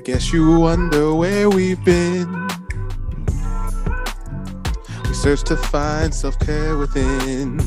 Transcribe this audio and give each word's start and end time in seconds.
I 0.00 0.02
guess 0.02 0.32
you 0.32 0.58
wonder 0.58 1.14
where 1.14 1.50
we've 1.50 1.84
been. 1.84 2.48
We 5.04 5.12
search 5.12 5.42
to 5.42 5.58
find 5.58 6.14
self 6.14 6.38
care 6.38 6.78
within. 6.78 7.60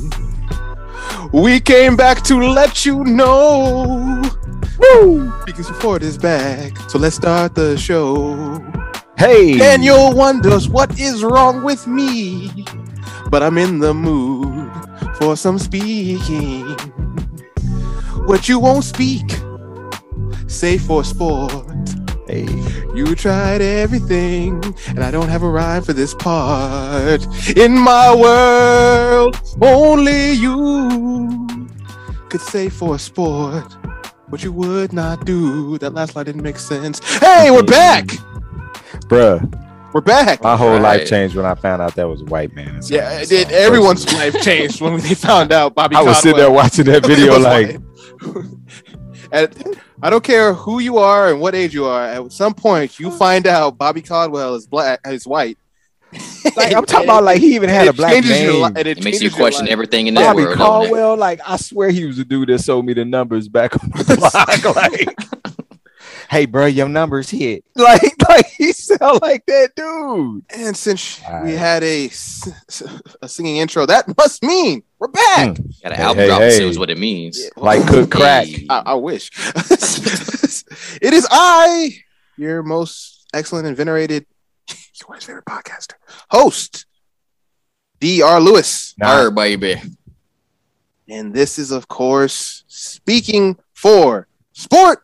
We 1.31 1.59
came 1.59 1.95
back 1.95 2.23
to 2.23 2.41
let 2.41 2.87
you 2.87 3.03
know. 3.03 4.19
Woo! 4.79 5.31
Speaking 5.43 5.63
Support 5.63 6.01
is 6.01 6.17
back. 6.17 6.75
So 6.89 6.97
let's 6.97 7.15
start 7.15 7.53
the 7.53 7.77
show. 7.77 8.65
Hey, 9.15 9.59
Daniel 9.59 10.11
wonders 10.11 10.67
what 10.67 10.99
is 10.99 11.23
wrong 11.23 11.63
with 11.63 11.85
me, 11.85 12.65
but 13.29 13.43
I'm 13.43 13.59
in 13.59 13.77
the 13.77 13.93
mood 13.93 14.71
for 15.19 15.37
some 15.37 15.59
speaking. 15.59 16.65
What 18.25 18.49
you 18.49 18.57
won't 18.57 18.85
speak, 18.85 19.29
say 20.47 20.79
for 20.79 21.03
sport. 21.03 21.72
Hey, 22.33 22.47
You 22.95 23.13
tried 23.13 23.61
everything, 23.61 24.59
and 24.87 25.03
I 25.03 25.11
don't 25.11 25.29
have 25.29 25.43
a 25.43 25.47
rhyme 25.49 25.83
for 25.83 25.93
this 25.93 26.15
part. 26.15 27.21
In 27.55 27.77
my 27.77 28.15
world, 28.15 29.39
only 29.61 30.31
you 30.31 31.67
could 32.29 32.41
say 32.41 32.69
for 32.69 32.95
a 32.95 32.99
sport 32.99 33.71
what 34.29 34.43
you 34.43 34.51
would 34.51 34.93
not 34.93 35.25
do. 35.25 35.77
That 35.77 35.93
last 35.93 36.15
line 36.15 36.25
didn't 36.25 36.41
make 36.41 36.57
sense. 36.57 36.99
Hey, 37.19 37.51
we're 37.51 37.61
back. 37.61 38.07
bruh, 39.09 39.37
We're 39.93 40.01
back. 40.01 40.41
my 40.41 40.57
whole 40.57 40.71
Right. 40.79 40.81
life 41.01 41.07
changed 41.07 41.35
when 41.35 41.45
I 41.45 41.53
found 41.53 41.83
out 41.83 41.93
that 41.93 42.09
was 42.09 42.21
a 42.21 42.25
white 42.25 42.55
man. 42.55 42.77
It's 42.77 42.89
Yeah, 42.89 43.11
it 43.19 43.29
did. 43.29 43.49
so, 43.49 43.55
Everyone's 43.55 44.05
personally. 44.05 44.31
life 44.31 44.41
changed 44.43 44.81
when 44.81 44.97
they 45.01 45.13
found 45.13 45.51
out 45.51 45.75
Bobby. 45.75 45.95
I 45.95 46.01
was 46.01 46.17
sitting 46.17 46.37
there 46.37 46.49
watching 46.49 46.85
that 46.85 47.05
video 47.11 47.37
like, 47.37 47.77
white. 49.31 49.77
And 50.03 50.07
I 50.07 50.09
don't 50.09 50.23
care 50.23 50.53
who 50.53 50.79
you 50.79 50.97
are 50.97 51.29
and 51.29 51.39
what 51.39 51.55
age 51.55 51.73
you 51.73 51.85
are. 51.85 52.03
At 52.05 52.31
some 52.31 52.53
point, 52.53 52.99
you 52.99 53.07
oh. 53.07 53.11
find 53.11 53.47
out 53.47 53.77
Bobby 53.77 54.01
Caldwell 54.01 54.55
is 54.55 54.67
black, 54.67 54.99
is 55.05 55.25
white. 55.25 55.57
like 56.55 56.75
I'm 56.75 56.85
talking 56.85 57.05
about 57.09 57.23
like 57.23 57.39
he 57.39 57.55
even 57.55 57.69
had 57.69 57.81
And 57.87 57.89
a 57.89 57.93
black 57.93 58.23
name. 58.23 58.61
li- 58.61 58.65
and 58.75 58.77
it, 58.79 58.97
It 58.99 59.03
makes 59.03 59.21
you 59.21 59.31
question 59.31 59.67
everything 59.67 60.07
in 60.07 60.13
that 60.15 60.27
Bobby 60.33 60.43
world. 60.43 60.57
doesn't 60.59 60.83
it? 60.83 60.89
Caldwell, 60.89 61.17
like 61.17 61.39
I 61.47 61.57
swear 61.57 61.89
he 61.89 62.05
was 62.05 62.17
the 62.17 62.25
dude 62.25 62.49
that 62.49 62.59
sold 62.59 62.85
me 62.85 62.93
the 62.93 63.05
numbers 63.05 63.47
back 63.47 63.73
on 63.81 63.89
the 63.91 64.15
block. 64.63 64.75
like, 64.75 65.17
hey, 66.29 66.45
bro, 66.45 66.65
your 66.67 66.87
numbers 66.89 67.29
hit. 67.29 67.63
Like, 67.75 68.01
like 68.29 68.45
he 68.47 68.73
sound 68.73 69.21
like 69.21 69.45
that 69.47 69.71
dude. 69.75 70.43
And 70.55 70.75
since 70.77 71.19
we 71.19 71.25
Alright. 71.25 71.57
had 71.57 71.83
a 71.83 72.09
singing 72.09 73.57
intro, 73.57 73.85
that 73.87 74.15
must 74.17 74.43
mean 74.43 74.83
we're 75.03 75.09
back. 75.09 75.57
Hmm. 75.57 75.63
Got 75.83 75.91
an 75.91 75.97
Hey, 75.97 76.03
album 76.03 76.17
hey, 76.17 76.27
drop 76.27 76.41
hey. 76.41 76.51
soon 76.51 76.69
is 76.69 76.79
what 76.79 76.89
it 76.89 76.97
means. 76.97 77.37
Yeah, 77.41 77.49
Like 77.57 77.85
cook 77.85 78.09
crack. 78.09 78.47
I, 78.69 78.83
I 78.85 78.93
wish. 78.93 79.31
it 81.01 81.13
is 81.13 81.27
I, 81.29 81.97
your 82.37 82.63
most 82.63 83.27
excellent 83.33 83.67
and 83.67 83.75
venerated, 83.75 84.25
your 84.69 85.19
favorite 85.19 85.43
podcaster, 85.43 85.95
host, 86.29 86.85
D.R. 87.99 88.39
Lewis. 88.39 88.95
Nah, 88.97 89.23
Her 89.23 89.31
baby. 89.31 89.75
And 91.09 91.33
this 91.33 91.59
is, 91.59 91.71
of 91.71 91.89
course, 91.89 92.63
speaking 92.67 93.57
for 93.73 94.29
sport, 94.53 95.03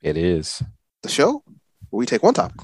it 0.00 0.16
is 0.16 0.62
the 1.02 1.10
show 1.10 1.42
where 1.90 1.98
we 1.98 2.06
take 2.06 2.22
one 2.22 2.32
topic 2.32 2.60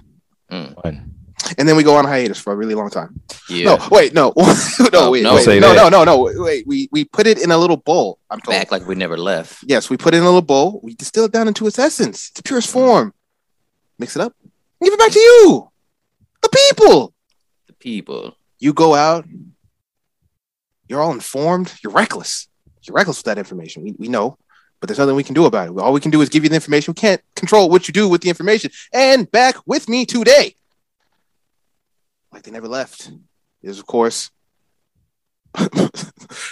hmm. 0.48 0.72
one. 0.82 1.11
And 1.58 1.68
then 1.68 1.76
we 1.76 1.82
go 1.82 1.96
on 1.96 2.04
hiatus 2.04 2.38
for 2.38 2.52
a 2.52 2.56
really 2.56 2.74
long 2.74 2.90
time. 2.90 3.20
Yeah. 3.48 3.76
No, 3.76 3.88
wait, 3.90 4.12
no, 4.14 4.32
no, 4.36 4.44
Oh, 4.94 5.10
wait, 5.10 5.22
no. 5.22 5.34
wait, 5.36 5.60
no, 5.60 5.74
no, 5.74 5.88
no, 5.88 6.04
no, 6.04 6.18
wait. 6.42 6.66
We 6.66 6.88
we 6.92 7.04
put 7.04 7.26
it 7.26 7.42
in 7.42 7.50
a 7.50 7.58
little 7.58 7.76
bowl. 7.76 8.18
I'm 8.30 8.40
told. 8.40 8.56
Back 8.56 8.70
like 8.70 8.86
we 8.86 8.94
never 8.94 9.16
left. 9.16 9.64
Yes, 9.66 9.90
we 9.90 9.96
put 9.96 10.14
it 10.14 10.18
in 10.18 10.22
a 10.22 10.26
little 10.26 10.42
bowl. 10.42 10.80
We 10.82 10.94
distill 10.94 11.24
it 11.24 11.32
down 11.32 11.48
into 11.48 11.66
its 11.66 11.78
essence, 11.78 12.30
its 12.30 12.40
purest 12.42 12.70
form. 12.70 13.12
Mix 13.98 14.16
it 14.16 14.22
up, 14.22 14.34
give 14.82 14.92
it 14.92 14.98
back 14.98 15.12
to 15.12 15.18
you, 15.20 15.70
the 16.42 16.48
people. 16.48 17.14
The 17.66 17.72
people. 17.74 18.36
You 18.58 18.72
go 18.72 18.94
out. 18.94 19.24
You're 20.88 21.00
all 21.00 21.12
informed. 21.12 21.72
You're 21.82 21.92
reckless. 21.92 22.48
You're 22.82 22.94
reckless 22.96 23.18
with 23.18 23.24
that 23.26 23.38
information. 23.38 23.82
We, 23.84 23.94
we 23.98 24.08
know, 24.08 24.36
but 24.80 24.88
there's 24.88 24.98
nothing 24.98 25.14
we 25.14 25.22
can 25.22 25.34
do 25.34 25.46
about 25.46 25.68
it. 25.68 25.78
All 25.78 25.92
we 25.92 26.00
can 26.00 26.10
do 26.10 26.20
is 26.20 26.28
give 26.28 26.42
you 26.42 26.48
the 26.48 26.56
information. 26.56 26.92
We 26.92 27.00
can't 27.00 27.20
control 27.36 27.70
what 27.70 27.86
you 27.88 27.92
do 27.94 28.08
with 28.08 28.22
the 28.22 28.28
information. 28.28 28.70
And 28.92 29.30
back 29.30 29.56
with 29.66 29.88
me 29.88 30.04
today, 30.04 30.56
like 32.32 32.42
they 32.42 32.50
never 32.50 32.68
left, 32.68 33.10
is 33.62 33.78
of 33.78 33.86
course 33.86 34.30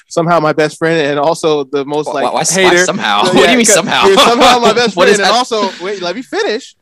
somehow 0.08 0.40
my 0.40 0.52
best 0.52 0.78
friend 0.78 1.06
and 1.06 1.18
also 1.18 1.64
the 1.64 1.84
most 1.84 2.08
like 2.08 2.24
why, 2.24 2.32
why 2.32 2.44
hater. 2.44 2.84
somehow? 2.84 3.24
Yeah, 3.24 3.32
what 3.34 3.46
do 3.46 3.50
you 3.52 3.56
mean 3.56 3.66
somehow? 3.66 4.06
Somehow 4.14 4.58
my 4.58 4.72
best 4.72 4.94
friend, 4.94 5.10
and 5.10 5.22
also 5.22 5.70
wait, 5.82 6.02
let 6.02 6.14
me 6.14 6.22
finish. 6.22 6.76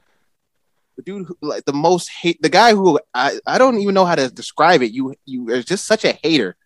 The 0.97 1.03
dude, 1.03 1.27
who, 1.29 1.37
like 1.41 1.65
the 1.65 1.73
most 1.73 2.11
hate, 2.11 2.43
the 2.43 2.49
guy 2.49 2.73
who 2.73 2.99
I, 3.15 3.39
I 3.47 3.59
don't 3.59 3.79
even 3.79 3.95
know 3.95 4.05
how 4.05 4.17
to 4.17 4.29
describe 4.29 4.83
it. 4.83 4.93
You 4.93 5.15
you 5.25 5.49
are 5.51 5.63
just 5.63 5.87
such 5.87 6.05
a 6.05 6.13
hater 6.13 6.57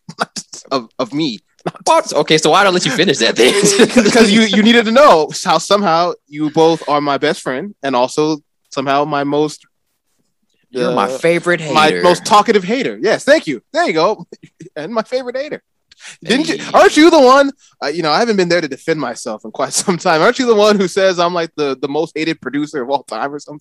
of, 0.70 0.88
of 0.99 1.12
me 1.12 1.38
What? 1.84 2.12
Okay, 2.12 2.38
so 2.38 2.50
why 2.50 2.64
don't 2.64 2.72
I 2.72 2.75
let 2.75 2.87
you 2.87 2.93
finish 2.93 3.19
that 3.19 3.37
then? 3.37 3.53
because 4.04 4.32
you 4.32 4.43
you 4.43 4.62
needed 4.62 4.87
to 4.87 4.91
know 4.91 5.31
how 5.44 5.59
somehow 5.59 6.12
you 6.26 6.50
both 6.50 6.88
are 6.88 7.00
my 7.00 7.19
best 7.19 7.43
friend 7.43 7.75
and 7.82 7.94
also 7.94 8.38
somehow 8.70 9.04
my 9.04 9.22
most 9.22 9.66
You're 10.72 10.94
my 10.94 11.05
uh, 11.05 11.19
favorite 11.19 11.60
hater. 11.60 11.75
my 11.75 11.91
most 12.03 12.25
talkative 12.25 12.65
hater. 12.65 12.99
Yes, 13.00 13.25
thank 13.25 13.47
you. 13.47 13.62
There 13.72 13.87
you 13.87 13.93
go, 13.93 14.27
and 14.77 14.93
my 14.93 15.03
favorite 15.03 15.37
hater. 15.37 15.62
Didn't 16.25 16.49
you? 16.49 16.59
Aren't 16.75 16.97
you 16.97 17.10
the 17.10 17.21
one? 17.21 17.53
Uh, 17.81 17.87
you 17.87 18.03
know, 18.03 18.10
I 18.10 18.19
haven't 18.19 18.37
been 18.37 18.49
there 18.49 18.60
to 18.60 18.66
defend 18.66 18.99
myself 18.99 19.44
in 19.44 19.53
quite 19.53 19.72
some 19.84 19.97
time. 19.99 20.21
Aren't 20.21 20.37
you 20.41 20.47
the 20.47 20.55
one 20.55 20.77
who 20.77 20.88
says 20.88 21.21
I'm 21.21 21.32
like 21.32 21.50
the, 21.56 21.77
the 21.81 21.87
most 21.87 22.12
hated 22.16 22.41
producer 22.41 22.82
of 22.82 22.91
all 22.91 23.05
time 23.05 23.32
or 23.32 23.38
some 23.38 23.59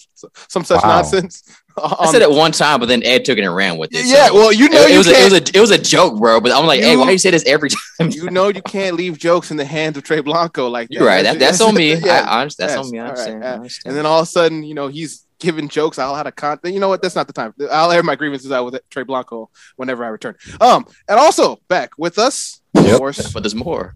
some 0.50 0.64
such 0.64 0.82
Wow. 0.84 0.90
nonsense? 1.02 1.44
I 1.78 2.06
Um, 2.06 2.08
said 2.12 2.24
it 2.24 2.32
one 2.32 2.52
time, 2.52 2.80
but 2.80 2.88
then 2.88 3.04
Ed 3.04 3.26
took 3.26 3.38
it 3.38 3.44
and 3.44 3.56
ran 3.56 3.78
with 3.78 3.92
it. 3.94 4.06
yeah, 4.06 4.28
so- 4.28 4.34
well, 4.34 4.52
you 4.52 4.70
know 4.70 4.82
it, 4.82 4.90
it 4.90 4.92
you 4.94 4.98
was 4.98 5.08
a, 5.08 5.12
it 5.22 5.24
was 5.24 5.34
a 5.34 5.58
it 5.58 5.62
was 5.62 5.72
a 5.72 5.78
joke, 5.78 6.18
bro. 6.20 6.42
But 6.42 6.52
I'm 6.54 6.66
like, 6.66 6.82
hey, 6.82 6.98
why 6.98 7.06
do 7.06 7.12
you 7.12 7.20
say 7.20 7.30
this 7.30 7.46
every 7.46 7.70
time? 7.70 8.10
you 8.10 8.32
know 8.32 8.48
you 8.48 8.62
can't 8.64 8.96
leave 8.96 9.20
jokes 9.20 9.52
in 9.52 9.58
the 9.58 9.66
hands 9.66 9.96
of 9.98 10.04
Trey 10.04 10.22
Blanco 10.22 10.68
like 10.68 10.88
that. 10.90 10.96
You're 10.96 11.06
right. 11.06 11.22
That, 11.24 11.38
that's 11.38 11.62
on 11.62 11.76
me. 11.76 11.94
Yeah. 11.94 12.26
I, 12.28 12.42
I. 12.42 12.44
That's 12.46 12.58
Yes. 12.60 12.78
on 12.78 12.90
me. 12.90 12.98
I 13.00 13.08
understand. 13.10 13.44
Uh, 13.44 13.48
I 13.48 13.52
understand. 13.54 13.90
And 13.92 13.98
then 13.98 14.06
all 14.08 14.20
of 14.20 14.24
a 14.24 14.32
sudden, 14.32 14.64
you 14.64 14.74
know, 14.74 14.88
he's 14.88 15.26
giving 15.42 15.68
jokes. 15.68 16.00
I'll 16.00 16.16
have 16.16 16.28
a 16.28 16.32
con. 16.32 16.60
You 16.64 16.80
know 16.80 16.88
what? 16.88 17.02
That's 17.02 17.16
not 17.16 17.28
the 17.28 17.34
time. 17.34 17.54
I'll 17.70 17.92
air 17.92 18.04
my 18.04 18.16
grievances 18.16 18.52
out 18.52 18.64
with 18.64 18.80
Trey 18.90 19.04
Blanco 19.04 19.50
whenever 19.76 20.06
I 20.06 20.08
return. 20.08 20.36
Um, 20.62 20.86
and 21.10 21.20
also 21.20 21.60
back 21.68 21.92
with 21.98 22.18
us, 22.18 22.62
of 22.76 22.86
Yep. 22.86 22.98
course, 22.98 23.34
but 23.34 23.44
there's 23.44 23.56
more. 23.56 23.96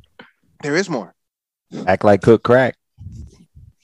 there 0.61 0.75
is 0.75 0.89
more. 0.89 1.13
Act 1.87 2.03
like 2.03 2.21
cook 2.21 2.43
crack. 2.43 2.75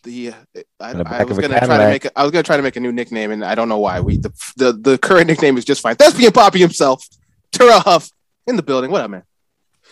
The 0.03 0.29
uh, 0.29 0.33
I, 0.79 0.93
the 0.93 0.99
I 1.01 1.03
back 1.03 1.29
was 1.29 1.37
gonna 1.37 1.59
try 1.59 1.77
to 1.77 1.87
make 1.87 2.05
a, 2.05 2.19
I 2.19 2.23
was 2.23 2.31
gonna 2.31 2.43
try 2.43 2.57
to 2.57 2.63
make 2.63 2.75
a 2.75 2.79
new 2.79 2.91
nickname, 2.91 3.29
and 3.31 3.45
I 3.45 3.53
don't 3.55 3.69
know 3.69 3.77
why. 3.77 3.99
We 4.01 4.17
the 4.17 4.31
the, 4.57 4.73
the 4.73 4.97
current 4.97 5.27
nickname 5.27 5.57
is 5.57 5.65
just 5.65 5.81
fine. 5.81 5.95
Thespian 5.95 6.31
Poppy 6.31 6.59
himself, 6.59 7.05
Terrell 7.51 7.79
Huff, 7.79 8.09
in 8.47 8.55
the 8.55 8.63
building. 8.63 8.89
What 8.89 9.01
up, 9.01 9.11
man? 9.11 9.23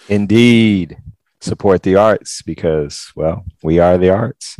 Indeed, 0.07 0.97
support 1.41 1.83
the 1.83 1.95
arts 1.95 2.41
because 2.41 3.11
well, 3.15 3.45
we 3.61 3.77
are 3.77 3.97
the 3.99 4.09
arts. 4.09 4.57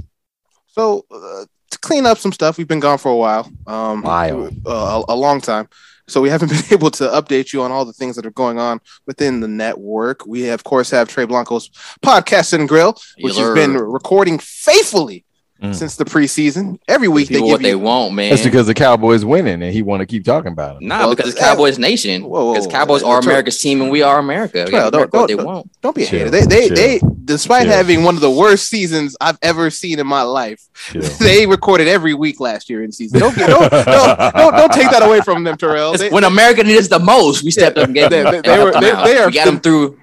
So 0.68 1.06
uh, 1.10 1.46
to 1.72 1.80
clean 1.80 2.06
up 2.06 2.18
some 2.18 2.32
stuff, 2.32 2.58
we've 2.58 2.68
been 2.68 2.80
gone 2.80 2.98
for 2.98 3.12
a 3.12 3.16
while, 3.16 3.52
um, 3.68 4.02
While. 4.02 4.48
uh, 4.66 5.04
a, 5.08 5.14
a 5.14 5.16
long 5.16 5.42
time. 5.42 5.68
So 6.08 6.22
we 6.22 6.30
haven't 6.30 6.50
been 6.50 6.64
able 6.74 6.92
to 6.92 7.04
update 7.06 7.54
you 7.54 7.62
on 7.62 7.72
all 7.72 7.86
the 7.86 7.94
things 7.94 8.16
that 8.16 8.26
are 8.26 8.32
going 8.32 8.58
on 8.60 8.80
within 9.06 9.40
the 9.42 9.48
network. 9.48 10.26
We 10.26 10.50
of 10.50 10.64
course 10.64 10.90
have 10.92 11.08
Trey 11.08 11.26
Blanco's 11.26 11.70
podcast 12.04 12.54
and 12.54 12.68
grill, 12.68 12.96
which 13.22 13.36
has 13.36 13.38
Yeller. 13.38 13.56
been 13.56 13.78
recording 13.78 14.40
faithfully 14.40 15.26
Mm. 15.62 15.76
since 15.76 15.98
the 15.98 16.06
preseason. 16.06 16.80
Every 16.88 17.10
week 17.10 17.28
People 17.28 17.48
they 17.48 17.52
what 17.52 17.58
give 17.60 17.64
they 17.64 17.70
you. 17.72 17.80
want, 17.80 18.14
man. 18.14 18.30
That's 18.30 18.44
because 18.44 18.66
the 18.66 18.74
Cowboys 18.74 19.26
winning 19.26 19.62
and 19.62 19.74
he 19.74 19.82
want 19.82 20.00
to 20.00 20.06
keep 20.06 20.24
talking 20.24 20.54
about 20.54 20.78
it. 20.78 20.84
Nah, 20.86 21.00
Well, 21.00 21.16
because 21.16 21.32
it's 21.34 21.40
Cowboys 21.42 21.78
Nation. 21.78 22.24
whoa, 22.24 22.46
whoa, 22.46 22.54
Because. 22.54 22.68
Cowboys 22.68 23.04
are 23.04 23.20
Terrell- 23.20 23.34
America's 23.34 23.58
team 23.60 23.82
and 23.82 23.92
we 23.92 24.02
are 24.02 24.20
America. 24.20 24.64
We 24.66 24.72
Terrell, 24.72 24.90
gotta 24.92 25.08
don't- 25.12 25.28
they 25.28 25.36
don't- 25.36 25.46
want. 25.46 25.70
Don't 25.82 25.94
be 25.96 26.04
a 26.04 26.08
Chill, 26.08 26.20
hater. 26.20 26.32
They 26.32 26.46
they 26.46 26.68
chill. 26.68 26.76
they 26.78 27.02
despite 27.26 27.64
Chill. 27.64 27.74
having 27.74 28.04
one 28.04 28.16
of 28.16 28.22
the 28.22 28.32
worst 28.32 28.70
seasons 28.70 29.18
I've 29.20 29.38
ever 29.42 29.70
seen 29.70 30.00
in 30.00 30.08
my 30.08 30.22
life, 30.22 30.62
Chill. 30.92 31.02
they 31.20 31.46
recorded 31.46 31.90
every 31.90 32.14
week 32.14 32.40
last 32.40 32.70
year 32.70 32.82
in 32.82 32.94
season. 32.94 33.20
Don't 33.20 33.36
don't, 33.38 33.70
don't, 33.70 34.34
don't 34.36 34.54
don't 34.56 34.72
take 34.72 34.90
that 34.92 35.04
away 35.06 35.20
from 35.20 35.44
them, 35.44 35.58
Terrell. 35.58 35.92
They- 35.98 36.10
when 36.10 36.24
America 36.24 36.64
needs 36.64 36.80
us 36.84 36.88
the 36.88 37.00
most, 37.00 37.44
we 37.44 37.52
stepped 37.52 37.78
up 37.78 37.86
and 37.88 37.94
gave 37.94 38.10
them. 38.12 38.24
they- 38.32 38.38
and 38.38 38.46
they 38.46 38.52
were- 38.64 38.72
helped 38.72 38.80
they- 38.82 38.92
they 39.14 39.18
are 39.18 39.28
we 39.28 39.34
got 39.34 39.46
them 39.46 39.60
through 39.60 39.98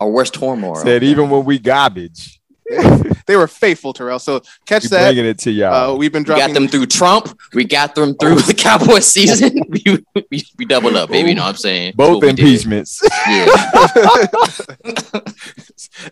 our 0.00 0.08
worst 0.10 0.34
turmoil. 0.34 0.74
Said 0.76 1.02
even 1.02 1.30
when 1.30 1.44
we 1.46 1.58
garbage, 1.58 2.40
they 3.26 3.36
were 3.36 3.46
faithful, 3.46 3.92
Terrell. 3.92 4.18
So 4.18 4.40
catch 4.66 4.84
we 4.84 4.88
that. 4.90 5.06
bringing 5.08 5.26
it 5.26 5.38
to 5.40 5.50
Uh, 5.50 5.54
y'all. 5.54 5.98
we've 5.98 6.12
been 6.12 6.22
We 6.22 6.26
got 6.28 6.36
dropping 6.36 6.54
them 6.54 6.68
through 6.68 6.86
Trump. 6.86 7.38
We 7.54 7.64
got 7.64 7.94
them 7.94 8.14
through 8.14 8.36
the 8.42 8.54
Cowboy 8.54 9.00
season. 9.00 9.60
we, 9.68 10.04
we, 10.30 10.44
we 10.58 10.64
doubled 10.64 10.96
up, 10.96 11.10
baby. 11.10 11.30
You 11.30 11.34
know 11.36 11.42
what 11.42 11.50
I'm 11.50 11.56
saying? 11.56 11.94
Both 11.96 12.16
what 12.16 12.22
we 12.22 12.32
did. 12.32 12.38
impeachments. 12.40 13.00
Yeah. 13.28 13.46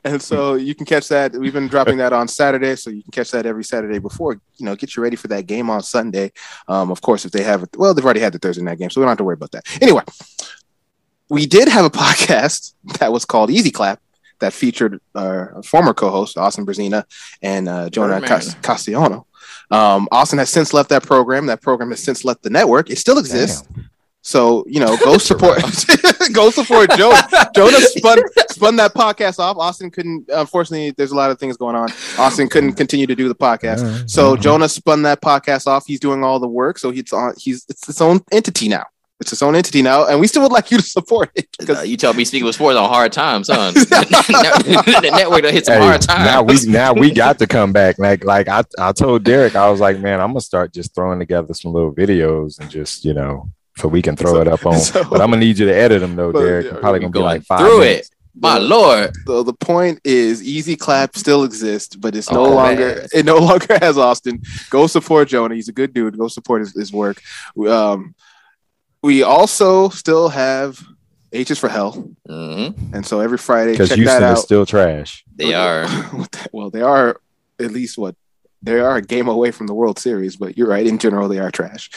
and 0.05 0.21
so 0.23 0.55
you 0.55 0.75
can 0.75 0.87
catch 0.87 1.09
that. 1.09 1.33
We've 1.33 1.53
been 1.53 1.69
dropping 1.69 1.99
that 1.99 2.13
on 2.13 2.29
Saturday, 2.29 2.77
so 2.77 2.91
you 2.91 3.03
can 3.03 3.13
catch 3.13 3.31
that 3.33 3.47
every 3.47 3.65
Saturday 3.65 3.99
before 3.99 4.35
you 4.57 4.67
know 4.67 4.77
get 4.77 4.97
you 4.97 5.03
ready 5.03 5.17
for 5.17 5.29
that 5.29 5.47
game 5.47 5.71
on 5.71 5.83
Sunday. 5.83 6.33
Um, 6.69 6.91
of 6.91 7.01
course, 7.01 7.25
if 7.25 7.33
they 7.33 7.43
have 7.43 7.69
well, 7.77 7.95
they've 7.95 8.05
already 8.05 8.21
had 8.21 8.33
the 8.33 8.39
Thursday 8.39 8.63
night 8.63 8.79
game, 8.79 8.91
so 8.91 9.01
we 9.01 9.05
don't 9.05 9.11
have 9.11 9.19
to 9.19 9.25
worry 9.25 9.35
about 9.35 9.53
that. 9.53 9.65
Anyway, 9.83 10.03
we 11.29 11.47
did 11.47 11.69
have 11.69 11.85
a 11.85 11.91
podcast 11.91 12.75
that 12.99 13.13
was 13.13 13.25
called 13.25 13.51
Easy 13.51 13.71
Clap 13.71 14.00
that 14.41 14.53
featured 14.53 15.01
our 15.15 15.63
former 15.63 15.95
co-host 15.95 16.37
Austin 16.37 16.67
Brazina 16.67 17.05
and 17.43 17.69
uh, 17.69 17.89
Jonah 17.91 18.21
Birdman. 18.21 18.41
Castellano. 18.63 19.27
Um, 19.71 20.09
Austin 20.11 20.39
has 20.39 20.51
since 20.51 20.75
left 20.75 20.89
that 20.91 21.05
program. 21.05 21.47
That 21.47 21.63
program 21.63 21.91
has 21.91 22.03
since 22.03 22.25
left 22.25 22.43
the 22.43 22.51
network. 22.51 22.91
It 22.91 22.99
still 22.99 23.19
exists. 23.19 23.67
So 24.23 24.65
you 24.69 24.81
know, 24.81 24.97
go 24.99 25.17
support, 25.19 25.63
go 26.33 26.51
support 26.51 26.91
Jonah. 26.97 27.27
Jonah 27.55 27.81
spun 27.81 28.19
spun 28.51 28.77
that 28.77 28.93
podcast 28.95 29.39
off. 29.39 29.57
Austin 29.57 29.91
couldn't. 29.91 30.29
Unfortunately, 30.29 30.91
there's 30.91 31.13
a 31.13 31.17
lot 31.17 31.31
of 31.31 31.39
things 31.39 31.57
going 31.57 31.77
on. 31.77 31.89
Austin 32.19 32.49
couldn't 32.49 32.75
continue 32.75 33.07
to 33.07 33.15
do 33.15 33.29
the 33.29 33.35
podcast. 33.35 34.11
So 34.11 34.37
Jonah 34.37 34.69
spun 34.69 35.03
that 35.03 35.23
podcast 35.23 35.67
off. 35.67 35.87
He's 35.87 36.01
doing 36.01 36.23
all 36.23 36.39
the 36.39 36.49
work. 36.49 36.79
So 36.79 36.91
he's 36.91 37.13
on. 37.13 37.35
He's 37.39 37.65
it's 37.69 37.89
its 37.89 38.01
own 38.01 38.21
entity 38.31 38.69
now. 38.69 38.85
It's 39.21 39.33
its 39.35 39.43
own 39.43 39.55
entity 39.55 39.83
now, 39.83 40.07
and 40.07 40.19
we 40.19 40.27
still 40.27 40.41
would 40.43 40.53
like 40.53 40.71
you 40.71 40.79
to 40.79 40.83
support 40.83 41.31
it 41.35 41.47
Uh, 41.61 41.65
because 41.67 41.87
you 41.89 41.97
tell 41.99 42.15
me 42.15 42.25
speaking 42.25 42.47
with 42.47 42.55
sports 42.55 42.77
on 42.79 42.89
hard 42.89 43.13
times, 43.13 43.49
son. 43.49 43.75
the 43.75 45.11
network 45.15 45.43
done 45.43 45.53
hit 45.53 45.67
some 45.67 45.75
Hey, 45.75 45.87
hard 45.87 46.01
times. 46.01 46.25
now 46.25 46.43
we 46.43 46.55
now 46.73 46.93
we 46.95 47.11
got 47.13 47.39
to 47.41 47.47
come 47.47 47.73
back. 47.73 47.99
Like 47.99 48.25
like 48.25 48.49
I, 48.49 48.63
I 48.79 48.93
told 48.93 49.25
Derek, 49.25 49.55
I 49.57 49.71
was 49.71 49.79
like, 49.81 49.99
man, 50.01 50.21
I'm 50.21 50.29
gonna 50.31 50.41
start 50.41 50.73
just 50.73 50.95
throwing 50.95 51.19
together 51.19 51.53
some 51.55 51.73
little 51.73 51.93
videos 51.95 52.59
and 52.61 52.71
just 52.71 53.05
you 53.05 53.13
know, 53.15 53.51
so 53.77 53.89
we 53.89 54.01
can 54.03 54.17
throw 54.17 54.33
So- 54.35 54.41
it 54.41 54.49
up 54.49 54.65
on. 54.65 54.79
so- 54.79 55.05
but 55.05 55.21
I'm 55.21 55.31
gonna 55.31 55.39
need 55.45 55.59
you 55.59 55.67
to 55.67 55.75
edit 55.75 56.01
them 56.01 56.17
though, 56.17 56.33
Derek. 56.33 56.67
yeah, 56.67 56.79
Probably 56.81 57.01
gonna 57.01 57.11
be 57.13 57.19
like 57.19 57.43
five 57.45 57.61
through 57.61 57.81
minutes. 57.81 58.11
My 58.35 58.57
lord, 58.59 59.11
the, 59.27 59.43
the 59.43 59.53
point 59.53 60.01
is 60.05 60.41
Easy 60.43 60.77
Clap 60.77 61.17
still 61.17 61.43
exists, 61.45 61.97
but 61.97 62.15
it's 62.15 62.31
no 62.31 62.47
Oh, 62.47 62.55
longer 62.55 62.95
man. 62.95 63.07
it 63.13 63.27
no 63.27 63.37
longer 63.37 63.77
has 63.81 63.99
Austin. 63.99 64.41
Go 64.71 64.87
support 64.87 65.29
Jonah. 65.29 65.55
He's 65.57 65.69
a 65.69 65.73
good 65.73 65.93
dude. 65.93 66.17
Go 66.17 66.29
support 66.29 66.61
his, 66.63 66.73
his 66.73 66.93
work. 66.93 67.21
Um, 67.69 68.15
we 69.03 69.23
also 69.23 69.89
still 69.89 70.29
have 70.29 70.83
H 71.33 71.51
is 71.51 71.59
for 71.59 71.69
Hell, 71.69 71.93
hmm 72.27 72.69
and 72.93 73.05
so 73.07 73.21
every 73.21 73.39
Friday 73.39 73.73
Because 73.73 73.89
check 73.91 73.97
Houston 73.99 74.21
that 74.21 74.33
is 74.33 74.39
out. 74.39 74.43
still 74.45 74.67
trash. 74.67 75.25
they 75.37 75.55
are. 75.55 75.87
well, 76.53 76.71
they 76.71 76.83
are 76.83 77.21
at 77.61 77.71
least 77.71 77.97
what 77.99 78.15
they 78.63 78.79
are 78.79 78.97
a 78.97 79.01
game 79.03 79.27
away 79.27 79.53
from 79.53 79.67
the 79.69 79.73
World 79.73 79.99
Series, 79.99 80.37
but 80.37 80.59
you're 80.59 80.69
right. 80.69 80.87
In 80.87 80.99
general, 80.99 81.29
they 81.29 81.39
are 81.39 81.51
trash. 81.51 81.89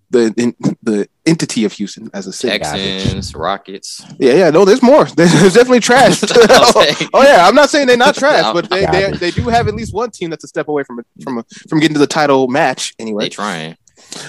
the 0.10 0.34
in, 0.36 0.56
the 0.82 1.08
entity 1.24 1.64
of 1.64 1.72
Houston 1.74 2.10
as 2.12 2.26
a 2.26 2.32
city. 2.32 2.58
Texans, 2.58 3.32
Rockets. 3.34 4.04
Yeah, 4.18 4.32
yeah. 4.32 4.50
No, 4.50 4.64
there's 4.64 4.82
more. 4.82 5.04
There's 5.16 5.54
definitely 5.54 5.78
trash. 5.80 6.22
Okay. 6.24 7.06
oh 7.14 7.22
yeah, 7.22 7.46
I'm 7.46 7.54
not 7.54 7.70
saying 7.70 7.86
they're 7.86 7.96
not 7.96 8.16
trash, 8.16 8.42
I'm- 8.44 8.54
but 8.54 8.68
they, 8.70 8.86
they 8.86 9.10
they 9.12 9.30
do 9.30 9.42
have 9.48 9.68
at 9.68 9.74
least 9.74 9.94
one 9.94 10.10
team 10.10 10.30
that's 10.30 10.42
a 10.42 10.48
step 10.48 10.66
away 10.66 10.82
from 10.82 10.98
a, 10.98 11.02
from 11.22 11.38
a, 11.38 11.44
from 11.68 11.78
getting 11.78 11.94
to 11.94 12.00
the 12.00 12.08
title 12.08 12.48
match 12.48 12.92
anyway. 12.98 13.24
They 13.26 13.28
trying. 13.28 13.76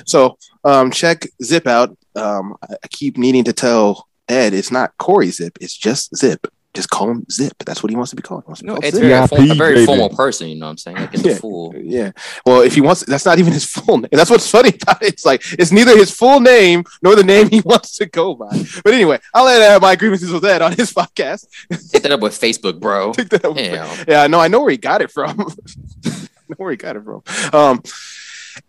So 0.05 0.37
um, 0.63 0.91
check 0.91 1.25
Zip 1.41 1.65
out. 1.65 1.97
Um, 2.15 2.55
I, 2.61 2.73
I 2.83 2.87
keep 2.89 3.17
needing 3.17 3.43
to 3.45 3.53
tell 3.53 4.07
Ed 4.27 4.53
it's 4.53 4.71
not 4.71 4.97
Corey 4.97 5.29
Zip. 5.31 5.57
It's 5.61 5.75
just 5.75 6.15
Zip. 6.15 6.47
Just 6.73 6.89
call 6.89 7.09
him 7.11 7.25
Zip. 7.29 7.51
That's 7.65 7.83
what 7.83 7.89
he 7.89 7.97
wants 7.97 8.11
to 8.11 8.15
be 8.15 8.21
called. 8.21 8.43
He 8.45 8.47
wants 8.47 8.59
to 8.61 8.63
be 8.63 8.67
No, 8.67 8.73
called 8.75 8.85
it's 8.85 8.95
Zip. 8.95 9.01
very, 9.01 9.11
Yeah, 9.11 9.27
form- 9.27 9.41
a 9.43 9.53
P, 9.53 9.57
very 9.57 9.73
baby. 9.75 9.85
formal 9.87 10.09
person. 10.09 10.47
You 10.47 10.55
know 10.55 10.67
what 10.67 10.71
I'm 10.71 10.77
saying? 10.77 10.95
Like 10.97 11.13
it's 11.13 11.23
Yeah. 11.25 11.31
a 11.33 11.35
fool. 11.35 11.73
Yeah. 11.77 12.11
Well, 12.45 12.61
if 12.61 12.75
he 12.75 12.79
wants, 12.79 13.03
that's 13.05 13.25
not 13.25 13.39
even 13.39 13.51
his 13.51 13.65
full 13.65 13.97
name. 13.97 14.07
That's 14.13 14.29
what's 14.29 14.49
funny 14.49 14.71
about 14.81 15.01
it. 15.03 15.09
It's 15.09 15.25
like 15.25 15.43
it's 15.59 15.73
neither 15.73 15.97
his 15.97 16.11
full 16.11 16.39
name 16.39 16.85
nor 17.01 17.17
the 17.17 17.25
name 17.25 17.49
he 17.49 17.59
wants 17.65 17.97
to 17.97 18.05
go 18.05 18.35
by. 18.35 18.57
But 18.85 18.93
anyway, 18.93 19.19
I'll 19.33 19.43
let 19.43 19.61
uh, 19.75 19.79
my 19.81 19.97
grievances 19.97 20.31
with 20.31 20.45
Ed 20.45 20.61
on 20.61 20.71
his 20.71 20.93
podcast. 20.93 21.47
Hit 21.91 22.03
that 22.03 22.11
up 22.13 22.21
with 22.21 22.39
Facebook, 22.39 22.79
bro. 22.79 23.11
Pick 23.15 23.27
that 23.31 23.43
up. 23.43 23.53
Damn. 23.55 24.05
Yeah, 24.07 24.27
no, 24.27 24.39
I 24.39 24.47
know 24.47 24.61
where 24.61 24.71
he 24.71 24.77
got 24.77 25.01
it 25.01 25.11
from. 25.11 25.41
I 25.41 26.13
know 26.47 26.55
where 26.55 26.71
he 26.71 26.77
got 26.77 26.95
it 26.95 27.03
from. 27.03 27.21
Um, 27.51 27.83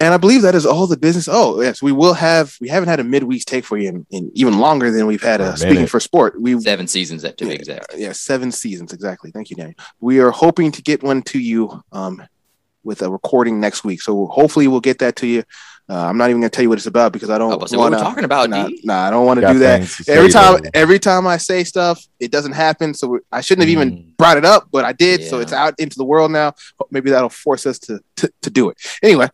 and 0.01 0.13
I 0.15 0.17
believe 0.17 0.43
that 0.43 0.55
is 0.55 0.67
all 0.67 0.87
the 0.87 0.97
business. 0.97 1.29
Oh, 1.31 1.61
yes, 1.61 1.83
we 1.83 1.93
will 1.93 2.15
have. 2.15 2.55
We 2.61 2.69
haven't 2.69 2.89
had 2.89 3.01
a 3.01 3.05
midweek 3.05 3.45
take 3.45 3.65
for 3.65 3.77
you 3.79 3.89
in, 3.89 4.07
in 4.11 4.31
even 4.35 4.59
longer 4.59 4.91
than 4.91 5.07
we've 5.07 5.23
had 5.23 5.41
a 5.41 5.53
a 5.53 5.57
speaking 5.57 5.87
for 5.87 6.01
sport. 6.01 6.41
We 6.41 6.61
Seven 6.61 6.87
seasons, 6.87 7.23
that 7.23 7.37
to 7.39 7.45
be 7.45 7.51
Yeah. 7.51 7.57
exact. 7.57 7.95
yeah, 7.97 8.13
seven 8.13 8.53
seasons 8.53 8.93
exactly. 8.93 9.31
Thank 9.31 9.51
you, 9.51 9.57
Daniel. 9.57 9.75
We 10.01 10.21
are 10.21 10.31
hoping 10.31 10.73
to 10.73 10.83
get 10.83 11.03
one 11.03 11.23
to 11.23 11.39
you 11.39 11.83
um, 11.93 12.23
with 12.85 13.03
a 13.03 13.11
recording 13.11 13.61
next 13.61 13.85
week. 13.85 14.03
So 14.03 14.27
hopefully 14.27 14.67
we'll 14.69 14.81
get 14.81 14.99
that 15.01 15.17
to 15.17 15.27
you. 15.27 15.45
Uh, 15.91 16.07
I'm 16.07 16.17
not 16.17 16.31
even 16.31 16.41
going 16.41 16.49
to 16.51 16.55
tell 16.55 16.63
you 16.63 16.69
what 16.69 16.79
it's 16.79 16.87
about 16.87 17.13
because 17.13 17.29
I 17.29 17.35
I 17.35 17.39
don't 17.39 17.61
was 17.61 17.73
like, 17.73 17.79
what 17.79 17.85
want 17.91 17.95
are 17.97 17.99
to. 17.99 18.05
talking 18.05 18.25
about, 18.25 18.49
Nah, 18.49 18.69
nah, 18.85 19.09
I 19.09 19.11
don't 19.11 19.27
want 19.27 19.41
to 19.41 19.47
do 19.53 19.59
that. 19.59 19.79
things 19.79 19.97
to 19.97 20.05
say, 20.05 20.13
Every 20.15 20.31
time, 20.31 20.63
though. 20.63 20.71
every 20.75 20.99
time 21.01 21.27
I 21.27 21.37
say 21.39 21.65
stuff, 21.65 22.03
it 22.21 22.31
doesn't 22.31 22.53
happen. 22.53 22.95
So 22.95 23.19
I 23.33 23.41
shouldn't 23.41 23.63
have 23.65 23.69
even 23.71 23.91
Mm. 23.93 24.17
brought 24.17 24.39
it 24.39 24.45
up, 24.45 24.69
but 24.71 24.85
I 24.85 24.93
did. 24.93 25.29
So 25.29 25.41
it's 25.41 25.53
out 25.53 25.75
into 25.79 25.97
the 25.99 26.05
world 26.05 26.31
now. 26.31 26.55
Maybe 26.93 27.11
that'll 27.11 27.29
force 27.29 27.67
us 27.67 27.79
to, 27.81 27.99
to 28.19 28.31
to 28.43 28.51
do 28.51 28.71
it. 28.71 28.79
Anyway, 29.03 29.29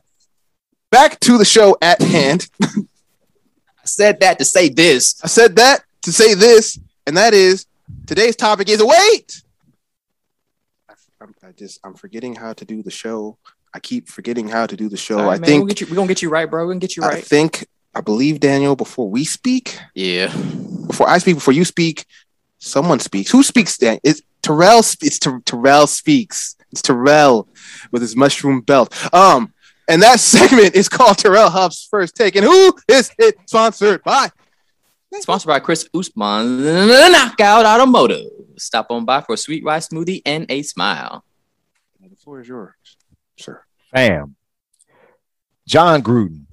back 0.90 1.20
to 1.20 1.38
the 1.38 1.44
show 1.44 1.76
at 1.82 2.00
hand. 2.00 2.48
I 2.62 3.84
said 3.84 4.20
that 4.20 4.38
to 4.38 4.44
say 4.44 4.68
this. 4.68 5.20
I 5.22 5.26
said 5.26 5.56
that 5.56 5.82
to 6.02 6.12
say 6.12 6.34
this, 6.34 6.78
and 7.06 7.16
that 7.16 7.34
is 7.34 7.66
today's 8.06 8.36
topic 8.36 8.68
is 8.68 8.82
wait. 8.82 9.42
I, 10.88 10.94
I'm, 11.20 11.34
I 11.42 11.52
just 11.52 11.80
I'm 11.84 11.94
forgetting 11.94 12.34
how 12.34 12.52
to 12.52 12.64
do 12.64 12.82
the 12.82 12.90
show. 12.90 13.38
I 13.74 13.80
keep 13.80 14.08
forgetting 14.08 14.48
how 14.48 14.66
to 14.66 14.76
do 14.76 14.88
the 14.88 14.96
show. 14.96 15.16
Right, 15.16 15.24
I 15.24 15.38
man, 15.38 15.44
think 15.44 15.60
we'll 15.60 15.68
get 15.68 15.80
you, 15.80 15.86
we're 15.88 15.96
gonna 15.96 16.08
get 16.08 16.22
you 16.22 16.30
right, 16.30 16.50
bro. 16.50 16.64
We're 16.64 16.72
gonna 16.72 16.80
get 16.80 16.96
you 16.96 17.02
right. 17.02 17.18
I 17.18 17.20
think 17.20 17.66
I 17.94 18.00
believe 18.00 18.40
Daniel. 18.40 18.76
Before 18.76 19.08
we 19.10 19.24
speak, 19.24 19.78
yeah. 19.94 20.34
before 20.86 21.08
I 21.08 21.18
speak, 21.18 21.36
before 21.36 21.54
you 21.54 21.64
speak, 21.64 22.04
someone 22.58 23.00
speaks. 23.00 23.30
Who 23.30 23.42
speaks? 23.42 23.76
Dan? 23.78 23.98
It's 24.02 24.22
Terrell. 24.42 24.78
It's 24.80 25.18
Ter- 25.18 25.40
Terrell 25.40 25.86
speaks. 25.86 26.56
It's 26.72 26.82
Terrell 26.82 27.48
with 27.90 28.02
his 28.02 28.16
mushroom 28.16 28.60
belt. 28.60 28.94
Um, 29.14 29.52
and 29.88 30.02
that 30.02 30.20
segment 30.20 30.74
is 30.74 30.88
called 30.88 31.18
Terrell 31.18 31.50
Huff's 31.50 31.88
first 31.90 32.14
take. 32.14 32.36
And 32.36 32.44
who 32.44 32.74
is 32.88 33.10
it 33.18 33.36
sponsored 33.46 34.02
by? 34.04 34.30
Sponsored 35.14 35.48
by 35.48 35.58
Chris 35.60 35.88
Usman, 35.94 36.62
Knockout 37.12 37.64
Automotive. 37.64 38.26
Stop 38.58 38.88
on 38.90 39.04
by 39.04 39.22
for 39.22 39.34
a 39.34 39.36
sweet 39.38 39.64
rice 39.64 39.88
smoothie 39.88 40.20
and 40.26 40.46
a 40.50 40.62
smile. 40.62 41.24
The 42.00 42.16
floor 42.16 42.40
is 42.40 42.48
yours, 42.48 42.74
sir. 43.38 43.62
Fam. 43.92 44.36
John 45.66 46.02
Gruden. 46.02 46.44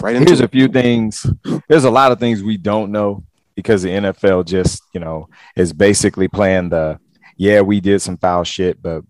Right 0.00 0.16
into 0.16 0.28
Here's 0.28 0.40
a 0.40 0.48
few 0.48 0.68
things. 0.68 1.26
There's 1.68 1.84
a 1.84 1.90
lot 1.90 2.12
of 2.12 2.18
things 2.18 2.42
we 2.42 2.56
don't 2.56 2.92
know 2.92 3.24
because 3.54 3.82
the 3.82 3.90
NFL 3.90 4.46
just, 4.46 4.82
you 4.94 5.00
know, 5.00 5.28
is 5.56 5.72
basically 5.72 6.28
playing 6.28 6.70
the 6.70 6.98
yeah, 7.36 7.62
we 7.62 7.80
did 7.80 8.00
some 8.00 8.18
foul 8.18 8.44
shit, 8.44 8.82
but 8.82 9.02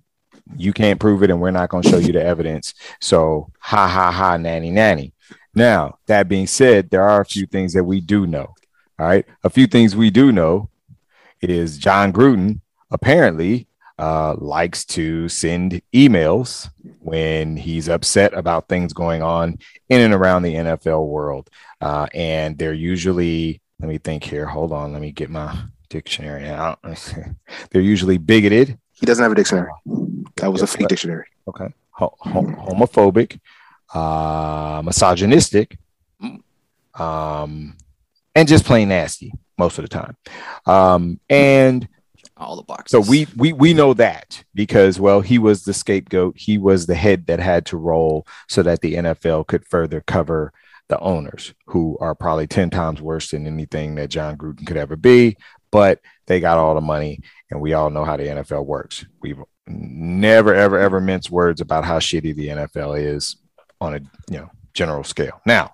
you 0.57 0.73
can't 0.73 1.01
prove 1.01 1.23
it 1.23 1.31
and 1.31 1.41
we're 1.41 1.51
not 1.51 1.69
going 1.69 1.83
to 1.83 1.89
show 1.89 1.99
you 1.99 2.13
the 2.13 2.23
evidence. 2.23 2.75
So, 3.01 3.51
ha 3.59 3.89
ha 3.89 4.11
ha, 4.11 4.37
nanny 4.37 4.71
nanny. 4.71 5.13
Now, 5.55 5.99
that 6.07 6.29
being 6.29 6.47
said, 6.47 6.91
there 6.91 7.09
are 7.09 7.21
a 7.21 7.27
few 7.27 7.47
things 7.47 7.73
that 7.73 7.85
we 7.85 8.01
do 8.01 8.27
know. 8.27 8.55
All 8.99 9.07
right. 9.07 9.27
A 9.45 9.51
few 9.51 9.67
things 9.67 9.97
we 9.97 10.11
do 10.11 10.31
know 10.31 10.69
is 11.41 11.79
John 11.79 12.13
Gruden 12.13 12.61
apparently 12.91 13.67
uh, 13.99 14.35
likes 14.39 14.85
to 14.85 15.29
send 15.29 15.83
emails 15.93 16.71
when 17.01 17.57
he's 17.57 17.89
upset 17.89 18.33
about 18.35 18.69
things 18.69 18.93
going 18.93 19.23
on 19.23 19.59
in 19.89 20.01
and 20.01 20.15
around 20.15 20.43
the 20.43 20.55
NFL 20.55 21.07
world. 21.07 21.51
Uh, 21.81 22.07
and 22.15 22.57
they're 22.59 22.73
usually, 22.73 23.61
let 23.81 23.89
me 23.89 23.99
think 23.99 24.25
here. 24.25 24.47
Hold 24.47 24.73
on. 24.73 24.93
Let 24.93 25.03
me 25.03 25.13
get 25.13 25.31
my 25.31 25.55
dictionary 25.89 26.49
out. 26.49 26.79
they're 27.71 27.83
usually 27.83 28.19
bigoted. 28.19 28.79
He 28.93 29.07
doesn't 29.07 29.23
have 29.23 29.33
a 29.33 29.35
dictionary. 29.35 29.71
That 30.41 30.51
was 30.53 30.63
a 30.63 30.65
Yes, 30.65 30.77
fake 30.77 30.89
dictionary. 30.89 31.27
Okay. 31.49 31.69
Ho- 31.93 32.17
ho- 32.19 32.43
homophobic, 32.43 33.39
uh, 33.95 34.83
misogynistic, 34.85 35.77
um, 36.95 37.77
and 38.35 38.49
just 38.49 38.65
plain 38.65 38.89
nasty 38.89 39.33
most 39.59 39.79
of 39.79 39.85
the 39.85 39.89
time. 39.89 40.17
Um, 40.67 41.21
and 41.29 41.87
All 42.37 42.57
the 42.57 42.63
boxes. 42.63 42.91
so 43.05 43.11
we 43.11 43.27
we 43.37 43.53
we 43.53 43.75
know 43.75 43.93
that 43.95 44.43
because 44.55 44.99
well 44.99 45.21
he 45.21 45.39
was 45.39 45.65
the 45.65 45.75
scapegoat 45.75 46.39
he 46.39 46.57
was 46.59 46.87
the 46.87 46.95
head 46.95 47.27
that 47.27 47.39
had 47.41 47.67
to 47.67 47.77
roll 47.77 48.27
so 48.49 48.63
that 48.63 48.81
the 48.81 48.95
NFL 48.95 49.47
could 49.47 49.67
further 49.67 50.01
cover 50.07 50.53
the 50.89 50.99
owners 51.01 51.53
who 51.67 51.97
are 52.01 52.15
probably 52.15 52.47
10 52.49 52.71
times 52.71 53.01
worse 53.03 53.31
than 53.31 53.47
anything 53.47 53.95
that 53.97 54.09
John 54.09 54.37
Gruden 54.39 54.67
could 54.67 54.77
ever 54.79 54.97
be 54.97 55.37
but 55.71 56.01
they 56.27 56.41
got 56.41 56.57
all 56.59 56.75
the 56.75 56.81
money 56.81 57.21
and 57.51 57.61
we 57.61 57.75
all 57.75 57.91
know 57.91 58.05
how 58.05 58.17
the 58.17 58.25
NFL 58.25 58.65
works 58.65 59.05
we've 59.21 59.39
never 59.71 60.55
ever 60.55 60.79
ever 60.79 61.01
minced 61.01 61.31
words 61.31 61.61
about 61.61 61.85
how 61.85 61.99
shitty 61.99 62.35
the 62.35 62.49
NFL 62.49 63.01
is 63.01 63.37
on 63.81 63.95
a 63.95 64.01
you 64.31 64.39
know 64.39 64.51
general 64.75 65.05
scale 65.05 65.41
now 65.47 65.73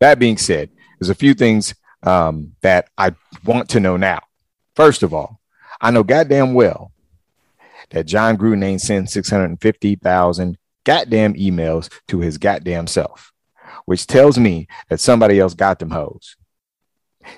that 0.00 0.18
being 0.18 0.38
said 0.38 0.70
there's 0.98 1.10
a 1.10 1.14
few 1.14 1.34
things 1.34 1.74
um, 2.02 2.54
that 2.62 2.88
I 2.96 3.14
want 3.44 3.68
to 3.70 3.80
know 3.80 3.96
now 3.96 4.20
first 4.74 5.02
of 5.02 5.12
all 5.12 5.40
I 5.80 5.90
know 5.90 6.02
goddamn 6.02 6.54
well 6.54 6.92
that 7.90 8.06
John 8.06 8.36
Gruden 8.36 8.64
ain't 8.64 8.80
sent 8.80 9.10
650,000 9.10 10.58
goddamn 10.84 11.34
emails 11.34 11.90
to 12.08 12.20
his 12.20 12.38
goddamn 12.38 12.86
self, 12.86 13.32
which 13.84 14.06
tells 14.06 14.38
me 14.38 14.66
that 14.88 15.00
somebody 15.00 15.38
else 15.38 15.54
got 15.54 15.78
them 15.78 15.90
hoes. 15.90 16.36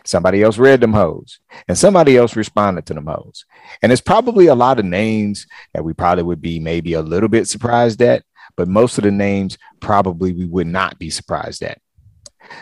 Somebody 0.05 0.43
else 0.43 0.59
read 0.59 0.81
them 0.81 0.93
hoes 0.93 1.41
and 1.69 1.77
somebody 1.77 2.17
else 2.17 2.37
responded 2.37 2.87
to 2.87 2.95
them 2.95 3.07
hoes. 3.07 3.45
And 3.83 3.93
it's 3.93 4.01
probably 4.01 4.47
a 4.47 4.55
lot 4.55 4.79
of 4.79 4.85
names 4.85 5.47
that 5.75 5.85
we 5.85 5.93
probably 5.93 6.25
would 6.25 6.41
be 6.41 6.59
maybe 6.59 6.95
a 6.95 7.03
little 7.03 7.29
bit 7.29 7.49
surprised 7.49 8.03
at, 8.03 8.25
but 8.57 8.69
most 8.69 8.99
of 8.99 9.05
the 9.05 9.11
names 9.11 9.59
probably 9.81 10.33
we 10.33 10.47
would 10.47 10.67
not 10.67 10.99
be 10.99 11.11
surprised 11.11 11.63
at. 11.63 11.81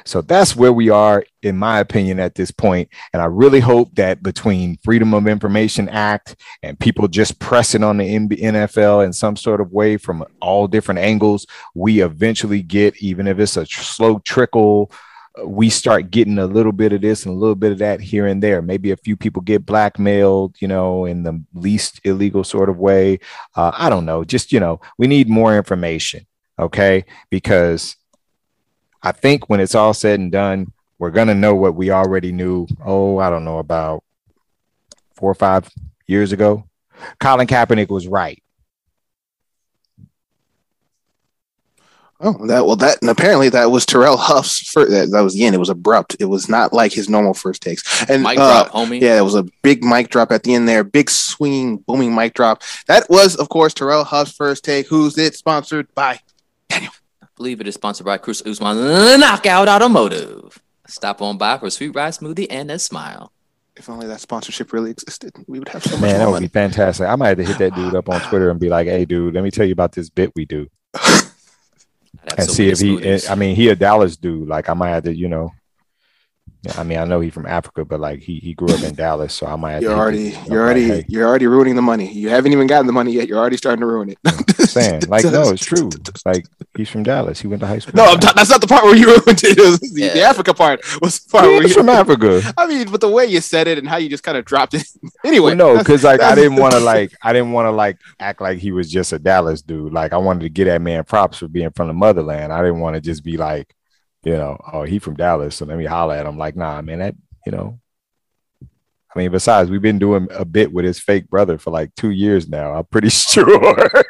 So 0.04 0.20
that's 0.20 0.54
where 0.54 0.72
we 0.72 0.90
are, 0.90 1.24
in 1.42 1.56
my 1.56 1.78
opinion, 1.80 2.20
at 2.20 2.34
this 2.34 2.50
point. 2.50 2.90
And 3.14 3.22
I 3.22 3.24
really 3.24 3.60
hope 3.60 3.94
that 3.94 4.22
between 4.22 4.76
Freedom 4.84 5.14
of 5.14 5.26
Information 5.26 5.88
Act 5.88 6.36
and 6.62 6.78
people 6.78 7.08
just 7.08 7.38
pressing 7.38 7.82
on 7.82 7.96
the 7.96 8.18
NFL 8.18 9.04
in 9.06 9.14
some 9.14 9.34
sort 9.34 9.62
of 9.62 9.72
way 9.72 9.96
from 9.96 10.26
all 10.42 10.66
different 10.66 11.00
angles, 11.00 11.46
we 11.74 12.02
eventually 12.02 12.62
get, 12.62 13.00
even 13.02 13.26
if 13.26 13.38
it's 13.38 13.56
a 13.56 13.64
slow 13.64 14.18
trickle, 14.18 14.92
we 15.44 15.70
start 15.70 16.10
getting 16.10 16.38
a 16.38 16.46
little 16.46 16.72
bit 16.72 16.92
of 16.92 17.00
this 17.00 17.24
and 17.24 17.34
a 17.34 17.38
little 17.38 17.54
bit 17.54 17.72
of 17.72 17.78
that 17.78 18.00
here 18.00 18.26
and 18.26 18.42
there. 18.42 18.62
Maybe 18.62 18.90
a 18.90 18.96
few 18.96 19.16
people 19.16 19.42
get 19.42 19.66
blackmailed, 19.66 20.56
you 20.60 20.68
know, 20.68 21.04
in 21.04 21.22
the 21.22 21.42
least 21.54 22.00
illegal 22.04 22.44
sort 22.44 22.68
of 22.68 22.78
way. 22.78 23.20
Uh, 23.54 23.72
I 23.74 23.90
don't 23.90 24.04
know. 24.04 24.24
Just, 24.24 24.52
you 24.52 24.60
know, 24.60 24.80
we 24.96 25.06
need 25.06 25.28
more 25.28 25.56
information. 25.56 26.26
Okay. 26.58 27.04
Because 27.30 27.96
I 29.02 29.12
think 29.12 29.48
when 29.48 29.60
it's 29.60 29.74
all 29.74 29.94
said 29.94 30.20
and 30.20 30.32
done, 30.32 30.72
we're 30.98 31.10
going 31.10 31.28
to 31.28 31.34
know 31.34 31.54
what 31.54 31.76
we 31.76 31.90
already 31.90 32.32
knew. 32.32 32.66
Oh, 32.84 33.18
I 33.18 33.30
don't 33.30 33.44
know, 33.44 33.58
about 33.58 34.02
four 35.14 35.30
or 35.30 35.34
five 35.34 35.68
years 36.06 36.32
ago. 36.32 36.64
Colin 37.20 37.46
Kaepernick 37.46 37.88
was 37.88 38.08
right. 38.08 38.42
Oh, 42.20 42.46
that 42.48 42.66
well, 42.66 42.74
that 42.76 43.00
and 43.00 43.10
apparently 43.10 43.48
that 43.50 43.70
was 43.70 43.86
Terrell 43.86 44.16
Huff's 44.16 44.70
first. 44.70 44.90
That, 44.90 45.10
that 45.12 45.20
was 45.20 45.34
the 45.34 45.44
end. 45.44 45.54
It 45.54 45.58
was 45.58 45.68
abrupt. 45.68 46.16
It 46.18 46.24
was 46.24 46.48
not 46.48 46.72
like 46.72 46.92
his 46.92 47.08
normal 47.08 47.32
first 47.32 47.62
takes. 47.62 48.08
And 48.10 48.24
Mic 48.24 48.38
uh, 48.38 48.64
drop, 48.64 48.72
homie. 48.72 49.00
Yeah, 49.00 49.18
it 49.18 49.22
was 49.22 49.36
a 49.36 49.44
big 49.62 49.84
mic 49.84 50.08
drop 50.08 50.32
at 50.32 50.42
the 50.42 50.54
end 50.54 50.68
there. 50.68 50.82
Big 50.82 51.10
swinging, 51.10 51.76
booming 51.78 52.14
mic 52.14 52.34
drop. 52.34 52.62
That 52.88 53.08
was, 53.08 53.36
of 53.36 53.48
course, 53.50 53.72
Terrell 53.72 54.02
Huff's 54.02 54.32
first 54.32 54.64
take. 54.64 54.88
Who's 54.88 55.16
it 55.16 55.36
sponsored 55.36 55.94
by? 55.94 56.20
I 56.70 56.88
believe 57.36 57.60
it 57.60 57.68
is 57.68 57.74
sponsored 57.74 58.06
by 58.06 58.18
Chris 58.18 58.42
Usman 58.44 59.20
Knockout 59.20 59.68
Automotive. 59.68 60.60
Stop 60.88 61.22
on 61.22 61.38
by 61.38 61.56
for 61.58 61.66
a 61.66 61.70
sweet 61.70 61.94
ride 61.94 62.14
smoothie 62.14 62.48
and 62.50 62.70
a 62.70 62.80
smile. 62.80 63.30
If 63.76 63.88
only 63.88 64.08
that 64.08 64.20
sponsorship 64.20 64.72
really 64.72 64.90
existed, 64.90 65.34
we 65.46 65.60
would 65.60 65.68
have 65.68 65.84
so 65.84 65.92
much 65.92 66.00
Man, 66.00 66.18
that 66.18 66.24
more 66.24 66.32
would 66.32 66.40
be 66.40 66.48
fantastic. 66.48 67.06
I 67.06 67.14
might 67.14 67.28
have 67.28 67.36
to 67.38 67.44
hit 67.44 67.58
that 67.58 67.76
dude 67.76 67.94
up 67.94 68.08
on 68.08 68.20
Twitter 68.22 68.50
and 68.50 68.58
be 68.58 68.68
like, 68.68 68.88
"Hey, 68.88 69.04
dude, 69.04 69.34
let 69.34 69.44
me 69.44 69.52
tell 69.52 69.66
you 69.66 69.72
about 69.72 69.92
this 69.92 70.10
bit 70.10 70.32
we 70.34 70.46
do," 70.46 70.66
I'd 70.94 71.00
have 71.04 71.27
and 72.36 72.50
see 72.50 72.68
if 72.68 72.80
he. 72.80 73.26
I 73.28 73.34
mean, 73.34 73.56
he 73.56 73.68
a 73.68 73.76
Dallas 73.76 74.16
dude. 74.16 74.48
Like, 74.48 74.68
I 74.68 74.74
might 74.74 74.90
have 74.90 75.04
to, 75.04 75.14
you 75.14 75.28
know. 75.28 75.52
Yeah, 76.62 76.72
I 76.76 76.82
mean, 76.82 76.98
I 76.98 77.04
know 77.04 77.20
he's 77.20 77.32
from 77.32 77.46
Africa, 77.46 77.84
but 77.84 78.00
like 78.00 78.20
he 78.20 78.40
he 78.40 78.52
grew 78.52 78.68
up 78.68 78.82
in 78.82 78.94
Dallas, 78.94 79.32
so 79.32 79.46
I 79.46 79.54
might. 79.54 79.74
Have 79.74 79.82
You're 79.82 79.94
already, 79.94 80.30
you're 80.30 80.34
like, 80.34 80.50
already, 80.50 80.88
hey, 80.88 81.04
you're 81.06 81.26
already 81.26 81.46
ruining 81.46 81.76
the 81.76 81.82
money. 81.82 82.12
You 82.12 82.30
haven't 82.30 82.52
even 82.52 82.66
gotten 82.66 82.88
the 82.88 82.92
money 82.92 83.12
yet. 83.12 83.28
You're 83.28 83.38
already 83.38 83.56
starting 83.56 83.80
to 83.80 83.86
ruin 83.86 84.10
it. 84.10 84.68
saying 84.68 85.02
like, 85.08 85.24
no, 85.24 85.50
it's 85.50 85.64
true. 85.64 85.88
Like 86.24 86.46
he's 86.76 86.88
from 86.88 87.04
Dallas. 87.04 87.40
He 87.40 87.46
went 87.46 87.60
to 87.60 87.66
high 87.68 87.78
school. 87.78 87.94
No, 87.94 88.06
in 88.06 88.14
I'm 88.14 88.18
t- 88.18 88.28
that's 88.34 88.50
not 88.50 88.60
the 88.60 88.66
part 88.66 88.82
where 88.82 88.96
you 88.96 89.06
ruined 89.06 89.44
it. 89.44 89.44
it 89.58 89.70
was 89.70 89.78
the, 89.78 90.08
the 90.08 90.22
Africa 90.22 90.52
part 90.52 90.80
was 91.00 91.20
the 91.20 91.30
part 91.30 91.44
He 91.44 91.50
where 91.50 91.62
is 91.62 91.70
you, 91.70 91.76
from 91.76 91.88
Africa. 91.90 92.42
I 92.56 92.66
mean, 92.66 92.90
but 92.90 93.00
the 93.00 93.08
way 93.08 93.26
you 93.26 93.40
said 93.40 93.68
it 93.68 93.78
and 93.78 93.88
how 93.88 93.98
you 93.98 94.08
just 94.08 94.24
kind 94.24 94.36
of 94.36 94.44
dropped 94.44 94.74
it. 94.74 94.84
anyway, 95.24 95.54
Well, 95.54 95.74
no, 95.74 95.78
because 95.78 96.02
like 96.02 96.20
I 96.20 96.34
didn't 96.34 96.56
want 96.56 96.74
to 96.74 96.80
like 96.80 97.12
I 97.22 97.32
didn't 97.32 97.52
want 97.52 97.66
to 97.66 97.70
like 97.70 97.98
act 98.18 98.40
like 98.40 98.58
he 98.58 98.72
was 98.72 98.90
just 98.90 99.12
a 99.12 99.20
Dallas 99.20 99.62
dude. 99.62 99.92
Like 99.92 100.12
I 100.12 100.16
wanted 100.16 100.40
to 100.40 100.48
get 100.48 100.64
that 100.64 100.82
man 100.82 101.04
props 101.04 101.38
for 101.38 101.46
being 101.46 101.70
from 101.70 101.86
the 101.86 101.94
motherland. 101.94 102.52
I 102.52 102.62
didn't 102.62 102.80
want 102.80 102.94
to 102.94 103.00
just 103.00 103.22
be 103.22 103.36
like, 103.36 103.74
you 104.24 104.32
know, 104.32 104.58
oh 104.72 104.82
he 104.82 104.98
from 104.98 105.14
Dallas, 105.14 105.56
so 105.56 105.64
let 105.64 105.78
me 105.78 105.84
holler 105.84 106.14
at 106.14 106.26
him. 106.26 106.36
Like, 106.38 106.56
nah, 106.56 106.80
man, 106.82 106.98
that 107.00 107.14
you 107.46 107.52
know. 107.52 107.78
I 109.14 109.18
mean, 109.18 109.30
besides, 109.30 109.70
we've 109.70 109.80
been 109.82 109.98
doing 109.98 110.28
a 110.30 110.44
bit 110.44 110.70
with 110.70 110.84
his 110.84 111.00
fake 111.00 111.30
brother 111.30 111.56
for 111.56 111.70
like 111.70 111.94
two 111.94 112.10
years 112.10 112.46
now. 112.48 112.74
I'm 112.74 112.84
pretty 112.84 113.08
sure 113.10 113.48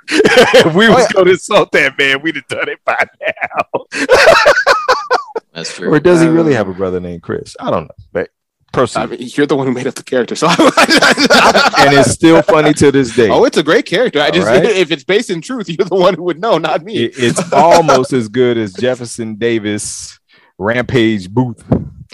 if 0.09 0.75
we 0.75 0.87
Oh, 0.89 0.95
was 0.95 1.05
yeah. 1.05 1.13
going 1.13 1.27
to 1.27 1.31
insult 1.33 1.71
that 1.73 1.97
man, 1.97 2.21
we'd 2.21 2.35
have 2.35 2.49
done 2.49 2.69
it 2.69 2.81
by 2.85 3.07
now. 3.21 3.85
That's 5.53 5.75
true. 5.77 5.93
or 5.95 6.01
does 6.01 6.21
he 6.21 6.27
really 6.27 6.55
Uh, 6.55 6.59
have 6.59 6.69
a 6.69 6.75
brother 6.75 6.99
named 7.01 7.23
Chris? 7.23 7.57
I 7.61 7.71
don't 7.71 7.85
know, 7.85 7.95
but 8.13 8.31
proceed. 8.79 9.01
I 9.01 9.07
mean, 9.07 9.19
you're 9.35 9.47
the 9.47 9.57
one 9.57 9.67
who 9.67 9.73
made 9.73 9.87
up 9.87 9.95
the 9.95 10.03
character, 10.05 10.35
so. 10.35 10.47
and 10.49 11.93
it's 11.95 12.13
still 12.13 12.43
funny 12.43 12.73
to 12.75 12.91
this 12.93 13.15
day. 13.15 13.29
oh, 13.31 13.45
it's 13.45 13.57
a 13.57 13.63
great 13.63 13.87
character. 13.87 14.21
I 14.21 14.31
just, 14.31 14.47
right. 14.47 14.65
if 14.65 14.91
it's 14.91 15.05
based 15.05 15.31
in 15.31 15.41
truth, 15.41 15.69
you're 15.75 15.87
the 15.87 15.95
one 15.97 16.15
who 16.15 16.23
would 16.25 16.41
know, 16.41 16.59
not 16.59 16.85
me. 16.85 17.05
It- 17.05 17.15
it's 17.17 17.53
almost 17.53 18.13
as 18.13 18.29
good 18.29 18.57
as 18.59 18.73
Jefferson 18.73 19.35
Davis 19.37 20.19
Rampage 20.59 21.31
Booth 21.31 21.63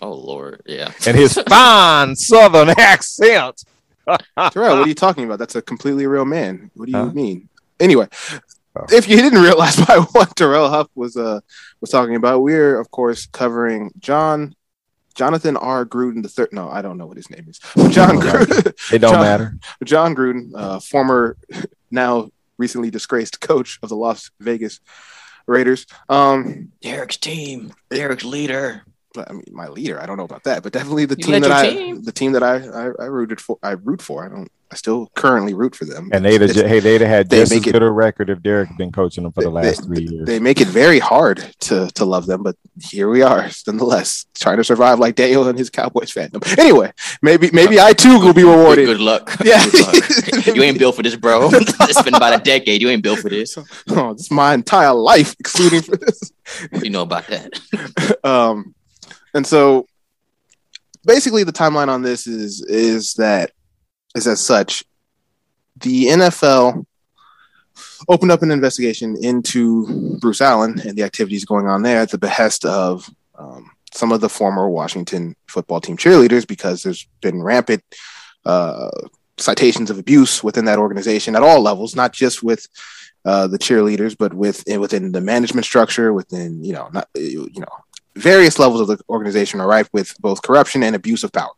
Oh 0.02 0.12
Lord, 0.12 0.60
yeah. 0.66 0.92
and 1.06 1.16
his 1.16 1.34
fine 1.48 2.14
Southern 2.16 2.70
accent. 2.78 3.64
Terrell, 4.06 4.76
what 4.78 4.84
are 4.84 4.88
you 4.88 4.94
talking 4.94 5.24
about? 5.24 5.38
That's 5.38 5.54
a 5.54 5.62
completely 5.62 6.06
real 6.06 6.24
man. 6.26 6.70
What 6.74 6.86
do 6.86 6.92
you 6.92 6.98
Huh? 6.98 7.12
mean? 7.12 7.48
Anyway, 7.80 8.08
Oh. 8.76 8.84
if 8.90 9.08
you 9.08 9.16
didn't 9.18 9.40
realize 9.40 9.76
by 9.76 9.98
what 10.12 10.34
Terrell 10.34 10.68
Huff 10.68 10.88
was 10.96 11.16
uh 11.16 11.40
was 11.80 11.90
talking 11.90 12.16
about, 12.16 12.42
we're 12.42 12.78
of 12.80 12.90
course 12.90 13.26
covering 13.26 13.92
John 14.00 14.54
Jonathan 15.14 15.56
R. 15.56 15.84
Gruden 15.86 16.22
the 16.22 16.28
third. 16.28 16.52
No, 16.52 16.68
I 16.68 16.82
don't 16.82 16.98
know 16.98 17.06
what 17.06 17.16
his 17.16 17.30
name 17.30 17.46
is. 17.48 17.58
John 17.94 18.16
Gruden. 18.16 18.66
It 18.92 18.98
don't 18.98 19.12
John- 19.14 19.20
matter. 19.22 19.58
John 19.84 20.14
Gruden, 20.14 20.50
uh, 20.54 20.80
former, 20.80 21.36
now 21.90 22.30
recently 22.58 22.90
disgraced 22.90 23.40
coach 23.40 23.78
of 23.82 23.88
the 23.88 23.96
Las 23.96 24.30
Vegas 24.40 24.80
Raiders. 25.46 25.86
Um, 26.08 26.72
Derek's 26.80 27.16
team, 27.16 27.72
Derek's 27.90 28.24
leader. 28.24 28.82
I 29.16 29.32
mean, 29.32 29.44
my 29.52 29.68
leader. 29.68 30.00
I 30.02 30.06
don't 30.06 30.16
know 30.16 30.24
about 30.24 30.42
that, 30.44 30.62
but 30.64 30.72
definitely 30.72 31.04
the 31.04 31.16
You 31.16 31.24
team 31.24 31.40
that 31.42 31.52
I, 31.52 31.68
team? 31.70 32.02
the 32.02 32.12
team 32.12 32.32
that 32.32 32.42
I, 32.42 32.56
I, 32.56 32.84
I 33.00 33.06
rooted 33.06 33.40
for. 33.40 33.58
I 33.62 33.72
root 33.72 34.02
for. 34.02 34.24
I 34.24 34.28
don't. 34.28 34.48
I 34.72 34.76
still 34.76 35.06
currently 35.14 35.54
root 35.54 35.76
for 35.76 35.84
them. 35.84 36.10
And 36.12 36.24
they'd 36.24 36.40
have, 36.40 36.50
It's- 36.50 36.68
hey, 36.68 36.80
they'd 36.80 37.00
have 37.00 37.10
had 37.10 37.30
they 37.30 37.40
just 37.40 37.52
as 37.52 37.58
make 37.58 37.66
it- 37.68 37.72
good 37.72 37.82
a 37.82 37.90
record 37.90 38.28
if 38.30 38.42
Derek 38.42 38.68
had 38.68 38.76
been 38.76 38.90
coaching 38.90 39.22
them 39.22 39.32
for 39.32 39.42
the 39.42 39.48
they- 39.50 39.54
last 39.54 39.84
three 39.84 40.06
years. 40.10 40.26
They 40.26 40.40
make 40.40 40.60
it 40.60 40.66
very 40.68 40.98
hard 40.98 41.44
to 41.60 41.88
to 41.94 42.04
love 42.04 42.26
them, 42.26 42.42
but 42.42 42.56
here 42.82 43.08
we 43.08 43.22
are, 43.22 43.48
nonetheless, 43.66 44.26
trying 44.34 44.56
to 44.56 44.64
survive 44.64 44.98
like 44.98 45.14
Daniel 45.14 45.46
and 45.46 45.56
his 45.58 45.70
Cowboys 45.70 46.12
fandom. 46.12 46.42
Anyway, 46.58 46.90
maybe 47.22 47.50
maybe 47.52 47.78
I 47.78 47.92
too 47.92 48.18
will 48.18 48.34
be 48.34 48.42
Good, 48.42 48.56
rewarded. 48.58 48.86
good 48.86 49.00
luck. 49.00 49.36
Yeah. 49.44 49.64
Good 49.70 49.86
luck. 49.86 50.46
you 50.56 50.62
ain't 50.62 50.78
built 50.78 50.96
for 50.96 51.02
this, 51.02 51.14
bro. 51.16 51.50
it's 51.52 52.02
been 52.02 52.14
about 52.14 52.40
a 52.40 52.42
decade. 52.42 52.80
You 52.82 52.88
ain't 52.88 53.02
built 53.02 53.20
for 53.20 53.28
this. 53.28 53.56
Oh, 53.90 54.12
this 54.14 54.22
is 54.22 54.30
my 54.30 54.54
entire 54.54 54.92
life, 54.94 55.36
excluding 55.38 55.82
for 55.82 55.96
this. 55.96 56.32
You 56.82 56.90
know 56.90 57.02
about 57.02 57.26
that. 57.28 58.18
um, 58.24 58.74
and 59.34 59.46
so 59.46 59.86
basically 61.04 61.44
the 61.44 61.52
timeline 61.52 61.88
on 61.88 62.02
this 62.02 62.26
is 62.26 62.62
is 62.62 63.14
that 63.14 63.50
is 64.14 64.26
as 64.26 64.40
such 64.40 64.84
the 65.80 66.06
NFL 66.06 66.86
opened 68.08 68.30
up 68.30 68.42
an 68.42 68.50
investigation 68.50 69.16
into 69.22 70.18
Bruce 70.20 70.40
Allen 70.40 70.80
and 70.80 70.96
the 70.96 71.02
activities 71.02 71.44
going 71.44 71.66
on 71.66 71.82
there 71.82 72.00
at 72.00 72.10
the 72.10 72.18
behest 72.18 72.64
of 72.64 73.08
um, 73.36 73.70
some 73.92 74.12
of 74.12 74.20
the 74.20 74.28
former 74.28 74.68
Washington 74.68 75.34
football 75.48 75.80
team 75.80 75.96
cheerleaders 75.96 76.46
because 76.46 76.82
there's 76.82 77.06
been 77.20 77.42
rampant 77.42 77.82
uh, 78.44 78.90
citations 79.38 79.90
of 79.90 79.98
abuse 79.98 80.44
within 80.44 80.64
that 80.66 80.78
organization 80.78 81.34
at 81.34 81.42
all 81.42 81.60
levels, 81.60 81.96
not 81.96 82.12
just 82.12 82.42
with 82.42 82.66
uh, 83.24 83.46
the 83.46 83.58
cheerleaders, 83.58 84.16
but 84.16 84.34
with 84.34 84.64
within 84.78 85.12
the 85.12 85.20
management 85.20 85.64
structure, 85.64 86.12
within 86.12 86.62
you 86.62 86.72
know 86.72 86.88
not 86.92 87.08
you 87.14 87.50
know 87.56 87.66
various 88.16 88.58
levels 88.58 88.80
of 88.80 88.86
the 88.86 89.02
organization 89.08 89.60
are 89.60 89.66
rife 89.66 89.88
with 89.92 90.14
both 90.20 90.42
corruption 90.42 90.82
and 90.82 90.94
abuse 90.94 91.24
of 91.24 91.32
power. 91.32 91.50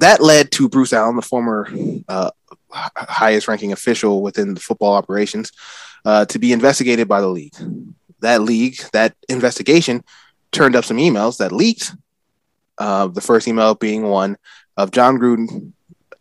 That 0.00 0.20
led 0.20 0.50
to 0.52 0.68
Bruce 0.68 0.92
Allen, 0.92 1.16
the 1.16 1.22
former 1.22 1.68
uh, 2.08 2.30
highest 2.70 3.48
ranking 3.48 3.72
official 3.72 4.22
within 4.22 4.54
the 4.54 4.60
football 4.60 4.94
operations, 4.94 5.52
uh, 6.04 6.24
to 6.26 6.38
be 6.38 6.52
investigated 6.52 7.08
by 7.08 7.20
the 7.20 7.28
league. 7.28 7.54
That 8.20 8.42
league, 8.42 8.78
that 8.92 9.14
investigation 9.28 10.02
turned 10.52 10.76
up 10.76 10.84
some 10.84 10.96
emails 10.96 11.38
that 11.38 11.52
leaked. 11.52 11.94
Uh, 12.78 13.06
the 13.06 13.20
first 13.20 13.46
email 13.46 13.74
being 13.74 14.04
one 14.04 14.36
of 14.76 14.90
John 14.90 15.18
Gruden 15.18 15.72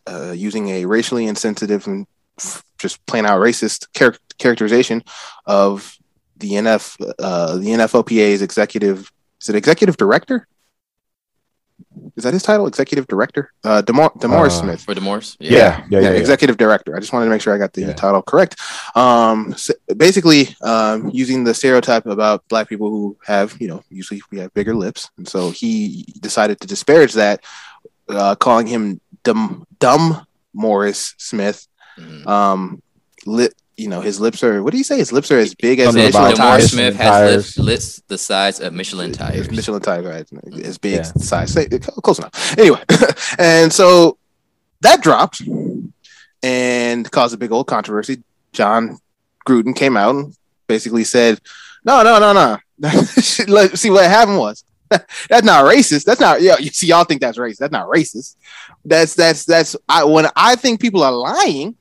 uh, 0.08 0.32
using 0.32 0.70
a 0.70 0.86
racially 0.86 1.26
insensitive 1.26 1.88
and 1.88 2.06
just 2.78 3.04
plain 3.06 3.26
out 3.26 3.40
racist 3.40 3.88
char- 3.96 4.18
characterization 4.38 5.04
of 5.46 5.98
the 6.38 6.52
NF 6.52 7.14
uh, 7.20 7.58
the 7.58 7.68
NFLPA's 7.68 8.42
executive 8.42 9.12
is 9.42 9.50
it 9.50 9.56
executive 9.56 9.98
director? 9.98 10.48
Is 12.16 12.24
that 12.26 12.34
his 12.34 12.44
title? 12.44 12.68
Executive 12.68 13.08
director? 13.08 13.52
Uh, 13.64 13.82
Demar- 13.82 14.12
DeMaurice 14.18 14.48
Uh, 14.58 14.62
Smith. 14.62 14.82
For 14.82 14.94
Demorse? 14.94 15.36
yeah, 15.40 15.50
yeah, 15.50 15.58
yeah. 15.58 15.86
Yeah, 15.90 16.00
yeah. 16.12 16.16
executive 16.18 16.58
director. 16.58 16.96
I 16.96 17.00
just 17.00 17.12
wanted 17.12 17.26
to 17.26 17.32
make 17.32 17.42
sure 17.42 17.56
I 17.56 17.58
got 17.58 17.74
the 17.74 17.82
Yeah. 17.82 17.94
title 17.94 18.22
correct. 18.22 18.60
Um, 18.96 19.54
s- 19.54 19.72
basically, 19.98 20.56
um, 20.62 21.10
using 21.12 21.44
the 21.44 21.54
stereotype 21.54 22.06
about 22.06 22.44
black 22.50 22.70
people 22.70 22.90
who 22.90 23.18
have, 23.26 23.56
you 23.60 23.68
know, 23.68 23.84
usually 23.90 24.22
we 24.32 24.38
have 24.40 24.54
bigger 24.54 24.76
lips, 24.76 25.10
and 25.18 25.28
so 25.28 25.50
he 25.50 26.06
decided 26.20 26.60
to 26.62 26.68
disparage 26.68 27.14
that, 27.14 27.42
uh, 28.10 28.36
calling 28.36 28.68
him 28.68 29.02
dumb, 29.24 29.66
dumb 29.80 30.26
Morris 30.54 31.16
Smith. 31.18 31.68
Mhm. 32.00 32.28
Um, 32.28 32.82
lit, 33.26 33.54
you 33.78 33.88
know, 33.88 34.02
his 34.02 34.20
lips 34.20 34.44
are. 34.44 34.62
What 34.64 34.72
do 34.72 34.78
you 34.78 34.84
say? 34.84 34.98
His 34.98 35.12
lips 35.12 35.32
are 35.32 35.40
as 35.40 35.56
big 35.56 35.80
as 35.80 35.88
Something 35.88 36.12
Said 36.12 36.14
Michelin 36.14 36.34
about 36.34 36.36
Demore 36.36 36.50
tires. 36.60 36.72
Smith 36.72 36.94
Michelin 36.94 36.96
has 36.98 37.10
tires. 37.12 37.36
lips, 37.36 37.58
lips 37.60 38.04
the 38.08 38.18
size 38.18 38.60
of 38.60 38.74
Michelin 38.74 39.12
tires. 39.12 39.50
Michelin 39.52 39.82
tires, 39.82 40.06
right? 40.06 40.26
Mm-hmm. 40.28 40.66
As 40.66 40.78
big 40.78 40.94
Yeah. 40.96 41.02
size, 41.04 41.58
close 42.04 42.20
enough. 42.20 42.58
Anyway, 42.58 42.82
and 43.40 43.72
so 43.74 44.18
that 44.82 45.02
dropped 45.02 45.42
and 46.42 47.10
caused 47.12 47.34
a 47.34 47.38
big 47.38 47.52
old 47.52 47.68
controversy. 47.68 48.24
John 48.52 49.00
Gruden 49.48 49.76
came 49.76 49.98
out 49.98 50.16
and 50.16 50.36
basically 50.68 51.04
said, 51.04 51.40
"No, 51.84 52.04
no, 52.04 52.20
no, 52.20 52.34
no. 52.34 52.58
Let- 53.48 53.78
see 53.78 53.90
what 53.90 54.06
happened 54.06 54.38
was 54.38 54.64
that's 54.90 55.44
not 55.44 55.66
racist. 55.66 56.06
That's 56.06 56.20
not 56.20 56.42
yeah. 56.42 56.58
You 56.60 56.70
see, 56.70 56.88
y'all 56.88 57.04
think 57.06 57.22
that's 57.22 57.38
racist. 57.38 57.58
That's 57.58 57.72
not 57.72 57.88
racist. 57.88 58.36
That's 58.86 59.16
that's 59.16 59.46
that's 59.46 59.76
I 59.90 60.04
when 60.04 60.28
I 60.36 60.56
think 60.56 60.80
people 60.80 61.04
are 61.04 61.12
lying. 61.12 61.76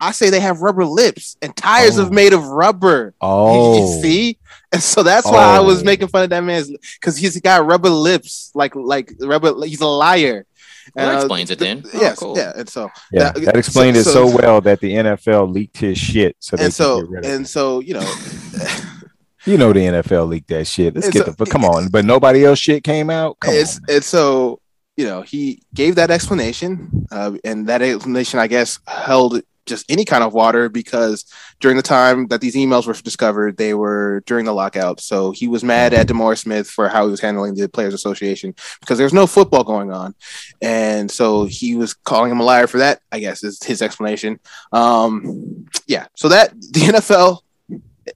I 0.00 0.12
say 0.12 0.30
they 0.30 0.40
have 0.40 0.60
rubber 0.60 0.84
lips 0.84 1.36
and 1.42 1.54
tires 1.56 1.98
Oh. 1.98 2.06
are 2.06 2.10
made 2.10 2.32
of 2.32 2.44
rubber. 2.46 3.14
Oh, 3.20 3.78
You 3.96 4.02
see, 4.02 4.38
and 4.72 4.82
so 4.82 5.02
that's 5.02 5.26
why 5.26 5.44
I 5.56 5.60
was 5.60 5.80
Oh. 5.82 5.84
making 5.84 6.08
fun 6.08 6.24
of 6.24 6.30
that 6.30 6.40
man's 6.44 6.70
because 7.00 7.16
he's 7.16 7.40
got 7.40 7.64
rubber 7.66 7.88
lips, 7.90 8.50
like 8.54 8.74
like 8.74 9.12
rubber. 9.20 9.54
He's 9.66 9.80
a 9.80 9.86
liar. 9.86 10.46
Well, 10.94 11.06
that 11.06 11.10
And, 11.12 11.16
uh, 11.16 11.20
explains 11.20 11.50
it 11.50 11.58
then. 11.58 11.82
Oh, 11.94 11.98
yes, 12.00 12.18
cool. 12.18 12.36
yeah, 12.36 12.52
and 12.54 12.68
so 12.68 12.90
yeah, 13.10 13.32
that- 13.32 13.42
that 13.46 13.56
explained 13.56 13.96
so- 13.96 14.00
it 14.00 14.04
so- 14.04 14.28
so 14.28 14.36
well 14.36 14.60
that 14.60 14.80
the 14.80 14.92
NFL 14.94 15.46
leaked 15.50 15.78
his 15.78 15.96
shit. 15.96 16.36
So 16.40 16.56
and 16.58 16.72
so 16.74 17.00
get 17.00 17.10
rid 17.10 17.24
of 17.24 17.30
and 17.32 17.48
so 17.48 17.80
you 17.80 17.94
know, 17.94 18.00
you 19.46 19.56
know 19.58 19.72
the 19.72 19.80
NFL 19.80 20.26
leaked 20.28 20.48
that 20.48 20.66
shit. 20.66 20.94
Let's 20.94 21.06
and 21.06 21.14
get 21.14 21.24
so- 21.26 21.30
the 21.30 21.36
but 21.36 21.50
come 21.50 21.64
on, 21.64 21.88
but 21.88 22.04
nobody 22.04 22.44
else 22.44 22.58
shit 22.58 22.84
came 22.84 23.10
out. 23.10 23.38
Come 23.40 23.54
it's 23.54 23.76
on. 23.78 23.82
and 23.96 24.04
so 24.04 24.60
you 24.96 25.06
know 25.06 25.22
he 25.22 25.62
gave 25.74 25.94
that 25.96 26.10
explanation, 26.10 27.06
uh, 27.10 27.32
and 27.44 27.66
that 27.68 27.82
explanation 27.82 28.38
I 28.38 28.46
guess 28.46 28.78
held 28.86 29.40
just 29.66 29.90
any 29.90 30.04
kind 30.04 30.22
of 30.24 30.34
water 30.34 30.68
because 30.68 31.24
during 31.60 31.76
the 31.76 31.82
time 31.82 32.26
that 32.28 32.40
these 32.40 32.54
emails 32.54 32.86
were 32.86 32.94
discovered, 32.94 33.56
they 33.56 33.74
were 33.74 34.22
during 34.26 34.44
the 34.44 34.52
lockout. 34.52 35.00
So 35.00 35.30
he 35.30 35.48
was 35.48 35.64
mad 35.64 35.94
at 35.94 36.06
Demore 36.06 36.38
Smith 36.38 36.68
for 36.68 36.88
how 36.88 37.04
he 37.04 37.10
was 37.10 37.20
handling 37.20 37.54
the 37.54 37.68
Players 37.68 37.94
Association 37.94 38.54
because 38.80 38.98
there's 38.98 39.12
no 39.12 39.26
football 39.26 39.64
going 39.64 39.92
on, 39.92 40.14
and 40.60 41.10
so 41.10 41.44
he 41.44 41.74
was 41.76 41.94
calling 41.94 42.30
him 42.30 42.40
a 42.40 42.44
liar 42.44 42.66
for 42.66 42.78
that. 42.78 43.00
I 43.12 43.20
guess 43.20 43.44
is 43.44 43.62
his 43.62 43.82
explanation. 43.82 44.40
Um, 44.72 45.66
yeah, 45.86 46.06
so 46.14 46.28
that 46.28 46.50
the 46.72 46.80
NFL. 46.80 47.40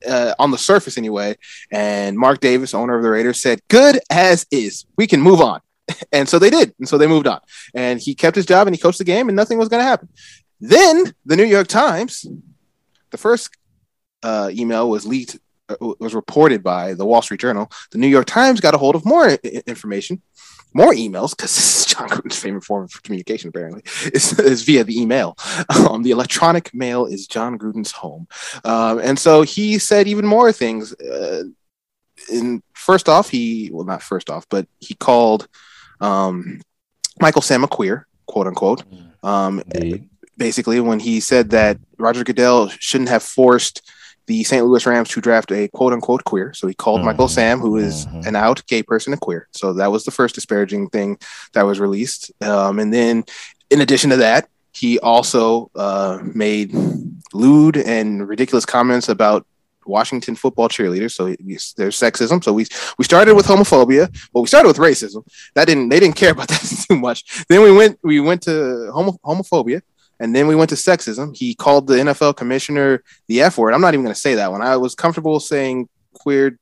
Uh, 0.06 0.34
on 0.38 0.50
the 0.50 0.58
surface, 0.58 0.98
anyway, 0.98 1.34
and 1.72 2.14
Mark 2.14 2.40
Davis, 2.40 2.74
owner 2.74 2.94
of 2.94 3.02
the 3.02 3.08
Raiders, 3.08 3.40
said, 3.40 3.62
"Good 3.68 3.98
as 4.10 4.44
is. 4.50 4.84
We 4.98 5.06
can 5.06 5.22
move 5.22 5.40
on." 5.40 5.62
And 6.12 6.28
so 6.28 6.38
they 6.38 6.50
did. 6.50 6.74
And 6.78 6.88
so 6.88 6.98
they 6.98 7.06
moved 7.06 7.26
on. 7.26 7.40
And 7.74 8.00
he 8.00 8.14
kept 8.14 8.36
his 8.36 8.46
job 8.46 8.66
and 8.66 8.74
he 8.74 8.80
coached 8.80 8.98
the 8.98 9.04
game 9.04 9.28
and 9.28 9.36
nothing 9.36 9.58
was 9.58 9.68
going 9.68 9.80
to 9.80 9.88
happen. 9.88 10.08
Then 10.60 11.12
the 11.24 11.36
New 11.36 11.44
York 11.44 11.68
Times, 11.68 12.26
the 13.10 13.16
first 13.18 13.50
uh, 14.22 14.50
email 14.52 14.88
was 14.90 15.06
leaked, 15.06 15.38
uh, 15.68 15.76
was 16.00 16.14
reported 16.14 16.62
by 16.62 16.94
the 16.94 17.04
Wall 17.04 17.22
Street 17.22 17.40
Journal. 17.40 17.70
The 17.92 17.98
New 17.98 18.08
York 18.08 18.26
Times 18.26 18.60
got 18.60 18.74
a 18.74 18.78
hold 18.78 18.94
of 18.96 19.04
more 19.04 19.28
I- 19.28 19.38
I- 19.44 19.62
information, 19.66 20.20
more 20.74 20.92
emails, 20.92 21.30
because 21.36 21.54
this 21.54 21.80
is 21.80 21.86
John 21.86 22.08
Gruden's 22.08 22.38
favorite 22.38 22.64
form 22.64 22.84
of 22.84 23.02
communication, 23.02 23.48
apparently, 23.48 23.82
is, 24.12 24.38
is 24.38 24.62
via 24.62 24.84
the 24.84 25.00
email. 25.00 25.36
Um, 25.68 26.02
the 26.02 26.10
electronic 26.10 26.74
mail 26.74 27.06
is 27.06 27.26
John 27.26 27.56
Gruden's 27.58 27.92
home. 27.92 28.26
Um, 28.64 28.98
and 28.98 29.18
so 29.18 29.42
he 29.42 29.78
said 29.78 30.08
even 30.08 30.26
more 30.26 30.52
things. 30.52 30.92
Uh, 30.94 31.44
in 32.32 32.62
first 32.74 33.08
off, 33.08 33.30
he 33.30 33.70
well 33.72 33.86
not 33.86 34.02
first 34.02 34.28
off, 34.28 34.44
but 34.48 34.66
he 34.80 34.94
called 34.94 35.46
um, 36.00 36.60
Michael 37.20 37.42
Sam 37.42 37.62
a 37.62 37.68
queer, 37.68 38.06
quote 38.26 38.48
unquote. 38.48 38.82
Um, 39.22 39.62
Indeed. 39.72 40.08
Basically, 40.38 40.80
when 40.80 41.00
he 41.00 41.20
said 41.20 41.50
that 41.50 41.78
Roger 41.98 42.24
Goodell 42.24 42.68
shouldn't 42.78 43.10
have 43.10 43.22
forced 43.22 43.82
the 44.26 44.44
St. 44.44 44.64
Louis 44.64 44.84
Rams 44.86 45.08
to 45.10 45.20
draft 45.20 45.50
a 45.52 45.68
quote 45.68 45.92
unquote 45.92 46.22
queer. 46.24 46.52
So 46.54 46.66
he 46.68 46.74
called 46.74 47.02
Michael 47.04 47.28
Mhm. 47.28 47.30
Sam, 47.30 47.60
who 47.60 47.76
is 47.78 48.06
Mhm. 48.06 48.26
an 48.26 48.36
out 48.36 48.62
gay 48.66 48.82
person, 48.82 49.12
a 49.14 49.16
queer. 49.16 49.48
So 49.52 49.72
that 49.74 49.90
was 49.90 50.04
the 50.04 50.10
first 50.10 50.34
disparaging 50.34 50.88
thing 50.90 51.18
that 51.54 51.62
was 51.62 51.80
released. 51.80 52.30
Um, 52.42 52.78
and 52.78 52.92
then, 52.92 53.24
in 53.70 53.80
addition 53.80 54.10
to 54.10 54.16
that, 54.18 54.48
he 54.72 54.98
also 55.00 55.70
uh, 55.74 56.18
made 56.22 56.72
lewd 57.32 57.76
and 57.76 58.28
ridiculous 58.28 58.64
comments 58.66 59.08
about 59.08 59.46
Washington 59.86 60.36
football 60.36 60.68
cheerleaders. 60.68 61.12
So 61.12 61.26
he- 61.26 61.36
there's 61.78 61.98
sexism. 61.98 62.44
So 62.44 62.52
we 62.52 62.66
we 62.98 63.04
started 63.06 63.34
with 63.34 63.46
homophobia. 63.46 64.08
Well, 64.32 64.42
we 64.42 64.48
started 64.48 64.68
with 64.68 64.76
racism. 64.76 65.22
That 65.54 65.66
didn't 65.66 65.88
they 65.88 66.00
didn't 66.00 66.16
care 66.16 66.32
about 66.32 66.48
that 66.52 66.84
too 66.86 66.98
much. 66.98 67.24
Then 67.48 67.62
we 67.62 67.72
went 67.72 67.98
we 68.04 68.20
went 68.20 68.42
to 68.42 68.90
homo, 68.92 69.12
homophobia, 69.24 69.80
and 70.20 70.34
then 70.34 70.46
we 70.46 70.54
went 70.54 70.70
to 70.70 70.76
sexism. 70.76 71.36
He 71.36 71.54
called 71.54 71.86
the 71.86 71.94
NFL 71.94 72.36
commissioner 72.36 73.02
the 73.28 73.42
F 73.42 73.58
word. 73.58 73.72
I'm 73.72 73.80
not 73.80 73.94
even 73.94 74.04
going 74.04 74.14
to 74.14 74.20
say 74.20 74.34
that 74.36 74.50
one. 74.50 74.62
I 74.62 74.76
was 74.76 74.94
comfortable 74.94 75.38
saying 75.40 75.88
queer 76.12 76.58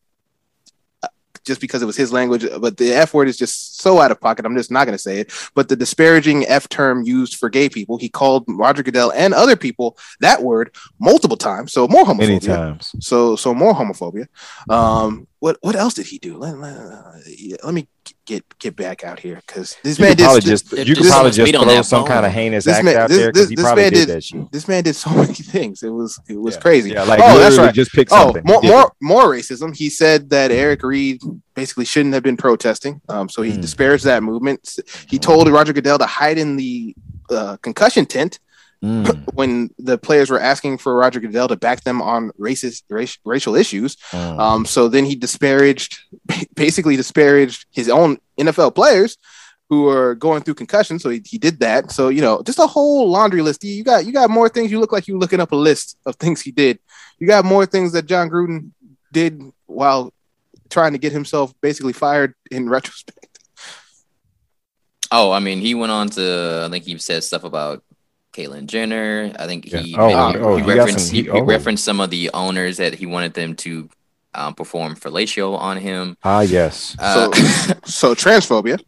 uh, 1.02 1.08
just 1.44 1.60
because 1.60 1.80
it 1.80 1.86
was 1.86 1.96
his 1.96 2.12
language, 2.12 2.46
but 2.60 2.76
the 2.76 2.92
F 2.92 3.14
word 3.14 3.28
is 3.28 3.38
just 3.38 3.80
so 3.80 4.00
out 4.00 4.10
of 4.10 4.20
pocket. 4.20 4.44
I'm 4.44 4.56
just 4.56 4.70
not 4.70 4.84
going 4.84 4.96
to 4.96 5.02
say 5.02 5.20
it. 5.20 5.32
But 5.54 5.68
the 5.68 5.76
disparaging 5.76 6.46
F 6.46 6.68
term 6.68 7.04
used 7.04 7.36
for 7.36 7.48
gay 7.48 7.68
people, 7.68 7.96
he 7.96 8.08
called 8.08 8.44
Roger 8.46 8.82
Goodell 8.82 9.12
and 9.12 9.32
other 9.32 9.56
people 9.56 9.96
that 10.20 10.42
word 10.42 10.74
multiple 10.98 11.36
times. 11.36 11.72
So 11.72 11.88
more 11.88 12.04
homophobia. 12.04 12.18
Many 12.18 12.40
times. 12.40 12.94
So 13.00 13.36
so 13.36 13.54
more 13.54 13.74
homophobia. 13.74 14.26
Um, 14.68 15.26
what 15.38 15.56
what 15.62 15.76
else 15.76 15.94
did 15.94 16.06
he 16.06 16.18
do? 16.18 16.36
Let, 16.36 16.58
let, 16.58 17.64
let 17.64 17.74
me 17.74 17.88
get 18.26 18.44
get 18.58 18.76
back 18.76 19.04
out 19.04 19.18
here 19.20 19.40
because 19.46 19.76
this 19.82 19.98
You 19.98 20.04
man 20.04 20.12
could 20.12 20.18
did 20.18 20.24
probably 20.24 20.40
this, 20.40 20.62
just 20.62 20.88
you 20.88 20.94
could 20.96 21.06
probably 21.06 21.30
just 21.30 21.52
throw 21.52 21.82
some 21.82 22.00
bone. 22.02 22.08
kind 22.08 22.26
of 22.26 22.32
heinous 22.32 22.64
This 22.64 22.74
act 22.76 22.84
man- 22.84 22.96
out 22.96 23.08
this- 23.08 23.18
there 23.18 23.32
because 23.32 23.42
this- 23.42 23.48
he 23.50 23.54
this 23.56 23.64
probably 23.64 23.82
man 23.84 23.92
did 23.92 23.98
did- 24.06 24.08
that 24.16 24.24
shit. 24.24 24.52
this 24.52 24.68
man 24.68 24.84
did 24.84 24.94
so 24.96 25.10
many 25.10 25.34
things. 25.34 25.82
It 25.82 25.90
was 25.90 26.18
it 26.28 26.40
was 26.40 26.54
Yeah. 26.54 26.60
crazy. 26.60 26.90
Yeah, 26.90 27.02
like 27.04 27.20
oh, 27.20 27.38
that's 27.38 27.50
literally 27.52 27.66
right. 27.66 27.74
just 27.74 27.92
pick 27.92 28.08
Oh, 28.10 28.32
something. 28.32 28.42
more 28.46 28.62
more 28.62 28.92
more 29.00 29.24
racism. 29.32 29.74
He 29.76 29.90
said 29.90 30.30
that 30.30 30.50
Eric 30.50 30.82
Reid 30.82 31.20
basically 31.54 31.84
shouldn't 31.84 32.14
have 32.14 32.22
been 32.22 32.36
protesting. 32.36 33.00
Um, 33.08 33.28
so 33.28 33.42
he 33.42 33.52
Mm. 33.52 33.60
disparaged 33.62 34.04
that 34.04 34.22
movement. 34.22 34.68
He 35.08 35.18
told 35.18 35.48
Roger 35.48 35.72
Goodell 35.72 35.98
to 35.98 36.06
hide 36.06 36.38
in 36.38 36.56
the 36.56 36.94
uh, 37.30 37.56
concussion 37.62 38.06
tent 38.06 38.38
Mm, 38.84 39.24
when 39.34 39.70
the 39.78 39.98
players 39.98 40.30
were 40.30 40.40
asking 40.40 40.78
for 40.78 40.94
Roger 40.94 41.20
Goodell 41.20 41.48
to 41.48 41.56
back 41.56 41.82
them 41.82 42.02
on 42.02 42.30
racist 42.38 42.82
rac- 42.90 43.18
racial 43.24 43.56
issues. 43.56 43.96
mm. 44.10 44.38
Um, 44.38 44.66
so 44.66 44.88
then 44.88 45.04
he 45.04 45.14
disparaged, 45.14 45.98
basically 46.54 46.96
disparaged 46.96 47.66
his 47.70 47.88
own 47.88 48.18
NFL 48.38 48.74
players 48.74 49.16
who 49.68 49.88
are 49.88 50.14
going 50.14 50.42
through 50.42 50.54
concussion. 50.54 50.98
So 50.98 51.10
he, 51.10 51.22
he 51.24 51.38
did 51.38 51.60
that. 51.60 51.90
So 51.90 52.08
you 52.08 52.20
know, 52.20 52.42
just 52.42 52.58
a 52.58 52.66
whole 52.66 53.10
laundry 53.10 53.42
list. 53.42 53.64
You 53.64 53.82
got 53.82 54.06
you 54.06 54.12
got 54.12 54.30
more 54.30 54.48
things. 54.48 54.70
You 54.70 54.78
look 54.78 54.92
like 54.92 55.08
you're 55.08 55.18
looking 55.18 55.40
up 55.40 55.52
a 55.52 55.56
list 55.56 55.98
of 56.06 56.16
things 56.16 56.40
he 56.40 56.52
did. 56.52 56.78
You 57.18 57.26
got 57.26 57.44
more 57.44 57.66
things 57.66 57.92
that 57.92 58.06
John 58.06 58.30
Gruden 58.30 58.72
did 59.12 59.40
while 59.66 60.12
trying 60.68 60.92
to 60.92 60.98
get 60.98 61.12
himself 61.12 61.54
basically 61.60 61.92
fired 61.92 62.34
in 62.50 62.68
retrospect. 62.68 63.38
Oh, 65.12 65.30
I 65.30 65.38
mean, 65.38 65.60
he 65.60 65.74
went 65.74 65.92
on 65.92 66.10
to. 66.10 66.64
I 66.66 66.70
think 66.70 66.84
he 66.84 66.98
said 66.98 67.24
stuff 67.24 67.44
about 67.44 67.82
Caitlyn 68.36 68.66
Jenner. 68.66 69.32
I 69.38 69.46
think 69.46 69.64
he, 69.64 69.90
Yeah. 69.92 69.98
Oh, 70.00 70.28
maybe- 70.32 70.38
oh, 70.44 70.56
he 70.56 70.62
he 70.62 70.68
referenced 70.68 71.06
some 71.06 71.14
he, 71.16 71.22
he 71.22 71.30
Oh. 71.30 71.42
referenced 71.42 71.84
some 71.84 72.00
of 72.00 72.10
the 72.10 72.30
owners 72.34 72.76
that 72.76 72.94
he 72.94 73.06
wanted 73.06 73.34
them 73.34 73.54
to 73.56 73.88
um, 74.34 74.54
perform 74.54 74.94
fellatio 74.96 75.56
on 75.58 75.78
him. 75.78 76.16
ah, 76.22 76.40
yes. 76.42 76.94
Uh, 76.98 77.30
So 77.86 78.14
transphobia, 78.24 78.78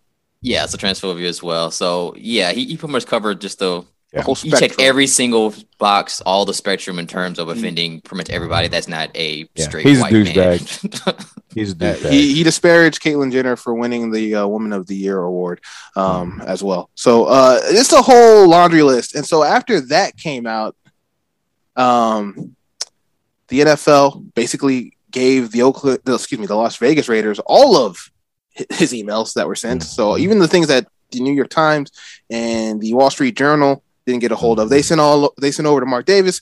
yeah, 0.43 0.67
so 0.67 0.77
transphobia 0.77 1.27
as 1.27 1.43
well. 1.43 1.71
So 1.71 2.15
yeah, 2.19 2.53
he, 2.53 2.67
he 2.67 2.77
pretty 2.77 2.93
much 2.93 3.07
covered 3.07 3.41
just 3.41 3.59
the 3.61 3.83
the 4.13 4.23
whole 4.23 4.35
he 4.35 4.49
spectrum. 4.49 4.71
checked 4.71 4.81
every 4.81 5.07
single 5.07 5.55
box, 5.79 6.21
all 6.23 6.45
the 6.47 6.55
spectrum 6.55 6.99
in 6.99 7.07
terms 7.07 7.39
of 7.39 7.49
offending 7.49 8.01
pretty 8.01 8.17
much 8.19 8.31
everybody 8.31 8.69
that's 8.69 8.89
not 8.89 9.15
a 9.17 9.47
Yeah, 9.55 9.65
straight 9.69 9.87
he's 9.87 9.99
a 9.99 10.03
white 10.03 10.13
man. 10.13 10.59
He's 11.55 11.73
a 11.73 11.75
douchebag. 11.77 12.11
he, 12.11 12.35
he 12.35 12.43
disparaged 12.43 13.03
Caitlyn 13.03 13.33
Jenner 13.33 13.57
for 13.57 13.75
winning 13.75 14.11
the 14.13 14.35
uh, 14.37 14.47
Woman 14.47 14.73
of 14.73 14.87
the 14.87 14.95
Year 14.95 15.19
award 15.19 15.61
um, 15.97 16.43
as 16.47 16.63
well. 16.63 16.91
So 16.95 17.25
uh, 17.25 17.59
it's 17.65 17.93
a 17.93 18.03
whole 18.03 18.47
laundry 18.49 18.83
list. 18.83 19.15
And 19.15 19.27
so 19.27 19.43
after 19.43 19.81
that 19.89 20.17
came 20.17 20.47
out, 20.47 20.77
um, 21.77 22.55
the 23.49 23.61
NFL 23.61 24.35
basically 24.35 24.97
gave 25.11 25.51
the 25.53 25.63
Oakland, 25.63 26.01
excuse 26.07 26.39
me, 26.39 26.47
the 26.47 26.55
Las 26.55 26.77
Vegas 26.77 27.09
Raiders 27.09 27.39
all 27.47 27.77
of 27.77 27.99
his 28.51 28.93
emails 28.93 29.33
that 29.35 29.47
were 29.49 29.55
sent. 29.57 29.83
So 29.85 30.11
Mhm. 30.13 30.21
even 30.21 30.39
the 30.39 30.49
things 30.49 30.67
that 30.67 30.87
the 31.11 31.21
New 31.21 31.33
York 31.33 31.49
Times 31.49 31.91
and 32.29 32.81
the 32.81 32.93
Wall 32.95 33.11
Street 33.11 33.37
Journal 33.37 33.83
didn't 34.09 34.23
get 34.23 34.33
a 34.33 34.37
hold 34.37 34.59
of, 34.59 34.69
they 34.69 34.83
sent 34.83 35.01
all 35.01 35.33
they 35.41 35.51
sent 35.53 35.67
over 35.67 35.81
to 35.81 35.87
Mark 35.87 36.07
Davis. 36.07 36.41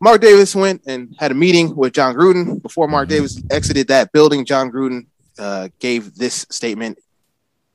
Mark 0.00 0.20
Davis 0.20 0.54
went 0.54 0.82
and 0.86 1.14
had 1.18 1.30
a 1.30 1.34
meeting 1.34 1.74
with 1.76 1.92
John 1.92 2.14
Gruden. 2.14 2.60
Before 2.62 2.88
Mark 2.88 3.06
Mhm. 3.06 3.10
Davis 3.10 3.42
exited 3.50 3.88
that 3.88 4.12
building, 4.12 4.44
John 4.44 4.70
Gruden 4.70 5.06
uh, 5.38 5.68
gave 5.80 6.14
this 6.14 6.46
statement, 6.50 6.98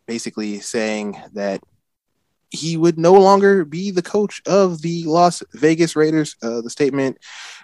basically 0.07 0.59
saying 0.59 1.17
that 1.33 1.61
he 2.51 2.77
would 2.77 2.97
no 2.97 3.13
longer 3.13 3.65
be 3.65 3.91
the 3.91 4.01
coach 4.01 4.41
of 4.47 4.81
the 4.81 5.03
Las 5.03 5.43
Vegas 5.53 5.95
Raiders. 5.95 6.35
Uh, 6.41 6.61
the 6.61 6.69
statement 6.69 7.17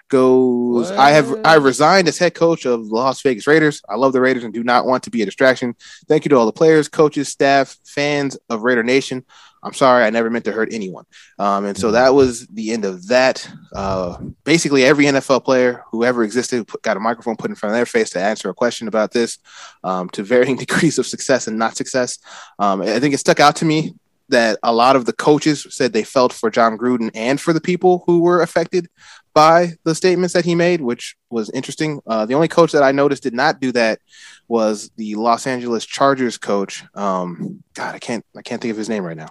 goes, 0.10 0.92
"I 0.92 1.10
have 1.12 1.40
I 1.44 1.56
resigned 1.56 2.08
as 2.08 2.18
head 2.18 2.36
coach 2.36 2.66
of 2.66 2.90
the 2.90 2.96
Las 2.96 3.22
Vegas 3.22 3.48
Raiders. 3.48 3.82
I 3.90 3.96
love 3.96 4.14
the 4.14 4.22
Raiders 4.22 4.44
and 4.44 4.54
do 4.54 4.64
not 4.64 4.86
want 4.86 5.04
to 5.04 5.10
be 5.10 5.22
a 5.22 5.26
distraction. 5.26 5.76
Thank 6.08 6.26
you 6.26 6.30
to 6.30 6.36
all 6.38 6.46
the 6.46 6.52
players, 6.52 6.88
coaches, 6.88 7.30
staff, 7.30 7.78
fans 7.84 8.38
of 8.50 8.62
Raider 8.64 8.84
Nation. 8.84 9.24
I'm 9.66 9.74
sorry, 9.74 10.06
I 10.06 10.10
never 10.10 10.30
meant 10.30 10.46
to 10.46 10.52
hurt 10.52 10.72
anyone." 10.72 11.06
Um, 11.40 11.66
and 11.66 11.78
so 11.78 11.92
that 11.92 12.14
was 12.14 12.48
the 12.48 12.72
end 12.72 12.86
of 12.86 13.08
that. 13.08 13.50
Uh, 13.74 14.18
basically, 14.44 14.86
every 14.86 15.06
NFL 15.06 15.44
player 15.44 15.84
who 15.92 16.04
ever 16.06 16.24
existed 16.24 16.68
put, 16.68 16.82
got 16.84 16.98
a 16.98 17.00
microphone 17.00 17.36
put 17.36 17.50
in 17.50 17.56
front 17.56 17.72
of 17.72 17.78
their 17.78 17.86
face 17.86 18.12
to 18.12 18.22
answer 18.22 18.50
a 18.50 18.54
question 18.54 18.88
about 18.88 19.12
this, 19.12 19.40
um, 19.84 20.10
to 20.10 20.24
varying 20.24 20.56
degrees 20.66 20.98
of 20.98 21.06
success 21.06 21.48
and 21.48 21.58
not 21.58 21.76
success. 21.76 22.20
Um, 22.60 22.82
I 22.82 23.00
think 23.00 23.14
it 23.14 23.20
stuck 23.20 23.40
out 23.40 23.56
to 23.58 23.66
me 23.66 23.96
that 24.30 24.58
a 24.64 24.74
lot 24.74 24.96
of 24.96 25.06
the 25.06 25.14
coaches 25.14 25.68
said 25.70 25.94
they 25.94 26.04
felt 26.04 26.34
for 26.34 26.50
John 26.50 26.78
Gruden 26.78 27.12
and 27.14 27.40
for 27.40 27.54
the 27.54 27.62
people 27.62 28.04
who 28.06 28.22
were 28.22 28.42
affected 28.42 28.88
by 29.36 29.74
the 29.84 29.94
statements 29.94 30.34
that 30.34 30.46
he 30.46 30.56
made, 30.56 30.82
which 30.82 31.16
was 31.30 31.52
interesting. 31.52 32.02
Uh, 32.08 32.26
the 32.26 32.34
only 32.34 32.48
coach 32.48 32.72
that 32.72 32.82
I 32.82 32.94
noticed 32.94 33.22
did 33.22 33.34
not 33.34 33.60
do 33.60 33.72
that 33.74 34.00
was 34.48 34.90
the 34.96 35.16
Los 35.16 35.46
Angeles 35.46 35.86
Chargers 35.86 36.38
coach. 36.38 36.84
Um, 36.96 37.62
God, 37.74 37.94
I 37.94 38.00
can't 38.00 38.26
I 38.36 38.42
can't 38.42 38.62
think 38.62 38.72
of 38.72 38.78
his 38.78 38.90
name 38.90 39.04
right 39.04 39.18
now. 39.18 39.28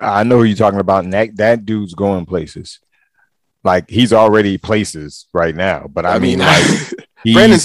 I 0.00 0.22
know 0.22 0.38
who 0.38 0.44
you're 0.44 0.56
talking 0.56 0.80
about, 0.80 1.04
and 1.04 1.12
that, 1.12 1.36
that 1.36 1.66
dude's 1.66 1.94
going 1.94 2.24
places. 2.24 2.78
Like 3.64 3.90
he's 3.90 4.12
already 4.12 4.56
places 4.56 5.26
right 5.34 5.54
now, 5.54 5.88
but 5.92 6.06
I, 6.06 6.14
I 6.14 6.18
mean, 6.20 6.38
mean, 6.38 6.46
like 6.46 6.94
Brandon 7.32 7.58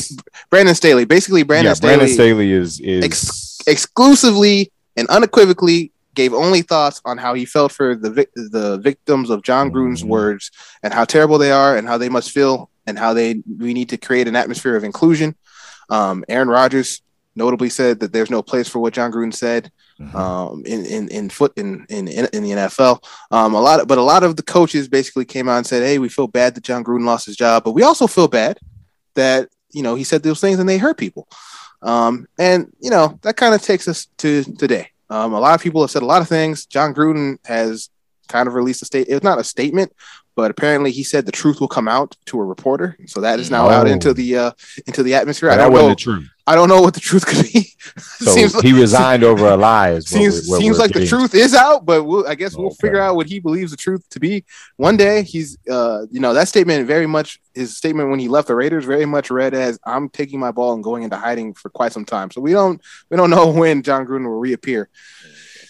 Brandon 0.49 0.75
Staley. 0.75 1.05
Basically, 1.05 1.43
Brandon 1.43 1.69
yeah, 1.69 1.73
Staley 1.75 1.97
Brandon 1.97 2.13
Staley 2.13 2.51
is 2.51 2.79
is 2.79 3.03
ex- 3.05 3.60
exclusively 3.67 4.71
and 4.97 5.08
unequivocally 5.10 5.91
gave 6.21 6.34
only 6.34 6.62
thoughts 6.71 6.97
on 7.10 7.15
how 7.17 7.34
he 7.39 7.45
felt 7.55 7.71
for 7.71 7.88
the 8.03 8.12
vic- 8.17 8.34
the 8.60 8.77
victims 8.89 9.29
of 9.29 9.41
John 9.49 9.65
Gruden's 9.73 10.03
Mhm. 10.03 10.08
words 10.17 10.43
and 10.84 10.91
how 10.97 11.05
terrible 11.05 11.38
they 11.43 11.51
are 11.62 11.71
and 11.77 11.88
how 11.88 11.97
they 11.97 12.10
must 12.17 12.29
feel 12.38 12.53
and 12.88 12.95
how 13.03 13.12
they 13.13 13.29
we 13.65 13.71
need 13.73 13.89
to 13.93 13.97
create 14.08 14.27
an 14.27 14.36
atmosphere 14.36 14.75
of 14.79 14.84
inclusion. 14.84 15.29
Um, 15.97 16.15
Aaron 16.34 16.49
Rodgers 16.49 16.89
notably 17.36 17.69
said 17.69 17.93
that 18.01 18.12
there's 18.13 18.29
no 18.38 18.41
place 18.51 18.67
for 18.71 18.79
what 18.79 18.93
John 18.97 19.12
Gruden 19.13 19.34
said 19.34 19.71
Mhm. 20.01 20.15
um, 20.23 20.63
in, 20.73 20.86
in 20.95 21.03
in 21.17 21.25
foot 21.38 21.53
in 21.62 21.86
in 21.97 22.03
in, 22.17 22.25
in 22.36 22.41
the 22.43 22.51
NFL. 22.60 22.95
Um, 23.32 23.51
a 23.53 23.62
lot, 23.67 23.79
of, 23.79 23.88
but 23.88 23.97
a 23.97 24.10
lot 24.13 24.23
of 24.23 24.36
the 24.36 24.43
coaches 24.58 24.88
basically 24.97 25.25
came 25.25 25.47
out 25.51 25.58
and 25.62 25.67
said, 25.71 25.84
"Hey, 25.89 25.97
we 25.99 26.10
feel 26.17 26.27
bad 26.27 26.49
that 26.55 26.63
John 26.69 26.84
Gruden 26.84 27.05
lost 27.12 27.25
his 27.29 27.38
job, 27.45 27.63
but 27.63 27.75
we 27.77 27.84
also 27.89 28.08
feel 28.08 28.27
bad 28.27 28.55
that 29.15 29.41
you 29.77 29.84
know 29.86 29.95
he 29.95 30.03
said 30.03 30.21
those 30.23 30.41
things 30.41 30.60
and 30.60 30.67
they 30.69 30.77
hurt 30.86 30.97
people." 31.05 31.23
Um, 31.82 32.13
and 32.38 32.60
you 32.86 32.91
know 32.93 33.05
that 33.23 33.36
kind 33.41 33.53
of 33.55 33.62
takes 33.62 33.88
us 33.88 34.08
to 34.21 34.43
today. 34.63 34.86
Um, 35.09 35.33
a 35.33 35.39
lot 35.39 35.55
of 35.55 35.61
people 35.61 35.81
have 35.81 35.91
said 35.91 36.03
a 36.03 36.05
lot 36.05 36.21
of 36.21 36.27
things. 36.27 36.65
John 36.65 36.93
Gruden 36.93 37.37
has 37.45 37.89
kind 38.27 38.47
of 38.47 38.53
released 38.53 38.81
a 38.81 38.85
state. 38.85 39.07
It's 39.09 39.23
not 39.23 39.39
a 39.39 39.43
statement, 39.43 39.91
but 40.39 40.49
apparently 40.52 40.89
he 40.91 41.04
said 41.04 41.25
the 41.25 41.34
truth 41.34 41.60
will 41.60 41.67
come 41.67 41.89
out 41.89 42.15
to 42.28 42.39
a 42.39 42.45
reporter. 42.45 42.95
So 43.08 43.19
that 43.19 43.41
is 43.41 43.52
now 43.52 43.67
out 43.67 43.88
Oh. 43.88 43.91
into 43.91 44.13
the 44.13 44.30
uh, 44.38 44.52
into 44.88 45.04
the 45.04 45.13
atmosphere. 45.15 45.49
I 45.49 45.58
don't 45.58 45.73
wasn't 45.73 45.88
know. 45.88 45.89
the 45.89 45.95
truth. 46.08 46.30
I 46.47 46.56
don't 46.56 46.69
know 46.69 46.82
what 46.82 46.93
the 46.93 46.99
truth 47.02 47.25
could 47.25 47.43
be. 47.52 47.65
So 48.25 48.32
Seems 48.32 48.54
like- 48.56 48.63
he 48.63 48.73
resigned 48.73 49.23
over 49.23 49.45
a 49.47 49.58
lie. 49.58 49.91
Is 49.91 50.06
what 50.12 50.19
seems 50.19 50.34
we- 50.43 50.49
what 50.52 50.62
seems 50.62 50.78
we're 50.78 50.84
like 50.86 50.93
the 50.93 51.06
truth 51.08 51.34
is 51.36 51.54
out, 51.56 51.86
but 51.86 52.04
we'll, 52.04 52.25
I 52.28 52.36
guess 52.36 52.56
we'll 52.56 52.67
Okay. 52.67 52.75
figure 52.88 53.02
out 53.02 53.15
what 53.15 53.28
he 53.28 53.39
believes 53.39 53.71
the 53.71 53.78
truth 53.78 54.04
to 54.12 54.19
be 54.19 54.43
one 54.78 54.95
day. 54.97 55.23
He's, 55.23 55.58
uh, 55.69 56.06
you 56.12 56.19
know, 56.19 56.34
that 56.34 56.47
statement 56.47 56.88
very 56.88 57.08
much 57.08 57.39
his 57.54 57.75
statement 57.75 58.10
when 58.10 58.19
he 58.19 58.28
left 58.30 58.47
the 58.47 58.56
Raiders 58.56 58.86
very 58.86 59.06
much 59.06 59.30
read 59.32 59.54
as 59.54 59.80
"I'm 59.86 60.08
taking 60.10 60.39
my 60.39 60.52
ball 60.52 60.73
and 60.73 60.84
going 60.84 61.04
into 61.04 61.15
hiding 61.17 61.54
for 61.54 61.69
quite 61.69 61.91
some 61.93 62.06
time." 62.06 62.32
So 62.32 62.39
we 62.41 62.52
don't 62.52 62.80
we 63.10 63.17
don't 63.17 63.30
know 63.30 63.47
when 63.62 63.82
John 63.82 64.06
Gruden 64.06 64.25
will 64.25 64.39
reappear. 64.47 64.89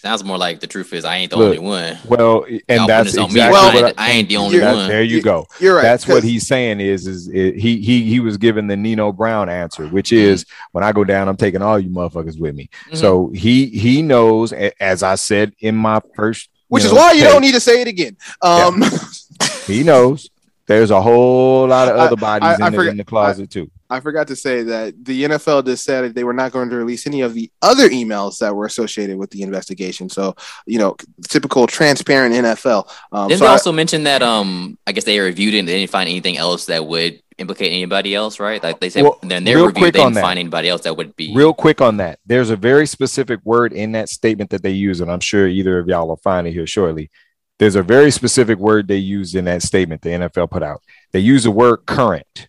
Sounds 0.00 0.24
more 0.24 0.38
like 0.38 0.60
the 0.60 0.66
truth 0.66 0.92
is 0.94 1.04
I 1.04 1.16
ain't 1.16 1.30
the 1.30 1.36
Look, 1.36 1.46
only 1.46 1.58
one. 1.58 1.98
Well, 2.06 2.44
and 2.44 2.62
Y'all 2.68 2.86
that's 2.86 3.10
this 3.12 3.18
on 3.18 3.32
me. 3.32 3.40
exactly 3.40 3.52
Well, 3.52 3.74
what 3.74 3.84
I, 3.84 3.88
ain't, 3.88 4.00
I 4.00 4.10
ain't 4.12 4.28
the 4.30 4.36
only 4.38 4.60
one. 4.60 4.88
There 4.88 5.02
you 5.02 5.16
You- 5.16 5.22
go. 5.22 5.46
You're 5.60 5.76
right. 5.76 5.82
That's 5.82 6.08
what 6.08 6.24
he's 6.24 6.46
saying 6.46 6.80
is 6.80 7.06
is 7.06 7.28
it, 7.28 7.56
he 7.56 7.80
he 7.82 8.04
he 8.04 8.18
was 8.20 8.38
given 8.38 8.66
the 8.66 8.76
Nino 8.76 9.12
Brown 9.12 9.48
answer, 9.50 9.86
which 9.88 10.10
is 10.12 10.46
when 10.72 10.82
I 10.82 10.92
go 10.92 11.04
down, 11.04 11.28
I'm 11.28 11.36
taking 11.36 11.60
all 11.60 11.78
you 11.78 11.90
motherfuckers 11.90 12.40
with 12.40 12.54
me. 12.54 12.70
Mhm. 12.90 12.96
So 12.96 13.28
he 13.34 13.66
he 13.66 14.00
knows, 14.00 14.52
as 14.80 15.02
I 15.02 15.16
said 15.16 15.52
in 15.60 15.76
my 15.76 16.00
first, 16.16 16.48
which 16.68 16.84
is 16.84 16.92
know, 16.92 16.98
why 16.98 17.12
you 17.12 17.20
take, 17.22 17.30
don't 17.32 17.42
need 17.42 17.54
to 17.54 17.60
say 17.60 17.82
it 17.82 17.88
again. 17.88 18.16
Um, 18.42 18.82
He 19.66 19.82
knows. 19.84 20.30
There's 20.66 20.90
a 20.90 21.00
whole 21.02 21.66
lot 21.68 21.88
of 21.88 21.96
other 21.96 22.16
bodies 22.16 22.58
I- 22.60 22.64
I 22.64 22.68
in, 22.68 22.72
the, 22.74 22.88
in 22.90 22.96
the 22.96 23.04
closet 23.04 23.50
too. 23.50 23.70
I 23.90 24.00
forgot 24.00 24.28
to 24.28 24.36
say 24.36 24.62
that 24.62 25.04
the 25.04 25.24
NFL 25.24 25.66
just 25.66 25.84
said 25.84 26.14
they 26.14 26.24
were 26.24 26.32
not 26.32 26.52
going 26.52 26.70
to 26.70 26.76
release 26.76 27.06
any 27.06 27.20
of 27.22 27.34
the 27.34 27.50
other 27.60 27.88
emails 27.88 28.38
that 28.38 28.54
were 28.54 28.66
associated 28.66 29.16
with 29.18 29.30
the 29.30 29.42
investigation. 29.42 30.08
So, 30.08 30.34
you 30.66 30.78
know, 30.78 30.96
typical 31.28 31.66
transparent 31.66 32.34
NFL. 32.34 32.88
Um, 33.12 33.28
Didn't 33.28 33.40
so 33.40 33.44
they 33.44 33.48
I- 33.50 33.52
also 33.52 33.72
mention 33.72 34.04
that 34.04 34.22
um 34.22 34.78
I 34.86 34.92
guess 34.92 35.04
they 35.04 35.18
reviewed 35.18 35.54
it 35.54 35.58
and 35.58 35.68
they 35.68 35.78
didn't 35.78 35.90
find 35.90 36.08
anything 36.08 36.36
else 36.36 36.66
that 36.66 36.86
would 36.86 37.20
implicate 37.38 37.72
anybody 37.72 38.14
else, 38.14 38.38
right? 38.38 38.62
Like 38.62 38.80
they 38.80 38.90
said 38.90 39.02
Well, 39.02 39.18
then 39.22 39.44
their 39.44 39.56
real 39.56 39.66
review 39.68 39.90
they 39.90 40.00
on 40.00 40.06
didn't 40.08 40.14
that. 40.16 40.20
find 40.20 40.38
anybody 40.38 40.68
else 40.68 40.82
that 40.82 40.96
would 40.96 41.16
be 41.16 41.34
Real 41.34 41.54
quick 41.54 41.80
on 41.80 41.96
that, 41.96 42.18
there's 42.26 42.50
a 42.50 42.56
very 42.56 42.86
specific 42.86 43.40
word 43.44 43.72
in 43.72 43.92
that 43.92 44.08
statement 44.10 44.50
that 44.50 44.62
they 44.62 44.72
use, 44.72 45.00
and 45.00 45.10
I'm 45.10 45.20
sure 45.20 45.48
either 45.48 45.78
of 45.78 45.88
y'all 45.88 46.06
will 46.06 46.16
find 46.18 46.46
it 46.46 46.52
here 46.52 46.66
shortly. 46.66 47.10
There's 47.58 47.76
a 47.76 47.82
very 47.82 48.10
specific 48.10 48.58
word 48.58 48.88
they 48.88 48.96
used 48.98 49.34
in 49.34 49.46
that 49.46 49.62
statement 49.62 50.02
the 50.02 50.10
NFL 50.10 50.50
put 50.50 50.62
out. 50.62 50.82
They 51.12 51.20
use 51.20 51.44
the 51.44 51.50
word 51.50 51.78
current. 51.86 52.48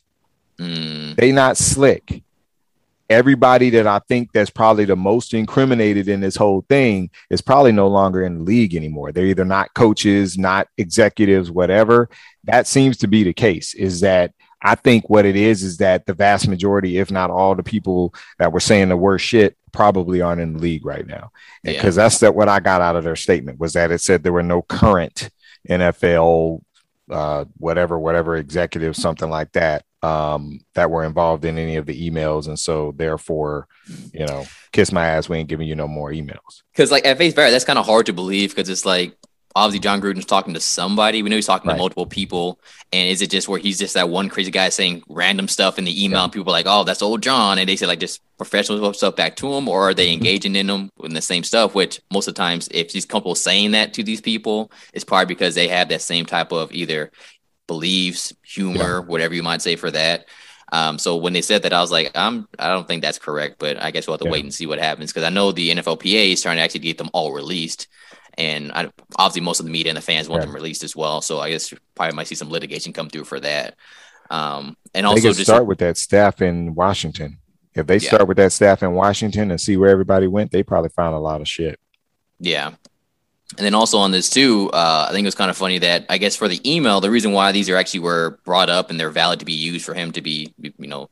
Mm, 0.61 1.15
They 1.15 1.31
not 1.31 1.57
slick. 1.57 2.23
Everybody 3.09 3.69
that 3.71 3.87
I 3.87 3.99
think 4.07 4.31
that's 4.31 4.49
probably 4.49 4.85
the 4.85 4.95
most 4.95 5.33
incriminated 5.33 6.07
in 6.07 6.21
this 6.21 6.37
whole 6.37 6.65
thing 6.69 7.09
is 7.29 7.41
probably 7.41 7.73
no 7.73 7.89
longer 7.89 8.23
in 8.23 8.37
the 8.37 8.43
league 8.43 8.73
anymore. 8.73 9.11
They're 9.11 9.25
either 9.25 9.43
not 9.43 9.73
coaches, 9.73 10.37
not 10.37 10.67
executives, 10.77 11.51
whatever. 11.51 12.09
That 12.45 12.67
seems 12.67 12.95
to 12.97 13.07
be 13.07 13.23
the 13.23 13.33
case. 13.33 13.73
Is 13.73 13.99
that 13.99 14.33
I 14.61 14.75
think 14.75 15.09
what 15.09 15.25
it 15.25 15.35
is 15.35 15.61
is 15.61 15.77
that 15.77 16.05
the 16.05 16.13
vast 16.13 16.47
majority, 16.47 16.99
if 16.99 17.11
not 17.11 17.31
all, 17.31 17.53
the 17.55 17.63
people 17.63 18.13
that 18.39 18.53
were 18.53 18.59
saying 18.61 18.87
the 18.87 18.95
worst 18.95 19.25
shit 19.25 19.57
probably 19.73 20.21
aren't 20.21 20.39
in 20.41 20.53
the 20.53 20.59
league 20.59 20.85
right 20.85 21.05
now. 21.05 21.31
Yeah. 21.63 21.73
Because 21.73 21.95
that's 21.95 22.19
that 22.19 22.35
what 22.35 22.47
I 22.47 22.61
got 22.61 22.79
out 22.81 22.95
of 22.95 23.03
their 23.03 23.15
statement 23.17 23.59
was 23.59 23.73
that 23.73 23.91
it 23.91 23.99
said 23.99 24.23
there 24.23 24.31
were 24.31 24.43
no 24.43 24.61
current 24.61 25.29
NFL 25.69 26.61
uh, 27.09 27.45
whatever, 27.57 27.99
whatever 27.99 28.35
executives, 28.37 29.01
something 29.01 29.29
like 29.29 29.51
that, 29.51 29.83
um, 30.03 30.59
that 30.75 30.89
were 30.89 31.03
involved 31.03 31.45
in 31.45 31.57
any 31.57 31.75
of 31.75 31.85
the 31.85 32.09
emails. 32.09 32.47
And 32.47 32.57
so 32.57 32.93
therefore, 32.95 33.67
you 34.13 34.25
know, 34.25 34.45
kiss 34.71 34.91
my 34.91 35.05
ass, 35.05 35.29
we 35.29 35.37
ain't 35.37 35.49
giving 35.49 35.67
you 35.67 35.75
no 35.75 35.87
more 35.87 36.11
emails. 36.11 36.63
Because 36.73 36.91
like 36.91 37.05
at 37.05 37.17
face 37.17 37.33
value, 37.33 37.51
that's 37.51 37.65
kind 37.65 37.79
of 37.79 37.85
hard 37.85 38.05
to 38.07 38.13
believe 38.13 38.49
because 38.55 38.69
it's 38.69 38.85
like 38.85 39.15
obviously 39.55 39.79
John 39.81 40.01
Gruden's 40.01 40.25
talking 40.25 40.53
to 40.53 40.59
somebody. 40.61 41.21
We 41.21 41.29
know 41.29 41.35
he's 41.35 41.45
talking 41.45 41.67
Right. 41.67 41.75
to 41.75 41.79
multiple 41.79 42.05
people, 42.05 42.59
and 42.93 43.09
is 43.09 43.21
it 43.21 43.29
just 43.29 43.49
where 43.49 43.59
he's 43.59 43.77
just 43.77 43.93
that 43.95 44.07
one 44.09 44.29
crazy 44.29 44.49
guy 44.49 44.69
saying 44.69 45.03
random 45.09 45.47
stuff 45.49 45.77
in 45.77 45.83
the 45.83 46.03
email, 46.05 46.19
Yeah. 46.19 46.23
and 46.23 46.31
people 46.33 46.49
are 46.53 46.57
like, 46.57 46.67
"Oh, 46.69 46.83
that's 46.85 47.01
old 47.01 47.21
John," 47.21 47.59
and 47.59 47.67
they 47.67 47.75
say 47.75 47.85
like 47.85 47.99
just 47.99 48.21
professional 48.37 48.93
stuff 48.93 49.15
back 49.17 49.35
to 49.37 49.53
him, 49.53 49.67
or 49.67 49.89
are 49.89 49.93
they 49.93 50.05
Mm-hmm. 50.07 50.13
engaging 50.13 50.55
in 50.55 50.67
them 50.67 50.89
in 51.03 51.13
the 51.13 51.21
same 51.21 51.43
stuff? 51.43 51.75
Which 51.75 51.99
most 52.13 52.27
of 52.29 52.33
the 52.33 52.39
times, 52.39 52.69
if 52.71 52.91
he's 52.91 53.05
comfortable 53.05 53.35
saying 53.35 53.71
that 53.71 53.93
to 53.95 54.03
these 54.03 54.21
people, 54.21 54.71
it's 54.93 55.03
probably 55.03 55.25
because 55.25 55.53
they 55.53 55.67
have 55.67 55.89
that 55.89 56.01
same 56.01 56.25
type 56.25 56.53
of 56.53 56.71
either 56.71 57.11
beliefs, 57.71 58.33
humor, 58.43 59.01
whatever 59.01 59.33
you 59.33 59.43
might 59.43 59.61
say 59.61 59.77
for 59.77 59.89
that. 59.91 60.25
Um, 60.73 60.97
so 60.99 61.15
when 61.15 61.33
they 61.33 61.41
said 61.41 61.63
that, 61.63 61.73
I 61.73 61.79
was 61.81 61.91
like, 61.91 62.11
I'm, 62.15 62.47
I 62.59 62.67
don't 62.67 62.87
think 62.87 63.01
that's 63.01 63.19
correct, 63.19 63.55
but 63.59 63.81
I 63.81 63.91
guess 63.91 64.07
we'll 64.07 64.15
have 64.15 64.21
to 64.21 64.25
Yeah. 64.25 64.31
wait 64.31 64.43
and 64.43 64.53
see 64.53 64.65
what 64.65 64.79
happens 64.79 65.11
because 65.11 65.23
I 65.23 65.29
know 65.29 65.51
the 65.51 65.69
NFLPA 65.71 66.33
is 66.33 66.41
trying 66.41 66.57
to 66.57 66.61
actually 66.63 66.81
get 66.81 66.97
them 66.97 67.09
all 67.13 67.31
released, 67.31 67.87
and 68.37 68.71
I, 68.73 68.89
obviously 69.17 69.41
most 69.41 69.59
of 69.61 69.65
the 69.65 69.71
media 69.71 69.89
and 69.89 69.97
the 69.97 70.01
fans 70.01 70.27
want 70.27 70.41
Yeah. 70.41 70.47
them 70.47 70.55
released 70.55 70.83
as 70.83 70.95
well. 70.95 71.21
So 71.21 71.39
I 71.39 71.49
guess 71.49 71.73
probably 71.95 72.15
might 72.15 72.27
see 72.27 72.35
some 72.35 72.49
litigation 72.49 72.91
come 72.93 73.09
through 73.09 73.25
for 73.25 73.39
that. 73.39 73.75
Um, 74.29 74.75
and 74.93 75.05
also 75.05 75.29
just 75.29 75.43
start 75.43 75.65
with 75.65 75.79
that 75.79 75.97
staff 75.97 76.41
in 76.41 76.73
Washington. 76.75 77.37
If 77.73 77.87
they 77.87 77.99
Yeah. 77.99 78.09
start 78.09 78.27
with 78.27 78.37
that 78.37 78.51
staff 78.51 78.83
in 78.83 78.91
Washington 78.93 79.51
and 79.51 79.59
see 79.59 79.77
where 79.77 79.89
everybody 79.89 80.27
went, 80.27 80.51
they 80.51 80.63
probably 80.63 80.89
found 80.89 81.15
a 81.15 81.19
lot 81.19 81.41
of 81.41 81.47
shit. 81.47 81.79
Yeah. 82.39 82.71
And 83.57 83.65
then 83.65 83.73
also 83.73 83.97
on 83.97 84.11
this 84.11 84.29
too, 84.29 84.69
uh, 84.71 85.07
I 85.09 85.11
think 85.11 85.25
it 85.25 85.27
was 85.27 85.35
kind 85.35 85.49
of 85.49 85.57
funny 85.57 85.77
that 85.79 86.05
I 86.09 86.17
guess 86.17 86.35
for 86.35 86.47
the 86.47 86.61
email, 86.69 87.01
the 87.01 87.11
reason 87.11 87.33
why 87.33 87.51
these 87.51 87.69
are 87.69 87.75
actually 87.75 87.99
were 87.99 88.39
brought 88.45 88.69
up 88.69 88.89
and 88.89 88.99
they're 88.99 89.09
valid 89.09 89.39
to 89.39 89.45
be 89.45 89.53
used 89.53 89.85
for 89.85 89.93
him 89.93 90.11
to 90.13 90.21
be, 90.21 90.53
you 90.61 90.87
know, 90.87 91.09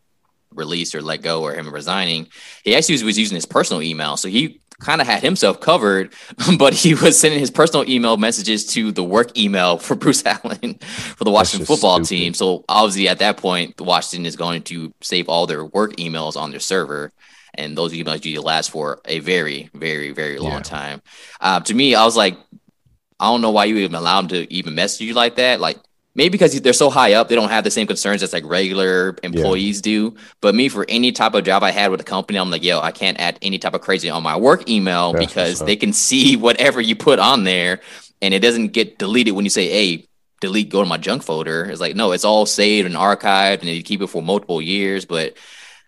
released 0.54 0.96
or 0.96 1.02
let 1.02 1.22
go 1.22 1.44
or 1.44 1.54
him 1.54 1.72
resigning, 1.72 2.28
he 2.64 2.76
actually 2.76 2.94
was, 2.94 3.04
was 3.04 3.20
using 3.20 3.36
his 3.36 3.46
personal 3.46 3.82
email. 3.82 4.18
So 4.18 4.30
he 4.30 4.62
kind 4.80 5.02
of 5.02 5.08
had 5.08 5.22
himself 5.22 5.60
covered, 5.60 6.14
but 6.58 6.74
he 6.74 6.94
was 6.94 7.20
sending 7.20 7.40
his 7.40 7.52
personal 7.52 7.88
email 7.90 8.18
messages 8.18 8.66
to 8.68 8.92
the 8.92 9.04
work 9.04 9.38
email 9.38 9.78
for 9.78 9.96
Bruce 9.96 10.26
Allen 10.26 10.76
for 10.76 11.24
the 11.24 11.32
Washington 11.32 11.66
football 11.66 12.04
stupid. 12.04 12.24
team. 12.24 12.34
So 12.34 12.64
obviously 12.70 13.08
at 13.08 13.20
that 13.20 13.38
point, 13.38 13.80
Washington 13.80 14.26
is 14.26 14.36
going 14.36 14.64
to 14.64 14.94
save 15.02 15.30
all 15.30 15.46
their 15.46 15.66
work 15.66 15.98
emails 15.98 16.38
on 16.38 16.52
their 16.52 16.60
server. 16.60 17.12
And 17.54 17.78
those 17.78 17.94
emails 17.94 18.24
usually 18.26 18.38
last 18.38 18.72
for 18.72 19.02
a 19.06 19.20
very, 19.20 19.70
very, 19.74 20.12
very 20.12 20.40
long 20.40 20.58
Yeah. 20.58 20.60
time. 20.62 21.02
Uh, 21.42 21.60
to 21.62 21.74
me, 21.74 21.96
I 21.96 22.06
was 22.06 22.16
like, 22.16 22.38
I 23.20 23.26
don't 23.26 23.42
know 23.42 23.52
why 23.52 23.66
you 23.66 23.78
even 23.78 23.96
allow 23.96 24.22
them 24.22 24.30
to 24.30 24.54
even 24.54 24.76
message 24.76 25.02
you 25.02 25.14
like 25.14 25.36
that. 25.36 25.60
Like 25.60 25.78
maybe 26.16 26.32
because 26.32 26.60
they're 26.62 26.74
so 26.74 26.90
high 26.90 27.14
up, 27.14 27.28
they 27.30 27.36
don't 27.36 27.50
have 27.50 27.64
the 27.64 27.72
same 27.72 27.88
concerns 27.88 28.24
as 28.24 28.34
like 28.34 28.46
regular 28.46 29.16
employees 29.24 29.82
do. 29.82 30.16
But 30.42 30.56
me, 30.56 30.70
for 30.70 30.86
any 30.88 31.12
type 31.12 31.34
of 31.34 31.44
job 31.44 31.64
I 31.64 31.72
had 31.72 31.92
with 31.92 32.02
a 32.02 32.06
company, 32.06 32.40
I'm 32.40 32.50
like, 32.50 32.64
yo, 32.64 32.80
I 32.80 32.92
can't 32.92 33.20
add 33.20 33.38
any 33.42 33.58
type 33.58 33.74
of 33.74 33.82
crazy 33.82 34.10
on 34.10 34.24
my 34.24 34.38
work 34.38 34.70
email 34.70 35.14
That's 35.14 35.26
because 35.26 35.60
they 35.60 35.76
can 35.76 35.94
see 35.94 36.36
whatever 36.48 36.80
you 36.82 36.96
put 36.96 37.20
on 37.20 37.44
there, 37.44 37.82
and 38.22 38.34
it 38.34 38.40
doesn't 38.40 38.70
get 38.70 38.98
deleted 38.98 39.34
when 39.34 39.46
you 39.46 39.52
say, 39.52 39.70
hey. 39.70 40.06
Delete, 40.42 40.70
go 40.70 40.82
to 40.82 40.88
my 40.88 40.96
junk 40.96 41.22
folder. 41.22 41.66
It's 41.66 41.82
like 41.82 41.98
no, 41.98 42.14
it's 42.14 42.24
all 42.24 42.46
saved 42.46 42.86
and 42.86 42.96
archived, 42.96 43.60
and 43.60 43.66
you 43.66 43.84
keep 43.84 44.02
it 44.02 44.08
for 44.08 44.22
multiple 44.22 44.62
years. 44.62 45.04
But 45.04 45.36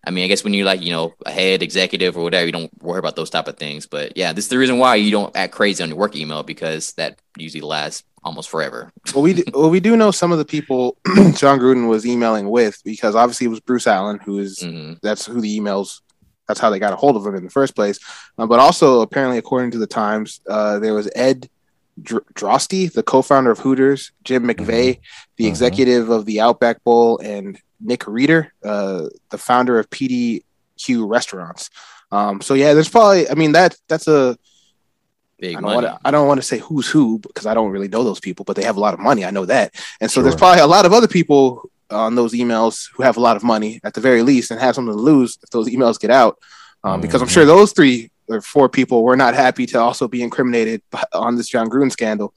I 0.04 0.12
mean, 0.12 0.24
I 0.24 0.28
guess 0.28 0.44
when 0.44 0.54
you're 0.54 0.66
like, 0.66 0.82
you 0.82 0.92
know, 0.92 1.14
a 1.26 1.32
head 1.32 1.62
executive 1.62 2.18
or 2.18 2.24
whatever, 2.24 2.46
you 2.46 2.52
don't 2.52 2.72
worry 2.82 3.00
about 3.00 3.16
those 3.16 3.30
type 3.30 3.48
of 3.48 3.58
things. 3.58 3.86
But 3.86 4.18
yeah, 4.18 4.34
this 4.34 4.46
is 4.46 4.50
the 4.50 4.58
reason 4.58 4.80
why 4.80 4.96
you 4.96 5.12
don't 5.12 5.36
act 5.36 5.54
crazy 5.54 5.84
on 5.84 5.90
your 5.90 5.98
work 5.98 6.16
email 6.16 6.42
because 6.44 6.94
that 6.94 7.20
usually 7.38 7.62
lasts 7.62 8.04
almost 8.24 8.50
forever. 8.50 8.92
well, 9.14 9.24
we 9.24 9.34
do, 9.34 9.44
well 9.54 9.70
we 9.70 9.80
do 9.80 9.96
know 9.96 10.12
some 10.12 10.32
of 10.32 10.38
the 10.38 10.46
people 10.46 10.98
John 11.36 11.60
Gruden 11.60 11.88
was 11.88 12.06
emailing 12.06 12.50
with 12.50 12.80
because 12.84 13.16
obviously 13.16 13.46
it 13.46 13.50
was 13.50 13.60
Bruce 13.60 13.88
Allen 13.88 14.20
who 14.20 14.40
is 14.40 14.62
hmm 14.62 14.94
that's 15.02 15.26
who 15.26 15.42
the 15.42 15.60
emails 15.60 16.02
that's 16.48 16.60
how 16.60 16.70
they 16.70 16.80
got 16.80 16.94
a 16.94 16.98
hold 16.98 17.16
of 17.16 17.26
him 17.26 17.36
in 17.36 17.44
the 17.44 17.50
first 17.50 17.76
place. 17.76 17.98
Uh, 18.38 18.46
but 18.46 18.60
also 18.60 19.02
apparently 19.02 19.38
according 19.38 19.72
to 19.72 19.78
the 19.78 19.88
Times, 19.88 20.42
uh, 20.50 20.80
there 20.80 20.94
was 20.94 21.10
Ed 21.16 21.50
Dr- 22.01 22.23
Droste, 22.34 22.93
the 22.93 23.04
co-founder 23.04 23.51
of 23.51 23.60
Hooters, 23.60 24.12
Jim 24.23 24.43
McVay, 24.47 24.99
the 25.38 25.45
Mhm. 25.45 25.47
executive 25.47 26.10
of 26.10 26.25
the 26.25 26.41
Outback 26.41 26.84
Bowl, 26.84 27.19
and 27.23 27.60
Nick 27.80 28.06
Reader, 28.08 28.54
uh, 28.63 29.08
the 29.30 29.38
founder 29.38 29.80
of 29.80 29.89
PDQ 29.89 31.06
Restaurants. 31.08 31.69
Um, 32.12 32.41
so 32.41 32.54
yeah, 32.54 32.73
there's 32.73 32.89
probably. 32.89 33.30
I 33.30 33.34
mean 33.36 33.54
that 33.54 33.75
that's 33.88 34.08
a. 34.08 34.38
Big 35.39 35.51
I 35.58 35.62
don't, 35.62 35.63
money. 35.63 35.75
wanna, 35.88 35.99
I 36.06 36.12
don't 36.12 36.27
want 36.27 36.39
to 36.39 36.45
say 36.45 36.60
who's 36.60 36.88
who 36.88 37.17
because 37.17 37.47
I 37.47 37.56
don't 37.56 37.71
really 37.71 37.88
know 37.88 38.04
those 38.04 38.19
people, 38.19 38.45
but 38.45 38.56
they 38.56 38.63
have 38.63 38.77
a 38.77 38.80
lot 38.80 38.93
of 38.93 38.99
money. 38.99 39.25
I 39.25 39.32
know 39.32 39.45
that, 39.45 39.73
and 39.99 40.12
so 40.12 40.21
there's 40.21 40.36
probably 40.36 40.62
a 40.62 40.67
lot 40.67 40.86
of 40.86 40.93
other 40.93 41.08
people 41.08 41.71
on 41.89 42.13
those 42.13 42.34
emails 42.34 42.88
who 42.93 43.01
have 43.01 43.17
a 43.17 43.19
lot 43.19 43.36
of 43.38 43.43
money 43.43 43.80
at 43.84 43.95
the 43.95 44.01
very 44.01 44.21
least 44.21 44.51
and 44.51 44.60
have 44.60 44.75
something 44.75 44.93
to 44.95 45.01
lose 45.01 45.39
if 45.41 45.49
those 45.49 45.67
emails 45.67 45.99
get 45.99 46.12
out. 46.12 46.38
Um, 46.84 47.01
Because 47.01 47.23
I'm 47.23 47.27
sure 47.27 47.43
those 47.45 47.73
three 47.73 48.11
or 48.32 48.41
four 48.41 48.70
people 48.70 49.04
were 49.04 49.17
not 49.17 49.34
happy 49.34 49.65
to 49.67 49.80
also 49.80 50.08
be 50.08 50.22
incriminated 50.24 50.82
on 51.13 51.36
this 51.36 51.50
John 51.50 51.70
Gruden 51.70 51.91
scandal. 51.91 52.34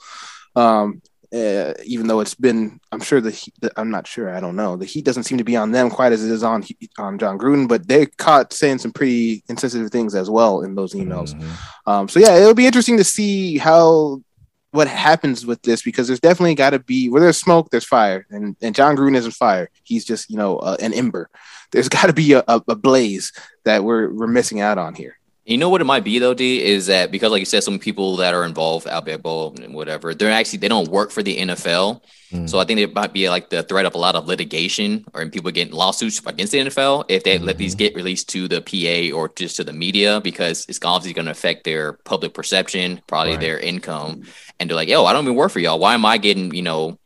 Um, 0.56 1.02
uh, 1.34 1.74
even 1.84 2.06
though 2.06 2.20
it's 2.20 2.36
been, 2.36 2.78
I'm 2.92 3.00
sure 3.00 3.20
the, 3.20 3.32
heat, 3.32 3.54
the 3.60 3.72
I'm 3.76 3.90
not 3.90 4.06
sure, 4.06 4.32
I 4.32 4.38
don't 4.38 4.54
know. 4.54 4.76
The 4.76 4.84
heat 4.84 5.04
doesn't 5.04 5.24
seem 5.24 5.38
to 5.38 5.44
be 5.44 5.56
on 5.56 5.72
them 5.72 5.90
quite 5.90 6.12
as 6.12 6.24
it 6.24 6.30
is 6.30 6.44
on 6.44 6.64
on 6.96 7.18
John 7.18 7.38
Gruden, 7.38 7.66
but 7.66 7.88
they 7.88 8.06
caught 8.06 8.52
saying 8.52 8.78
some 8.78 8.92
pretty 8.92 9.42
insensitive 9.48 9.90
things 9.90 10.14
as 10.14 10.30
well 10.30 10.60
in 10.62 10.76
those 10.76 10.94
emails. 10.94 11.34
Mhm. 11.34 11.90
Um, 11.90 12.08
so 12.08 12.20
yeah, 12.20 12.36
it'll 12.36 12.54
be 12.54 12.66
interesting 12.66 12.98
to 12.98 13.04
see 13.04 13.58
how 13.58 14.22
what 14.70 14.88
happens 14.88 15.46
with 15.46 15.62
this 15.62 15.82
because 15.82 16.08
there's 16.08 16.20
definitely 16.20 16.54
got 16.54 16.70
to 16.70 16.80
be 16.80 17.08
where 17.08 17.20
there's 17.20 17.38
smoke, 17.38 17.70
there's 17.70 17.84
fire, 17.84 18.26
and 18.30 18.56
and 18.62 18.74
John 18.74 18.96
Gruden 18.96 19.16
isn't 19.16 19.32
fire. 19.32 19.70
He's 19.82 20.04
just 20.04 20.30
you 20.30 20.36
know 20.36 20.58
uh, 20.58 20.76
an 20.80 20.92
ember. 20.92 21.30
There's 21.72 21.88
got 21.88 22.06
to 22.06 22.12
be 22.12 22.34
a, 22.34 22.44
a, 22.46 22.62
a 22.68 22.76
blaze 22.76 23.32
that 23.64 23.82
we're 23.82 24.08
we're 24.12 24.28
missing 24.28 24.60
out 24.60 24.78
on 24.78 24.94
here. 24.94 25.18
You 25.46 25.58
know 25.58 25.68
what 25.68 25.82
it 25.82 25.84
might 25.84 26.04
be 26.04 26.18
though, 26.18 26.32
D, 26.32 26.62
is 26.62 26.86
that 26.86 27.10
because 27.10 27.30
like 27.30 27.40
you 27.40 27.44
said, 27.44 27.62
some 27.62 27.78
people 27.78 28.16
that 28.16 28.32
are 28.32 28.44
involved, 28.46 28.88
Outback 28.88 29.20
Bowl 29.20 29.54
and 29.62 29.74
whatever, 29.74 30.14
they're 30.14 30.32
actually 30.32 30.60
they 30.60 30.68
don't 30.68 30.88
work 30.88 31.10
for 31.10 31.22
the 31.22 31.36
NFL. 31.36 32.00
Mm. 32.32 32.48
So 32.48 32.58
I 32.58 32.64
think 32.64 32.80
it 32.80 32.94
might 32.94 33.12
be 33.12 33.28
like 33.28 33.50
the 33.50 33.62
threat 33.62 33.84
of 33.84 33.94
a 33.94 33.98
lot 33.98 34.14
of 34.14 34.26
litigation 34.26 35.04
or 35.12 35.26
people 35.28 35.50
getting 35.50 35.74
lawsuits 35.74 36.18
against 36.24 36.52
the 36.52 36.60
NFL 36.60 37.04
if 37.08 37.24
they 37.24 37.38
let 37.38 37.58
these 37.58 37.74
get 37.74 37.94
released 37.94 38.30
to 38.30 38.48
the 38.48 38.62
PA 38.62 39.14
or 39.14 39.30
just 39.36 39.56
to 39.56 39.64
the 39.64 39.74
media 39.74 40.18
because 40.22 40.64
it's 40.66 40.80
obviously 40.82 41.12
going 41.12 41.26
to 41.26 41.32
affect 41.32 41.64
their 41.64 41.92
public 41.92 42.32
perception, 42.32 43.02
probably 43.06 43.32
Right. 43.32 43.40
their 43.40 43.58
income, 43.58 44.22
and 44.58 44.70
they're 44.70 44.76
like, 44.76 44.88
"Yo, 44.88 45.04
I 45.04 45.12
don't 45.12 45.24
even 45.24 45.36
work 45.36 45.50
for 45.52 45.60
y'all. 45.60 45.78
Why 45.78 45.92
am 45.92 46.06
I 46.06 46.16
getting 46.16 46.54
you 46.54 46.62
know 46.62 46.98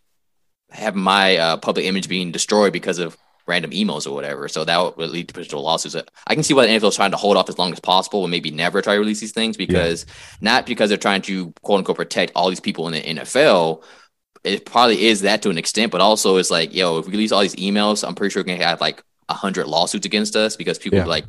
having 0.70 1.02
my 1.02 1.36
uh, 1.38 1.56
public 1.56 1.86
image 1.86 2.08
being 2.08 2.30
destroyed 2.30 2.72
because 2.72 3.00
of 3.00 3.16
random 3.48 3.70
emails 3.72 4.06
or 4.06 4.12
whatever?" 4.12 4.48
So 4.48 4.64
that 4.64 4.96
would 4.96 5.10
lead 5.10 5.28
to 5.28 5.34
potential 5.34 5.62
lawsuits. 5.62 5.96
I 6.26 6.34
can 6.34 6.42
see 6.44 6.54
why 6.54 6.66
the 6.66 6.72
NFL 6.72 6.88
is 6.90 6.96
trying 6.96 7.10
to 7.12 7.16
hold 7.16 7.36
off 7.36 7.48
as 7.48 7.58
long 7.58 7.72
as 7.72 7.80
possible 7.80 8.24
and 8.24 8.30
maybe 8.30 8.50
never 8.50 8.82
try 8.82 8.94
to 8.94 9.00
release 9.00 9.20
these 9.20 9.32
things 9.32 9.56
because 9.56 10.06
not 10.40 10.66
because 10.66 10.88
they're 10.90 10.98
trying 10.98 11.22
to 11.22 11.52
quote 11.62 11.78
unquote 11.78 11.96
protect 11.96 12.32
all 12.34 12.48
these 12.48 12.60
people 12.60 12.86
in 12.86 12.92
the 12.92 13.20
NFL 13.20 13.82
it 14.44 14.64
probably 14.64 15.06
is 15.06 15.22
that 15.22 15.42
to 15.42 15.50
an 15.50 15.58
extent, 15.58 15.90
but 15.92 16.00
also 16.00 16.36
it's 16.36 16.50
like, 16.50 16.72
yo, 16.72 16.98
if 16.98 17.06
we 17.06 17.12
release 17.12 17.32
all 17.32 17.40
these 17.40 17.56
emails, 17.56 18.06
I'm 18.06 18.14
pretty 18.14 18.32
sure 18.32 18.40
we're 18.40 18.46
gonna 18.46 18.64
have 18.64 18.80
like 18.80 19.02
a 19.28 19.34
hundred 19.34 19.66
lawsuits 19.66 20.06
against 20.06 20.36
us 20.36 20.56
because 20.56 20.78
people 20.78 20.98
Yeah. 20.98 21.04
be 21.04 21.10
like, 21.10 21.26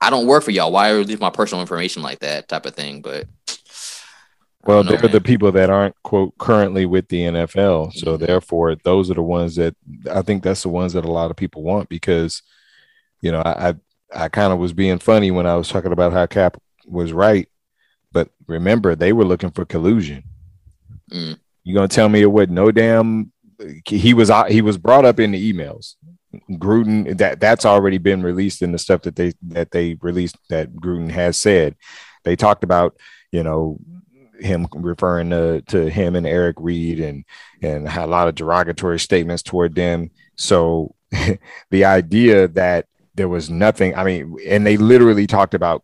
I 0.00 0.10
don't 0.10 0.26
work 0.26 0.44
for 0.44 0.50
y'all. 0.50 0.72
Why 0.72 0.90
release 0.90 1.20
my 1.20 1.30
personal 1.30 1.60
information 1.60 2.02
like 2.02 2.20
that 2.20 2.48
type 2.48 2.66
of 2.66 2.74
thing? 2.74 3.00
But 3.00 3.26
Well, 4.64 4.82
they're 4.82 4.98
the 4.98 5.20
people 5.20 5.52
that 5.52 5.70
aren't 5.70 5.94
quote 6.02 6.36
currently 6.38 6.84
with 6.84 7.08
the 7.08 7.22
NFL. 7.22 7.92
So 7.94 8.16
Mhm. 8.18 8.26
therefore, 8.26 8.74
those 8.74 9.10
are 9.10 9.14
the 9.14 9.22
ones 9.22 9.56
that 9.56 9.74
I 10.10 10.22
think 10.22 10.42
that's 10.42 10.62
the 10.62 10.68
ones 10.68 10.92
that 10.92 11.04
a 11.04 11.10
lot 11.10 11.30
of 11.30 11.36
people 11.36 11.62
want 11.62 11.88
because, 11.88 12.42
you 13.22 13.32
know, 13.32 13.40
I 13.40 13.68
I, 13.68 14.24
I 14.24 14.28
kind 14.28 14.52
of 14.52 14.58
was 14.58 14.72
being 14.72 14.98
funny 14.98 15.30
when 15.30 15.46
I 15.46 15.54
was 15.56 15.68
talking 15.68 15.92
about 15.92 16.12
how 16.12 16.26
Cap 16.26 16.56
was 16.86 17.12
right, 17.12 17.48
but 18.12 18.30
remember 18.46 18.94
they 18.94 19.12
were 19.12 19.24
looking 19.24 19.50
for 19.52 19.64
collusion. 19.64 20.24
Mm. 21.12 21.38
You 21.64 21.74
gonna 21.74 21.88
tell 21.88 22.08
me 22.08 22.20
it 22.20 22.32
was 22.32 22.48
no 22.48 22.70
damn? 22.70 23.32
He 23.86 24.12
was 24.12 24.30
he 24.48 24.60
was 24.60 24.76
brought 24.76 25.04
up 25.04 25.20
in 25.20 25.30
the 25.32 25.52
emails. 25.52 25.94
Gruden 26.50 27.16
that 27.18 27.40
that's 27.40 27.64
already 27.64 27.98
been 27.98 28.22
released 28.22 28.60
in 28.60 28.72
the 28.72 28.78
stuff 28.78 29.02
that 29.02 29.16
they 29.16 29.32
that 29.42 29.70
they 29.70 29.96
released 30.02 30.36
that 30.50 30.74
Gruden 30.74 31.10
has 31.10 31.36
said. 31.36 31.74
They 32.24 32.36
talked 32.36 32.64
about 32.64 32.96
you 33.32 33.42
know 33.42 33.78
him 34.38 34.66
referring 34.74 35.30
to, 35.30 35.62
to 35.62 35.90
him 35.90 36.16
and 36.16 36.26
Eric 36.26 36.56
Reid 36.58 37.00
and 37.00 37.24
and 37.62 37.88
had 37.88 38.04
a 38.04 38.06
lot 38.06 38.28
of 38.28 38.34
derogatory 38.34 38.98
statements 38.98 39.42
toward 39.42 39.74
them. 39.74 40.10
So 40.36 40.94
the 41.70 41.84
idea 41.84 42.48
that 42.48 42.86
there 43.14 43.28
was 43.28 43.50
nothing, 43.50 43.94
I 43.96 44.04
mean, 44.04 44.36
and 44.46 44.66
they 44.66 44.76
literally 44.76 45.26
talked 45.26 45.54
about 45.54 45.82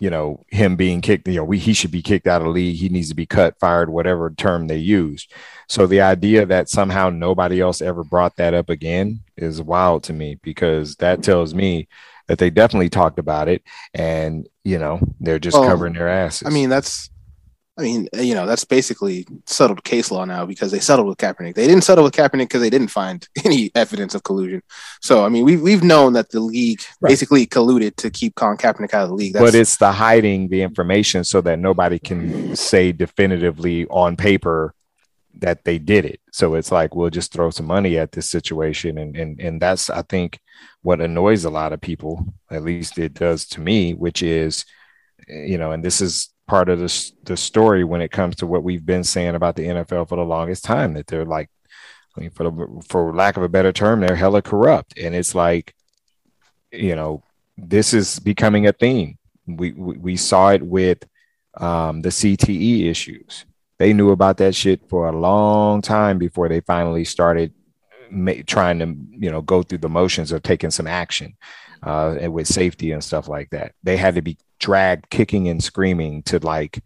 you 0.00 0.10
know 0.10 0.44
him 0.48 0.76
being 0.76 1.00
kicked 1.00 1.26
you 1.26 1.34
know 1.34 1.44
we 1.44 1.58
he 1.58 1.72
should 1.72 1.90
be 1.90 2.02
kicked 2.02 2.26
out 2.26 2.40
of 2.40 2.46
the 2.46 2.52
league 2.52 2.76
he 2.76 2.88
needs 2.88 3.08
to 3.08 3.16
be 3.16 3.26
cut 3.26 3.58
fired 3.58 3.90
whatever 3.90 4.30
term 4.30 4.68
they 4.68 4.76
used 4.76 5.32
so 5.68 5.86
the 5.86 6.00
idea 6.00 6.46
that 6.46 6.68
somehow 6.68 7.10
nobody 7.10 7.60
else 7.60 7.82
ever 7.82 8.04
brought 8.04 8.36
that 8.36 8.54
up 8.54 8.70
again 8.70 9.20
is 9.36 9.60
wild 9.60 10.04
to 10.04 10.12
me 10.12 10.38
because 10.42 10.94
that 10.96 11.22
tells 11.22 11.52
me 11.52 11.88
that 12.28 12.38
they 12.38 12.48
definitely 12.48 12.88
talked 12.88 13.18
about 13.18 13.48
it 13.48 13.62
and 13.92 14.48
you 14.64 14.78
know 14.78 15.00
they're 15.18 15.38
just 15.38 15.56
covering 15.56 15.94
their 15.94 16.08
asses 16.08 16.46
I 16.46 16.50
mean 16.50 16.68
that's. 16.68 17.10
I 17.78 17.82
mean, 17.82 18.08
uh, 18.16 18.20
you 18.20 18.34
know, 18.34 18.44
that's 18.44 18.64
basically 18.64 19.24
settled 19.46 19.84
case 19.84 20.10
law 20.10 20.24
now 20.24 20.44
because 20.44 20.72
they 20.72 20.80
settled 20.80 21.06
with 21.06 21.18
Kaepernick. 21.18 21.54
They 21.54 21.66
didn't 21.68 21.84
settle 21.84 22.02
with 22.02 22.12
Kaepernick 22.14 22.48
because 22.48 22.60
they 22.60 22.70
didn't 22.70 22.88
find 22.88 23.26
any 23.44 23.70
evidence 23.76 24.16
of 24.16 24.24
collusion. 24.24 24.62
So, 25.00 25.24
I 25.24 25.28
mean, 25.28 25.44
we've 25.44 25.62
we've 25.62 25.84
known 25.84 26.14
that 26.14 26.30
the 26.30 26.40
league 26.40 26.80
Right. 27.00 27.10
basically 27.10 27.46
colluded 27.46 27.94
to 27.96 28.10
keep 28.10 28.34
Colin 28.34 28.56
Kaepernick 28.56 28.92
out 28.94 29.04
of 29.04 29.10
the 29.10 29.14
league. 29.14 29.34
but 29.34 29.54
it's 29.54 29.76
the 29.76 29.92
hiding 29.92 30.48
the 30.48 30.62
information 30.62 31.22
so 31.22 31.40
that 31.42 31.58
nobody 31.60 31.98
can 32.00 32.56
say 32.56 32.90
definitively 32.90 33.86
on 33.86 34.16
paper 34.16 34.74
that 35.38 35.64
they 35.64 35.78
did 35.78 36.04
it. 36.04 36.20
So 36.32 36.54
it's 36.54 36.72
like 36.72 36.96
we'll 36.96 37.10
just 37.10 37.32
throw 37.32 37.50
some 37.50 37.66
money 37.66 37.96
at 37.96 38.10
this 38.10 38.28
situation, 38.28 38.98
and 38.98 39.16
and 39.16 39.40
and 39.40 39.62
that's 39.62 39.88
I 39.88 40.02
think 40.02 40.40
what 40.82 41.00
annoys 41.00 41.44
a 41.44 41.50
lot 41.50 41.72
of 41.72 41.80
people. 41.80 42.26
At 42.50 42.64
least 42.64 42.98
it 42.98 43.14
does 43.14 43.46
to 43.48 43.60
me, 43.60 43.94
which 43.94 44.20
is, 44.22 44.64
you 45.28 45.58
know, 45.58 45.70
and 45.70 45.84
this 45.84 46.00
is 46.00 46.30
part 46.48 46.68
of 46.68 46.80
the 46.80 47.12
the 47.24 47.36
story 47.36 47.84
when 47.84 48.00
it 48.00 48.10
comes 48.10 48.36
to 48.36 48.46
what 48.46 48.64
we've 48.64 48.84
been 48.84 49.04
saying 49.04 49.36
about 49.36 49.54
the 49.54 49.66
NFL 49.66 50.08
for 50.08 50.16
the 50.16 50.24
longest 50.24 50.64
time 50.64 50.94
that 50.94 51.06
they're 51.06 51.24
like, 51.24 51.50
I 52.16 52.20
mean, 52.20 52.30
for 52.30 52.44
the, 52.44 52.82
for 52.88 53.14
lack 53.14 53.36
of 53.36 53.44
a 53.44 53.48
better 53.48 53.72
term, 53.72 54.00
they're 54.00 54.16
hella 54.16 54.42
corrupt, 54.42 54.98
and 54.98 55.14
it's 55.14 55.34
like, 55.34 55.74
you 56.72 56.96
know, 56.96 57.22
this 57.56 57.94
is 57.94 58.18
becoming 58.18 58.66
a 58.66 58.72
theme. 58.72 59.18
We 59.46 59.72
we, 59.72 59.96
we 59.98 60.16
saw 60.16 60.50
it 60.50 60.62
with 60.62 61.06
um, 61.58 62.02
the 62.02 62.08
CTE 62.08 62.90
issues. 62.90 63.44
They 63.78 63.92
knew 63.92 64.10
about 64.10 64.38
that 64.38 64.56
shit 64.56 64.88
for 64.88 65.08
a 65.08 65.16
long 65.16 65.82
time 65.82 66.18
before 66.18 66.48
they 66.48 66.60
finally 66.60 67.04
started 67.04 67.52
ma- 68.10 68.42
trying 68.44 68.80
to, 68.80 68.96
you 69.10 69.30
know, 69.30 69.40
go 69.40 69.62
through 69.62 69.78
the 69.78 69.88
motions 69.88 70.32
of 70.32 70.42
taking 70.42 70.72
some 70.72 70.88
action 70.88 71.36
uh, 71.82 72.16
and 72.20 72.32
with 72.32 72.46
safety 72.46 72.92
and 72.92 73.02
stuff 73.02 73.28
like 73.28 73.50
that. 73.50 73.72
They 73.82 73.96
had 73.96 74.14
to 74.16 74.22
be 74.22 74.38
dragged 74.58 75.10
kicking 75.10 75.48
and 75.48 75.62
screaming 75.62 76.22
to 76.24 76.38
like 76.40 76.82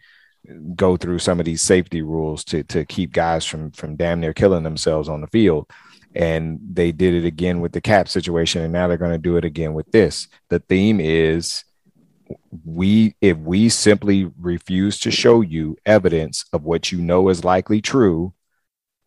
go 0.75 0.97
through 0.97 1.19
some 1.19 1.39
of 1.39 1.47
these 1.47 1.63
safety 1.63 2.03
rules 2.03 2.45
to 2.45 2.63
to 2.65 2.85
keep 2.85 3.13
guys 3.13 3.45
from 3.45 3.71
from 3.71 3.97
damn 3.97 4.21
near 4.21 4.35
killing 4.35 4.65
themselves 4.65 5.09
on 5.09 5.21
the 5.21 5.27
field. 5.29 5.69
And 6.15 6.61
they 6.73 6.93
did 6.93 7.15
it 7.15 7.25
again 7.25 7.61
with 7.61 7.73
the 7.73 7.81
cap 7.81 8.07
situation, 8.07 8.61
and 8.61 8.73
now 8.73 8.87
they're 8.87 8.99
going 8.99 9.13
to 9.13 9.19
do 9.19 9.37
it 9.39 9.47
again 9.47 9.73
with 9.73 9.91
this. 9.93 10.29
The 10.51 10.59
theme 10.59 11.01
is 11.01 11.65
we 12.65 13.15
if 13.21 13.39
we 13.39 13.69
simply 13.69 14.31
refuse 14.39 14.99
to 15.01 15.11
show 15.11 15.41
you 15.41 15.77
evidence 15.87 16.45
of 16.53 16.65
what 16.65 16.93
you 16.93 17.01
know 17.01 17.29
is 17.29 17.45
likely 17.45 17.81
true, 17.81 18.35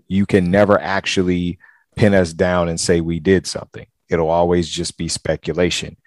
you 0.07 0.25
can 0.25 0.49
never 0.49 0.79
actually 0.79 1.59
pin 1.95 2.13
us 2.13 2.33
down 2.33 2.69
and 2.69 2.79
say 2.79 3.01
we 3.01 3.19
did 3.19 3.47
something. 3.47 3.85
It'll 4.09 4.29
always 4.29 4.69
just 4.69 4.97
be 4.97 5.07
speculation. 5.07 5.97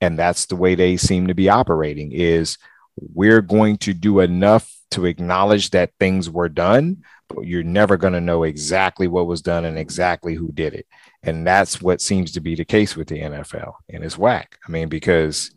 And 0.00 0.18
that's 0.18 0.46
the 0.46 0.56
way 0.56 0.74
they 0.74 0.96
seem 0.96 1.28
to 1.28 1.34
be 1.34 1.48
operating 1.48 2.12
is 2.12 2.58
we're 2.96 3.40
going 3.40 3.78
to 3.78 3.94
do 3.94 4.20
enough 4.20 4.70
to 4.90 5.06
acknowledge 5.06 5.70
that 5.70 5.92
things 5.98 6.30
were 6.30 6.48
done, 6.48 7.02
but 7.28 7.42
you're 7.42 7.62
never 7.62 7.96
going 7.96 8.12
to 8.12 8.20
know 8.20 8.42
exactly 8.42 9.08
what 9.08 9.26
was 9.26 9.42
done 9.42 9.64
and 9.64 9.78
exactly 9.78 10.34
who 10.34 10.52
did 10.52 10.74
it. 10.74 10.86
And 11.22 11.46
that's 11.46 11.80
what 11.80 12.00
seems 12.00 12.32
to 12.32 12.40
be 12.40 12.54
the 12.54 12.64
case 12.64 12.96
with 12.96 13.08
the 13.08 13.20
NFL. 13.20 13.74
And 13.88 14.04
it's 14.04 14.18
whack. 14.18 14.58
I 14.66 14.70
mean, 14.70 14.88
because 14.88 15.50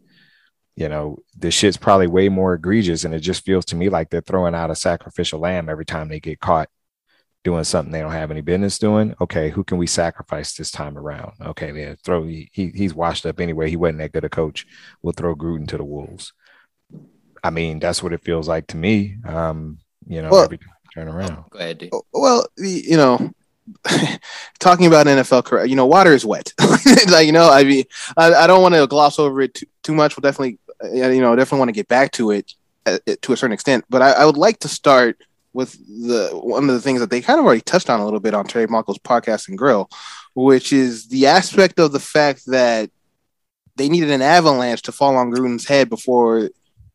you 0.77 0.88
know, 0.88 1.17
the 1.36 1.49
shit's 1.49 1.75
probably 1.75 2.05
way 2.05 2.29
more 2.29 2.53
egregious. 2.53 3.03
And 3.03 3.13
it 3.13 3.19
just 3.19 3.43
feels 3.43 3.65
to 3.65 3.75
me 3.75 3.89
like 3.89 4.12
they're 4.12 4.21
throwing 4.21 4.53
out 4.53 4.69
a 4.69 4.75
sacrificial 4.75 5.39
lamb 5.39 5.69
every 5.69 5.86
time 5.86 6.07
they 6.07 6.19
get 6.19 6.39
caught 6.39 6.69
doing 7.47 7.63
something 7.63 7.93
they 7.93 8.01
don't 8.01 8.12
have 8.12 8.29
any 8.29 8.41
business 8.41 8.77
doing. 8.77 9.15
Okay, 9.21 9.49
who 9.49 9.63
can 9.63 9.77
we 9.77 9.88
sacrifice 9.88 10.53
this 10.53 10.69
time 10.69 10.97
around? 10.97 11.31
Okay, 11.39 11.71
yeah, 11.71 11.95
throw 12.03 12.25
he, 12.25 12.49
he 12.51 12.71
he's 12.75 12.93
washed 12.93 13.25
up 13.25 13.39
anyway. 13.39 13.69
He 13.69 13.77
wasn't 13.77 13.99
that 13.99 14.12
good 14.12 14.25
a 14.25 14.29
coach. 14.29 14.67
We'll 15.01 15.13
throw 15.13 15.33
Gruden 15.33 15.65
to 15.69 15.77
the 15.77 15.86
wolves. 15.86 16.33
I 17.41 17.49
mean, 17.49 17.79
that's 17.79 18.03
what 18.03 18.12
it 18.12 18.25
feels 18.25 18.49
like 18.49 18.67
to 18.67 18.77
me. 18.77 19.15
Um, 19.25 19.77
you 20.05 20.21
know, 20.21 20.29
Well- 20.29 20.43
every 20.43 20.57
time 20.57 20.73
I 20.73 20.93
turn 20.93 21.07
around. 21.07 21.45
Go 21.49 21.60
ahead, 21.60 21.77
D. 21.77 21.89
Well, 22.12 22.45
you 22.57 22.97
know, 22.97 23.31
talking 24.60 24.86
about 24.86 25.07
NFL, 25.07 25.45
cor- 25.45 25.65
you 25.65 25.77
know, 25.77 25.86
water 25.86 26.12
is 26.12 26.25
wet. 26.25 26.51
like 27.10 27.27
you 27.27 27.31
know, 27.31 27.49
I 27.49 27.63
mean, 27.63 27.86
I, 28.17 28.33
I 28.33 28.47
don't 28.47 28.62
want 28.62 28.75
to 28.75 28.88
gloss 28.88 29.19
over 29.19 29.39
it 29.39 29.53
too, 29.53 29.67
too 29.83 29.93
much. 29.93 30.17
We'll 30.17 30.29
definitely, 30.29 30.60
uh, 30.83 31.07
you 31.12 31.21
know, 31.21 31.33
definitely 31.33 31.60
want 31.60 31.69
to 31.69 31.79
get 31.79 31.88
back 31.88 32.12
to 32.13 32.31
it 32.31 32.51
uh, 32.86 32.97
to 33.21 33.31
a 33.31 33.38
certain 33.38 33.53
extent. 33.53 33.86
But 33.89 34.01
I, 34.01 34.12
I 34.12 34.25
would 34.25 34.36
like 34.36 34.60
to 34.60 34.67
start 34.67 35.21
with 35.57 35.75
the 35.87 36.29
one 36.33 36.69
of 36.69 36.75
the 36.75 36.81
things 36.81 36.99
that 36.99 37.09
they 37.09 37.19
kind 37.19 37.39
of 37.39 37.45
already 37.45 37.61
touched 37.61 37.89
on 37.89 37.99
a 37.99 38.05
little 38.05 38.19
bit 38.19 38.35
on 38.35 38.45
Trey 38.45 38.67
Blanco's 38.67 38.99
podcast 38.99 39.47
and 39.47 39.57
grill, 39.57 39.89
which 40.35 40.71
is 40.71 41.07
the 41.07 41.25
aspect 41.25 41.79
of 41.79 41.91
the 41.91 41.99
fact 41.99 42.43
that 42.45 42.91
they 43.75 43.89
needed 43.89 44.11
an 44.11 44.21
avalanche 44.21 44.83
to 44.83 44.91
fall 44.91 45.17
on 45.17 45.31
Gruden's 45.31 45.67
head 45.67 45.89
before 45.89 46.51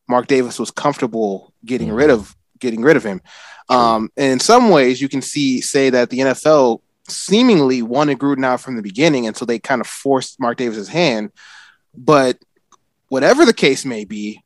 Mark 0.08 0.28
Davis 0.28 0.60
was 0.60 0.70
comfortable 0.70 1.52
getting 1.64 1.88
mm-hmm. 1.88 1.96
rid 1.96 2.10
of 2.10 2.36
getting 2.60 2.82
rid 2.82 2.96
of 2.96 3.02
him. 3.02 3.20
Um, 3.68 4.10
and 4.16 4.34
in 4.34 4.38
some 4.38 4.70
ways, 4.70 5.02
you 5.02 5.08
can 5.08 5.22
see 5.22 5.60
say 5.60 5.90
that 5.90 6.10
the 6.10 6.20
NFL 6.20 6.82
seemingly 7.08 7.82
wanted 7.82 8.20
Gruden 8.20 8.46
out 8.46 8.60
from 8.60 8.76
the 8.76 8.82
beginning, 8.82 9.26
and 9.26 9.36
so 9.36 9.44
they 9.44 9.58
kind 9.58 9.80
of 9.80 9.88
forced 9.88 10.38
Mark 10.38 10.58
Davis's 10.58 10.88
hand. 10.88 11.32
But 11.96 12.38
whatever 13.08 13.44
the 13.44 13.52
case 13.52 13.84
may 13.84 14.04
be, 14.04 14.44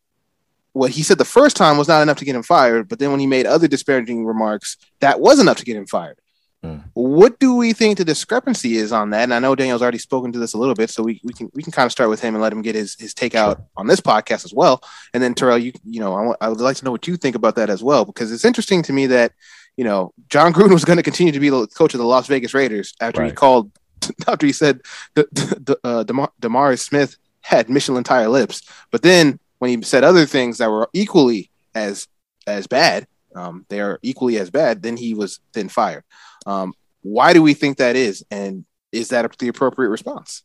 what 0.76 0.90
he 0.90 1.02
said 1.02 1.16
the 1.16 1.24
first 1.24 1.56
time 1.56 1.78
was 1.78 1.88
not 1.88 2.02
enough 2.02 2.18
to 2.18 2.24
get 2.26 2.36
him 2.36 2.42
fired. 2.42 2.86
But 2.86 2.98
then 2.98 3.10
when 3.10 3.20
he 3.20 3.26
made 3.26 3.46
other 3.46 3.66
disparaging 3.66 4.26
remarks, 4.26 4.76
that 5.00 5.20
was 5.20 5.40
enough 5.40 5.56
to 5.56 5.64
get 5.64 5.76
him 5.76 5.86
fired. 5.86 6.18
Mm. 6.62 6.84
What 6.92 7.38
do 7.38 7.54
we 7.54 7.72
think 7.72 7.96
the 7.96 8.04
discrepancy 8.04 8.76
is 8.76 8.92
on 8.92 9.10
that? 9.10 9.22
And 9.22 9.32
I 9.32 9.38
know 9.38 9.54
Daniel's 9.54 9.80
already 9.80 9.98
spoken 9.98 10.32
to 10.32 10.38
this 10.38 10.52
a 10.52 10.58
little 10.58 10.74
bit, 10.74 10.90
so 10.90 11.02
we, 11.02 11.18
we 11.24 11.32
can 11.32 11.50
we 11.54 11.62
can 11.62 11.72
kind 11.72 11.86
of 11.86 11.92
start 11.92 12.10
with 12.10 12.20
him 12.20 12.34
and 12.34 12.42
let 12.42 12.52
him 12.52 12.60
get 12.60 12.74
his 12.74 12.94
his 12.98 13.14
take 13.14 13.32
sure. 13.32 13.40
out 13.40 13.62
on 13.76 13.86
this 13.86 14.00
podcast 14.00 14.44
as 14.44 14.52
well. 14.52 14.82
And 15.14 15.22
then 15.22 15.34
Terrell, 15.34 15.58
you 15.58 15.72
you 15.84 16.00
know, 16.00 16.14
I, 16.14 16.18
w- 16.18 16.36
I 16.42 16.48
would 16.50 16.60
like 16.60 16.76
to 16.76 16.84
know 16.84 16.90
what 16.90 17.06
you 17.06 17.16
think 17.16 17.36
about 17.36 17.56
that 17.56 17.70
as 17.70 17.82
well 17.82 18.04
because 18.04 18.30
it's 18.30 18.44
interesting 18.44 18.82
to 18.82 18.92
me 18.92 19.06
that 19.06 19.32
you 19.76 19.84
know 19.84 20.12
Jon 20.28 20.52
Gruden 20.52 20.72
was 20.72 20.84
going 20.84 20.98
to 20.98 21.02
continue 21.02 21.32
to 21.32 21.40
be 21.40 21.48
the 21.48 21.66
coach 21.68 21.94
of 21.94 21.98
the 21.98 22.06
Las 22.06 22.26
Vegas 22.26 22.52
Raiders 22.52 22.94
after 23.00 23.22
right. 23.22 23.30
he 23.30 23.34
called 23.34 23.70
after 24.28 24.44
he 24.44 24.52
said 24.52 24.82
the, 25.14 25.26
the, 25.32 25.78
uh, 25.84 26.02
Demar- 26.02 26.32
DeMaurice 26.40 26.80
Smith 26.80 27.16
had 27.40 27.70
Michelin 27.70 28.04
tire 28.04 28.28
lips, 28.28 28.62
but 28.90 29.02
then 29.02 29.38
when 29.58 29.70
he 29.70 29.82
said 29.82 30.04
other 30.04 30.26
things 30.26 30.58
that 30.58 30.70
were 30.70 30.88
equally 30.92 31.50
as 31.74 32.08
as 32.46 32.66
bad, 32.66 33.06
um, 33.34 33.66
they 33.68 33.80
are 33.80 33.98
equally 34.02 34.38
as 34.38 34.50
bad, 34.50 34.82
then 34.82 34.96
he 34.96 35.14
was 35.14 35.40
then 35.52 35.68
fired. 35.68 36.04
Um, 36.46 36.74
why 37.02 37.32
do 37.32 37.42
we 37.42 37.54
think 37.54 37.78
that 37.78 37.96
is? 37.96 38.24
And 38.30 38.64
is 38.92 39.08
that 39.08 39.38
the 39.38 39.48
appropriate 39.48 39.90
response? 39.90 40.42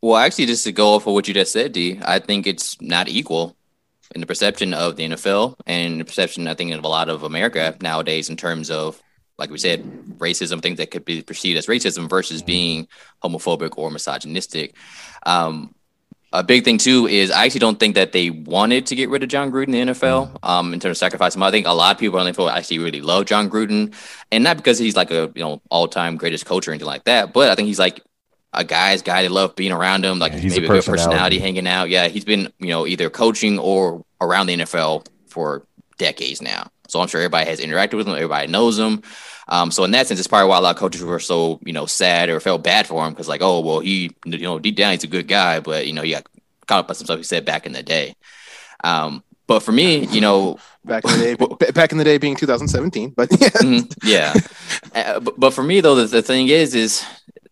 Well, 0.00 0.16
actually, 0.16 0.46
just 0.46 0.64
to 0.64 0.72
go 0.72 0.94
off 0.94 1.06
of 1.06 1.14
what 1.14 1.28
you 1.28 1.34
just 1.34 1.52
said, 1.52 1.72
D, 1.72 2.00
I 2.02 2.18
think 2.18 2.46
it's 2.46 2.80
not 2.80 3.08
equal 3.08 3.56
in 4.14 4.20
the 4.20 4.26
perception 4.26 4.74
of 4.74 4.96
the 4.96 5.04
NFL 5.04 5.56
and 5.66 6.00
the 6.00 6.04
perception, 6.04 6.48
I 6.48 6.54
think, 6.54 6.72
of 6.72 6.84
a 6.84 6.88
lot 6.88 7.08
of 7.08 7.22
America 7.22 7.76
nowadays 7.80 8.28
in 8.28 8.36
terms 8.36 8.70
of, 8.70 9.00
like 9.38 9.50
we 9.50 9.58
said, 9.58 9.84
racism, 10.18 10.60
things 10.60 10.78
that 10.78 10.90
could 10.90 11.04
be 11.04 11.22
perceived 11.22 11.58
as 11.58 11.66
racism 11.66 12.08
versus 12.08 12.42
being 12.42 12.88
homophobic 13.22 13.78
or 13.78 13.90
misogynistic. 13.90 14.74
Um, 15.24 15.74
a 16.32 16.42
big 16.42 16.64
thing 16.64 16.78
too 16.78 17.06
is 17.06 17.30
I 17.30 17.44
actually 17.44 17.60
don't 17.60 17.78
think 17.78 17.94
that 17.94 18.12
they 18.12 18.30
wanted 18.30 18.86
to 18.86 18.94
get 18.94 19.10
rid 19.10 19.22
of 19.22 19.28
Jon 19.28 19.52
Gruden 19.52 19.74
in 19.74 19.86
the 19.88 19.92
NFL 19.92 20.32
mm. 20.32 20.48
um, 20.48 20.72
in 20.72 20.80
terms 20.80 20.92
of 20.92 20.98
sacrifice 20.98 21.34
him. 21.34 21.42
I 21.42 21.50
think 21.50 21.66
a 21.66 21.72
lot 21.72 21.94
of 21.94 21.98
people 21.98 22.18
on 22.18 22.26
the 22.26 22.32
NFL 22.32 22.50
actually 22.50 22.78
really 22.78 23.00
love 23.00 23.26
Jon 23.26 23.50
Gruden, 23.50 23.94
and 24.30 24.42
not 24.42 24.56
because 24.56 24.78
he's 24.78 24.96
like 24.96 25.10
a 25.10 25.30
you 25.34 25.42
know 25.42 25.60
all 25.70 25.88
time 25.88 26.16
greatest 26.16 26.46
coach 26.46 26.66
or 26.66 26.72
anything 26.72 26.86
like 26.86 27.04
that, 27.04 27.32
but 27.32 27.50
I 27.50 27.54
think 27.54 27.66
he's 27.66 27.78
like 27.78 28.02
a 28.52 28.64
guy's 28.64 29.02
guy. 29.02 29.22
They 29.22 29.28
love 29.28 29.56
being 29.56 29.72
around 29.72 30.04
him, 30.04 30.18
like 30.18 30.32
yeah, 30.32 30.40
maybe 30.42 30.66
a, 30.66 30.70
a 30.70 30.74
good 30.80 30.84
personality 30.84 31.38
hanging 31.38 31.66
out. 31.66 31.90
Yeah, 31.90 32.08
he's 32.08 32.24
been 32.24 32.52
you 32.58 32.68
know 32.68 32.86
either 32.86 33.10
coaching 33.10 33.58
or 33.58 34.04
around 34.20 34.46
the 34.46 34.56
NFL 34.56 35.06
for 35.26 35.66
decades 35.98 36.40
now. 36.40 36.70
So 36.88 37.00
I'm 37.00 37.08
sure 37.08 37.20
everybody 37.20 37.48
has 37.48 37.60
interacted 37.60 37.94
with 37.94 38.06
him. 38.06 38.14
Everybody 38.14 38.48
knows 38.48 38.78
him. 38.78 39.02
Um, 39.48 39.70
so 39.70 39.84
in 39.84 39.90
that 39.92 40.06
sense, 40.06 40.20
it's 40.20 40.28
probably 40.28 40.48
why 40.48 40.58
a 40.58 40.60
lot 40.60 40.74
of 40.74 40.80
coaches 40.80 41.02
were 41.02 41.18
so 41.18 41.60
you 41.64 41.72
know 41.72 41.86
sad 41.86 42.28
or 42.28 42.40
felt 42.40 42.62
bad 42.62 42.86
for 42.86 43.04
him 43.04 43.12
because 43.12 43.28
like, 43.28 43.42
oh 43.42 43.60
well, 43.60 43.80
he 43.80 44.10
you 44.24 44.38
know 44.38 44.58
deep 44.58 44.76
down 44.76 44.92
he's 44.92 45.04
a 45.04 45.08
good 45.08 45.28
guy, 45.28 45.60
but 45.60 45.86
you 45.86 45.92
know 45.92 46.02
he 46.02 46.12
got 46.12 46.26
caught 46.66 46.80
up 46.80 46.88
by 46.88 46.94
some 46.94 47.04
stuff 47.04 47.18
he 47.18 47.24
said 47.24 47.44
back 47.44 47.66
in 47.66 47.72
the 47.72 47.82
day. 47.82 48.14
Um, 48.84 49.22
but 49.46 49.60
for 49.60 49.72
me, 49.72 50.06
you 50.06 50.20
know, 50.20 50.58
back 50.84 51.04
in 51.04 51.10
the 51.10 51.36
day, 51.36 51.72
back 51.72 51.92
in 51.92 51.98
the 51.98 52.04
day 52.04 52.18
being 52.18 52.36
2017, 52.36 53.10
but 53.10 53.28
yeah, 53.40 53.48
mm-hmm, 53.48 54.08
yeah. 54.08 54.34
Uh, 54.94 55.20
but, 55.20 55.38
but, 55.38 55.50
for 55.52 55.62
me 55.62 55.80
though, 55.80 55.94
the, 55.94 56.06
the 56.06 56.22
thing 56.22 56.48
is, 56.48 56.74
is 56.74 57.04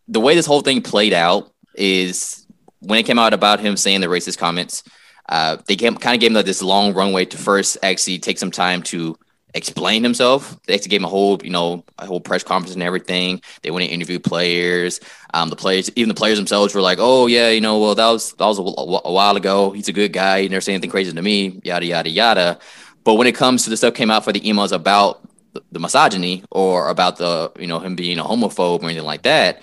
the 0.08 0.20
way 0.20 0.34
this 0.34 0.46
whole 0.46 0.60
thing 0.60 0.82
played 0.82 1.12
out 1.12 1.52
is 1.74 2.46
when 2.80 2.98
it 2.98 3.04
came 3.04 3.18
out 3.18 3.34
about 3.34 3.60
him 3.60 3.76
saying 3.76 4.00
the 4.00 4.06
racist 4.06 4.38
comments. 4.38 4.82
Uh, 5.28 5.58
they 5.66 5.76
came, 5.76 5.96
kind 5.96 6.16
of 6.16 6.20
gave 6.20 6.30
him 6.30 6.34
like, 6.34 6.44
this 6.44 6.60
long 6.60 6.92
runway 6.92 7.24
to 7.24 7.38
first 7.38 7.76
actually 7.84 8.18
take 8.18 8.36
some 8.36 8.50
time 8.50 8.82
to 8.82 9.16
explain 9.54 10.02
himself. 10.02 10.60
They 10.66 10.74
actually 10.74 10.90
gave 10.90 11.00
him 11.00 11.06
a 11.06 11.08
whole, 11.08 11.40
you 11.42 11.50
know, 11.50 11.84
a 11.98 12.06
whole 12.06 12.20
press 12.20 12.42
conference 12.42 12.74
and 12.74 12.82
everything. 12.82 13.42
They 13.62 13.70
went 13.70 13.84
and 13.84 13.92
interviewed 13.92 14.24
players. 14.24 15.00
Um, 15.34 15.48
the 15.48 15.56
players, 15.56 15.90
even 15.96 16.08
the 16.08 16.14
players 16.14 16.38
themselves, 16.38 16.74
were 16.74 16.80
like, 16.80 16.98
"Oh 17.00 17.26
yeah, 17.26 17.50
you 17.50 17.60
know, 17.60 17.78
well 17.78 17.94
that 17.94 18.10
was 18.10 18.32
that 18.34 18.46
was 18.46 18.58
a, 18.58 18.62
a 18.62 19.12
while 19.12 19.36
ago. 19.36 19.70
He's 19.70 19.88
a 19.88 19.92
good 19.92 20.12
guy. 20.12 20.42
He 20.42 20.48
never 20.48 20.60
said 20.60 20.72
anything 20.72 20.90
crazy 20.90 21.12
to 21.12 21.22
me. 21.22 21.60
Yada 21.64 21.86
yada 21.86 22.10
yada." 22.10 22.58
But 23.04 23.14
when 23.14 23.26
it 23.26 23.34
comes 23.34 23.64
to 23.64 23.70
the 23.70 23.76
stuff 23.76 23.94
came 23.94 24.10
out 24.10 24.24
for 24.24 24.32
the 24.32 24.40
emails 24.40 24.72
about 24.72 25.26
the, 25.70 25.80
misogyny 25.80 26.44
or 26.50 26.88
about 26.88 27.16
the, 27.16 27.50
you 27.58 27.66
know, 27.66 27.78
him 27.78 27.96
being 27.96 28.18
a 28.18 28.24
homophobe 28.24 28.82
or 28.82 28.84
anything 28.84 29.04
like 29.04 29.22
that, 29.22 29.62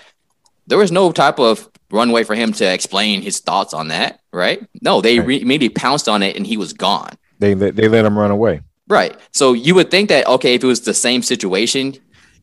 there 0.66 0.78
was 0.78 0.92
no 0.92 1.12
type 1.12 1.38
of 1.38 1.68
runway 1.90 2.24
for 2.24 2.34
him 2.34 2.52
to 2.52 2.64
explain 2.64 3.22
his 3.22 3.40
thoughts 3.40 3.72
on 3.72 3.88
that. 3.88 4.20
Right? 4.32 4.66
No, 4.82 5.00
they 5.00 5.18
right. 5.18 5.28
re- 5.28 5.40
immediately 5.40 5.74
pounced 5.74 6.08
on 6.08 6.22
it 6.22 6.36
and 6.36 6.46
he 6.46 6.56
was 6.56 6.72
gone. 6.72 7.12
They 7.38 7.54
they 7.54 7.88
let 7.88 8.04
him 8.04 8.18
run 8.18 8.30
away. 8.30 8.60
Right. 8.88 9.18
So 9.32 9.52
you 9.52 9.74
would 9.74 9.90
think 9.90 10.08
that 10.08 10.26
okay, 10.26 10.54
if 10.54 10.64
it 10.64 10.66
was 10.66 10.80
the 10.80 10.94
same 10.94 11.22
situation, 11.22 11.98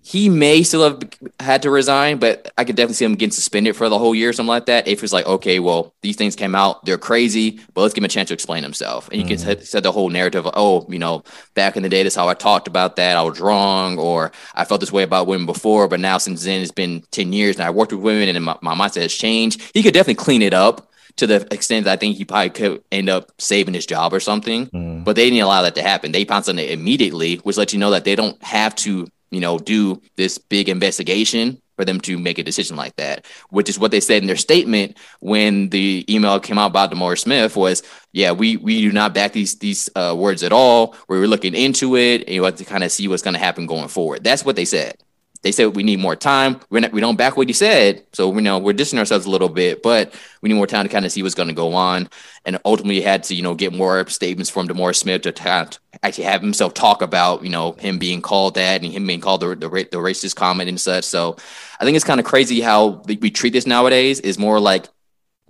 he 0.05 0.29
may 0.29 0.61
still 0.61 0.83
have 0.83 1.01
had 1.39 1.63
to 1.63 1.71
resign, 1.71 2.19
but 2.19 2.51
I 2.59 2.63
could 2.63 2.75
definitely 2.75 2.93
see 2.93 3.05
him 3.05 3.15
getting 3.15 3.31
suspended 3.31 3.75
for 3.75 3.89
the 3.89 3.97
whole 3.97 4.13
year, 4.13 4.29
or 4.29 4.33
something 4.33 4.49
like 4.49 4.67
that. 4.67 4.87
If 4.87 5.03
it's 5.03 5.11
like, 5.11 5.25
okay, 5.25 5.57
well, 5.57 5.95
these 6.03 6.15
things 6.15 6.35
came 6.35 6.53
out, 6.53 6.85
they're 6.85 6.99
crazy, 6.99 7.59
but 7.73 7.81
let's 7.81 7.95
give 7.95 8.03
him 8.03 8.05
a 8.05 8.09
chance 8.09 8.27
to 8.27 8.35
explain 8.35 8.61
himself. 8.61 9.09
And 9.09 9.17
you 9.17 9.25
mm-hmm. 9.25 9.51
can 9.51 9.61
set 9.65 9.81
the 9.81 9.91
whole 9.91 10.11
narrative 10.11 10.45
of, 10.45 10.53
oh, 10.55 10.85
you 10.89 10.99
know, 10.99 11.23
back 11.55 11.75
in 11.75 11.81
the 11.81 11.89
day, 11.89 12.03
that's 12.03 12.13
how 12.13 12.29
I 12.29 12.35
talked 12.35 12.67
about 12.67 12.97
that. 12.97 13.17
I 13.17 13.23
was 13.23 13.39
wrong, 13.39 13.97
or 13.97 14.31
I 14.53 14.63
felt 14.63 14.79
this 14.79 14.91
way 14.91 15.01
about 15.01 15.25
women 15.25 15.47
before, 15.47 15.87
but 15.87 15.99
now 15.99 16.19
since 16.19 16.43
then, 16.43 16.61
it's 16.61 16.69
been 16.69 17.01
10 17.09 17.33
years 17.33 17.55
and 17.55 17.65
I 17.65 17.71
worked 17.71 17.91
with 17.91 18.01
women 18.01 18.29
and 18.29 18.45
my, 18.45 18.57
my 18.61 18.75
mindset 18.75 19.01
has 19.01 19.13
changed. 19.13 19.59
He 19.73 19.81
could 19.81 19.95
definitely 19.95 20.23
clean 20.23 20.43
it 20.43 20.53
up 20.53 20.91
to 21.17 21.27
the 21.27 21.47
extent 21.53 21.85
that 21.85 21.93
I 21.93 21.95
think 21.97 22.17
he 22.17 22.25
probably 22.25 22.49
could 22.49 22.83
end 22.91 23.09
up 23.09 23.31
saving 23.39 23.73
his 23.73 23.85
job 23.85 24.13
or 24.13 24.19
something. 24.19 24.67
Mm. 24.67 25.03
But 25.03 25.15
they 25.15 25.29
didn't 25.29 25.43
allow 25.43 25.61
that 25.61 25.75
to 25.75 25.81
happen. 25.81 26.11
They 26.11 26.25
pounced 26.25 26.49
on 26.49 26.59
it 26.59 26.71
immediately, 26.71 27.37
which 27.37 27.57
lets 27.57 27.73
you 27.73 27.79
know 27.79 27.91
that 27.91 28.03
they 28.03 28.15
don't 28.15 28.41
have 28.43 28.75
to, 28.77 29.07
you 29.31 29.39
know, 29.39 29.57
do 29.57 30.01
this 30.17 30.37
big 30.37 30.69
investigation 30.69 31.61
for 31.75 31.85
them 31.85 31.99
to 32.01 32.17
make 32.17 32.37
a 32.37 32.43
decision 32.43 32.75
like 32.77 32.95
that, 32.95 33.25
which 33.49 33.69
is 33.69 33.77
what 33.77 33.91
they 33.91 33.99
said 33.99 34.21
in 34.21 34.27
their 34.27 34.35
statement 34.37 34.97
when 35.19 35.69
the 35.69 36.05
email 36.09 36.39
came 36.39 36.57
out 36.57 36.67
about 36.67 36.91
DeMaurice 36.91 37.19
Smith 37.19 37.55
was, 37.55 37.83
yeah, 38.13 38.31
we 38.31 38.57
we 38.57 38.81
do 38.81 38.91
not 38.91 39.13
back 39.13 39.33
these 39.33 39.57
these 39.59 39.89
uh, 39.95 40.15
words 40.17 40.43
at 40.43 40.53
all. 40.53 40.95
We 41.09 41.19
were 41.19 41.27
looking 41.27 41.53
into 41.53 41.97
it 41.97 42.21
and 42.21 42.29
you 42.29 42.43
have 42.43 42.55
to 42.55 42.65
kind 42.65 42.83
of 42.83 42.91
see 42.91 43.07
what's 43.07 43.23
going 43.23 43.33
to 43.33 43.39
happen 43.39 43.65
going 43.65 43.89
forward. 43.89 44.23
That's 44.23 44.45
what 44.45 44.55
they 44.55 44.65
said. 44.65 44.95
They 45.45 45.51
said 45.51 45.75
we 45.75 45.83
need 45.83 45.99
more 45.99 46.15
time. 46.15 46.59
We're 46.71 46.79
not, 46.79 46.91
we 46.91 47.01
don't 47.01 47.17
back 47.19 47.37
what 47.37 47.47
he 47.47 47.53
said, 47.53 48.03
so 48.13 48.29
we 48.29 48.41
know 48.41 48.57
we're 48.57 48.73
dissing 48.73 48.97
ourselves 48.97 49.27
a 49.27 49.29
little 49.29 49.47
bit, 49.47 49.83
but 49.83 50.11
we 50.41 50.49
need 50.49 50.55
more 50.55 50.65
time 50.65 50.85
to 50.85 50.91
kind 50.91 51.05
of 51.05 51.11
see 51.11 51.21
what's 51.21 51.35
going 51.35 51.49
to 51.49 51.53
go 51.53 51.75
on. 51.75 52.09
And 52.45 52.57
ultimately, 52.65 52.99
had 52.99 53.21
to 53.25 53.35
you 53.35 53.43
know 53.43 53.53
get 53.53 53.71
more 53.71 54.07
statements 54.07 54.49
from 54.49 54.67
DeMaurice 54.67 54.95
Smith 54.95 55.21
to 55.21 55.69
actually 56.01 56.23
have 56.23 56.41
himself 56.41 56.73
talk 56.73 57.03
about 57.03 57.43
you 57.43 57.51
know 57.51 57.73
him 57.73 57.99
being 57.99 58.23
called 58.23 58.55
that 58.55 58.83
and 58.83 58.91
him 58.91 59.05
being 59.05 59.21
called 59.21 59.41
the 59.41 59.49
the, 59.49 59.67
the 59.69 59.97
racist 59.97 60.35
comment 60.35 60.67
and 60.67 60.81
such. 60.81 61.03
So 61.03 61.37
I 61.79 61.85
think 61.85 61.95
it's 61.95 62.03
kind 62.03 62.19
of 62.19 62.25
crazy 62.25 62.59
how 62.59 63.03
we 63.05 63.29
treat 63.29 63.53
this 63.53 63.67
nowadays. 63.67 64.21
Is 64.21 64.39
more 64.39 64.59
like 64.59 64.87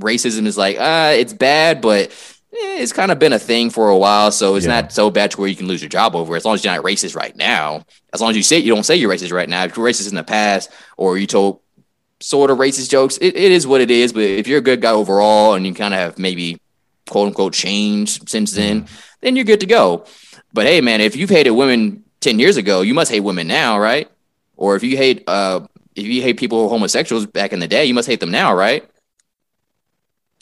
racism 0.02 0.46
is 0.46 0.58
like 0.58 0.76
ah 0.78 1.12
it's 1.12 1.32
bad, 1.32 1.80
but 1.80 2.12
eh, 2.56 2.82
it's 2.82 2.94
kind 2.94 3.12
of 3.12 3.20
been 3.20 3.34
a 3.34 3.40
thing 3.40 3.70
for 3.70 3.90
a 3.90 3.98
while, 3.98 4.32
so 4.32 4.56
it's 4.56 4.66
yeah. 4.66 4.82
not 4.82 4.92
so 4.92 5.10
bad 5.10 5.32
to 5.32 5.40
where 5.40 5.50
you 5.50 5.56
can 5.56 5.68
lose 5.68 5.82
your 5.82 5.90
job 5.90 6.16
over. 6.16 6.36
As 6.36 6.46
long 6.46 6.56
as 6.56 6.64
you're 6.64 6.74
not 6.74 6.84
racist 6.84 7.16
right 7.16 7.36
now, 7.36 7.86
as 8.14 8.22
long 8.22 8.30
as 8.32 8.38
you 8.38 8.44
say 8.44 8.58
you 8.58 8.74
don't 8.74 8.84
say 8.84 8.96
you're 8.96 9.12
racist 9.12 9.34
right 9.34 9.50
now. 9.50 9.64
If 9.64 9.76
you're 9.76 9.86
racist 9.86 10.10
in 10.10 10.16
the 10.16 10.24
past, 10.24 10.72
or 10.98 11.18
you 11.18 11.28
told 11.28 11.62
sort 12.20 12.50
of 12.50 12.58
racist 12.58 12.90
jokes, 12.90 13.18
it, 13.18 13.36
it 13.36 13.52
is 13.52 13.68
what 13.68 13.82
it 13.82 13.92
is. 13.92 14.14
But 14.14 14.24
if 14.24 14.48
you're 14.48 14.60
a 14.60 14.62
good 14.62 14.82
guy 14.82 14.92
overall, 14.92 15.54
and 15.54 15.66
you 15.66 15.74
kind 15.74 15.94
of 15.94 16.00
have 16.00 16.20
maybe 16.20 16.60
quote 17.10 17.28
unquote 17.28 17.54
changed 17.54 18.30
since 18.30 18.52
then, 18.52 18.84
mm. 18.84 19.02
then 19.22 19.36
you're 19.36 19.46
good 19.46 19.60
to 19.60 19.66
go. 19.68 20.06
But 20.54 20.66
hey, 20.66 20.82
man, 20.82 21.02
if 21.02 21.16
you've 21.16 21.30
hated 21.30 21.52
women 21.52 22.04
ten 22.20 22.40
years 22.40 22.58
ago, 22.58 22.82
you 22.82 22.94
must 22.94 23.12
hate 23.12 23.22
women 23.22 23.48
now, 23.48 23.80
right? 23.80 24.10
Or 24.56 24.76
if 24.76 24.84
you 24.84 24.98
hate 24.98 25.24
uh 25.28 25.68
if 25.96 26.06
you 26.06 26.22
hate 26.22 26.38
people 26.38 26.60
who 26.60 26.66
are 26.66 26.70
homosexuals 26.70 27.26
back 27.26 27.54
in 27.54 27.60
the 27.60 27.68
day, 27.68 27.86
you 27.86 27.94
must 27.94 28.08
hate 28.08 28.20
them 28.20 28.32
now, 28.32 28.54
right? 28.54 28.88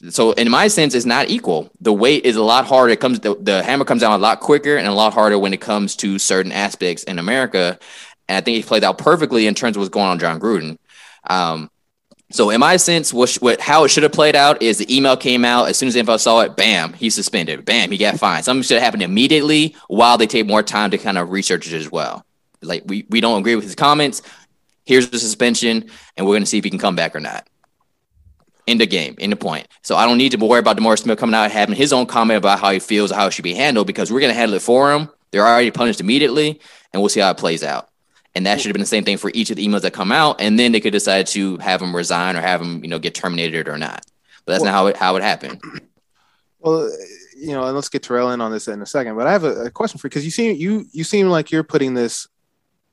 So 0.10 0.32
in 0.34 0.50
my 0.52 0.68
sense, 0.68 0.96
it's 0.96 1.06
not 1.06 1.30
equal. 1.30 1.70
The 1.80 1.94
weight 1.94 2.26
is 2.26 2.36
a 2.36 2.44
lot 2.44 2.66
harder. 2.66 2.94
It 2.94 3.00
comes 3.00 3.20
the, 3.22 3.36
the 3.36 3.64
hammer 3.64 3.86
comes 3.86 4.02
down 4.02 4.14
a 4.14 4.18
lot 4.18 4.40
quicker 4.40 4.76
and 4.76 4.88
a 4.88 4.94
lot 4.94 5.14
harder 5.14 5.40
when 5.40 5.54
it 5.54 5.62
comes 5.62 5.96
to 5.98 6.20
certain 6.20 6.52
aspects 6.52 7.04
in 7.04 7.20
America. 7.20 7.80
And 8.28 8.38
I 8.38 8.42
think 8.42 8.58
he 8.58 8.64
played 8.64 8.84
out 8.84 8.98
perfectly 8.98 9.48
in 9.48 9.56
terms 9.56 9.78
of 9.78 9.82
what's 9.82 9.90
going 9.90 10.08
on 10.08 10.20
Jon 10.20 10.40
Gruden. 10.40 10.78
Um, 11.30 11.70
so 12.32 12.50
in 12.50 12.60
my 12.60 12.78
sense, 12.78 13.14
what, 13.14 13.34
what 13.36 13.62
how 13.62 13.84
it 13.84 13.90
should 13.90 14.04
have 14.04 14.12
played 14.12 14.36
out 14.36 14.62
is 14.62 14.78
the 14.78 14.96
email 14.96 15.16
came 15.16 15.46
out 15.46 15.70
as 15.70 15.78
soon 15.78 15.88
as 15.88 15.94
the 15.94 16.00
info 16.02 16.18
saw 16.18 16.42
it, 16.42 16.58
bam, 16.58 16.94
he's 16.94 17.16
suspended. 17.16 17.64
Bam, 17.64 17.92
he 17.92 17.98
got 17.98 18.20
fined. 18.20 18.44
Something 18.44 18.64
should 18.64 18.76
have 18.76 18.84
happened 18.84 19.04
immediately 19.04 19.76
while 19.88 20.18
they 20.18 20.28
take 20.28 20.48
more 20.48 20.64
time 20.64 20.92
to 20.92 20.98
kind 20.98 21.18
of 21.18 21.30
research 21.30 21.72
it 21.72 21.76
as 21.78 21.92
well. 21.92 22.26
Like 22.62 22.84
we 22.88 23.06
we 23.10 23.22
don't 23.22 23.40
agree 23.40 23.56
with 23.56 23.66
his 23.66 23.76
comments. 23.76 24.22
Here's 24.86 25.10
the 25.10 25.20
suspension, 25.20 25.90
and 26.18 26.26
we're 26.26 26.36
gonna 26.36 26.46
see 26.46 26.58
if 26.58 26.64
he 26.64 26.70
can 26.70 26.80
come 26.80 26.96
back 26.96 27.16
or 27.16 27.20
not 27.20 27.48
in 28.68 28.78
the 28.78 28.86
game, 28.86 29.16
in 29.18 29.30
the 29.30 29.36
point. 29.36 29.68
So 29.82 29.96
I 29.96 30.06
don't 30.06 30.18
need 30.18 30.32
to 30.32 30.38
worry 30.38 30.60
about 30.60 30.78
DeMaurice 30.78 31.00
Smith 31.00 31.20
coming 31.20 31.36
out 31.36 31.44
and 31.44 31.54
having 31.54 31.76
his 31.76 31.92
own 31.94 32.06
comment 32.06 32.38
about 32.38 32.60
how 32.60 32.72
he 32.72 32.80
feels 32.80 33.12
or 33.12 33.16
how 33.16 33.28
it 33.28 33.32
should 33.32 33.44
be 33.44 33.54
handled 33.54 33.88
because 33.88 34.12
we're 34.12 34.20
going 34.20 34.32
to 34.32 34.38
handle 34.38 34.56
it 34.56 34.62
for 34.62 34.94
him. 34.94 35.10
They're 35.32 35.46
already 35.46 35.72
punished 35.72 36.00
immediately, 36.00 36.60
and 36.92 37.02
we'll 37.02 37.10
see 37.10 37.20
how 37.20 37.32
it 37.32 37.38
plays 37.38 37.64
out. 37.64 37.90
And 38.36 38.46
that 38.46 38.60
should 38.60 38.70
have 38.70 38.74
been 38.74 38.82
the 38.82 38.88
same 38.88 39.04
thing 39.04 39.18
for 39.18 39.32
each 39.34 39.50
of 39.50 39.58
the 39.58 39.68
emails 39.68 39.82
that 39.82 39.94
come 39.94 40.12
out, 40.12 40.40
and 40.40 40.58
then 40.58 40.72
they 40.72 40.80
could 40.80 40.94
decide 40.94 41.28
to 41.28 41.58
have 41.58 41.80
them 41.80 41.96
resign 41.96 42.36
or 42.36 42.42
have 42.42 42.60
them, 42.60 42.84
you 42.84 42.90
know, 42.90 43.00
get 43.00 43.16
terminated 43.16 43.68
or 43.68 43.78
not. 43.78 44.06
But 44.46 44.54
that's 44.54 44.64
well, 44.64 44.72
not 44.72 44.78
how 44.78 44.88
it 44.88 44.98
how 44.98 45.16
it 45.16 45.24
happened. 45.24 45.62
Well, 46.60 46.90
you 47.36 47.52
know, 47.52 47.66
and 47.66 47.76
let's 47.76 47.90
get 47.90 48.04
Terrell 48.04 48.32
in 48.32 48.42
on 48.42 48.52
this 48.52 48.68
in 48.68 48.82
a 48.82 48.86
second. 48.86 49.16
But 49.16 49.28
I 49.28 49.34
have 49.34 49.44
a, 49.44 49.66
a 49.66 49.70
question 49.70 50.00
for 50.00 50.08
you 50.08 50.10
because 50.10 50.26
you 50.26 50.32
seem 50.32 50.56
you 50.56 50.86
you 50.92 51.04
seem 51.04 51.28
like 51.28 51.52
you're 51.52 51.64
putting 51.64 51.94
this, 51.94 52.28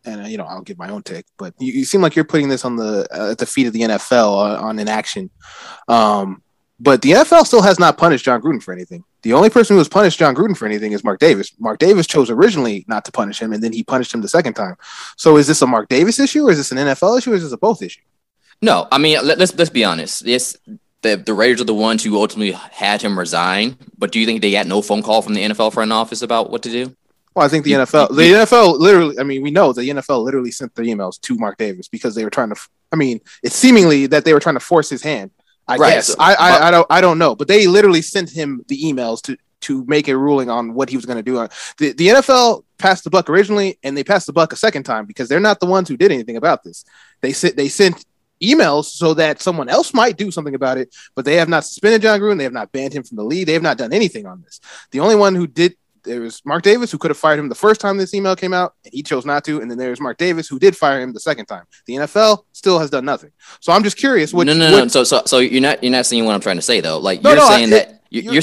and 0.05 0.23
uh, 0.23 0.25
you 0.27 0.37
know, 0.37 0.45
I'll 0.45 0.63
give 0.63 0.79
my 0.79 0.89
own 0.89 1.03
take, 1.03 1.27
but 1.37 1.55
you, 1.59 1.73
you 1.73 1.85
seem 1.85 2.01
like 2.01 2.17
you're 2.17 2.25
putting 2.25 2.49
this 2.49 2.65
on 2.65 2.77
the 2.77 3.07
uh, 3.13 3.31
at 3.31 3.39
the 3.39 3.47
feet 3.47 3.67
of 3.67 3.73
the 3.73 3.83
NFL 3.83 4.33
on, 4.33 4.57
on 4.57 4.79
inaction. 4.79 5.31
Um, 5.89 6.43
but 6.79 7.03
the 7.03 7.11
NFL 7.11 7.45
still 7.45 7.61
has 7.61 7.79
not 7.79 7.99
punished 7.99 8.25
Jon 8.25 8.41
Gruden 8.41 8.63
for 8.63 8.73
anything. 8.73 9.05
The 9.23 9.35
only 9.35 9.51
person 9.51 9.75
who 9.75 9.79
has 9.79 9.89
punished 9.89 10.19
Jon 10.19 10.35
Gruden 10.35 10.57
for 10.57 10.65
anything 10.65 10.93
is 10.93 11.05
Mark 11.05 11.21
Davis. 11.21 11.53
Mark 11.59 11.79
Davis 11.79 12.07
chose 12.07 12.31
originally 12.31 12.87
not 12.89 13.05
to 13.05 13.13
punish 13.13 13.41
him, 13.41 13.53
and 13.53 13.63
then 13.63 13.73
he 13.73 13.85
punished 13.85 14.15
him 14.15 14.23
the 14.23 14.29
second 14.29 14.55
time. 14.55 14.77
So 15.17 15.37
is 15.37 15.47
this 15.47 15.61
a 15.61 15.67
Mark 15.67 15.89
Davis 15.89 16.19
issue, 16.19 16.47
or 16.47 16.51
is 16.51 16.57
this 16.57 16.73
an 16.73 16.79
NFL 16.79 17.19
issue, 17.19 17.33
or 17.33 17.35
is 17.35 17.43
this 17.43 17.53
a 17.53 17.59
both 17.59 17.83
issue? 17.83 18.01
No, 18.63 18.89
I 18.91 18.99
mean 18.99 19.19
let, 19.25 19.41
us 19.41 19.55
let's 19.55 19.71
be 19.71 19.85
honest. 19.85 20.25
This 20.25 20.57
the 21.03 21.17
the 21.17 21.35
Raiders 21.35 21.61
are 21.61 21.65
the 21.65 21.75
ones 21.75 22.03
who 22.03 22.17
ultimately 22.17 22.53
had 22.53 23.03
him 23.03 23.19
resign. 23.19 23.77
But 23.99 24.13
do 24.13 24.21
you 24.21 24.27
think 24.27 24.41
they 24.41 24.53
got 24.53 24.67
no 24.67 24.81
phone 24.83 25.03
call 25.03 25.23
from 25.23 25.35
the 25.35 25.43
NFL 25.43 25.75
front 25.75 25.93
office 25.93 26.23
about 26.23 26.51
what 26.51 26.63
to 26.63 26.71
do? 26.71 26.97
Well, 27.41 27.47
I 27.47 27.51
think 27.51 27.65
the 27.65 27.73
NFL, 27.73 28.15
the 28.15 28.23
NFL 28.23 28.79
literally, 28.79 29.19
I 29.19 29.23
mean, 29.23 29.43
we 29.43 29.51
know 29.51 29.73
the 29.73 29.83
NFL 29.83 30.23
literally 30.23 30.51
sent 30.51 30.75
the 30.75 30.83
emails 30.83 31.21
to 31.23 31.35
Mark 31.37 31.57
Davis 31.57 31.89
because 31.89 32.15
they 32.15 32.23
were 32.23 32.31
trying 32.31 32.55
to, 32.55 32.61
I 32.93 32.97
mean, 32.97 33.21
it's 33.43 33.57
seemingly 33.57 34.07
that 34.07 34.25
they 34.25 34.35
were 34.35 34.41
trying 34.41 34.57
to 34.57 34.61
force 34.61 34.89
his 34.89 35.03
hand 35.03 35.31
I 35.71 35.77
right. 35.77 35.95
guess 35.95 36.09
so, 36.09 36.15
I, 36.19 36.35
I, 36.35 36.69
I 36.69 36.71
don't 36.71 36.87
I 36.91 37.01
don't 37.01 37.19
know, 37.19 37.37
but 37.37 37.47
they 37.47 37.67
literally 37.69 38.03
sent 38.03 38.31
him 38.31 38.65
the 38.67 38.83
emails 38.83 39.23
to 39.23 39.37
to 39.61 39.85
make 39.85 40.09
a 40.09 40.17
ruling 40.17 40.51
on 40.51 40.75
what 40.75 40.89
he 40.89 40.97
was 40.97 41.07
going 41.07 41.19
to 41.19 41.23
do. 41.23 41.39
Uh, 41.39 41.49
the 41.79 41.93
the 41.93 42.09
NFL 42.09 42.65
passed 42.79 43.05
the 43.05 43.11
buck 43.11 43.31
originally, 43.31 43.79
and 43.85 43.97
they 43.97 44.03
passed 44.03 44.27
the 44.27 44.33
buck 44.33 44.53
a 44.53 44.57
second 44.57 44.83
time 44.83 45.07
because 45.07 45.29
they're 45.29 45.39
not 45.39 45.61
the 45.61 45.67
ones 45.67 45.89
who 45.89 45.97
did 45.97 46.11
anything 46.11 46.37
about 46.37 46.65
this. 46.65 46.85
They 47.21 47.33
sent 47.33 47.57
they 47.57 47.69
sent 47.69 48.05
emails 48.43 48.87
so 48.87 49.15
that 49.15 49.41
someone 49.41 49.69
else 49.69 49.95
might 49.95 50.17
do 50.17 50.31
something 50.31 50.55
about 50.55 50.79
it, 50.79 50.93
but 51.15 51.25
they 51.25 51.37
have 51.37 51.49
not 51.49 51.65
suspended 51.65 52.03
Jon 52.03 52.19
Gruden. 52.19 52.39
They 52.39 52.45
have 52.45 52.53
not 52.53 52.73
banned 52.73 52.95
him 52.95 53.05
from 53.05 53.17
the 53.17 53.25
league. 53.25 53.47
They 53.47 53.53
have 53.53 53.63
not 53.63 53.79
done 53.79 53.93
anything 53.93 54.27
on 54.27 54.43
this. 54.43 54.61
The 54.91 55.01
only 55.01 55.17
one 55.17 55.37
who 55.37 55.47
did 55.47 55.77
there 56.03 56.21
was 56.21 56.43
Mark 56.45 56.63
Davis 56.63 56.91
who 56.91 56.99
could 56.99 57.11
have 57.11 57.19
fired 57.19 57.39
him 57.39 57.49
the 57.49 57.55
first 57.55 57.81
time 57.81 57.97
this 57.97 58.15
email 58.15 58.37
came 58.37 58.53
out, 58.53 58.75
and 58.85 58.93
he 58.93 59.03
chose 59.03 59.25
not 59.25 59.45
to. 59.45 59.61
And 59.61 59.71
then 59.71 59.79
there's 59.79 60.01
Mark 60.01 60.19
Davis 60.19 60.49
who 60.49 60.59
did 60.59 60.77
fire 60.77 61.01
him 61.01 61.13
the 61.13 61.21
second 61.21 61.47
time. 61.47 61.65
The 61.87 61.95
NFL 61.95 62.45
still 62.53 62.79
has 62.79 62.91
done 62.91 63.05
nothing. 63.05 63.31
So 63.61 63.73
I'm 63.73 63.83
just 63.83 63.97
curious. 63.97 64.33
What, 64.33 64.47
no, 64.47 64.55
no, 64.55 64.71
what, 64.71 64.79
no. 64.79 64.89
So, 64.89 65.05
so, 65.05 65.23
so 65.27 65.39
you're 65.39 65.61
not 65.61 65.83
you're 65.83 65.93
not 65.93 66.07
seeing 66.07 66.25
what 66.25 66.35
I'm 66.35 66.41
trying 66.41 66.57
to 66.57 66.63
say 66.63 66.81
though. 66.81 66.99
Like 66.99 67.23
no, 67.23 67.31
you're 67.31 67.39
no, 67.39 67.49
saying 67.49 67.69
I, 67.69 67.71
that 67.71 68.03
you, 68.11 68.23
you're, 68.23 68.35
you're. 68.35 68.43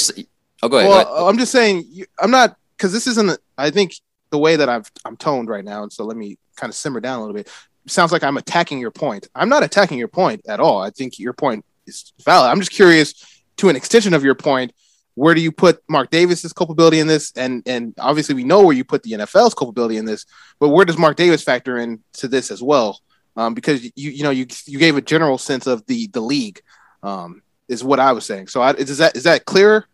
Oh, 0.64 0.70
go 0.70 0.78
ahead. 0.78 0.90
Well, 0.90 1.04
go 1.04 1.12
ahead. 1.12 1.30
I'm 1.30 1.38
just 1.38 1.52
saying 1.52 2.06
I'm 2.20 2.32
not 2.32 2.58
because 2.76 2.94
this 2.94 3.08
isn't. 3.08 3.40
I 3.58 3.70
think 3.70 3.94
the 4.30 4.38
way 4.38 4.56
that 4.56 4.70
I've 4.70 4.90
I'm 5.06 5.18
toned 5.18 5.50
right 5.50 5.66
now, 5.66 5.84
and 5.84 5.92
so 5.92 6.06
let 6.06 6.18
me 6.18 6.38
kind 6.56 6.70
of 6.70 6.76
simmer 6.76 7.00
down 7.00 7.20
a 7.20 7.22
little 7.22 7.36
bit. 7.36 7.50
sounds 7.88 8.12
like 8.12 8.24
I'm 8.24 8.38
attacking 8.38 8.80
your 8.80 8.92
point. 8.92 9.28
I'm 9.36 9.50
not 9.50 9.64
attacking 9.64 9.98
your 9.98 10.08
point 10.08 10.42
at 10.48 10.60
all. 10.60 10.82
I 10.82 10.90
think 10.90 11.20
your 11.20 11.34
point 11.34 11.66
is 11.86 12.14
valid. 12.24 12.52
I'm 12.52 12.60
just 12.60 12.72
curious 12.72 13.42
to 13.58 13.70
an 13.70 13.76
extension 13.76 14.14
of 14.14 14.24
your 14.24 14.36
point 14.36 14.74
where 15.18 15.34
do 15.34 15.42
you 15.42 15.52
put 15.52 15.82
Mark 15.90 16.12
Davis's 16.12 16.54
culpability 16.54 17.00
in 17.00 17.08
this? 17.08 17.34
And 17.36 17.64
and 17.66 17.96
obviously 17.98 18.36
we 18.36 18.44
know 18.44 18.64
where 18.64 18.76
you 18.76 18.84
put 18.84 19.02
the 19.02 19.14
NFL's 19.14 19.56
culpability 19.56 19.98
in 19.98 20.06
this, 20.06 20.28
but 20.60 20.70
where 20.70 20.86
does 20.86 20.98
Mark 20.98 21.18
Davis 21.18 21.44
factor 21.44 21.80
into 21.80 22.28
this 22.28 22.52
as 22.52 22.62
well? 22.62 23.00
Um, 23.36 23.56
because 23.56 23.84
you 23.84 23.92
you 23.96 24.22
know 24.22 24.30
you 24.30 24.46
you 24.68 24.78
gave 24.78 24.96
a 24.96 25.02
general 25.02 25.40
sense 25.40 25.66
of 25.66 25.84
the 25.88 26.06
the 26.08 26.22
league 26.22 26.62
um, 27.02 27.42
is 27.68 27.84
what 27.84 28.00
I 28.00 28.12
was 28.12 28.28
saying. 28.28 28.48
So 28.48 28.62
I, 28.62 28.74
is 28.74 29.00
that 29.00 29.18
is 29.18 29.24
that 29.24 29.46
clearer? 29.46 29.88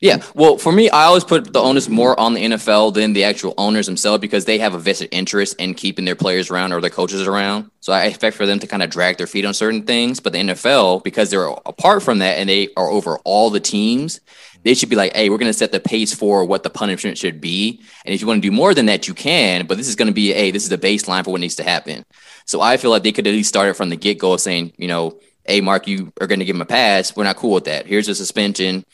Yeah, 0.00 0.22
well, 0.34 0.56
for 0.56 0.72
me, 0.72 0.88
I 0.88 1.04
always 1.04 1.24
put 1.24 1.52
the 1.52 1.60
onus 1.60 1.86
more 1.86 2.18
on 2.18 2.32
the 2.32 2.42
NFL 2.42 2.94
than 2.94 3.12
the 3.12 3.24
actual 3.24 3.52
owners 3.58 3.84
themselves 3.84 4.22
because 4.22 4.46
they 4.46 4.56
have 4.56 4.72
a 4.72 4.78
vested 4.78 5.10
interest 5.12 5.56
in 5.60 5.74
keeping 5.74 6.06
their 6.06 6.16
players 6.16 6.50
around 6.50 6.72
or 6.72 6.80
their 6.80 6.88
coaches 6.88 7.26
around. 7.26 7.70
So 7.80 7.92
I 7.92 8.04
expect 8.06 8.34
for 8.34 8.46
them 8.46 8.58
to 8.60 8.66
kind 8.66 8.82
of 8.82 8.88
drag 8.88 9.18
their 9.18 9.26
feet 9.26 9.44
on 9.44 9.52
certain 9.52 9.82
things. 9.82 10.18
But 10.18 10.32
the 10.32 10.38
NFL, 10.38 11.04
because 11.04 11.28
they're 11.28 11.44
apart 11.44 12.02
from 12.02 12.20
that 12.20 12.38
and 12.38 12.48
they 12.48 12.70
are 12.78 12.88
over 12.88 13.18
all 13.24 13.50
the 13.50 13.60
teams, 13.60 14.20
they 14.62 14.72
should 14.72 14.88
be 14.88 14.96
like, 14.96 15.14
hey, 15.14 15.28
we're 15.28 15.36
going 15.36 15.52
to 15.52 15.58
set 15.58 15.70
the 15.70 15.80
pace 15.80 16.14
for 16.14 16.46
what 16.46 16.62
the 16.62 16.70
punishment 16.70 17.18
should 17.18 17.38
be. 17.38 17.82
And 18.06 18.14
if 18.14 18.22
you 18.22 18.26
want 18.26 18.42
to 18.42 18.48
do 18.48 18.54
more 18.54 18.72
than 18.72 18.86
that, 18.86 19.06
you 19.06 19.12
can. 19.12 19.66
But 19.66 19.76
this 19.76 19.88
is 19.88 19.96
going 19.96 20.08
to 20.08 20.14
be, 20.14 20.32
hey, 20.32 20.50
this 20.50 20.62
is 20.62 20.70
the 20.70 20.78
baseline 20.78 21.24
for 21.24 21.30
what 21.30 21.42
needs 21.42 21.56
to 21.56 21.62
happen. 21.62 22.04
So 22.46 22.62
I 22.62 22.78
feel 22.78 22.90
like 22.90 23.02
they 23.02 23.12
could 23.12 23.26
at 23.26 23.34
least 23.34 23.50
start 23.50 23.68
it 23.68 23.74
from 23.74 23.90
the 23.90 23.96
get 23.96 24.18
go 24.18 24.32
of 24.32 24.40
saying, 24.40 24.72
you 24.78 24.88
know, 24.88 25.20
hey, 25.44 25.60
Mark, 25.60 25.86
you 25.86 26.10
are 26.22 26.26
going 26.26 26.38
to 26.38 26.46
give 26.46 26.56
him 26.56 26.62
a 26.62 26.66
pass. 26.66 27.14
We're 27.14 27.24
not 27.24 27.36
cool 27.36 27.52
with 27.52 27.64
that. 27.64 27.86
Here's 27.86 28.08
a 28.08 28.14
suspension. 28.14 28.84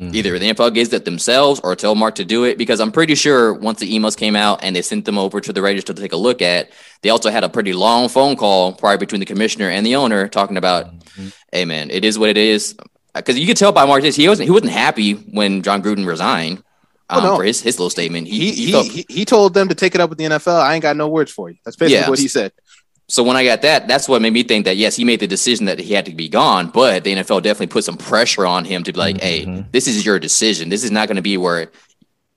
Mm-hmm. 0.00 0.14
Either 0.14 0.38
the 0.38 0.50
NFL 0.50 0.72
gives 0.72 0.92
it 0.94 1.04
themselves 1.04 1.60
or 1.62 1.76
tell 1.76 1.94
Mark 1.94 2.14
to 2.14 2.24
do 2.24 2.44
it 2.44 2.56
because 2.56 2.80
I'm 2.80 2.90
pretty 2.90 3.14
sure 3.14 3.52
once 3.52 3.80
the 3.80 3.94
emails 3.94 4.16
came 4.16 4.34
out 4.34 4.64
and 4.64 4.74
they 4.74 4.80
sent 4.80 5.04
them 5.04 5.18
over 5.18 5.42
to 5.42 5.52
the 5.52 5.60
Raiders 5.60 5.84
to 5.84 5.94
take 5.94 6.14
a 6.14 6.16
look 6.16 6.40
at, 6.40 6.70
they 7.02 7.10
also 7.10 7.30
had 7.30 7.44
a 7.44 7.50
pretty 7.50 7.74
long 7.74 8.08
phone 8.08 8.34
call 8.34 8.72
prior 8.72 8.96
between 8.96 9.20
the 9.20 9.26
commissioner 9.26 9.68
and 9.68 9.84
the 9.84 9.96
owner 9.96 10.26
talking 10.26 10.56
about, 10.56 10.86
mm-hmm. 10.86 11.28
hey 11.52 11.66
man, 11.66 11.90
it 11.90 12.04
is 12.04 12.18
what 12.18 12.30
it 12.30 12.38
is 12.38 12.76
because 13.14 13.38
you 13.38 13.46
could 13.46 13.56
tell 13.56 13.72
by 13.72 13.84
Mark 13.84 14.02
he 14.02 14.28
wasn't 14.28 14.46
he 14.46 14.50
wasn't 14.50 14.72
happy 14.72 15.14
when 15.14 15.62
Jon 15.62 15.82
Gruden 15.82 16.06
resigned 16.06 16.62
oh, 17.10 17.18
um, 17.18 17.24
oh, 17.24 17.28
no. 17.28 17.36
for 17.36 17.44
his 17.44 17.60
his 17.60 17.78
little 17.78 17.90
statement. 17.90 18.26
He 18.26 18.52
he, 18.52 18.66
he, 18.66 18.72
felt, 18.72 18.86
he, 18.86 19.06
he 19.08 19.24
told 19.24 19.54
them 19.54 19.68
to 19.68 19.74
take 19.74 19.94
it 19.94 20.00
up 20.00 20.10
with 20.10 20.18
the 20.18 20.24
NFL. 20.24 20.60
I 20.60 20.74
ain't 20.74 20.82
got 20.82 20.96
no 20.96 21.08
words 21.08 21.30
for 21.30 21.50
you. 21.50 21.56
That's 21.64 21.76
basically 21.76 22.00
yeah. 22.00 22.10
what 22.10 22.18
he 22.18 22.28
said. 22.28 22.52
So 23.10 23.24
when 23.24 23.36
I 23.36 23.44
got 23.44 23.62
that, 23.62 23.88
that's 23.88 24.08
what 24.08 24.22
made 24.22 24.32
me 24.32 24.44
think 24.44 24.66
that 24.66 24.76
yes, 24.76 24.94
he 24.94 25.04
made 25.04 25.18
the 25.18 25.26
decision 25.26 25.66
that 25.66 25.80
he 25.80 25.92
had 25.94 26.06
to 26.06 26.14
be 26.14 26.28
gone, 26.28 26.70
but 26.70 27.02
the 27.02 27.16
NFL 27.16 27.42
definitely 27.42 27.66
put 27.66 27.82
some 27.82 27.96
pressure 27.96 28.46
on 28.46 28.64
him 28.64 28.84
to 28.84 28.92
be 28.92 28.98
like, 28.98 29.16
mm-hmm. 29.16 29.54
"Hey, 29.54 29.64
this 29.72 29.88
is 29.88 30.06
your 30.06 30.20
decision. 30.20 30.68
This 30.68 30.84
is 30.84 30.92
not 30.92 31.08
going 31.08 31.16
to 31.16 31.22
be 31.22 31.36
where 31.36 31.72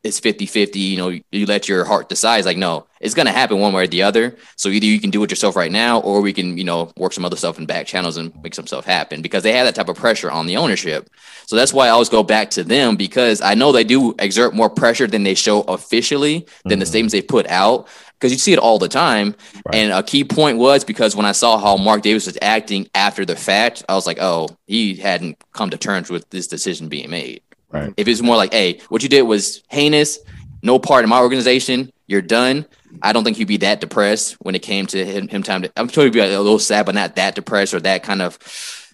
it's 0.03 0.19
50-50, 0.19 0.75
you 0.75 0.97
know, 0.97 1.17
you 1.31 1.45
let 1.45 1.69
your 1.69 1.85
heart 1.85 2.09
decide. 2.09 2.39
It's 2.39 2.45
like, 2.45 2.57
no, 2.57 2.85
it's 2.99 3.13
going 3.13 3.25
to 3.25 3.31
happen 3.31 3.59
one 3.59 3.71
way 3.73 3.83
or 3.83 3.87
the 3.87 4.03
other. 4.03 4.35
So 4.57 4.67
either 4.67 4.85
you 4.85 4.99
can 4.99 5.11
do 5.11 5.23
it 5.23 5.31
yourself 5.31 5.55
right 5.55 5.71
now, 5.71 6.01
or 6.01 6.19
we 6.19 6.33
can, 6.33 6.57
you 6.57 6.65
know, 6.65 6.91
work 6.97 7.13
some 7.13 7.23
other 7.23 7.37
stuff 7.37 7.57
in 7.57 7.65
back 7.65 7.87
channels 7.87 8.17
and 8.17 8.33
make 8.43 8.53
some 8.53 8.67
stuff 8.67 8.85
happen 8.85 9.21
because 9.21 9.43
they 9.43 9.53
have 9.53 9.65
that 9.65 9.75
type 9.75 9.87
of 9.87 9.95
pressure 9.95 10.29
on 10.29 10.45
the 10.45 10.57
ownership. 10.57 11.09
So 11.45 11.55
that's 11.55 11.71
why 11.71 11.87
I 11.87 11.91
always 11.91 12.09
go 12.09 12.21
back 12.21 12.49
to 12.51 12.65
them 12.65 12.97
because 12.97 13.39
I 13.39 13.53
know 13.53 13.71
they 13.71 13.85
do 13.85 14.13
exert 14.19 14.53
more 14.53 14.69
pressure 14.69 15.07
than 15.07 15.23
they 15.23 15.35
show 15.35 15.61
officially 15.61 16.39
than 16.63 16.73
mm-hmm. 16.73 16.79
the 16.81 16.85
statements 16.85 17.13
they 17.13 17.21
put 17.21 17.47
out 17.47 17.87
because 18.23 18.31
you 18.31 18.37
see 18.37 18.53
it 18.53 18.59
all 18.59 18.79
the 18.79 18.89
time. 18.89 19.35
Right. 19.65 19.75
And 19.75 19.93
a 19.93 20.03
key 20.03 20.23
point 20.25 20.57
was 20.57 20.83
because 20.83 21.15
when 21.15 21.25
I 21.25 21.33
saw 21.33 21.57
how 21.57 21.77
Mark 21.77 22.01
Davis 22.01 22.25
was 22.25 22.37
acting 22.41 22.89
after 22.95 23.25
the 23.25 23.35
fact, 23.35 23.83
I 23.87 23.95
was 23.95 24.05
like, 24.05 24.17
oh, 24.21 24.49
he 24.65 24.95
hadn't 24.95 25.37
come 25.53 25.69
to 25.69 25.77
terms 25.77 26.09
with 26.09 26.29
this 26.29 26.47
decision 26.47 26.89
being 26.89 27.09
made. 27.09 27.41
Right. 27.73 27.93
If 27.97 28.07
it's 28.07 28.21
more 28.21 28.37
like, 28.37 28.53
hey, 28.53 28.79
what 28.89 29.01
you 29.01 29.09
did 29.09 29.23
was 29.23 29.63
heinous, 29.69 30.19
no 30.61 30.77
part 30.77 31.03
of 31.03 31.09
my 31.09 31.19
organization, 31.19 31.91
you're 32.05 32.21
done. 32.21 32.67
I 33.01 33.11
don't 33.11 33.23
think 33.23 33.37
he'd 33.37 33.47
be 33.47 33.57
that 33.57 33.81
depressed 33.81 34.33
when 34.33 34.53
it 34.53 34.61
came 34.61 34.85
to 34.87 35.03
him, 35.03 35.27
him 35.27 35.41
time 35.41 35.63
to. 35.63 35.71
I'm 35.75 35.87
sure 35.87 36.03
he'd 36.03 36.13
be 36.13 36.19
a 36.19 36.39
little 36.39 36.59
sad, 36.59 36.85
but 36.85 36.93
not 36.93 37.15
that 37.15 37.33
depressed 37.33 37.73
or 37.73 37.79
that 37.79 38.03
kind 38.03 38.21
of, 38.21 38.37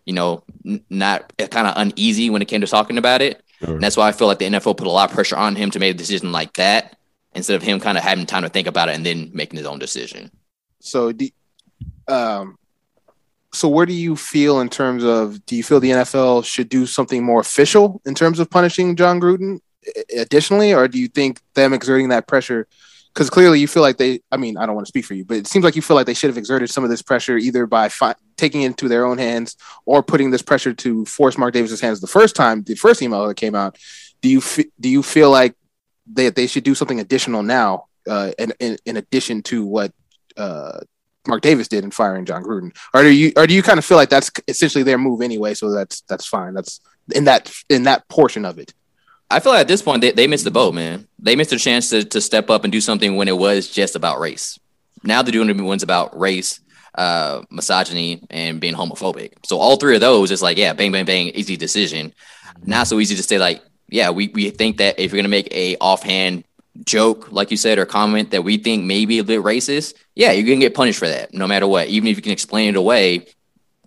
you 0.05 0.13
know, 0.13 0.43
n- 0.65 0.83
not 0.89 1.33
kind 1.37 1.67
of 1.67 1.73
uneasy 1.75 2.29
when 2.29 2.41
it 2.41 2.47
came 2.47 2.61
to 2.61 2.67
talking 2.67 2.97
about 2.97 3.21
it. 3.21 3.43
Sure. 3.59 3.73
And 3.73 3.83
that's 3.83 3.97
why 3.97 4.07
I 4.07 4.13
feel 4.13 4.27
like 4.27 4.39
the 4.39 4.45
NFL 4.45 4.77
put 4.77 4.87
a 4.87 4.91
lot 4.91 5.09
of 5.09 5.15
pressure 5.15 5.35
on 5.35 5.57
him 5.57 5.71
to 5.71 5.79
make 5.79 5.93
a 5.93 5.97
decision 5.97 6.31
like 6.31 6.53
that 6.53 6.97
instead 7.35 7.55
of 7.55 7.63
him 7.63 7.81
kind 7.81 7.97
of 7.97 8.03
having 8.05 8.25
time 8.25 8.43
to 8.43 8.49
think 8.49 8.67
about 8.67 8.87
it 8.87 8.95
and 8.95 9.05
then 9.05 9.31
making 9.33 9.57
his 9.57 9.67
own 9.67 9.79
decision. 9.79 10.31
So, 10.79 11.11
the, 11.11 11.33
um, 12.07 12.57
so 13.51 13.67
where 13.67 13.85
do 13.85 13.93
you 13.93 14.15
feel 14.15 14.59
in 14.59 14.69
terms 14.69 15.03
of 15.03 15.45
do 15.45 15.55
you 15.55 15.63
feel 15.63 15.79
the 15.79 15.91
NFL 15.91 16.45
should 16.45 16.69
do 16.69 16.85
something 16.85 17.23
more 17.23 17.39
official 17.39 18.01
in 18.05 18.13
terms 18.13 18.39
of 18.39 18.49
punishing 18.49 18.95
Jon 18.95 19.19
Gruden 19.19 19.59
additionally, 20.15 20.73
or 20.73 20.87
do 20.87 20.99
you 20.99 21.07
think 21.07 21.39
them 21.55 21.73
exerting 21.73 22.09
that 22.09 22.27
pressure? 22.27 22.67
Because 23.13 23.29
clearly 23.29 23.59
you 23.59 23.67
feel 23.67 23.81
like 23.81 23.97
they, 23.97 24.21
I 24.31 24.37
mean, 24.37 24.55
I 24.55 24.65
don't 24.65 24.75
want 24.75 24.85
to 24.85 24.89
speak 24.89 25.05
for 25.05 25.15
you, 25.15 25.25
but 25.25 25.37
it 25.37 25.47
seems 25.47 25.65
like 25.65 25.75
you 25.75 25.81
feel 25.81 25.95
like 25.95 26.05
they 26.05 26.13
should 26.13 26.29
have 26.29 26.37
exerted 26.37 26.69
some 26.69 26.83
of 26.83 26.91
this 26.91 27.01
pressure 27.01 27.37
either 27.37 27.65
by 27.65 27.89
fi- 27.89 28.15
taking 28.37 28.61
it 28.61 28.67
into 28.67 28.87
their 28.87 29.05
own 29.05 29.17
hands 29.17 29.57
or 29.85 30.03
putting 30.03 30.29
this 30.29 30.43
pressure 30.43 30.73
to 30.73 31.05
force 31.05 31.37
Mark 31.37 31.53
Davis's 31.53 31.81
hands 31.81 32.01
the 32.01 32.07
first 32.07 32.35
time, 32.35 32.63
the 32.63 32.75
first 32.75 33.01
email 33.01 33.27
that 33.27 33.35
came 33.35 33.55
out. 33.55 33.77
Do 34.21 34.29
you 34.29 34.41
do 34.79 34.89
you 34.89 35.01
feel 35.01 35.31
like 35.31 35.55
they 36.05 36.29
they 36.29 36.45
should 36.45 36.63
do 36.63 36.75
something 36.75 36.99
additional 36.99 37.41
now, 37.41 37.85
uh, 38.07 38.31
in, 38.37 38.53
in, 38.59 38.77
in 38.85 38.97
addition 38.97 39.41
to 39.43 39.65
what 39.65 39.93
uh, 40.37 40.79
Mark 41.29 41.41
Davis 41.41 41.67
did 41.67 41.83
in 41.83 41.91
firing 41.91 42.25
Jon 42.25 42.43
Gruden, 42.43 42.75
or 42.93 43.03
do 43.03 43.09
you 43.09 43.31
or 43.37 43.47
do 43.47 43.53
you 43.53 43.63
kind 43.63 43.79
of 43.79 43.85
feel 43.85 43.97
like 43.97 44.09
that's 44.09 44.31
essentially 44.47 44.83
their 44.83 44.97
move 44.97 45.21
anyway? 45.21 45.53
So 45.53 45.71
that's 45.71 46.01
that's 46.01 46.25
fine. 46.25 46.53
That's 46.53 46.81
in 47.15 47.25
that 47.25 47.51
in 47.69 47.83
that 47.83 48.07
portion 48.09 48.45
of 48.45 48.59
it. 48.59 48.73
I 49.31 49.39
feel 49.39 49.51
like 49.51 49.61
at 49.61 49.67
this 49.67 49.81
point 49.81 50.01
they, 50.01 50.11
they 50.11 50.27
missed 50.27 50.43
the 50.43 50.51
boat, 50.51 50.73
man. 50.73 51.07
They 51.19 51.35
missed 51.35 51.53
a 51.53 51.59
chance 51.59 51.89
to 51.91 52.03
to 52.03 52.19
step 52.19 52.49
up 52.49 52.63
and 52.63 52.71
do 52.71 52.81
something 52.81 53.15
when 53.15 53.27
it 53.27 53.37
was 53.37 53.69
just 53.69 53.95
about 53.95 54.19
race. 54.19 54.59
Now 55.03 55.21
they're 55.21 55.31
doing 55.31 55.65
ones 55.65 55.83
about 55.83 56.19
race, 56.19 56.59
uh, 56.95 57.43
misogyny, 57.49 58.21
and 58.29 58.59
being 58.59 58.73
homophobic. 58.73 59.33
So 59.45 59.59
all 59.59 59.77
three 59.77 59.95
of 59.95 60.01
those 60.01 60.31
is 60.31 60.41
like, 60.41 60.57
yeah, 60.57 60.73
bang, 60.73 60.91
bang, 60.91 61.05
bang, 61.05 61.29
easy 61.29 61.55
decision. 61.55 62.13
Not 62.65 62.87
so 62.87 62.99
easy 62.99 63.15
to 63.15 63.23
say 63.23 63.37
like, 63.37 63.61
yeah, 63.87 64.09
we, 64.09 64.27
we 64.29 64.49
think 64.49 64.77
that 64.77 64.99
if 64.99 65.11
you're 65.11 65.19
gonna 65.19 65.29
make 65.29 65.53
a 65.53 65.77
offhand 65.77 66.43
joke, 66.85 67.31
like 67.31 67.51
you 67.51 67.57
said, 67.57 67.77
or 67.77 67.85
comment 67.85 68.31
that 68.31 68.43
we 68.43 68.57
think 68.57 68.85
may 68.85 69.05
be 69.05 69.19
a 69.19 69.23
bit 69.23 69.41
racist, 69.41 69.95
yeah, 70.15 70.31
you're 70.31 70.45
gonna 70.45 70.59
get 70.59 70.73
punished 70.73 70.99
for 70.99 71.07
that, 71.07 71.33
no 71.33 71.47
matter 71.47 71.67
what. 71.67 71.87
Even 71.87 72.07
if 72.07 72.15
you 72.15 72.21
can 72.21 72.31
explain 72.31 72.69
it 72.69 72.75
away, 72.75 73.25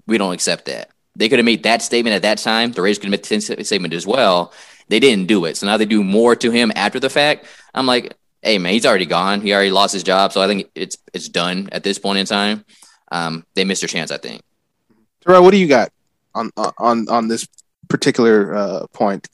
we 0.07 0.18
don't 0.18 0.32
accept 0.32 0.66
that. 0.66 0.90
They 1.16 1.28
could 1.28 1.38
have 1.38 1.47
made 1.47 1.64
that 1.64 1.82
statement 1.82 2.14
at 2.14 2.22
that 2.22 2.38
time. 2.38 2.72
The 2.72 2.82
Raiders 2.82 2.99
could 2.99 3.12
have 3.12 3.30
made 3.30 3.40
the 3.59 3.64
statement 3.64 3.95
as 3.95 4.07
well. 4.07 4.53
They 4.88 5.01
didn't 5.01 5.26
do 5.26 5.45
it, 5.45 5.57
so 5.57 5.66
now 5.66 5.76
they 5.76 5.84
do 5.84 6.03
more 6.03 6.34
to 6.36 6.51
him 6.51 6.72
after 6.74 6.99
the 6.99 7.11
fact. 7.11 7.47
I'm 7.74 7.86
like, 7.86 8.14
hey 8.43 8.59
man, 8.59 8.72
he's 8.72 8.86
already 8.86 9.07
gone. 9.07 9.40
He 9.40 9.53
already 9.53 9.70
lost 9.70 9.93
his 9.93 10.03
job, 10.03 10.32
so 10.32 10.43
I 10.43 10.47
think 10.47 10.70
it's 10.74 10.99
it's 11.12 11.28
done 11.28 11.68
at 11.72 11.84
this 11.84 11.99
point 11.99 12.18
in 12.18 12.26
time. 12.26 12.64
Um, 13.11 13.45
they 13.55 13.64
missed 13.64 13.82
their 13.82 13.88
chance, 13.88 14.11
I 14.11 14.18
think. 14.18 14.43
Terrell, 15.20 15.43
what 15.43 15.53
do 15.53 15.59
you 15.59 15.68
got 15.68 15.90
on 16.34 16.51
on 16.57 17.09
on 17.09 17.28
this 17.28 17.47
particular 17.88 18.55
uh, 18.55 18.86
point? 18.93 19.28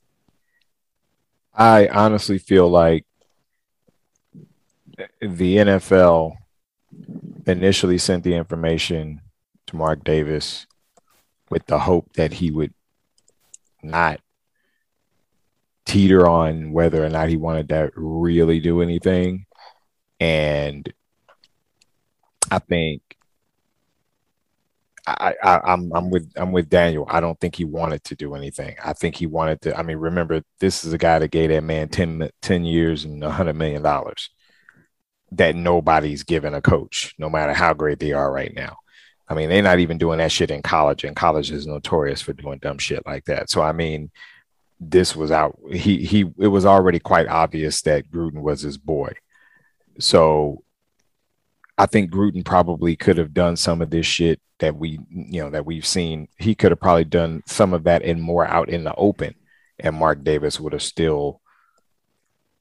I 1.54 1.88
honestly 1.88 2.38
feel 2.38 2.68
like 2.68 3.04
the 5.20 5.56
NFL 5.56 6.36
initially 7.46 7.98
sent 7.98 8.24
the 8.24 8.34
information 8.34 9.20
to 9.66 9.76
Mark 9.76 10.04
Davis 10.04 10.66
with 11.50 11.66
the 11.66 11.78
hope 11.78 12.12
that 12.14 12.34
he 12.34 12.50
would 12.50 12.74
not 13.82 14.20
teeter 15.86 16.28
on 16.28 16.72
whether 16.72 17.04
or 17.04 17.08
not 17.08 17.28
he 17.28 17.36
wanted 17.36 17.68
to 17.70 17.90
really 17.96 18.60
do 18.60 18.82
anything. 18.82 19.46
And 20.20 20.92
I 22.50 22.58
think 22.58 23.02
I, 25.06 25.34
am 25.42 25.60
I'm, 25.64 25.92
I'm 25.94 26.10
with 26.10 26.30
I'm 26.36 26.52
with 26.52 26.68
Daniel. 26.68 27.06
I 27.08 27.20
don't 27.20 27.38
think 27.40 27.54
he 27.54 27.64
wanted 27.64 28.04
to 28.04 28.14
do 28.14 28.34
anything. 28.34 28.76
I 28.84 28.92
think 28.92 29.16
he 29.16 29.26
wanted 29.26 29.62
to. 29.62 29.78
I 29.78 29.82
mean, 29.82 29.96
remember, 29.96 30.42
this 30.60 30.84
is 30.84 30.92
a 30.92 30.98
guy 30.98 31.18
that 31.18 31.30
gave 31.30 31.48
that 31.48 31.64
man 31.64 31.88
10, 31.88 32.28
10 32.42 32.64
years 32.64 33.04
and 33.04 33.22
hundred 33.24 33.54
million 33.54 33.82
dollars 33.82 34.28
that 35.32 35.54
nobody's 35.56 36.22
given 36.22 36.54
a 36.54 36.62
coach, 36.62 37.14
no 37.18 37.28
matter 37.28 37.52
how 37.52 37.74
great 37.74 37.98
they 37.98 38.12
are 38.12 38.32
right 38.32 38.54
now. 38.54 38.78
I 39.28 39.34
mean, 39.34 39.50
they're 39.50 39.62
not 39.62 39.78
even 39.78 39.98
doing 39.98 40.18
that 40.18 40.32
shit 40.32 40.50
in 40.50 40.62
college, 40.62 41.04
and 41.04 41.14
college 41.14 41.50
is 41.50 41.66
notorious 41.66 42.22
for 42.22 42.32
doing 42.32 42.58
dumb 42.58 42.78
shit 42.78 43.04
like 43.04 43.26
that. 43.26 43.50
So 43.50 43.60
I 43.60 43.72
mean, 43.72 44.10
this 44.80 45.14
was 45.14 45.30
out. 45.30 45.58
He 45.70 46.04
he. 46.04 46.20
It 46.38 46.48
was 46.48 46.64
already 46.64 46.98
quite 46.98 47.28
obvious 47.28 47.82
that 47.82 48.10
Gruden 48.10 48.40
was 48.40 48.62
his 48.62 48.78
boy. 48.78 49.12
So 49.98 50.62
I 51.76 51.86
think 51.86 52.10
Gruden 52.10 52.44
probably 52.44 52.96
could 52.96 53.18
have 53.18 53.34
done 53.34 53.56
some 53.56 53.82
of 53.82 53.90
this 53.90 54.06
shit 54.06 54.40
that 54.60 54.76
we 54.76 54.98
you 55.10 55.42
know 55.42 55.50
that 55.50 55.66
we've 55.66 55.86
seen. 55.86 56.28
He 56.38 56.54
could 56.54 56.72
have 56.72 56.80
probably 56.80 57.04
done 57.04 57.42
some 57.46 57.74
of 57.74 57.84
that 57.84 58.02
and 58.02 58.22
more 58.22 58.46
out 58.46 58.70
in 58.70 58.84
the 58.84 58.94
open, 58.94 59.34
and 59.78 59.96
Mark 59.96 60.24
Davis 60.24 60.58
would 60.58 60.72
have 60.72 60.82
still 60.82 61.42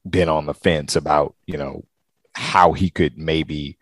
been 0.07 0.29
on 0.29 0.45
the 0.45 0.53
fence 0.53 0.95
about 0.95 1.35
you 1.45 1.57
know 1.57 1.85
how 2.37 2.73
he 2.73 2.89
could 2.91 3.17
maybe 3.17 3.77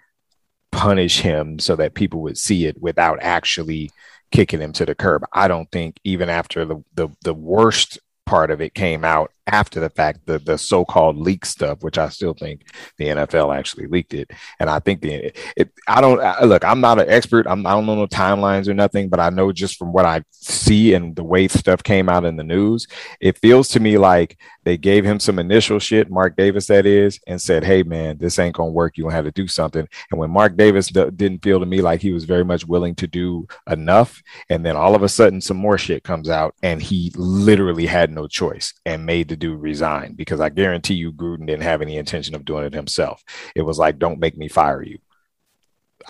punish 0.71 1.19
him 1.19 1.59
so 1.59 1.75
that 1.75 1.93
people 1.93 2.21
would 2.21 2.37
see 2.37 2.65
it 2.65 2.81
without 2.81 3.19
actually 3.21 3.91
kicking 4.31 4.61
him 4.61 4.71
to 4.71 4.85
the 4.85 4.95
curb. 4.95 5.23
I 5.33 5.49
don't 5.49 5.69
think 5.71 5.99
even 6.05 6.29
after 6.29 6.63
the 6.63 6.81
the, 6.93 7.09
the 7.23 7.33
worst 7.33 7.99
part 8.25 8.51
of 8.51 8.61
it 8.61 8.73
came 8.73 9.03
out 9.03 9.31
after 9.47 9.79
the 9.79 9.89
fact, 9.89 10.25
the 10.25 10.39
the 10.39 10.57
so-called 10.57 11.17
leak 11.17 11.45
stuff, 11.45 11.83
which 11.83 11.97
I 11.97 12.09
still 12.09 12.33
think 12.33 12.67
the 12.97 13.05
NFL 13.05 13.55
actually 13.55 13.87
leaked 13.87 14.13
it, 14.13 14.31
and 14.59 14.69
I 14.69 14.79
think 14.79 15.01
the 15.01 15.31
it. 15.55 15.71
I 15.87 16.01
don't 16.01 16.19
I, 16.19 16.43
look. 16.43 16.65
I'm 16.65 16.81
not 16.81 16.99
an 16.99 17.09
expert. 17.09 17.45
I'm, 17.47 17.65
I 17.65 17.71
don't 17.71 17.85
know 17.85 17.95
no 17.95 18.07
timelines 18.07 18.67
or 18.67 18.73
nothing, 18.73 19.09
but 19.09 19.19
I 19.19 19.29
know 19.29 19.51
just 19.51 19.77
from 19.77 19.93
what 19.93 20.05
I 20.05 20.23
see 20.31 20.93
and 20.93 21.15
the 21.15 21.23
way 21.23 21.47
stuff 21.47 21.83
came 21.83 22.09
out 22.09 22.25
in 22.25 22.37
the 22.37 22.43
news, 22.43 22.87
it 23.21 23.37
feels 23.37 23.69
to 23.69 23.79
me 23.79 23.97
like 23.97 24.37
they 24.63 24.77
gave 24.77 25.05
him 25.05 25.19
some 25.19 25.37
initial 25.37 25.77
shit, 25.77 26.09
Mark 26.09 26.35
Davis 26.35 26.65
that 26.67 26.87
is, 26.87 27.19
and 27.27 27.39
said, 27.39 27.63
"Hey 27.63 27.83
man, 27.83 28.17
this 28.17 28.39
ain't 28.39 28.55
gonna 28.55 28.71
work. 28.71 28.97
You 28.97 29.03
gonna 29.03 29.15
have 29.15 29.25
to 29.25 29.31
do 29.31 29.47
something." 29.47 29.87
And 30.09 30.19
when 30.19 30.31
Mark 30.31 30.57
Davis 30.57 30.87
d- 30.87 31.11
didn't 31.15 31.43
feel 31.43 31.59
to 31.59 31.65
me 31.67 31.81
like 31.81 32.01
he 32.01 32.13
was 32.13 32.25
very 32.25 32.43
much 32.43 32.65
willing 32.65 32.95
to 32.95 33.07
do 33.07 33.47
enough, 33.69 34.23
and 34.49 34.65
then 34.65 34.75
all 34.75 34.95
of 34.95 35.03
a 35.03 35.09
sudden 35.09 35.39
some 35.39 35.57
more 35.57 35.77
shit 35.77 36.03
comes 36.03 36.29
out, 36.29 36.55
and 36.63 36.81
he 36.81 37.11
literally 37.15 37.85
had 37.85 38.11
no 38.11 38.27
choice 38.27 38.73
and 38.85 39.05
made 39.05 39.27
the 39.27 39.34
dude 39.35 39.61
resign 39.61 40.13
because 40.13 40.39
I 40.39 40.49
guarantee 40.49 40.95
you 40.95 41.11
Gruden 41.11 41.47
didn't 41.47 41.63
have 41.63 41.81
any 41.81 41.97
intention 41.97 42.35
of 42.35 42.45
doing 42.45 42.65
it 42.65 42.73
himself. 42.73 43.23
It 43.55 43.63
was 43.63 43.77
like, 43.77 43.99
"Don't 43.99 44.19
make 44.19 44.37
me 44.37 44.47
fire 44.47 44.81
you. 44.81 44.99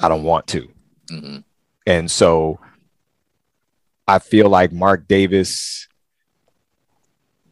I 0.02 0.10
don't 0.10 0.24
want 0.24 0.48
to." 0.48 0.70
Mm-hmm. 1.12 1.38
And 1.88 2.10
so 2.10 2.60
I 4.08 4.20
feel 4.20 4.50
like 4.50 4.72
Mark 4.72 5.08
Davis 5.08 5.88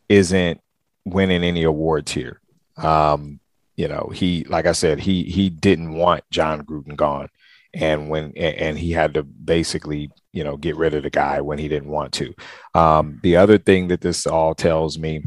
isn't 0.09 0.61
winning 1.05 1.43
any 1.43 1.63
awards 1.63 2.11
here. 2.11 2.39
Um, 2.77 3.39
you 3.75 3.87
know, 3.87 4.11
he 4.13 4.43
like 4.45 4.65
I 4.65 4.73
said, 4.73 4.99
he 4.99 5.23
he 5.23 5.49
didn't 5.49 5.93
want 5.93 6.23
Jon 6.29 6.63
Gruden 6.63 6.95
gone, 6.95 7.29
and 7.73 8.09
when 8.09 8.33
and 8.37 8.77
he 8.77 8.91
had 8.91 9.15
to 9.15 9.23
basically 9.23 10.11
you 10.31 10.43
know 10.43 10.57
get 10.57 10.77
rid 10.77 10.93
of 10.93 11.03
the 11.03 11.09
guy 11.09 11.41
when 11.41 11.57
he 11.57 11.67
didn't 11.67 11.89
want 11.89 12.13
to. 12.13 12.33
Um, 12.75 13.19
the 13.23 13.37
other 13.37 13.57
thing 13.57 13.87
that 13.87 14.01
this 14.01 14.27
all 14.27 14.53
tells 14.53 14.99
me 14.99 15.23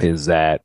is 0.00 0.26
that 0.26 0.62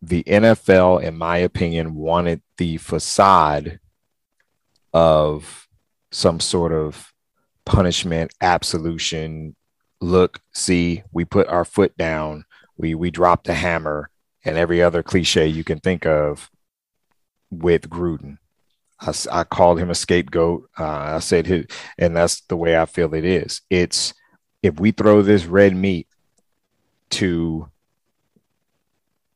the 0.00 0.22
NFL, 0.24 1.02
in 1.02 1.16
my 1.16 1.38
opinion, 1.38 1.94
wanted 1.94 2.42
the 2.56 2.76
facade 2.76 3.80
of 4.92 5.68
some 6.10 6.40
sort 6.40 6.72
of 6.72 7.12
punishment, 7.64 8.32
absolution. 8.40 9.56
Look, 10.00 10.40
see, 10.54 11.02
we 11.12 11.24
put 11.24 11.48
our 11.48 11.64
foot 11.64 11.96
down 11.96 12.44
we 12.78 12.94
we 12.94 13.10
dropped 13.10 13.46
the 13.46 13.54
hammer 13.54 14.08
and 14.44 14.56
every 14.56 14.80
other 14.80 15.02
cliche 15.02 15.46
you 15.46 15.64
can 15.64 15.80
think 15.80 16.06
of 16.06 16.50
with 17.50 17.90
Gruden. 17.90 18.38
I, 19.00 19.12
I 19.30 19.44
called 19.44 19.78
him 19.78 19.90
a 19.90 19.94
scapegoat. 19.94 20.70
Uh, 20.78 20.84
I 20.86 21.18
said 21.18 21.46
his, 21.46 21.66
and 21.98 22.16
that's 22.16 22.40
the 22.42 22.56
way 22.56 22.78
I 22.78 22.86
feel 22.86 23.12
it 23.14 23.24
is. 23.24 23.60
It's 23.68 24.14
if 24.62 24.80
we 24.80 24.92
throw 24.92 25.22
this 25.22 25.44
red 25.44 25.76
meat 25.76 26.08
to 27.10 27.68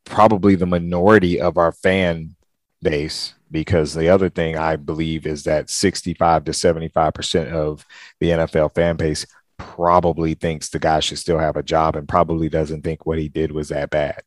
probably 0.05 0.55
the 0.55 0.67
minority 0.67 1.41
of 1.41 1.57
our 1.57 1.73
fan 1.73 2.35
base, 2.81 3.35
because 3.51 3.95
the 3.95 4.09
other 4.09 4.29
thing 4.29 4.57
I 4.57 4.77
believe 4.77 5.27
is 5.27 5.45
that 5.45 5.71
65 5.71 6.45
to 6.45 6.53
75% 6.53 7.53
of 7.53 7.87
the 8.21 8.31
NFL 8.31 8.75
fan 8.75 8.97
base 8.97 9.27
probably 9.59 10.35
thinks 10.35 10.69
the 10.69 10.79
guy 10.79 11.01
should 11.01 11.19
still 11.19 11.39
have 11.39 11.57
a 11.57 11.63
job 11.63 11.97
and 11.97 12.09
probably 12.09 12.49
doesn't 12.49 12.83
think 12.83 13.07
what 13.07 13.19
he 13.19 13.29
did 13.29 13.53
was 13.53 13.69
that 13.69 13.91
bad. 13.91 14.23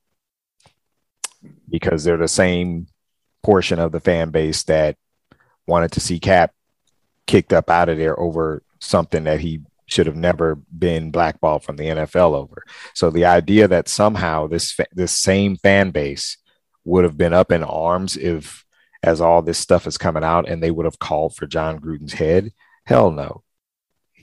Because 1.69 2.03
they're 2.03 2.17
the 2.17 2.27
same 2.27 2.87
portion 3.43 3.79
of 3.79 3.91
the 3.91 3.99
fan 3.99 4.29
base 4.29 4.63
that 4.63 4.95
wanted 5.67 5.91
to 5.91 5.99
see 5.99 6.19
Kap 6.19 6.53
kicked 7.27 7.53
up 7.53 7.69
out 7.69 7.89
of 7.89 7.97
there 7.97 8.19
over 8.19 8.63
something 8.79 9.23
that 9.25 9.39
he 9.39 9.61
should 9.87 10.07
have 10.07 10.15
never 10.15 10.55
been 10.55 11.11
blackballed 11.11 11.63
from 11.63 11.77
the 11.77 11.85
NFL 11.85 12.35
over. 12.35 12.63
So 12.93 13.09
the 13.09 13.25
idea 13.25 13.67
that 13.67 13.87
somehow 13.87 14.47
this 14.47 14.77
this 14.91 15.11
same 15.11 15.57
fan 15.57 15.91
base 15.91 16.37
would 16.83 17.03
have 17.03 17.17
been 17.17 17.33
up 17.33 17.51
in 17.51 17.63
arms 17.63 18.17
if 18.17 18.65
as 19.03 19.21
all 19.21 19.41
this 19.41 19.59
stuff 19.59 19.85
is 19.85 19.97
coming 19.97 20.23
out 20.23 20.49
and 20.49 20.61
they 20.61 20.71
would 20.71 20.85
have 20.85 20.99
called 20.99 21.35
for 21.35 21.45
Jon 21.45 21.79
Gruden's 21.79 22.13
head, 22.13 22.51
hell 22.85 23.11
no. 23.11 23.43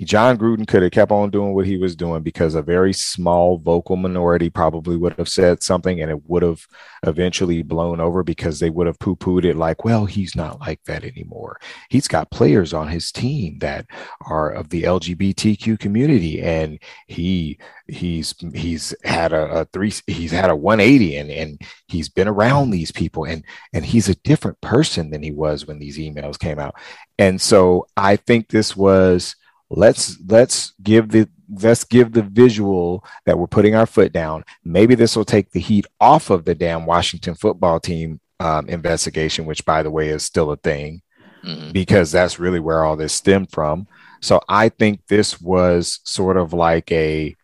Jon 0.01 0.39
Gruden 0.39 0.67
could 0.67 0.83
have 0.83 0.91
kept 0.91 1.13
on 1.13 1.31
doing 1.31 1.55
what 1.55 1.67
he 1.67 1.77
was 1.77 1.95
doing 1.95 2.23
because 2.23 2.55
a 2.55 2.63
very 2.63 2.93
small 2.93 3.59
vocal 3.59 3.97
minority 3.97 4.49
probably 4.49 4.97
would 4.97 5.13
have 5.15 5.29
said 5.29 5.63
something 5.63 6.01
and 6.01 6.11
it 6.11 6.29
would 6.29 6.43
have 6.43 6.67
eventually 7.07 7.63
blown 7.63 8.01
over 8.01 8.23
because 8.23 8.59
they 8.59 8.71
would 8.71 8.87
have 8.87 8.99
poo 8.99 9.15
pooed 9.15 9.45
it 9.45 9.57
like, 9.57 9.85
well, 9.85 10.07
he's 10.07 10.35
not 10.35 10.61
like 10.61 10.83
that 10.85 11.05
anymore. 11.05 11.61
He's 11.91 12.09
got 12.09 12.31
players 12.31 12.73
on 12.73 12.89
his 12.89 13.13
team 13.13 13.59
that 13.59 13.87
are 14.27 14.51
of 14.51 14.71
the 14.71 14.85
LGBTQ 14.85 15.79
community 15.79 16.41
and 16.41 16.79
he 17.07 17.59
he's 17.87 18.35
he's 18.55 18.95
had 19.05 19.33
a, 19.33 19.61
a 19.61 19.65
three 19.67 19.93
he's 20.07 20.31
had 20.31 20.51
a 20.51 20.57
180 20.57 21.17
and 21.17 21.31
and 21.31 21.63
he's 21.89 22.09
been 22.09 22.29
around 22.29 22.71
these 22.71 22.91
people 22.91 23.25
and 23.25 23.45
and 23.75 23.85
he's 23.85 24.09
a 24.09 24.15
different 24.17 24.61
person 24.63 25.11
than 25.11 25.23
he 25.23 25.33
was 25.33 25.67
when 25.67 25.79
these 25.79 25.99
emails 25.99 26.39
came 26.39 26.59
out. 26.59 26.75
And 27.19 27.41
so 27.41 27.87
I 27.97 28.17
think 28.17 28.49
this 28.49 28.75
was 28.75 29.37
let's 29.73 30.19
let's 30.29 30.73
give 30.83 31.11
the 31.11 31.29
let's 31.61 31.85
give 31.85 32.13
the 32.13 32.23
visual 32.23 33.05
that 33.27 33.39
we're 33.39 33.47
putting 33.47 33.75
our 33.75 33.87
foot 33.87 34.13
down. 34.13 34.45
Maybe 34.65 34.95
this 34.95 35.17
will 35.17 35.25
take 35.25 35.51
the 35.51 35.61
heat 35.61 35.87
off 36.01 36.31
of 36.31 36.45
the 36.45 36.55
damn 36.55 36.87
Washington 36.87 37.35
football 37.35 37.81
team 37.81 38.21
um, 38.41 38.69
investigation, 38.69 39.47
which 39.47 39.65
by 39.65 39.83
the 39.83 39.91
way 39.91 40.09
is 40.09 40.23
still 40.23 40.51
a 40.51 40.57
thing, 40.57 41.03
mm-hmm. 41.45 41.73
because 41.73 42.13
that's 42.13 42.39
really 42.39 42.61
where 42.61 42.85
all 42.85 42.97
this 42.97 43.13
stemmed 43.13 43.51
from. 43.51 43.87
So 44.21 44.41
I 44.49 44.69
think 44.69 45.07
this 45.09 45.41
was 45.41 46.01
sort 46.05 46.37
of 46.37 46.53
like 46.53 46.91
a 46.93 47.35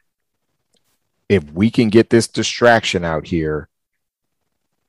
if 1.29 1.51
we 1.53 1.71
can 1.71 1.89
get 1.89 2.11
this 2.11 2.27
distraction 2.29 3.05
out 3.05 3.27
here, 3.27 3.69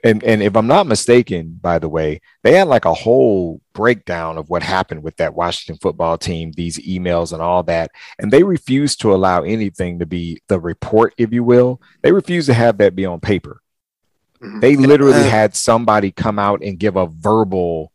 and 0.03 0.23
and 0.23 0.41
if 0.41 0.55
I'm 0.55 0.67
not 0.67 0.87
mistaken, 0.87 1.59
by 1.61 1.79
the 1.79 1.89
way, 1.89 2.21
they 2.43 2.53
had 2.53 2.67
like 2.67 2.85
a 2.85 2.93
whole 2.93 3.61
breakdown 3.73 4.37
of 4.37 4.49
what 4.49 4.63
happened 4.63 5.03
with 5.03 5.17
that 5.17 5.33
Washington 5.33 5.79
football 5.81 6.17
team, 6.17 6.51
these 6.53 6.79
emails 6.79 7.33
and 7.33 7.41
all 7.41 7.63
that, 7.63 7.91
and 8.17 8.31
they 8.31 8.43
refused 8.43 9.01
to 9.01 9.13
allow 9.13 9.43
anything 9.43 9.99
to 9.99 10.05
be 10.05 10.41
the 10.47 10.59
report, 10.59 11.13
if 11.17 11.33
you 11.33 11.43
will. 11.43 11.81
They 12.01 12.11
refused 12.11 12.47
to 12.47 12.53
have 12.53 12.77
that 12.77 12.95
be 12.95 13.05
on 13.05 13.19
paper. 13.19 13.61
Mm-hmm. 14.41 14.61
They 14.61 14.75
literally 14.77 15.19
uh, 15.19 15.29
had 15.29 15.55
somebody 15.55 16.11
come 16.11 16.39
out 16.39 16.61
and 16.63 16.79
give 16.79 16.95
a 16.95 17.07
verbal 17.07 17.91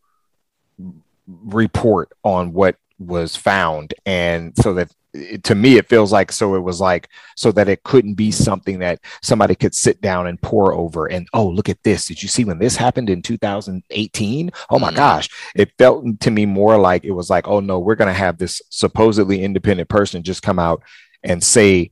report 1.27 2.11
on 2.23 2.53
what 2.53 2.75
was 2.99 3.35
found, 3.35 3.95
and 4.05 4.55
so 4.57 4.75
that 4.75 4.91
it, 5.15 5.43
to 5.43 5.55
me 5.55 5.77
it 5.77 5.87
feels 5.87 6.11
like 6.11 6.31
so 6.31 6.55
it 6.55 6.59
was 6.59 6.81
like 6.81 7.09
so 7.35 7.51
that 7.51 7.69
it 7.69 7.83
couldn't 7.83 8.15
be 8.15 8.31
something 8.31 8.79
that 8.79 8.99
somebody 9.21 9.55
could 9.55 9.73
sit 9.73 10.01
down 10.01 10.27
and 10.27 10.41
pour 10.41 10.73
over 10.73 11.07
and 11.07 11.27
oh 11.33 11.47
look 11.47 11.69
at 11.69 11.81
this 11.83 12.07
did 12.07 12.21
you 12.21 12.29
see 12.29 12.43
when 12.43 12.59
this 12.59 12.75
happened 12.75 13.09
in 13.09 13.21
2018 13.21 14.51
oh 14.69 14.79
my 14.79 14.91
mm. 14.91 14.95
gosh 14.95 15.29
it 15.55 15.71
felt 15.77 16.19
to 16.19 16.31
me 16.31 16.45
more 16.45 16.77
like 16.77 17.03
it 17.03 17.11
was 17.11 17.29
like 17.29 17.47
oh 17.47 17.59
no 17.59 17.79
we're 17.79 17.95
going 17.95 18.07
to 18.07 18.13
have 18.13 18.37
this 18.37 18.61
supposedly 18.69 19.41
independent 19.41 19.89
person 19.89 20.23
just 20.23 20.43
come 20.43 20.59
out 20.59 20.83
and 21.23 21.43
say 21.43 21.91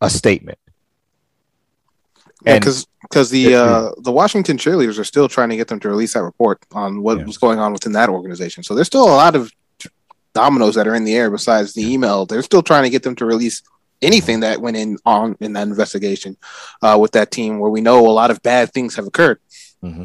a 0.00 0.10
statement 0.10 0.58
yeah, 2.44 2.58
because 2.58 2.86
because 3.02 3.30
the 3.30 3.54
uh, 3.54 3.90
the 3.98 4.12
Washington 4.12 4.56
cheerleaders 4.56 4.98
are 4.98 5.04
still 5.04 5.28
trying 5.28 5.48
to 5.48 5.56
get 5.56 5.68
them 5.68 5.80
to 5.80 5.88
release 5.88 6.14
that 6.14 6.22
report 6.22 6.60
on 6.72 7.02
what 7.02 7.18
yeah. 7.18 7.24
was 7.24 7.38
going 7.38 7.58
on 7.58 7.72
within 7.72 7.92
that 7.92 8.08
organization. 8.08 8.62
So 8.62 8.74
there's 8.74 8.86
still 8.86 9.04
a 9.04 9.10
lot 9.10 9.34
of 9.34 9.50
dominoes 10.36 10.74
that 10.74 10.86
are 10.86 10.94
in 10.94 11.04
the 11.04 11.16
air 11.16 11.30
besides 11.30 11.72
the 11.72 11.90
email. 11.90 12.26
They're 12.26 12.42
still 12.42 12.62
trying 12.62 12.82
to 12.82 12.90
get 12.90 13.02
them 13.02 13.16
to 13.16 13.24
release 13.24 13.62
anything 14.02 14.40
that 14.40 14.60
went 14.60 14.76
in 14.76 14.98
on 15.06 15.34
in 15.40 15.54
that 15.54 15.66
investigation 15.66 16.36
uh, 16.82 16.98
with 17.00 17.12
that 17.12 17.30
team, 17.30 17.58
where 17.58 17.70
we 17.70 17.80
know 17.80 18.06
a 18.06 18.12
lot 18.12 18.30
of 18.30 18.42
bad 18.42 18.70
things 18.70 18.96
have 18.96 19.06
occurred. 19.06 19.40
Mm-hmm. 19.82 20.04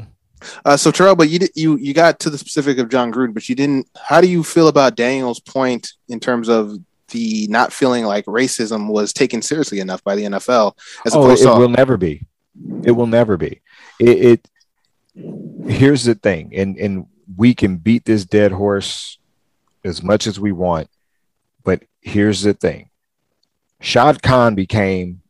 Uh, 0.64 0.78
so 0.78 0.90
Terrell, 0.90 1.18
but 1.18 1.30
you 1.30 1.40
you 1.54 1.76
you 1.78 1.94
got 1.94 2.20
to 2.22 2.30
the 2.30 2.38
specific 2.38 2.78
of 2.78 2.88
Jon 2.88 3.12
Gruden, 3.12 3.34
but 3.34 3.50
you 3.50 3.56
didn't. 3.56 3.88
How 4.02 4.22
do 4.22 4.28
you 4.28 4.42
feel 4.42 4.70
about 4.70 4.96
Daniel's 4.96 5.42
point 5.42 5.92
in 6.08 6.22
terms 6.22 6.48
of 6.48 6.78
the 7.10 7.48
not 7.50 7.74
feeling 7.74 8.06
like 8.06 8.26
racism 8.26 8.88
was 8.88 9.12
taken 9.12 9.42
seriously 9.42 9.82
enough 9.82 10.02
by 10.02 10.16
the 10.16 10.24
NFL? 10.24 10.78
As 11.06 11.14
oh, 11.14 11.30
it 11.30 11.38
to- 11.40 11.60
will 11.60 11.70
never 11.70 11.98
be. 11.98 12.26
It 12.84 12.92
will 12.92 13.08
never 13.08 13.36
be. 13.36 13.62
It, 14.00 14.26
it. 14.26 14.48
Here's 15.68 16.06
the 16.06 16.16
thing, 16.16 16.54
and 16.56 16.78
and 16.78 17.06
we 17.36 17.54
can 17.54 17.76
beat 17.78 18.06
this 18.06 18.24
dead 18.24 18.54
horse 18.54 19.18
as 19.84 20.04
much 20.04 20.28
as 20.28 20.40
we 20.40 20.52
want. 20.52 20.90
But 21.64 21.84
here's 22.02 22.42
the 22.42 22.54
thing 22.54 22.90
Shad 23.80 24.22
Khan 24.22 24.56
became, 24.56 25.22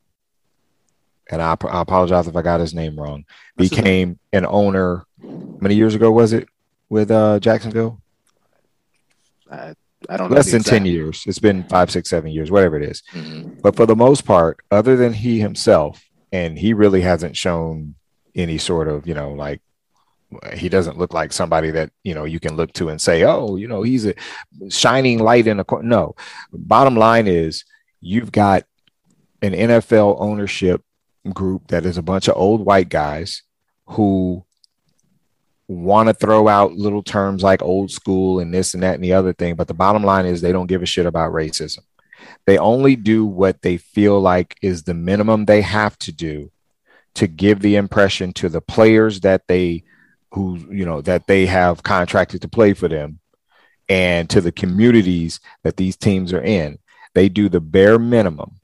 and 1.29 1.41
I, 1.41 1.55
I 1.69 1.81
apologize 1.81 2.27
if 2.27 2.35
I 2.35 2.41
got 2.41 2.59
his 2.59 2.73
name 2.73 2.99
wrong, 2.99 3.25
became 3.57 4.19
an 4.33 4.45
owner. 4.45 5.05
many 5.19 5.75
years 5.75 5.95
ago 5.95 6.11
was 6.11 6.33
it 6.33 6.47
with 6.89 7.11
uh, 7.11 7.39
Jacksonville? 7.39 8.01
I, 9.49 9.75
I 10.09 10.17
don't 10.17 10.29
know. 10.29 10.35
Less 10.35 10.51
than 10.51 10.63
10 10.63 10.85
years. 10.85 11.23
It's 11.27 11.39
been 11.39 11.63
five, 11.63 11.91
six, 11.91 12.09
seven 12.09 12.31
years, 12.31 12.49
whatever 12.49 12.77
it 12.77 12.83
is. 12.83 13.03
Mm-hmm. 13.13 13.59
But 13.61 13.75
for 13.75 13.85
the 13.85 13.95
most 13.95 14.25
part, 14.25 14.59
other 14.71 14.95
than 14.95 15.13
he 15.13 15.39
himself, 15.39 16.03
and 16.31 16.57
he 16.57 16.73
really 16.73 17.01
hasn't 17.01 17.35
shown 17.35 17.95
any 18.33 18.57
sort 18.57 18.87
of, 18.87 19.05
you 19.07 19.13
know, 19.13 19.33
like 19.33 19.61
he 20.53 20.69
doesn't 20.69 20.97
look 20.97 21.13
like 21.13 21.33
somebody 21.33 21.71
that 21.71 21.91
you 22.03 22.13
know 22.13 22.23
you 22.23 22.39
can 22.39 22.55
look 22.55 22.71
to 22.73 22.89
and 22.89 23.01
say 23.01 23.23
oh 23.23 23.55
you 23.55 23.67
know 23.67 23.81
he's 23.81 24.05
a 24.05 24.13
shining 24.69 25.19
light 25.19 25.47
in 25.47 25.59
a 25.59 25.63
corner 25.63 25.87
no. 25.87 26.15
Bottom 26.51 26.95
line 26.95 27.27
is 27.27 27.65
you've 27.99 28.31
got 28.31 28.63
an 29.41 29.53
nfl 29.53 30.15
ownership 30.19 30.83
group 31.33 31.67
that 31.67 31.85
is 31.85 31.97
a 31.97 32.01
bunch 32.01 32.27
of 32.27 32.37
old 32.37 32.65
white 32.65 32.89
guys 32.89 33.43
who 33.87 34.43
want 35.67 36.07
to 36.07 36.13
throw 36.13 36.47
out 36.47 36.73
little 36.73 37.03
terms 37.03 37.43
like 37.43 37.61
old 37.61 37.91
school 37.91 38.39
and 38.39 38.53
this 38.53 38.73
and 38.73 38.83
that 38.83 38.95
and 38.95 39.03
the 39.03 39.13
other 39.13 39.33
thing 39.33 39.55
but 39.55 39.67
the 39.67 39.73
bottom 39.73 40.03
line 40.03 40.25
is 40.25 40.41
they 40.41 40.51
don't 40.51 40.67
give 40.67 40.81
a 40.81 40.85
shit 40.85 41.05
about 41.05 41.33
racism. 41.33 41.79
They 42.45 42.57
only 42.57 42.95
do 42.95 43.25
what 43.25 43.61
they 43.61 43.77
feel 43.77 44.19
like 44.19 44.55
is 44.61 44.83
the 44.83 44.93
minimum 44.93 45.45
they 45.45 45.61
have 45.61 45.97
to 45.99 46.11
do 46.11 46.51
to 47.15 47.27
give 47.27 47.59
the 47.59 47.75
impression 47.75 48.33
to 48.33 48.49
the 48.49 48.61
players 48.61 49.21
that 49.21 49.47
they 49.47 49.83
who 50.31 50.57
you 50.69 50.85
know 50.85 51.01
that 51.01 51.27
they 51.27 51.45
have 51.45 51.83
contracted 51.83 52.41
to 52.41 52.47
play 52.47 52.73
for 52.73 52.87
them 52.87 53.19
and 53.89 54.29
to 54.29 54.41
the 54.41 54.51
communities 54.51 55.39
that 55.63 55.77
these 55.77 55.97
teams 55.97 56.31
are 56.33 56.41
in. 56.41 56.79
They 57.13 57.27
do 57.27 57.49
the 57.49 57.59
bare 57.59 57.99
minimum 57.99 58.60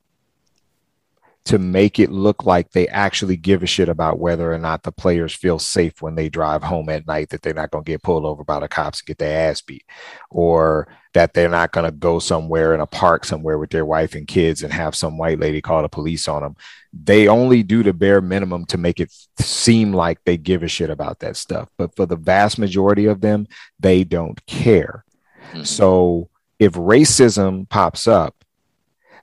to 1.47 1.57
make 1.57 1.97
it 1.97 2.11
look 2.11 2.45
like 2.45 2.71
they 2.71 2.89
actually 2.89 3.37
give 3.37 3.63
a 3.63 3.65
shit 3.65 3.87
about 3.87 4.19
whether 4.19 4.51
or 4.51 4.59
not 4.59 4.83
the 4.83 4.91
players 4.91 5.33
feel 5.33 5.57
safe 5.57 6.01
when 6.01 6.13
they 6.13 6.27
drive 6.27 6.61
home 6.61 6.89
at 6.89 7.07
night 7.07 7.29
that 7.29 7.41
they're 7.41 7.53
not 7.53 7.71
going 7.71 7.85
to 7.85 7.91
get 7.91 8.03
pulled 8.03 8.25
over 8.25 8.43
by 8.43 8.59
the 8.59 8.67
cops 8.67 8.99
and 8.99 9.07
get 9.07 9.17
their 9.17 9.49
ass 9.49 9.61
beat 9.61 9.85
or 10.29 10.89
that 11.13 11.33
they're 11.33 11.47
not 11.47 11.71
going 11.71 11.85
to 11.85 11.91
go 11.91 12.19
somewhere 12.19 12.73
in 12.73 12.81
a 12.81 12.85
park 12.85 13.23
somewhere 13.23 13.57
with 13.57 13.69
their 13.69 13.85
wife 13.85 14.13
and 14.13 14.27
kids 14.27 14.61
and 14.61 14.73
have 14.73 14.93
some 14.93 15.17
white 15.17 15.39
lady 15.39 15.61
call 15.61 15.81
the 15.81 15.87
police 15.87 16.27
on 16.27 16.41
them 16.41 16.55
they 16.91 17.29
only 17.29 17.63
do 17.63 17.81
the 17.81 17.93
bare 17.93 18.19
minimum 18.19 18.65
to 18.65 18.77
make 18.77 18.99
it 18.99 19.09
seem 19.39 19.93
like 19.93 20.21
they 20.25 20.35
give 20.35 20.63
a 20.63 20.67
shit 20.67 20.89
about 20.89 21.19
that 21.19 21.37
stuff 21.37 21.69
but 21.77 21.95
for 21.95 22.05
the 22.05 22.17
vast 22.17 22.59
majority 22.59 23.05
of 23.05 23.21
them 23.21 23.47
they 23.79 24.03
don't 24.03 24.45
care 24.47 25.05
mm-hmm. 25.51 25.63
so 25.63 26.29
if 26.59 26.73
racism 26.73 27.69
pops 27.69 28.05
up 28.05 28.35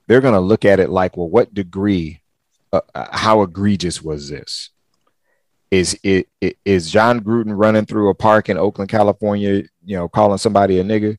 they're 0.07 0.21
going 0.21 0.33
to 0.33 0.39
look 0.39 0.65
at 0.65 0.79
it 0.79 0.89
like, 0.89 1.17
well, 1.17 1.29
what 1.29 1.53
degree, 1.53 2.21
uh, 2.71 2.81
uh, 2.93 3.07
how 3.11 3.41
egregious 3.41 4.01
was 4.01 4.29
this? 4.29 4.69
Is 5.71 5.99
it 6.03 6.29
is 6.63 6.91
Jon 6.91 7.21
Gruden 7.21 7.57
running 7.57 7.85
through 7.85 8.09
a 8.09 8.15
park 8.15 8.49
in 8.49 8.57
Oakland, 8.57 8.89
California, 8.89 9.63
you 9.83 9.97
know, 9.97 10.07
calling 10.07 10.37
somebody 10.37 10.79
a 10.79 10.83
nigga, 10.83 11.17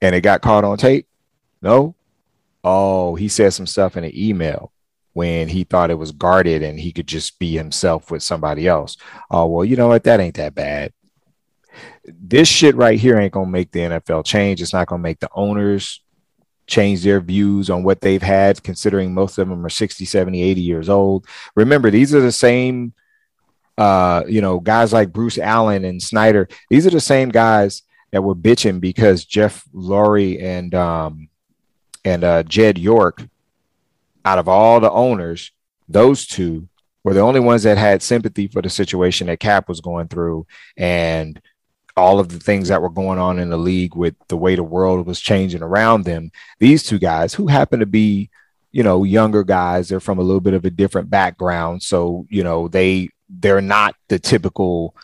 and 0.00 0.14
it 0.14 0.20
got 0.20 0.42
caught 0.42 0.64
on 0.64 0.78
tape? 0.78 1.08
No. 1.60 1.94
Oh, 2.62 3.14
he 3.14 3.28
said 3.28 3.52
some 3.52 3.66
stuff 3.66 3.96
in 3.96 4.04
an 4.04 4.12
email 4.14 4.72
when 5.12 5.48
he 5.48 5.64
thought 5.64 5.90
it 5.90 5.98
was 5.98 6.12
guarded 6.12 6.62
and 6.62 6.78
he 6.78 6.92
could 6.92 7.08
just 7.08 7.38
be 7.38 7.56
himself 7.56 8.10
with 8.10 8.22
somebody 8.22 8.68
else. 8.68 8.96
Oh, 9.30 9.46
well, 9.46 9.64
you 9.64 9.76
know 9.76 9.88
what? 9.88 10.04
That 10.04 10.20
ain't 10.20 10.36
that 10.36 10.54
bad. 10.54 10.92
This 12.04 12.48
shit 12.48 12.76
right 12.76 12.98
here 12.98 13.18
ain't 13.18 13.32
gonna 13.32 13.50
make 13.50 13.72
the 13.72 13.80
NFL 13.80 14.24
change. 14.24 14.62
It's 14.62 14.72
not 14.72 14.86
gonna 14.86 15.02
make 15.02 15.20
the 15.20 15.30
owners 15.34 16.03
change 16.66 17.02
their 17.02 17.20
views 17.20 17.70
on 17.70 17.82
what 17.82 18.00
they've 18.00 18.22
had, 18.22 18.62
considering 18.62 19.14
most 19.14 19.38
of 19.38 19.48
them 19.48 19.64
are 19.64 19.70
60, 19.70 20.04
70, 20.04 20.42
80 20.42 20.60
years 20.60 20.88
old. 20.88 21.26
Remember, 21.54 21.90
these 21.90 22.14
are 22.14 22.20
the 22.20 22.32
same, 22.32 22.94
uh, 23.76 24.22
you 24.26 24.40
know, 24.40 24.60
guys 24.60 24.92
like 24.92 25.12
Bruce 25.12 25.38
Allen 25.38 25.84
and 25.84 26.02
Snyder. 26.02 26.48
These 26.70 26.86
are 26.86 26.90
the 26.90 27.00
same 27.00 27.28
guys 27.28 27.82
that 28.12 28.22
were 28.22 28.34
bitching 28.34 28.80
because 28.80 29.24
Jeff 29.24 29.64
Lurie 29.74 30.42
and 30.42 30.74
um, 30.74 31.28
and 32.04 32.22
uh, 32.22 32.42
Jed 32.44 32.78
York, 32.78 33.22
out 34.24 34.38
of 34.38 34.48
all 34.48 34.80
the 34.80 34.90
owners, 34.90 35.52
those 35.88 36.26
two 36.26 36.68
were 37.02 37.14
the 37.14 37.20
only 37.20 37.40
ones 37.40 37.64
that 37.64 37.76
had 37.76 38.02
sympathy 38.02 38.46
for 38.46 38.62
the 38.62 38.70
situation 38.70 39.26
that 39.26 39.40
Kap 39.40 39.68
was 39.68 39.80
going 39.80 40.08
through 40.08 40.46
and 40.76 41.40
all 41.96 42.18
of 42.18 42.28
the 42.28 42.40
things 42.40 42.68
that 42.68 42.82
were 42.82 42.90
going 42.90 43.18
on 43.18 43.38
in 43.38 43.50
the 43.50 43.56
league 43.56 43.94
with 43.94 44.14
the 44.28 44.36
way 44.36 44.56
the 44.56 44.62
world 44.62 45.06
was 45.06 45.20
changing 45.20 45.62
around 45.62 46.04
them. 46.04 46.30
These 46.58 46.82
two 46.82 46.98
guys, 46.98 47.34
who 47.34 47.46
happen 47.46 47.80
to 47.80 47.86
be, 47.86 48.30
you 48.72 48.82
know, 48.82 49.04
younger 49.04 49.44
guys, 49.44 49.88
they're 49.88 50.00
from 50.00 50.18
a 50.18 50.22
little 50.22 50.40
bit 50.40 50.54
of 50.54 50.64
a 50.64 50.70
different 50.70 51.08
background, 51.10 51.82
so 51.82 52.26
you 52.28 52.42
know 52.42 52.68
they 52.68 53.10
they're 53.28 53.60
not 53.60 53.94
the 54.08 54.18
typical 54.18 54.94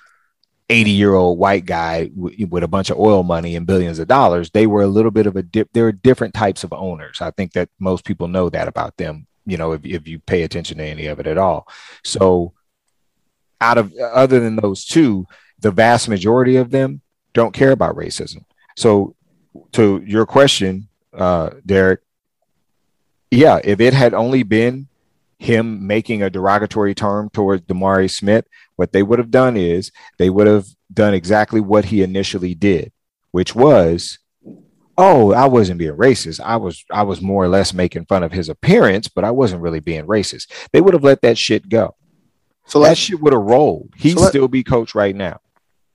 80 0.71 0.91
year 0.91 1.15
old 1.15 1.39
white 1.39 1.67
guy 1.67 2.07
w- 2.07 2.47
with 2.47 2.63
a 2.63 2.69
bunch 2.69 2.91
of 2.91 2.99
oil 2.99 3.23
money 3.23 3.57
and 3.57 3.67
billions 3.67 3.99
of 3.99 4.09
dollars. 4.09 4.51
They 4.51 4.67
were 4.67 4.83
a 4.83 4.87
little 4.87 5.11
bit 5.11 5.27
of 5.27 5.37
a 5.37 5.43
dip. 5.43 5.69
There 5.73 5.87
are 5.87 5.93
different 5.93 6.33
types 6.33 6.65
of 6.65 6.73
owners. 6.73 7.21
I 7.21 7.33
think 7.33 7.53
that 7.53 7.69
most 7.79 8.05
people 8.05 8.29
know 8.29 8.49
that 8.51 8.69
about 8.69 8.97
them. 8.97 9.27
You 9.47 9.57
know, 9.57 9.73
if, 9.73 9.85
if 9.85 10.07
you 10.07 10.21
pay 10.21 10.43
attention 10.43 10.79
to 10.79 10.85
any 10.85 11.07
of 11.07 11.19
it 11.19 11.27
at 11.27 11.39
all. 11.39 11.67
So, 12.05 12.53
out 13.61 13.79
of 13.79 13.93
other 13.97 14.39
than 14.41 14.57
those 14.57 14.85
two, 14.85 15.27
the 15.61 15.71
vast 15.71 16.09
majority 16.09 16.57
of 16.57 16.71
them 16.71 17.01
don't 17.33 17.55
care 17.55 17.71
about 17.71 17.97
racism. 17.97 18.45
So, 18.77 19.15
to 19.73 20.03
your 20.07 20.27
question, 20.27 20.89
uh, 21.13 21.51
Derek, 21.65 22.01
yeah, 23.31 23.61
if 23.63 23.81
it 23.81 23.95
had 23.95 24.15
only 24.15 24.43
been 24.43 24.89
him 25.39 25.87
making 25.87 26.23
a 26.23 26.31
derogatory 26.31 26.95
term 26.95 27.31
towards 27.31 27.63
DeMaurice 27.63 28.17
Smith, 28.17 28.47
what 28.77 28.93
they 28.93 29.03
would 29.03 29.19
have 29.19 29.31
done 29.31 29.57
is 29.57 29.91
they 30.19 30.31
would 30.31 30.47
have 30.47 30.67
done 30.93 31.15
exactly 31.15 31.61
what 31.61 31.87
he 31.87 32.03
initially 32.03 32.55
did, 32.55 32.93
which 33.31 33.55
was, 33.55 34.19
oh, 34.99 35.33
I 35.33 35.47
wasn't 35.47 35.79
being 35.79 35.97
racist. 35.97 36.41
I 36.41 36.57
was 36.57 36.85
I 36.91 37.03
was 37.03 37.23
more 37.23 37.45
or 37.45 37.49
less 37.49 37.73
making 37.73 38.07
fun 38.07 38.23
of 38.23 38.33
his 38.33 38.49
appearance, 38.49 39.09
but 39.09 39.25
I 39.25 39.31
wasn't 39.31 39.63
really 39.63 39.81
being 39.81 40.07
racist. 40.07 40.51
They 40.73 40.81
would 40.81 40.95
have 40.95 41.05
let 41.05 41.23
that 41.23 41.39
shit 41.39 41.69
go. 41.69 41.97
So 42.67 42.81
that 42.81 42.99
shit 42.99 43.21
would 43.21 43.33
have 43.33 43.43
rolled. 43.43 43.91
He'd 43.97 44.19
so 44.19 44.27
still 44.27 44.49
be 44.49 44.63
coach 44.63 44.95
right 44.95 45.17
now. 45.17 45.41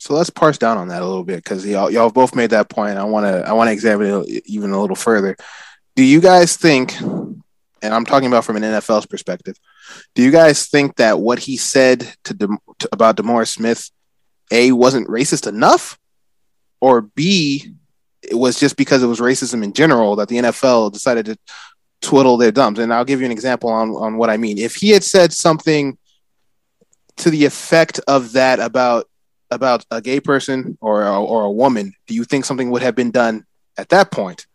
So 0.05 0.13
let's 0.13 0.29
parse 0.29 0.59
down 0.59 0.77
on 0.77 0.89
that 0.89 1.01
a 1.01 1.07
little 1.07 1.23
bit 1.23 1.43
because 1.43 1.65
y'all 1.65 1.89
y'all 1.89 2.11
both 2.11 2.35
made 2.35 2.51
that 2.51 2.69
point. 2.69 2.99
I 2.99 3.05
want 3.05 3.25
to 3.25 3.41
I 3.49 3.53
want 3.53 3.69
to 3.69 3.71
examine 3.71 4.23
it 4.27 4.43
even 4.45 4.69
a 4.69 4.79
little 4.79 4.95
further. 4.95 5.35
Do 5.95 6.03
you 6.03 6.21
guys 6.21 6.55
think, 6.55 7.01
and 7.01 7.41
I'm 7.81 8.05
talking 8.05 8.27
about 8.27 8.45
from 8.45 8.55
an 8.55 8.61
NFL's 8.61 9.07
perspective, 9.07 9.57
do 10.13 10.21
you 10.21 10.29
guys 10.29 10.67
think 10.67 10.97
that 10.97 11.17
what 11.19 11.39
he 11.39 11.57
said 11.57 12.07
to, 12.25 12.35
De, 12.35 12.47
to 12.77 12.89
about 12.91 13.17
DeMaurice 13.17 13.53
Smith, 13.53 13.89
a 14.51 14.73
wasn't 14.73 15.07
racist 15.07 15.47
enough, 15.47 15.97
or 16.79 17.01
b 17.01 17.73
it 18.21 18.35
was 18.35 18.59
just 18.59 18.77
because 18.77 19.01
it 19.01 19.07
was 19.07 19.19
racism 19.19 19.63
in 19.63 19.73
general 19.73 20.17
that 20.17 20.27
the 20.27 20.37
NFL 20.37 20.93
decided 20.93 21.25
to 21.25 21.37
twiddle 22.01 22.37
their 22.37 22.51
thumbs? 22.51 22.77
And 22.77 22.93
I'll 22.93 23.05
give 23.05 23.21
you 23.21 23.25
an 23.25 23.31
example 23.31 23.71
on 23.71 23.89
on 23.89 24.17
what 24.17 24.29
I 24.29 24.37
mean. 24.37 24.59
If 24.59 24.75
he 24.75 24.91
had 24.91 25.03
said 25.03 25.33
something 25.33 25.97
to 27.17 27.31
the 27.31 27.45
effect 27.45 27.99
of 28.07 28.33
that 28.33 28.59
about 28.59 29.07
about 29.55 29.85
a 29.89 30.01
gay 30.01 30.19
person 30.19 30.77
or 30.81 31.07
or 31.07 31.45
a 31.45 31.51
woman, 31.51 31.93
do 32.07 32.13
you 32.13 32.23
think 32.23 32.45
something 32.45 32.69
would 32.71 32.83
have 32.83 32.95
been 32.95 33.11
done 33.11 33.45
at 33.77 33.89
that 33.89 34.11
point? 34.11 34.45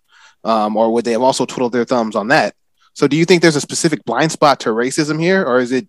um, 0.45 0.77
or 0.77 0.93
would 0.93 1.05
they 1.05 1.13
have 1.13 1.23
also 1.23 1.45
twiddled 1.45 1.73
their 1.73 1.85
thumbs 1.85 2.17
on 2.17 2.29
that? 2.29 2.55
So, 2.95 3.07
do 3.07 3.17
you 3.17 3.25
think 3.25 3.43
there's 3.43 3.57
a 3.57 3.61
specific 3.61 4.05
blind 4.05 4.33
spot 4.33 4.61
to 4.61 4.71
racism 4.71 5.21
here, 5.21 5.45
or 5.45 5.61
is 5.61 5.73
it, 5.73 5.89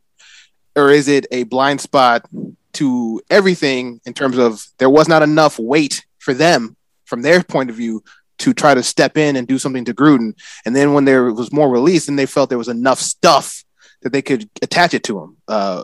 or 0.75 0.91
is 0.91 1.07
it 1.07 1.25
a 1.31 1.43
blind 1.43 1.81
spot 1.81 2.25
to 2.73 3.21
everything 3.29 3.99
in 4.05 4.13
terms 4.13 4.37
of 4.37 4.63
there 4.77 4.89
was 4.89 5.07
not 5.07 5.23
enough 5.23 5.59
weight 5.59 6.05
for 6.19 6.33
them 6.33 6.75
from 7.05 7.21
their 7.21 7.43
point 7.43 7.69
of 7.69 7.75
view 7.75 8.03
to 8.37 8.53
try 8.53 8.73
to 8.73 8.81
step 8.81 9.17
in 9.17 9.35
and 9.35 9.47
do 9.47 9.57
something 9.57 9.85
to 9.85 9.93
Gruden, 9.93 10.33
and 10.65 10.75
then 10.75 10.93
when 10.93 11.05
there 11.05 11.31
was 11.33 11.51
more 11.51 11.69
release, 11.69 12.07
and 12.07 12.17
they 12.17 12.25
felt 12.25 12.49
there 12.49 12.57
was 12.57 12.67
enough 12.67 12.99
stuff 12.99 13.63
that 14.01 14.11
they 14.11 14.21
could 14.21 14.49
attach 14.61 14.93
it 14.93 15.03
to 15.03 15.19
him. 15.19 15.37
Uh, 15.47 15.83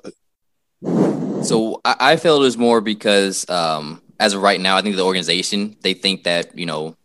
so 0.84 1.82
I, 1.84 1.96
I 2.00 2.16
feel 2.18 2.38
it 2.38 2.40
was 2.40 2.58
more 2.58 2.82
because 2.82 3.50
um, 3.50 4.02
as 4.20 4.34
of 4.34 4.42
right 4.42 4.60
now, 4.60 4.78
I 4.78 4.82
think 4.82 4.96
the 4.96 5.06
organization 5.06 5.76
they 5.82 5.94
think 5.94 6.24
that 6.24 6.58
you 6.58 6.66
know 6.66 6.96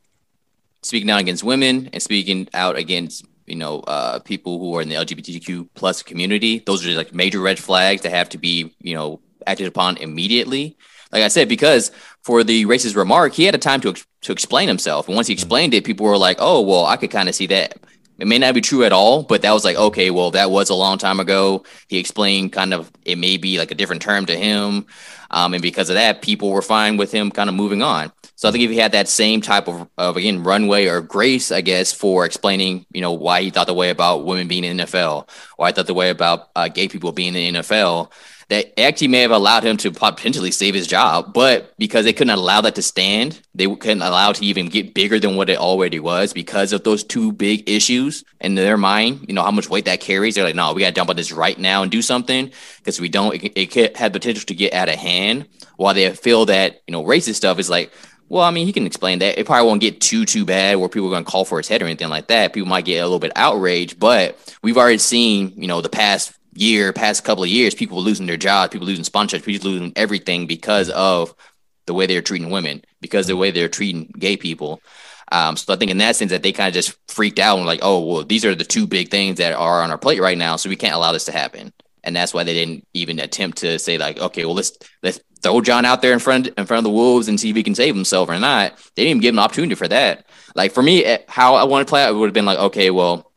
speaking 0.82 1.10
out 1.10 1.20
against 1.20 1.44
women 1.44 1.88
and 1.92 2.02
speaking 2.02 2.48
out 2.54 2.76
against 2.76 3.24
you 3.46 3.56
know 3.56 3.80
uh, 3.80 4.18
people 4.20 4.58
who 4.58 4.74
are 4.76 4.82
in 4.82 4.88
the 4.88 4.96
LGBTQ 4.96 5.68
plus 5.74 6.02
community, 6.02 6.62
those 6.66 6.86
are 6.86 6.90
like 6.92 7.14
major 7.14 7.40
red 7.40 7.58
flags 7.58 8.02
that 8.02 8.10
have 8.10 8.28
to 8.30 8.38
be 8.38 8.74
you 8.80 8.94
know 8.94 9.20
acted 9.46 9.66
upon 9.66 9.96
immediately. 9.98 10.76
Like 11.12 11.22
I 11.24 11.28
said, 11.28 11.48
because 11.48 11.90
for 12.22 12.42
the 12.42 12.64
racist 12.64 12.96
remark, 12.96 13.34
he 13.34 13.44
had 13.44 13.54
a 13.54 13.58
time 13.58 13.80
to 13.82 13.94
to 14.22 14.32
explain 14.32 14.68
himself, 14.68 15.08
and 15.08 15.16
once 15.16 15.26
he 15.26 15.34
explained 15.34 15.74
it, 15.74 15.84
people 15.84 16.06
were 16.06 16.16
like, 16.16 16.38
"Oh, 16.40 16.60
well, 16.60 16.86
I 16.86 16.96
could 16.96 17.10
kind 17.10 17.28
of 17.28 17.34
see 17.34 17.46
that." 17.46 17.78
It 18.22 18.28
may 18.28 18.38
not 18.38 18.54
be 18.54 18.60
true 18.60 18.84
at 18.84 18.92
all, 18.92 19.24
but 19.24 19.42
that 19.42 19.50
was 19.50 19.64
like, 19.64 19.74
okay, 19.74 20.12
well, 20.12 20.30
that 20.30 20.48
was 20.48 20.70
a 20.70 20.76
long 20.76 20.96
time 20.96 21.18
ago. 21.18 21.64
He 21.88 21.98
explained 21.98 22.52
kind 22.52 22.72
of 22.72 22.88
it 23.04 23.18
may 23.18 23.36
be 23.36 23.58
like 23.58 23.72
a 23.72 23.74
different 23.74 24.00
term 24.00 24.26
to 24.26 24.36
him. 24.36 24.86
Um, 25.32 25.54
and 25.54 25.60
because 25.60 25.90
of 25.90 25.94
that, 25.94 26.22
people 26.22 26.50
were 26.50 26.62
fine 26.62 26.96
with 26.96 27.10
him 27.10 27.32
kind 27.32 27.48
of 27.48 27.56
moving 27.56 27.82
on. 27.82 28.12
So 28.36 28.48
I 28.48 28.52
think 28.52 28.62
if 28.62 28.70
he 28.70 28.76
had 28.76 28.92
that 28.92 29.08
same 29.08 29.40
type 29.40 29.66
of, 29.66 29.88
of 29.98 30.16
again, 30.16 30.44
runway 30.44 30.86
or 30.86 31.00
grace, 31.00 31.50
I 31.50 31.62
guess, 31.62 31.92
for 31.92 32.24
explaining, 32.24 32.86
you 32.92 33.00
know, 33.00 33.10
why 33.10 33.42
he 33.42 33.50
thought 33.50 33.66
the 33.66 33.74
way 33.74 33.90
about 33.90 34.24
women 34.24 34.46
being 34.46 34.62
in 34.62 34.76
NFL, 34.76 35.28
why 35.56 35.70
I 35.70 35.72
thought 35.72 35.88
the 35.88 35.92
way 35.94 36.10
about 36.10 36.50
uh, 36.54 36.68
gay 36.68 36.86
people 36.86 37.10
being 37.10 37.34
in 37.34 37.54
the 37.54 37.60
NFL, 37.60 38.12
that 38.48 38.78
actually 38.78 39.08
may 39.08 39.20
have 39.20 39.30
allowed 39.30 39.64
him 39.64 39.76
to 39.78 39.90
potentially 39.90 40.50
save 40.50 40.74
his 40.74 40.86
job, 40.86 41.32
but 41.32 41.72
because 41.78 42.04
they 42.04 42.12
couldn't 42.12 42.36
allow 42.36 42.60
that 42.60 42.74
to 42.74 42.82
stand, 42.82 43.40
they 43.54 43.66
couldn't 43.66 44.02
allow 44.02 44.32
to 44.32 44.44
even 44.44 44.68
get 44.68 44.94
bigger 44.94 45.18
than 45.18 45.36
what 45.36 45.50
it 45.50 45.58
already 45.58 46.00
was 46.00 46.32
because 46.32 46.72
of 46.72 46.84
those 46.84 47.04
two 47.04 47.32
big 47.32 47.68
issues 47.68 48.24
in 48.40 48.54
their 48.54 48.76
mind. 48.76 49.26
You 49.28 49.34
know 49.34 49.42
how 49.42 49.50
much 49.50 49.68
weight 49.68 49.84
that 49.86 50.00
carries. 50.00 50.34
They're 50.34 50.44
like, 50.44 50.54
no, 50.54 50.72
we 50.72 50.80
got 50.80 50.88
to 50.88 50.94
jump 50.94 51.10
on 51.10 51.16
this 51.16 51.32
right 51.32 51.58
now 51.58 51.82
and 51.82 51.90
do 51.90 52.02
something 52.02 52.50
because 52.78 53.00
we 53.00 53.08
don't. 53.08 53.34
It, 53.34 53.52
it 53.56 53.66
could 53.66 53.96
have 53.96 54.12
potential 54.12 54.44
to 54.46 54.54
get 54.54 54.72
out 54.72 54.88
of 54.88 54.96
hand. 54.96 55.48
While 55.76 55.94
they 55.94 56.14
feel 56.14 56.46
that 56.46 56.82
you 56.86 56.92
know 56.92 57.04
racist 57.04 57.36
stuff 57.36 57.58
is 57.58 57.70
like. 57.70 57.92
Well, 58.28 58.44
I 58.44 58.50
mean, 58.50 58.66
he 58.66 58.72
can 58.72 58.86
explain 58.86 59.18
that. 59.18 59.38
It 59.38 59.44
probably 59.44 59.66
won't 59.66 59.82
get 59.82 60.00
too 60.00 60.24
too 60.24 60.46
bad 60.46 60.76
where 60.76 60.88
people 60.88 61.08
are 61.08 61.10
going 61.10 61.24
to 61.24 61.30
call 61.30 61.44
for 61.44 61.58
his 61.58 61.68
head 61.68 61.82
or 61.82 61.84
anything 61.84 62.08
like 62.08 62.28
that. 62.28 62.54
People 62.54 62.68
might 62.68 62.86
get 62.86 63.00
a 63.00 63.04
little 63.04 63.18
bit 63.18 63.32
outraged, 63.36 64.00
but 64.00 64.38
we've 64.62 64.78
already 64.78 64.96
seen, 64.96 65.52
you 65.54 65.66
know, 65.66 65.82
the 65.82 65.90
past 65.90 66.32
year, 66.54 66.92
past 66.92 67.24
couple 67.24 67.44
of 67.44 67.50
years, 67.50 67.74
people 67.74 67.98
were 67.98 68.02
losing 68.02 68.26
their 68.26 68.36
jobs, 68.36 68.72
people 68.72 68.86
losing 68.86 69.04
sponsorships, 69.04 69.44
people 69.44 69.70
losing 69.70 69.92
everything 69.96 70.46
because 70.46 70.90
of 70.90 71.34
the 71.86 71.94
way 71.94 72.06
they're 72.06 72.22
treating 72.22 72.50
women, 72.50 72.82
because 73.00 73.26
the 73.26 73.36
way 73.36 73.50
they're 73.50 73.68
treating 73.68 74.12
gay 74.18 74.36
people. 74.36 74.80
Um, 75.30 75.56
so 75.56 75.72
I 75.72 75.76
think 75.76 75.90
in 75.90 75.98
that 75.98 76.16
sense 76.16 76.30
that 76.30 76.42
they 76.42 76.52
kind 76.52 76.68
of 76.68 76.74
just 76.74 76.96
freaked 77.08 77.38
out 77.38 77.56
and 77.56 77.66
like, 77.66 77.80
oh, 77.82 78.00
well, 78.00 78.22
these 78.22 78.44
are 78.44 78.54
the 78.54 78.64
two 78.64 78.86
big 78.86 79.10
things 79.10 79.38
that 79.38 79.54
are 79.54 79.82
on 79.82 79.90
our 79.90 79.98
plate 79.98 80.20
right 80.20 80.36
now, 80.36 80.56
so 80.56 80.68
we 80.68 80.76
can't 80.76 80.94
allow 80.94 81.12
this 81.12 81.24
to 81.24 81.32
happen. 81.32 81.72
And 82.04 82.14
that's 82.14 82.34
why 82.34 82.44
they 82.44 82.52
didn't 82.52 82.86
even 82.94 83.18
attempt 83.18 83.58
to 83.58 83.78
say 83.78 83.96
like, 83.96 84.18
okay, 84.18 84.44
well, 84.44 84.54
let's 84.54 84.76
let's 85.02 85.20
throw 85.40 85.60
John 85.60 85.84
out 85.84 86.02
there 86.02 86.12
in 86.12 86.18
front 86.18 86.48
in 86.48 86.66
front 86.66 86.78
of 86.78 86.84
the 86.84 86.90
wolves 86.90 87.28
and 87.28 87.38
see 87.38 87.50
if 87.50 87.56
he 87.56 87.62
can 87.62 87.74
save 87.74 87.94
himself 87.94 88.28
or 88.28 88.38
not. 88.38 88.76
They 88.94 89.04
didn't 89.04 89.10
even 89.10 89.20
give 89.20 89.34
him 89.34 89.38
an 89.38 89.44
opportunity 89.44 89.74
for 89.74 89.88
that. 89.88 90.26
Like 90.54 90.72
for 90.72 90.82
me, 90.82 91.04
eh, 91.04 91.18
how 91.28 91.54
I 91.54 91.64
want 91.64 91.86
to 91.86 91.90
play, 91.90 92.06
it 92.06 92.14
would 92.14 92.26
have 92.26 92.34
been 92.34 92.44
like, 92.44 92.58
okay, 92.58 92.90
well, 92.90 93.31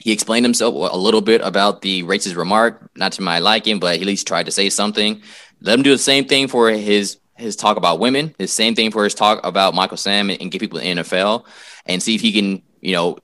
he 0.00 0.12
explained 0.12 0.46
himself 0.46 0.74
a 0.74 0.96
little 0.96 1.20
bit 1.20 1.42
about 1.42 1.82
the 1.82 2.02
racist 2.04 2.36
remark, 2.36 2.90
not 2.96 3.12
to 3.12 3.22
my 3.22 3.38
liking, 3.38 3.78
but 3.78 3.96
he 3.96 4.00
at 4.00 4.06
least 4.06 4.26
tried 4.26 4.46
to 4.46 4.52
say 4.52 4.70
something. 4.70 5.22
Let 5.60 5.78
him 5.78 5.82
do 5.82 5.90
the 5.90 5.98
same 5.98 6.24
thing 6.24 6.48
for 6.48 6.70
his 6.70 7.18
his 7.36 7.56
talk 7.56 7.76
about 7.76 8.00
women, 8.00 8.34
his 8.38 8.52
same 8.52 8.74
thing 8.74 8.90
for 8.90 9.04
his 9.04 9.14
talk 9.14 9.40
about 9.44 9.74
Michael 9.74 9.96
Sam 9.96 10.30
and, 10.30 10.40
and 10.40 10.50
get 10.50 10.60
people 10.60 10.78
in 10.78 10.96
the 10.96 11.02
NFL, 11.02 11.44
and 11.86 12.02
see 12.02 12.14
if 12.14 12.20
he 12.20 12.32
can, 12.32 12.62
you 12.80 12.92
know, 12.92 13.18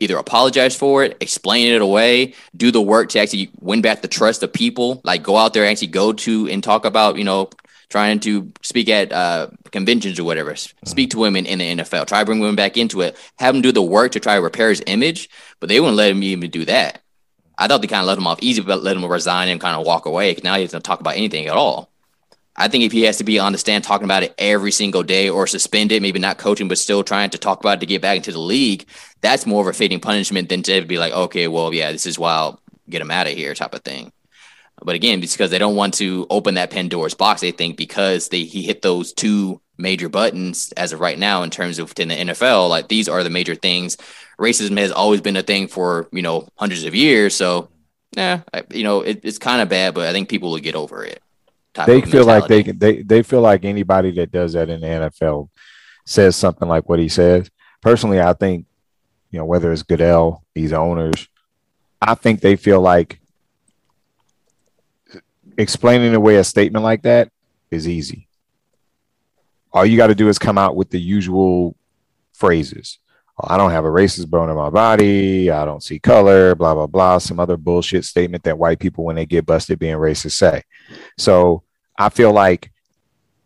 either 0.00 0.16
apologize 0.16 0.74
for 0.74 1.04
it, 1.04 1.16
explain 1.20 1.72
it 1.72 1.82
away, 1.82 2.34
do 2.56 2.70
the 2.70 2.80
work 2.80 3.10
to 3.10 3.20
actually 3.20 3.50
win 3.60 3.82
back 3.82 4.02
the 4.02 4.08
trust 4.08 4.42
of 4.42 4.52
people, 4.52 5.00
like 5.04 5.22
go 5.22 5.36
out 5.36 5.52
there 5.52 5.64
and 5.64 5.70
actually 5.70 5.88
go 5.88 6.12
to 6.12 6.48
and 6.48 6.64
talk 6.64 6.84
about, 6.84 7.16
you 7.18 7.24
know, 7.24 7.50
trying 7.90 8.20
to 8.20 8.50
speak 8.62 8.88
at 8.88 9.12
uh, 9.12 9.48
conventions 9.72 10.18
or 10.18 10.24
whatever, 10.24 10.54
speak 10.56 11.10
to 11.10 11.18
women 11.18 11.44
in 11.44 11.58
the 11.58 11.76
NFL, 11.76 12.06
try 12.06 12.20
to 12.20 12.24
bring 12.26 12.40
women 12.40 12.56
back 12.56 12.76
into 12.76 13.02
it, 13.02 13.16
have 13.38 13.54
him 13.54 13.60
do 13.60 13.72
the 13.72 13.82
work 13.82 14.12
to 14.12 14.20
try 14.20 14.36
to 14.36 14.42
repair 14.42 14.70
his 14.70 14.82
image, 14.86 15.28
but 15.58 15.68
they 15.68 15.80
wouldn't 15.80 15.96
let 15.96 16.10
him 16.10 16.22
even 16.22 16.50
do 16.50 16.64
that. 16.64 17.02
I 17.58 17.68
thought 17.68 17.82
they 17.82 17.88
kind 17.88 18.00
of 18.00 18.06
let 18.06 18.16
him 18.16 18.26
off 18.26 18.38
easy, 18.40 18.62
but 18.62 18.82
let 18.82 18.96
him 18.96 19.04
resign 19.04 19.48
and 19.48 19.60
kind 19.60 19.78
of 19.78 19.84
walk 19.84 20.06
away. 20.06 20.34
Now 20.42 20.56
he 20.56 20.64
doesn't 20.64 20.82
talk 20.82 21.00
about 21.00 21.16
anything 21.16 21.46
at 21.46 21.56
all. 21.56 21.90
I 22.56 22.68
think 22.68 22.84
if 22.84 22.92
he 22.92 23.02
has 23.02 23.18
to 23.18 23.24
be 23.24 23.38
on 23.38 23.52
the 23.52 23.58
stand 23.58 23.84
talking 23.84 24.04
about 24.04 24.22
it 24.22 24.34
every 24.38 24.72
single 24.72 25.02
day 25.02 25.28
or 25.28 25.46
suspended, 25.46 26.02
maybe 26.02 26.18
not 26.18 26.38
coaching, 26.38 26.68
but 26.68 26.78
still 26.78 27.02
trying 27.02 27.30
to 27.30 27.38
talk 27.38 27.60
about 27.60 27.78
it 27.78 27.80
to 27.80 27.86
get 27.86 28.02
back 28.02 28.16
into 28.16 28.32
the 28.32 28.38
league, 28.38 28.86
that's 29.20 29.46
more 29.46 29.62
of 29.62 29.68
a 29.68 29.72
fitting 29.72 30.00
punishment 30.00 30.48
than 30.48 30.62
to 30.64 30.82
be 30.84 30.98
like, 30.98 31.12
okay, 31.12 31.48
well, 31.48 31.72
yeah, 31.72 31.92
this 31.92 32.06
is 32.06 32.18
why 32.18 32.32
I'll 32.32 32.60
get 32.88 33.00
him 33.00 33.10
out 33.10 33.26
of 33.26 33.34
here 33.34 33.54
type 33.54 33.74
of 33.74 33.82
thing. 33.82 34.12
But 34.82 34.94
again, 34.94 35.22
it's 35.22 35.34
because 35.34 35.50
they 35.50 35.58
don't 35.58 35.76
want 35.76 35.94
to 35.94 36.26
open 36.30 36.54
that 36.54 36.70
Pandora's 36.70 37.14
box. 37.14 37.40
They 37.40 37.50
think 37.50 37.76
because 37.76 38.28
they 38.28 38.44
he 38.44 38.62
hit 38.62 38.82
those 38.82 39.12
two 39.12 39.60
major 39.78 40.08
buttons 40.08 40.72
as 40.72 40.92
of 40.92 41.00
right 41.00 41.18
now 41.18 41.42
in 41.42 41.50
terms 41.50 41.78
of 41.78 41.92
in 41.98 42.08
the 42.08 42.14
NFL, 42.14 42.68
like 42.68 42.88
these 42.88 43.08
are 43.08 43.22
the 43.22 43.30
major 43.30 43.54
things. 43.54 43.96
Racism 44.38 44.78
has 44.78 44.92
always 44.92 45.20
been 45.20 45.36
a 45.36 45.42
thing 45.42 45.68
for 45.68 46.08
you 46.12 46.22
know 46.22 46.48
hundreds 46.56 46.84
of 46.84 46.94
years. 46.94 47.34
So 47.34 47.68
yeah, 48.16 48.42
you 48.70 48.84
know 48.84 49.02
it, 49.02 49.20
it's 49.22 49.38
kind 49.38 49.62
of 49.62 49.68
bad, 49.68 49.94
but 49.94 50.06
I 50.08 50.12
think 50.12 50.28
people 50.28 50.50
will 50.50 50.58
get 50.58 50.74
over 50.74 51.04
it. 51.04 51.22
They 51.86 52.00
feel 52.00 52.24
like 52.24 52.46
they 52.48 52.62
can. 52.62 52.78
They 52.78 53.02
they 53.02 53.22
feel 53.22 53.40
like 53.40 53.64
anybody 53.64 54.10
that 54.12 54.32
does 54.32 54.54
that 54.54 54.68
in 54.68 54.80
the 54.80 54.86
NFL 54.86 55.48
says 56.04 56.36
something 56.36 56.68
like 56.68 56.88
what 56.88 56.98
he 56.98 57.08
says. 57.08 57.50
Personally, 57.80 58.20
I 58.20 58.32
think 58.32 58.66
you 59.30 59.38
know 59.38 59.44
whether 59.44 59.72
it's 59.72 59.82
Goodell, 59.82 60.44
these 60.54 60.72
owners, 60.72 61.28
I 62.02 62.14
think 62.14 62.40
they 62.40 62.56
feel 62.56 62.80
like 62.80 63.20
explaining 65.60 66.14
away 66.14 66.36
a 66.36 66.44
statement 66.44 66.84
like 66.84 67.02
that 67.02 67.30
is 67.70 67.88
easy. 67.88 68.28
All 69.72 69.86
you 69.86 69.96
got 69.96 70.08
to 70.08 70.14
do 70.14 70.28
is 70.28 70.38
come 70.38 70.58
out 70.58 70.74
with 70.74 70.90
the 70.90 71.00
usual 71.00 71.76
phrases. 72.32 72.98
Oh, 73.38 73.46
I 73.48 73.56
don't 73.56 73.70
have 73.70 73.84
a 73.84 73.88
racist 73.88 74.28
bone 74.28 74.50
in 74.50 74.56
my 74.56 74.70
body. 74.70 75.50
I 75.50 75.64
don't 75.64 75.82
see 75.82 75.98
color, 75.98 76.54
blah, 76.54 76.74
blah, 76.74 76.86
blah. 76.86 77.18
Some 77.18 77.38
other 77.38 77.56
bullshit 77.56 78.04
statement 78.04 78.42
that 78.44 78.58
white 78.58 78.80
people, 78.80 79.04
when 79.04 79.16
they 79.16 79.26
get 79.26 79.46
busted 79.46 79.78
being 79.78 79.96
racist, 79.96 80.32
say. 80.32 80.62
So 81.16 81.62
I 81.96 82.08
feel 82.08 82.32
like 82.32 82.72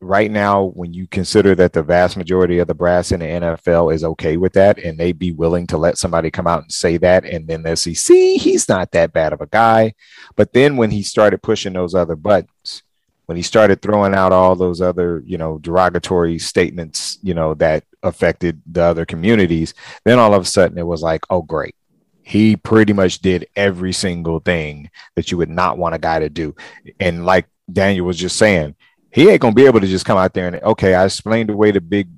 right 0.05 0.31
now, 0.31 0.65
when 0.75 0.93
you 0.93 1.07
consider 1.07 1.55
that 1.57 1.73
the 1.73 1.83
vast 1.83 2.17
majority 2.17 2.59
of 2.59 2.69
the 2.69 2.75
brass 2.75 3.13
in 3.13 3.21
the 3.21 3.27
NFL 3.27 3.95
is 3.95 4.05
okay 4.05 4.37
with 4.37 4.53
that, 4.53 4.79
and 4.79 4.99
they'd 4.99 5.19
be 5.19 5.33
willing 5.33 5.67
to 5.69 5.79
let 5.79 5.99
somebody 5.99 6.31
come 6.31 6.47
out 6.47 6.63
and 6.63 6.73
say 6.73 6.97
that, 6.99 7.25
and 7.25 7.49
then 7.49 7.63
they'll 7.63 7.77
see, 7.77 7.95
see, 7.95 8.37
he's 8.37 8.69
not 8.69 8.93
that 8.93 9.13
bad 9.13 9.33
of 9.33 9.41
a 9.41 9.47
guy. 9.47 9.95
But 10.37 10.53
then 10.53 10.77
when 10.77 10.91
he 10.91 11.03
started 11.03 11.43
pushing 11.43 11.73
those 11.73 11.95
other 11.95 12.17
buttons, 12.17 12.83
when 13.27 13.37
he 13.37 13.43
started 13.43 13.81
throwing 13.81 14.15
out 14.15 14.33
all 14.33 14.55
those 14.55 14.81
other, 14.81 15.23
you 15.25 15.39
know, 15.39 15.59
derogatory 15.59 16.39
statements, 16.39 17.19
you 17.23 17.35
know, 17.35 17.55
that 17.55 17.85
affected 18.03 18.61
the 18.71 18.83
other 18.83 19.07
communities, 19.07 19.75
then 20.05 20.19
all 20.19 20.35
of 20.35 20.43
a 20.43 20.47
sudden 20.47 20.79
it 20.79 20.87
was 20.87 21.03
like, 21.03 21.23
oh, 21.31 21.43
great. 21.43 21.75
He 22.23 22.57
pretty 22.57 22.93
much 22.93 23.21
did 23.21 23.47
every 23.57 23.93
single 23.93 24.41
thing 24.41 24.91
that 25.15 25.31
you 25.31 25.39
would 25.39 25.51
not 25.51 25.79
want 25.79 25.95
a 25.95 25.99
guy 25.99 26.19
to 26.19 26.29
do. 26.29 26.55
And 27.01 27.25
like 27.25 27.47
Daniel 27.71 28.07
was 28.07 28.19
just 28.19 28.37
saying, 28.37 28.77
he 29.15 29.31
ain't 29.31 29.41
gonna 29.41 29.55
be 29.55 29.65
able 29.65 29.81
to 29.81 29.87
just 29.87 30.05
come 30.05 30.19
out 30.19 30.35
there 30.35 30.49
and 30.49 30.61
okay, 30.65 30.95
I 30.95 31.05
explained 31.05 31.49
away 31.49 31.71
the 31.71 31.81
big, 31.81 32.09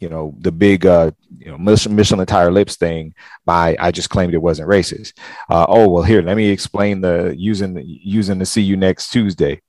you 0.00 0.08
know, 0.08 0.34
the 0.40 0.50
big, 0.50 0.84
uh, 0.84 1.12
you 1.38 1.46
know, 1.46 1.56
Michelin 1.56 2.26
tire 2.26 2.50
lips 2.50 2.74
thing 2.74 3.14
by 3.44 3.76
I 3.78 3.92
just 3.92 4.10
claimed 4.10 4.34
it 4.34 4.38
wasn't 4.38 4.68
racist. 4.68 5.12
Uh, 5.48 5.66
oh 5.68 5.88
well, 5.88 6.02
here 6.02 6.20
let 6.20 6.36
me 6.36 6.48
explain 6.48 7.00
the 7.00 7.32
using 7.38 7.80
using 7.86 8.40
the 8.40 8.44
see 8.44 8.60
you 8.60 8.76
next 8.76 9.10
Tuesday. 9.10 9.62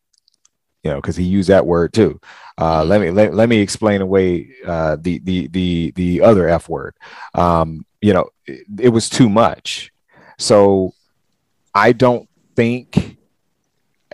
You 0.84 0.89
know, 0.89 0.97
because 0.97 1.15
he 1.15 1.24
used 1.24 1.49
that 1.49 1.67
word 1.67 1.93
too. 1.93 2.19
Uh, 2.57 2.84
let 2.84 2.99
me 2.99 3.11
let, 3.11 3.36
let 3.36 3.49
me 3.49 3.59
explain 3.59 4.01
away 4.01 4.49
uh, 4.65 4.97
the 4.99 5.19
the 5.19 5.47
the 5.49 5.91
the 5.95 6.21
other 6.21 6.49
f 6.49 6.67
word. 6.67 6.95
Um, 7.36 7.86
you 8.01 8.13
know, 8.13 8.32
it, 8.47 8.65
it 8.80 8.89
was 8.89 9.11
too 9.11 9.30
much. 9.30 9.91
So 10.39 10.95
I 11.76 11.91
don't 11.91 12.28
think 12.55 13.17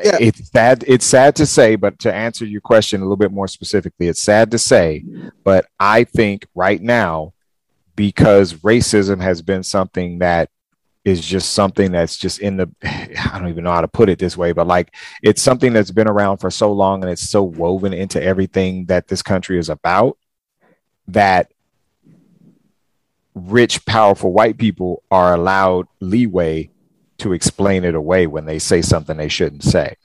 yeah. 0.04 0.18
it's 0.20 0.50
sad 0.50 0.84
it's 0.88 1.06
sad 1.06 1.36
to 1.36 1.46
say 1.46 1.76
but 1.76 2.00
to 2.00 2.14
answer 2.14 2.46
your 2.46 2.62
question 2.62 3.02
a 3.02 3.04
little 3.04 3.18
bit 3.18 3.32
more 3.32 3.48
specifically 3.48 4.08
it's 4.08 4.22
sad 4.22 4.52
to 4.52 4.58
say 4.58 5.04
but 5.44 5.66
i 5.80 6.04
think 6.04 6.48
right 6.56 6.82
now 6.82 7.34
because 7.96 8.54
racism 8.54 9.22
has 9.22 9.42
been 9.42 9.64
something 9.64 10.20
that 10.20 10.50
is 11.06 11.26
just 11.26 11.54
something 11.54 11.92
that's 11.92 12.18
just 12.18 12.40
in 12.40 12.58
the 12.58 12.70
i 12.84 13.38
don't 13.40 13.50
even 13.50 13.64
know 13.64 13.72
how 13.72 13.82
to 13.82 13.88
put 13.88 14.10
it 14.10 14.20
this 14.20 14.38
way 14.38 14.52
but 14.52 14.68
like 14.68 14.94
it's 15.24 15.42
something 15.42 15.74
that's 15.74 15.92
been 15.92 16.08
around 16.08 16.38
for 16.38 16.52
so 16.52 16.72
long 16.72 17.04
and 17.04 17.12
it's 17.12 17.30
so 17.30 17.44
woven 17.44 17.94
into 17.94 18.22
everything 18.22 18.86
that 18.86 19.08
this 19.08 19.22
country 19.22 19.58
is 19.58 19.70
about 19.70 20.18
that 21.08 21.52
rich, 23.34 23.86
powerful 23.86 24.32
white 24.32 24.58
people 24.58 25.04
are 25.12 25.34
allowed 25.34 25.88
leeway 26.00 26.70
to 27.20 27.34
explain 27.34 27.84
it 27.84 27.96
away 27.96 28.28
when 28.28 28.46
they 28.46 28.60
say 28.60 28.82
something 28.82 29.18
they 29.18 29.30
shouldn't 29.30 29.64
say. 29.64 29.96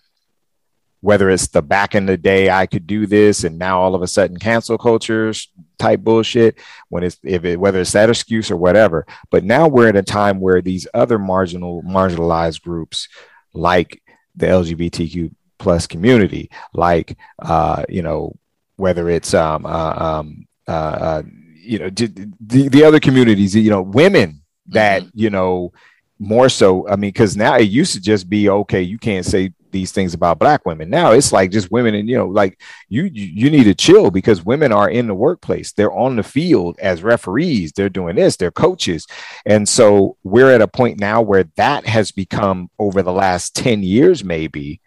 Whether 1.01 1.29
it's 1.29 1.49
the 1.49 1.63
back 1.63 1.95
in 1.95 2.07
the 2.07 2.17
day, 2.17 2.49
I 2.49 2.67
could 2.67 2.87
do 2.87 3.07
this, 3.07 3.45
and 3.45 3.59
now 3.59 3.81
all 3.81 3.95
of 3.95 4.03
a 4.03 4.07
sudden 4.07 4.39
cancel 4.39 4.79
cultures 4.79 5.49
type 5.79 6.01
bullshit. 6.01 6.59
When 6.89 7.03
it's 7.03 7.19
if 7.23 7.45
it 7.45 7.61
whether 7.61 7.81
it's 7.81 7.93
that 7.93 8.09
excuse 8.09 8.51
or 8.51 8.57
whatever, 8.57 9.07
but 9.31 9.45
now 9.45 9.69
we're 9.69 9.89
in 9.89 9.97
a 9.97 10.03
time 10.03 10.41
where 10.41 10.63
these 10.63 10.87
other 10.95 11.19
marginal 11.19 11.83
marginalized 11.83 12.63
groups, 12.63 13.09
like 13.53 14.03
the 14.35 14.47
LGBTQ 14.47 15.35
plus 15.59 15.87
community, 15.87 16.51
like 16.73 17.19
uh, 17.39 17.85
you 17.89 18.03
know 18.03 18.35
whether 18.77 19.09
it's 19.11 19.35
um, 19.35 19.67
uh, 19.67 19.95
um, 19.97 20.47
uh, 20.67 20.71
uh, 20.71 21.23
you 21.55 21.79
know 21.79 21.91
the, 21.91 22.69
the 22.69 22.85
other 22.85 23.01
communities, 23.01 23.55
you 23.55 23.71
know 23.71 23.83
women 23.83 24.41
that 24.69 25.03
mm-hmm. 25.03 25.19
you 25.19 25.31
know 25.31 25.73
more 26.19 26.49
so. 26.49 26.89
I 26.89 26.97
mean, 26.97 27.11
because 27.11 27.37
now 27.37 27.57
it 27.57 27.71
used 27.71 27.95
to 27.95 28.01
just 28.01 28.29
be 28.29 28.49
okay, 28.49 28.83
you 28.83 28.99
can't 28.99 29.27
say 29.27 29.53
these 29.75 29.93
things 29.93 30.15
about 30.15 30.39
black 30.39 30.65
women. 30.65 30.89
Now 30.89 31.11
it's 31.11 31.33
like 31.33 31.51
just 31.51 31.71
women, 31.71 31.95
and 31.95 32.09
you 32.09 32.17
know, 32.17 32.29
like 32.29 32.63
you 32.89 33.11
you 33.13 33.51
need 33.51 33.65
to 33.65 33.75
chill 33.75 34.11
because 34.11 34.45
women 34.45 34.73
are 34.73 34.89
in 34.89 35.07
the 35.07 35.15
workplace. 35.15 35.73
They're 35.73 35.93
on 35.93 36.17
the 36.17 36.23
field 36.23 36.79
as 36.79 37.03
referees. 37.03 37.73
They're 37.73 37.91
doing 37.91 38.17
this. 38.17 38.37
They're 38.37 38.51
coaches, 38.51 39.07
and 39.45 39.69
so 39.69 40.17
we're 40.23 40.53
at 40.53 40.63
a 40.63 40.69
point 40.69 40.99
now 40.99 41.21
where 41.21 41.45
that 41.57 41.87
has 41.87 42.13
become 42.13 42.71
over 42.79 43.03
the 43.03 43.13
last 43.13 43.55
ten 43.55 43.83
years, 43.83 44.25
maybe. 44.25 44.81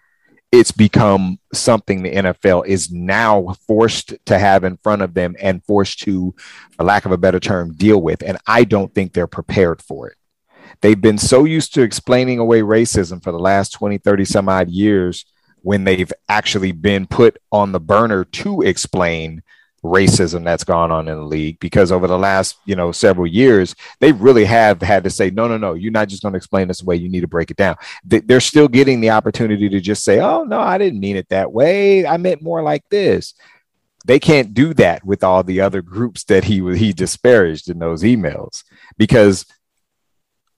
It's 0.50 0.72
become 0.72 1.40
something 1.54 2.02
the 2.02 2.14
NFL 2.14 2.66
is 2.66 2.90
now 2.90 3.54
forced 3.68 4.14
to 4.28 4.40
have 4.40 4.64
in 4.64 4.78
front 4.78 5.02
of 5.02 5.14
them 5.14 5.36
and 5.42 5.62
forced 5.66 6.00
to, 6.04 6.34
for 6.72 6.86
lack 6.86 7.06
of 7.06 7.12
a 7.12 7.18
better 7.18 7.42
term, 7.42 7.74
deal 7.74 8.02
with. 8.02 8.24
And 8.24 8.38
I 8.48 8.64
don't 8.64 8.96
think 8.96 9.12
they're 9.12 9.28
prepared 9.28 9.82
for 9.82 10.08
it. 10.08 10.18
They've 10.82 11.00
been 11.00 11.18
so 11.18 11.44
used 11.46 11.74
to 11.74 11.82
explaining 11.82 12.40
away 12.40 12.62
racism 12.62 13.22
for 13.24 13.32
the 13.32 13.40
last 13.40 13.72
20, 13.72 13.98
30 13.98 14.26
some 14.26 14.50
odd 14.50 14.70
years 14.70 15.26
when 15.62 15.84
they've 15.84 16.12
actually 16.30 16.72
been 16.72 17.08
put 17.08 17.38
on 17.52 17.72
the 17.72 17.80
burner 17.80 18.24
to 18.24 18.62
explain 18.62 19.44
racism 19.84 20.44
that's 20.44 20.64
gone 20.64 20.92
on 20.92 21.08
in 21.08 21.16
the 21.16 21.24
league 21.24 21.60
because 21.60 21.92
over 21.92 22.08
the 22.08 22.18
last 22.18 22.58
you 22.66 22.76
know 22.76 22.92
several 22.92 23.28
years 23.28 23.76
they 24.00 24.12
really 24.12 24.44
have 24.44 24.82
had 24.82 25.04
to 25.04 25.10
say 25.10 25.30
no 25.30 25.48
no 25.48 25.56
no 25.58 25.74
you're 25.74 25.92
not 25.92 26.08
just 26.08 26.24
going 26.24 26.34
to 26.34 26.38
explain 26.38 26.68
this 26.68 26.82
away 26.82 26.96
you 26.96 27.10
need 27.10 27.22
to 27.22 27.28
break 27.28 27.52
it 27.52 27.58
down. 27.58 27.76
They're 28.04 28.40
still 28.40 28.68
getting 28.68 29.02
the 29.02 29.12
opportunity 29.12 29.70
to 29.70 29.80
just 29.80 30.04
say 30.04 30.20
oh 30.20 30.44
no 30.44 30.60
i 30.60 30.78
didn't 30.78 31.00
mean 31.00 31.16
it 31.16 31.30
that 31.30 31.52
way. 31.52 32.06
I 32.06 32.18
meant 32.18 32.42
more 32.42 32.62
like 32.62 32.84
this. 32.90 33.34
They 34.06 34.20
can't 34.20 34.54
do 34.54 34.74
that 34.76 35.04
with 35.06 35.24
all 35.24 35.44
the 35.44 35.62
other 35.62 35.82
groups 35.82 36.24
that 36.26 36.46
he 36.46 36.76
he 36.76 36.94
disparaged 36.94 37.70
in 37.70 37.80
those 37.80 38.04
emails 38.04 38.64
because 38.98 39.46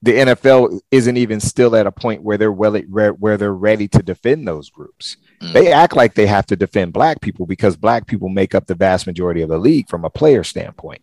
the 0.02 0.14
NFL 0.14 0.80
isn't 0.92 1.18
even 1.18 1.40
still 1.40 1.76
at 1.76 1.88
a 1.88 1.92
point 1.92 2.24
where 2.24 2.38
they're 2.38 2.52
well 2.52 2.78
where 2.78 3.38
they're 3.38 3.54
ready 3.54 3.88
to 3.90 4.02
defend 4.02 4.48
those 4.48 4.70
groups. 4.70 5.18
Mm. 5.42 5.54
They 5.54 5.72
act 5.72 5.96
like 5.96 6.14
they 6.14 6.28
have 6.28 6.46
to 6.48 6.56
defend 6.56 6.94
black 6.94 7.22
people 7.22 7.46
because 7.46 7.76
black 7.76 8.08
people 8.08 8.30
make 8.30 8.56
up 8.56 8.68
the 8.68 8.76
vast 8.76 9.08
majority 9.08 9.42
of 9.42 9.50
the 9.50 9.58
league 9.58 9.90
from 9.90 10.06
a 10.06 10.10
player 10.10 10.44
standpoint. 10.44 11.02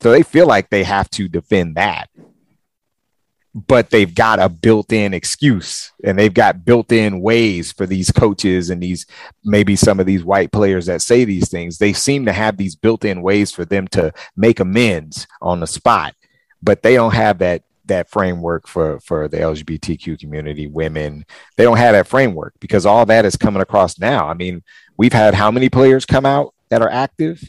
So 0.00 0.10
they 0.10 0.22
feel 0.22 0.46
like 0.46 0.68
they 0.68 0.84
have 0.84 1.08
to 1.10 1.28
defend 1.28 1.76
that. 1.76 2.10
But 3.54 3.90
they've 3.90 4.12
got 4.12 4.40
a 4.40 4.48
built-in 4.48 5.14
excuse 5.14 5.92
and 6.02 6.18
they've 6.18 6.34
got 6.34 6.64
built-in 6.64 7.20
ways 7.20 7.70
for 7.70 7.86
these 7.86 8.10
coaches 8.10 8.68
and 8.68 8.82
these 8.82 9.06
maybe 9.44 9.76
some 9.76 10.00
of 10.00 10.06
these 10.06 10.24
white 10.24 10.50
players 10.50 10.86
that 10.86 11.02
say 11.02 11.24
these 11.24 11.48
things. 11.48 11.78
They 11.78 11.92
seem 11.92 12.26
to 12.26 12.32
have 12.32 12.56
these 12.56 12.74
built-in 12.74 13.22
ways 13.22 13.52
for 13.52 13.64
them 13.64 13.86
to 13.88 14.12
make 14.36 14.58
amends 14.58 15.28
on 15.40 15.60
the 15.60 15.68
spot, 15.68 16.16
but 16.60 16.82
they 16.82 16.94
don't 16.94 17.14
have 17.14 17.38
that 17.38 17.62
that 17.86 18.10
framework 18.10 18.66
for 18.66 19.00
for 19.00 19.28
the 19.28 19.38
LGBTQ 19.38 20.18
community, 20.18 20.66
women. 20.66 21.24
They 21.56 21.64
don't 21.64 21.76
have 21.76 21.94
that 21.94 22.06
framework 22.06 22.54
because 22.60 22.86
all 22.86 23.06
that 23.06 23.24
is 23.24 23.36
coming 23.36 23.62
across 23.62 23.98
now. 23.98 24.28
I 24.28 24.34
mean, 24.34 24.62
we've 24.96 25.12
had 25.12 25.34
how 25.34 25.50
many 25.50 25.68
players 25.68 26.06
come 26.06 26.26
out 26.26 26.54
that 26.70 26.82
are 26.82 26.90
active? 26.90 27.42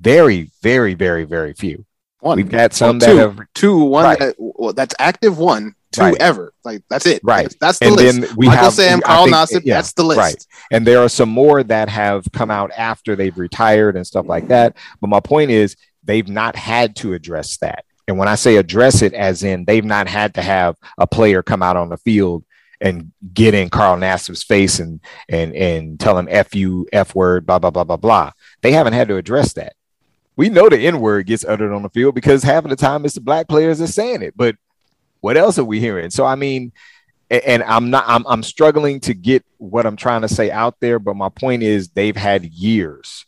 Very, 0.00 0.50
very, 0.62 0.94
very, 0.94 1.24
very 1.24 1.54
few. 1.54 1.84
One. 2.20 2.36
We've 2.36 2.48
got 2.48 2.72
some 2.72 2.98
well, 2.98 3.08
two, 3.08 3.16
that 3.16 3.20
have 3.20 3.40
two, 3.54 3.78
one 3.78 4.04
right. 4.04 4.18
that, 4.18 4.36
well, 4.38 4.72
that's 4.72 4.94
active, 4.98 5.38
one, 5.38 5.74
two 5.90 6.02
right. 6.02 6.16
ever. 6.20 6.52
Like 6.64 6.82
that's 6.88 7.06
it. 7.06 7.20
Right. 7.24 7.42
That's, 7.42 7.56
that's 7.56 7.78
the 7.80 7.86
and 7.86 7.96
list. 7.96 8.20
Then 8.20 8.36
we 8.36 8.46
Michael 8.46 8.64
have 8.64 8.72
Sam, 8.72 9.00
Carl 9.00 9.26
Nassib, 9.26 9.62
yeah, 9.64 9.74
that's 9.74 9.92
the 9.92 10.04
list. 10.04 10.18
Right. 10.18 10.46
And 10.70 10.86
there 10.86 11.00
are 11.00 11.08
some 11.08 11.28
more 11.28 11.62
that 11.64 11.88
have 11.88 12.24
come 12.32 12.50
out 12.50 12.70
after 12.76 13.16
they've 13.16 13.36
retired 13.36 13.96
and 13.96 14.06
stuff 14.06 14.26
like 14.26 14.48
that. 14.48 14.76
But 15.00 15.08
my 15.08 15.20
point 15.20 15.50
is 15.50 15.76
they've 16.04 16.28
not 16.28 16.56
had 16.56 16.96
to 16.96 17.12
address 17.14 17.58
that. 17.58 17.84
And 18.12 18.18
when 18.18 18.28
I 18.28 18.34
say 18.34 18.56
address 18.56 19.00
it, 19.00 19.14
as 19.14 19.42
in 19.42 19.64
they've 19.64 19.82
not 19.82 20.06
had 20.06 20.34
to 20.34 20.42
have 20.42 20.76
a 20.98 21.06
player 21.06 21.42
come 21.42 21.62
out 21.62 21.78
on 21.78 21.88
the 21.88 21.96
field 21.96 22.44
and 22.78 23.10
get 23.32 23.54
in 23.54 23.70
Carl 23.70 23.96
Nassib's 23.96 24.42
face 24.42 24.80
and 24.80 25.00
and 25.30 25.56
and 25.56 25.98
tell 25.98 26.18
him 26.18 26.28
F 26.30 26.54
you, 26.54 26.86
F 26.92 27.14
word, 27.14 27.46
blah, 27.46 27.58
blah, 27.58 27.70
blah, 27.70 27.84
blah, 27.84 27.96
blah. 27.96 28.32
They 28.60 28.72
haven't 28.72 28.92
had 28.92 29.08
to 29.08 29.16
address 29.16 29.54
that. 29.54 29.76
We 30.36 30.50
know 30.50 30.68
the 30.68 30.76
N 30.76 31.00
word 31.00 31.24
gets 31.24 31.42
uttered 31.42 31.72
on 31.72 31.80
the 31.80 31.88
field 31.88 32.14
because 32.14 32.42
half 32.42 32.64
of 32.64 32.70
the 32.70 32.76
time 32.76 33.06
it's 33.06 33.14
the 33.14 33.22
black 33.22 33.48
players 33.48 33.78
that 33.78 33.88
saying 33.88 34.20
it. 34.20 34.36
But 34.36 34.56
what 35.22 35.38
else 35.38 35.58
are 35.58 35.64
we 35.64 35.80
hearing? 35.80 36.10
So 36.10 36.26
I 36.26 36.34
mean, 36.34 36.70
and 37.30 37.62
I'm 37.62 37.88
not 37.88 38.04
I'm 38.06 38.26
I'm 38.26 38.42
struggling 38.42 39.00
to 39.00 39.14
get 39.14 39.42
what 39.56 39.86
I'm 39.86 39.96
trying 39.96 40.20
to 40.20 40.28
say 40.28 40.50
out 40.50 40.80
there, 40.80 40.98
but 40.98 41.16
my 41.16 41.30
point 41.30 41.62
is 41.62 41.88
they've 41.88 42.14
had 42.14 42.44
years 42.44 43.24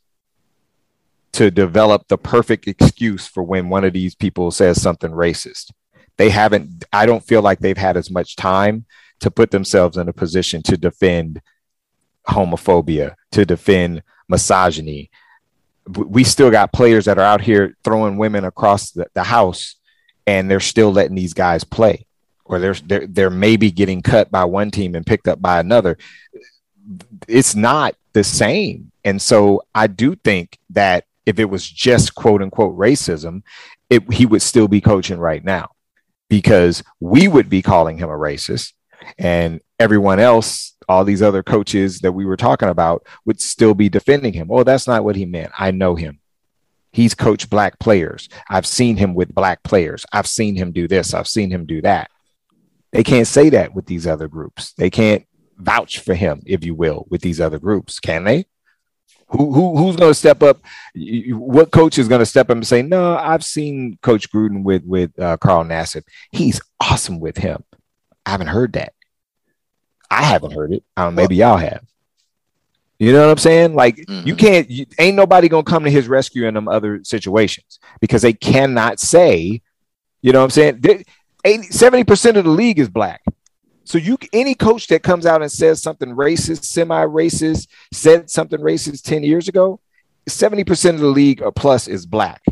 to 1.34 1.50
develop 1.50 2.06
the 2.06 2.16
perfect 2.16 2.68
excuse 2.68 3.26
for 3.26 3.42
when 3.42 3.68
one 3.68 3.84
of 3.84 3.92
these 3.92 4.14
people 4.14 4.50
says 4.52 4.80
something 4.80 5.10
racist. 5.10 5.72
They 6.16 6.30
haven't, 6.30 6.84
I 6.92 7.06
don't 7.06 7.24
feel 7.24 7.42
like 7.42 7.58
they've 7.58 7.76
had 7.76 7.96
as 7.96 8.08
much 8.08 8.36
time 8.36 8.86
to 9.18 9.32
put 9.32 9.50
themselves 9.50 9.96
in 9.96 10.08
a 10.08 10.12
position 10.12 10.62
to 10.62 10.76
defend 10.76 11.42
homophobia, 12.28 13.16
to 13.32 13.44
defend 13.44 14.04
misogyny. 14.28 15.10
We 15.88 16.22
still 16.22 16.52
got 16.52 16.72
players 16.72 17.06
that 17.06 17.18
are 17.18 17.24
out 17.24 17.40
here 17.40 17.76
throwing 17.82 18.16
women 18.16 18.44
across 18.44 18.92
the, 18.92 19.06
the 19.14 19.24
house 19.24 19.74
and 20.26 20.48
they're 20.48 20.60
still 20.60 20.92
letting 20.92 21.16
these 21.16 21.34
guys 21.34 21.64
play 21.64 22.06
or 22.44 22.58
they're, 22.58 22.74
they're 22.74 23.06
they're 23.06 23.30
maybe 23.30 23.70
getting 23.70 24.02
cut 24.02 24.30
by 24.30 24.44
one 24.44 24.70
team 24.70 24.94
and 24.94 25.06
picked 25.06 25.28
up 25.28 25.40
by 25.40 25.60
another 25.60 25.98
it's 27.28 27.54
not 27.54 27.94
the 28.12 28.24
same 28.24 28.90
and 29.04 29.20
so 29.20 29.62
i 29.74 29.86
do 29.86 30.14
think 30.14 30.58
that 30.70 31.04
if 31.26 31.38
it 31.38 31.46
was 31.46 31.68
just 31.68 32.14
quote 32.14 32.42
unquote 32.42 32.76
racism, 32.76 33.42
it, 33.90 34.12
he 34.12 34.26
would 34.26 34.42
still 34.42 34.68
be 34.68 34.80
coaching 34.80 35.18
right 35.18 35.44
now 35.44 35.70
because 36.28 36.82
we 37.00 37.28
would 37.28 37.48
be 37.48 37.62
calling 37.62 37.98
him 37.98 38.08
a 38.08 38.12
racist 38.12 38.72
and 39.18 39.60
everyone 39.78 40.20
else, 40.20 40.76
all 40.88 41.04
these 41.04 41.22
other 41.22 41.42
coaches 41.42 42.00
that 42.00 42.12
we 42.12 42.24
were 42.24 42.36
talking 42.36 42.68
about 42.68 43.06
would 43.24 43.40
still 43.40 43.74
be 43.74 43.88
defending 43.88 44.32
him. 44.32 44.48
Oh, 44.50 44.64
that's 44.64 44.86
not 44.86 45.04
what 45.04 45.16
he 45.16 45.24
meant. 45.24 45.52
I 45.58 45.70
know 45.70 45.94
him. 45.94 46.20
He's 46.92 47.14
coached 47.14 47.50
black 47.50 47.78
players. 47.78 48.28
I've 48.48 48.66
seen 48.66 48.96
him 48.96 49.14
with 49.14 49.34
black 49.34 49.62
players. 49.62 50.06
I've 50.12 50.28
seen 50.28 50.54
him 50.54 50.72
do 50.72 50.86
this. 50.86 51.12
I've 51.12 51.28
seen 51.28 51.50
him 51.50 51.66
do 51.66 51.82
that. 51.82 52.10
They 52.92 53.02
can't 53.02 53.26
say 53.26 53.50
that 53.50 53.74
with 53.74 53.86
these 53.86 54.06
other 54.06 54.28
groups. 54.28 54.72
They 54.74 54.90
can't 54.90 55.26
vouch 55.56 55.98
for 55.98 56.14
him, 56.14 56.42
if 56.46 56.64
you 56.64 56.74
will, 56.74 57.06
with 57.10 57.20
these 57.22 57.40
other 57.40 57.58
groups, 57.58 57.98
can 57.98 58.24
they? 58.24 58.46
Who, 59.28 59.52
who 59.52 59.76
who's 59.76 59.96
going 59.96 60.10
to 60.10 60.14
step 60.14 60.42
up? 60.42 60.60
What 60.94 61.70
coach 61.70 61.98
is 61.98 62.08
going 62.08 62.20
to 62.20 62.26
step 62.26 62.50
up 62.50 62.56
and 62.56 62.66
say, 62.66 62.82
"No, 62.82 63.16
I've 63.16 63.44
seen 63.44 63.98
Coach 64.02 64.30
Gruden 64.30 64.62
with 64.62 64.84
with 64.84 65.18
uh, 65.18 65.36
Carl 65.38 65.64
Nassib. 65.64 66.02
He's 66.30 66.60
awesome 66.80 67.20
with 67.20 67.38
him." 67.38 67.64
I 68.26 68.30
haven't 68.30 68.48
heard 68.48 68.74
that. 68.74 68.92
I 70.10 70.22
haven't 70.22 70.52
heard 70.52 70.72
it. 70.72 70.84
Um, 70.96 71.14
maybe 71.14 71.36
y'all 71.36 71.56
have. 71.56 71.84
You 72.98 73.12
know 73.12 73.22
what 73.22 73.32
I'm 73.32 73.38
saying? 73.38 73.74
Like 73.74 73.96
mm-hmm. 73.96 74.26
you 74.26 74.36
can't. 74.36 74.70
You, 74.70 74.86
ain't 74.98 75.16
nobody 75.16 75.48
gonna 75.48 75.64
come 75.64 75.84
to 75.84 75.90
his 75.90 76.08
rescue 76.08 76.46
in 76.46 76.54
them 76.54 76.68
other 76.68 77.02
situations 77.02 77.78
because 78.00 78.22
they 78.22 78.32
cannot 78.32 79.00
say. 79.00 79.62
You 80.22 80.32
know 80.32 80.38
what 80.40 80.56
I'm 80.56 80.80
saying? 81.44 81.64
70 81.70 82.04
percent 82.04 82.36
of 82.36 82.44
the 82.44 82.50
league 82.50 82.78
is 82.78 82.88
black. 82.88 83.22
So 83.84 83.98
you 83.98 84.16
any 84.32 84.54
coach 84.54 84.86
that 84.88 85.02
comes 85.02 85.26
out 85.26 85.42
and 85.42 85.52
says 85.52 85.82
something 85.82 86.10
racist, 86.10 86.64
semi-racist, 86.64 87.68
said 87.92 88.30
something 88.30 88.60
racist 88.60 89.02
10 89.02 89.22
years 89.22 89.46
ago, 89.46 89.80
70% 90.28 90.94
of 90.94 91.00
the 91.00 91.06
league 91.06 91.42
or 91.42 91.52
plus 91.52 91.86
is 91.86 92.06
black. 92.06 92.42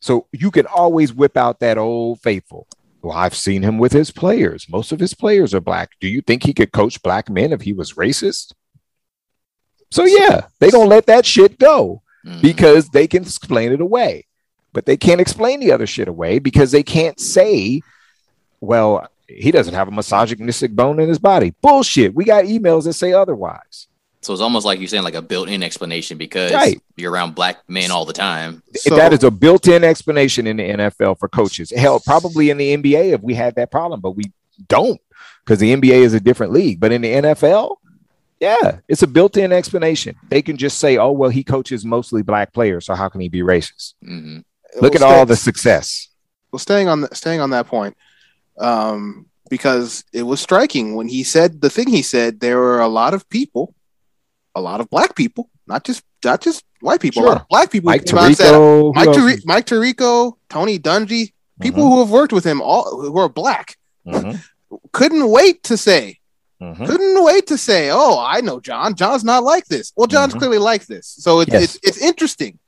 So 0.00 0.26
you 0.32 0.50
can 0.50 0.66
always 0.66 1.12
whip 1.12 1.36
out 1.36 1.60
that 1.60 1.78
old 1.78 2.20
faithful. 2.20 2.66
Well, 3.02 3.16
I've 3.16 3.34
seen 3.34 3.62
him 3.62 3.78
with 3.78 3.92
his 3.92 4.10
players. 4.10 4.66
Most 4.68 4.92
of 4.92 5.00
his 5.00 5.14
players 5.14 5.54
are 5.54 5.60
black. 5.60 5.92
Do 6.00 6.08
you 6.08 6.20
think 6.20 6.42
he 6.42 6.52
could 6.52 6.72
coach 6.72 7.02
black 7.02 7.30
men 7.30 7.52
if 7.52 7.62
he 7.62 7.72
was 7.72 7.94
racist? 7.94 8.52
So 9.90 10.04
yeah, 10.04 10.46
they 10.58 10.70
don't 10.70 10.88
let 10.88 11.06
that 11.06 11.24
shit 11.24 11.58
go 11.58 12.02
mm. 12.24 12.40
because 12.42 12.90
they 12.90 13.06
can 13.06 13.22
explain 13.22 13.72
it 13.72 13.80
away. 13.80 14.26
But 14.72 14.86
they 14.86 14.96
can't 14.96 15.20
explain 15.20 15.60
the 15.60 15.72
other 15.72 15.86
shit 15.86 16.06
away 16.06 16.38
because 16.38 16.70
they 16.70 16.82
can't 16.82 17.18
say, 17.18 17.80
well, 18.60 19.08
he 19.38 19.50
doesn't 19.50 19.74
have 19.74 19.88
a 19.88 19.90
misogynistic 19.90 20.72
bone 20.72 20.98
in 21.00 21.08
his 21.08 21.18
body. 21.18 21.54
Bullshit. 21.62 22.14
We 22.14 22.24
got 22.24 22.44
emails 22.44 22.84
that 22.84 22.94
say 22.94 23.12
otherwise. 23.12 23.86
So 24.22 24.32
it's 24.34 24.42
almost 24.42 24.66
like 24.66 24.78
you're 24.80 24.88
saying 24.88 25.04
like 25.04 25.14
a 25.14 25.22
built-in 25.22 25.62
explanation 25.62 26.18
because 26.18 26.52
Right. 26.52 26.78
you're 26.96 27.10
around 27.10 27.34
black 27.34 27.58
men 27.68 27.90
all 27.90 28.04
the 28.04 28.12
time. 28.12 28.62
So- 28.76 28.96
that 28.96 29.12
is 29.14 29.24
a 29.24 29.30
built-in 29.30 29.82
explanation 29.82 30.46
in 30.46 30.58
the 30.58 30.64
NFL 30.64 31.14
for 31.18 31.28
coaches. 31.28 31.72
Hell, 31.74 32.00
probably 32.00 32.50
in 32.50 32.58
the 32.58 32.72
NBA 32.76 33.12
if 33.14 33.22
we 33.22 33.34
had 33.34 33.54
that 33.54 33.70
problem, 33.70 34.00
but 34.00 34.10
we 34.12 34.24
don't 34.68 35.00
because 35.44 35.58
the 35.58 35.72
NBA 35.72 36.02
is 36.02 36.12
a 36.12 36.20
different 36.20 36.52
league. 36.52 36.80
But 36.80 36.92
in 36.92 37.00
the 37.00 37.08
NFL, 37.14 37.76
yeah, 38.40 38.78
it's 38.88 39.02
a 39.02 39.06
built-in 39.06 39.52
explanation. 39.52 40.16
They 40.28 40.42
can 40.42 40.56
just 40.58 40.78
say, 40.78 40.98
"Oh, 40.98 41.12
well, 41.12 41.30
he 41.30 41.42
coaches 41.42 41.84
mostly 41.86 42.20
black 42.22 42.52
players, 42.52 42.84
so 42.86 42.94
how 42.94 43.08
can 43.08 43.20
he 43.22 43.28
be 43.30 43.40
racist?" 43.40 43.94
hmm 44.04 44.38
Look 44.80 44.94
at 44.94 45.00
Well, 45.00 45.18
all 45.20 45.26
the 45.26 45.34
success. 45.36 46.08
well 46.52 46.58
staying 46.60 46.88
on 46.88 47.00
the, 47.02 47.08
staying 47.14 47.40
on 47.40 47.50
that 47.50 47.66
point 47.66 47.96
um 48.60 49.26
because 49.48 50.04
it 50.12 50.22
was 50.22 50.40
striking 50.40 50.94
when 50.94 51.08
he 51.08 51.24
said 51.24 51.60
the 51.60 51.70
thing 51.70 51.88
he 51.88 52.02
said 52.02 52.40
there 52.40 52.58
were 52.58 52.80
a 52.80 52.88
lot 52.88 53.14
of 53.14 53.28
people 53.28 53.74
a 54.54 54.60
lot 54.60 54.80
of 54.80 54.88
black 54.90 55.16
people 55.16 55.48
not 55.66 55.82
just 55.84 56.02
not 56.24 56.40
just 56.40 56.64
white 56.80 57.00
people 57.00 57.22
a 57.22 57.24
lot 57.24 57.32
Sure. 57.32 57.40
of 57.42 57.48
black 57.48 57.70
people 57.70 57.90
Mike 57.90 58.04
Tirico, 58.04 58.94
Mike, 58.94 59.12
Tari- 59.12 59.42
Mike 59.44 59.66
Tirico, 59.66 60.34
Tony 60.48 60.78
Dungy, 60.78 61.32
people 61.60 61.82
Mhm, 61.84 61.88
who 61.90 61.98
have 62.00 62.10
worked 62.10 62.32
with 62.32 62.44
him 62.44 62.60
all 62.62 63.00
who 63.00 63.18
are 63.18 63.28
black 63.28 63.76
mhm, 64.06 64.40
couldn't 64.92 65.28
wait 65.28 65.62
to 65.64 65.76
say 65.76 66.18
mhm. 66.62 66.86
couldn't 66.86 67.22
wait 67.24 67.46
to 67.48 67.56
say 67.58 67.90
oh 67.90 68.18
I 68.18 68.40
know 68.40 68.60
John 68.60 68.94
John's 68.94 69.24
not 69.24 69.42
like 69.42 69.66
this 69.66 69.92
well 69.96 70.06
John's 70.06 70.34
Mhm. 70.34 70.38
clearly 70.38 70.58
like 70.58 70.86
this 70.86 71.06
so 71.18 71.40
it's 71.40 71.52
Yes. 71.52 71.62
it's, 71.62 71.78
it's 71.88 71.98
interesting 71.98 72.58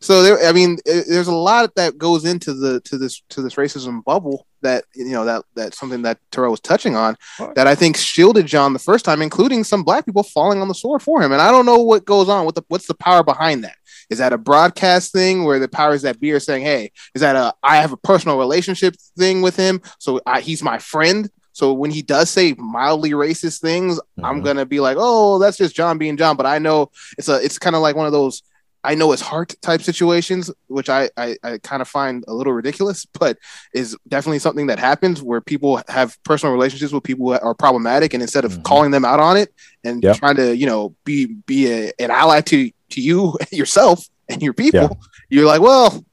so 0.00 0.22
there 0.22 0.38
I 0.46 0.52
mean 0.52 0.78
there's 0.86 1.28
a 1.28 1.34
lot 1.34 1.74
that 1.76 1.98
goes 1.98 2.24
into 2.24 2.54
the 2.54 2.80
to 2.88 2.96
this 2.98 3.22
to 3.30 3.42
this 3.42 3.54
racism 3.56 4.02
bubble 4.04 4.46
that 4.62 4.84
you 4.94 5.10
know 5.10 5.24
that 5.24 5.44
that's 5.54 5.78
something 5.78 6.02
that 6.02 6.18
Terrell 6.30 6.50
was 6.50 6.60
touching 6.60 6.96
on 6.96 7.16
Right. 7.38 7.54
that 7.54 7.66
I 7.66 7.74
think 7.74 7.96
shielded 7.96 8.46
Jon 8.46 8.72
the 8.72 8.78
first 8.78 9.04
time 9.04 9.22
including 9.22 9.64
some 9.64 9.82
black 9.82 10.04
people 10.06 10.22
falling 10.22 10.60
on 10.60 10.68
the 10.68 10.74
sword 10.74 11.02
for 11.02 11.22
him 11.22 11.32
and 11.32 11.40
I 11.40 11.50
don't 11.50 11.66
know 11.66 11.78
what 11.78 12.04
goes 12.04 12.28
on 12.28 12.44
what 12.44 12.54
the 12.54 12.62
what's 12.68 12.86
the 12.86 12.94
power 12.94 13.22
behind 13.22 13.64
that 13.64 13.76
is 14.10 14.18
that 14.18 14.32
a 14.32 14.38
broadcast 14.38 15.12
thing 15.12 15.44
where 15.44 15.58
the 15.58 15.68
powers 15.68 16.02
that 16.02 16.20
be 16.20 16.32
are 16.32 16.40
saying 16.40 16.62
hey 16.62 16.90
is 17.14 17.20
that 17.22 17.36
a 17.36 17.54
I 17.62 17.76
have 17.76 17.92
a 17.92 17.96
personal 17.96 18.38
relationship 18.38 18.94
thing 19.18 19.42
with 19.42 19.56
him 19.56 19.80
so 19.98 20.20
I, 20.26 20.40
he's 20.40 20.62
my 20.62 20.78
friend 20.78 21.30
so 21.52 21.72
when 21.72 21.90
he 21.90 22.00
does 22.02 22.30
say 22.30 22.54
mildly 22.58 23.10
racist 23.10 23.60
things 23.60 23.98
I'm 24.22 24.40
Mhm. 24.40 24.44
gonna 24.44 24.66
be 24.66 24.80
like 24.80 24.96
oh 25.00 25.38
that's 25.38 25.56
just 25.56 25.74
Jon 25.74 25.98
being 25.98 26.16
Jon 26.16 26.36
but 26.36 26.46
I 26.46 26.58
know 26.58 26.90
it's 27.18 27.28
a 27.28 27.36
it's 27.44 27.58
kind 27.58 27.74
of 27.76 27.82
like 27.82 27.96
one 27.96 28.06
of 28.06 28.12
those 28.12 28.42
I 28.82 28.94
know 28.94 29.12
it's 29.12 29.22
heart 29.22 29.54
type 29.60 29.82
situations, 29.82 30.50
which 30.68 30.88
I, 30.88 31.10
I, 31.16 31.36
I 31.42 31.58
kind 31.58 31.82
of 31.82 31.88
find 31.88 32.24
a 32.28 32.32
little 32.34 32.52
ridiculous, 32.54 33.06
but 33.18 33.36
is 33.74 33.96
definitely 34.08 34.38
something 34.38 34.68
that 34.68 34.78
happens 34.78 35.22
where 35.22 35.40
people 35.40 35.82
have 35.88 36.16
personal 36.24 36.52
relationships 36.54 36.92
with 36.92 37.02
people 37.04 37.28
that 37.30 37.42
are 37.42 37.54
problematic, 37.54 38.14
and 38.14 38.22
instead 38.22 38.44
of 38.44 38.52
Mhm. 38.52 38.62
calling 38.64 38.90
them 38.90 39.04
out 39.04 39.20
on 39.20 39.36
it 39.36 39.52
and 39.84 40.02
Yep. 40.02 40.16
trying 40.16 40.36
to 40.36 40.56
you 40.56 40.66
know 40.66 40.94
be 41.04 41.26
be 41.26 41.70
a, 41.70 41.92
an 41.98 42.10
ally 42.10 42.40
to 42.42 42.70
to 42.90 43.00
you 43.00 43.36
yourself 43.52 44.06
and 44.28 44.42
your 44.42 44.54
people, 44.54 44.80
Yeah. 44.80 44.88
you're 45.28 45.46
like, 45.46 45.60
well, 45.60 46.04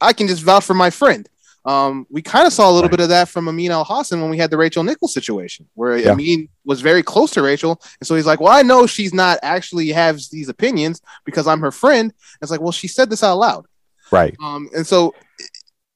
I 0.00 0.12
can 0.12 0.26
just 0.28 0.42
vouch 0.42 0.64
for 0.64 0.74
my 0.74 0.90
friend. 0.90 1.28
Um, 1.66 2.06
we 2.10 2.20
kind 2.20 2.46
of 2.46 2.52
saw 2.52 2.68
a 2.68 2.72
little 2.72 2.82
Right. 2.88 2.98
bit 2.98 3.00
of 3.00 3.08
that 3.08 3.28
from 3.28 3.48
Amin 3.48 3.70
Elhassan 3.70 4.20
when 4.20 4.28
we 4.30 4.36
had 4.36 4.50
the 4.50 4.56
Rachel 4.58 4.84
Nichols 4.84 5.14
situation, 5.14 5.66
where 5.74 5.96
Yeah. 5.96 6.10
Amin 6.12 6.48
was 6.66 6.82
very 6.82 7.02
close 7.02 7.30
to 7.32 7.42
Rachel, 7.42 7.80
and 8.00 8.06
so 8.06 8.14
he's 8.14 8.26
like, 8.26 8.38
"Well, 8.40 8.52
I 8.52 8.60
know 8.62 8.86
she's 8.86 9.14
not 9.14 9.38
actually 9.42 9.88
has 9.92 10.28
these 10.28 10.48
opinions 10.50 11.00
because 11.24 11.46
I'm 11.46 11.60
her 11.60 11.70
friend." 11.72 12.12
It's 12.42 12.50
like, 12.50 12.60
well, 12.60 12.72
she 12.72 12.86
said 12.86 13.08
this 13.08 13.22
out 13.22 13.38
loud, 13.38 13.64
Right. 14.10 14.34
um, 14.42 14.68
and 14.76 14.86
so 14.86 15.14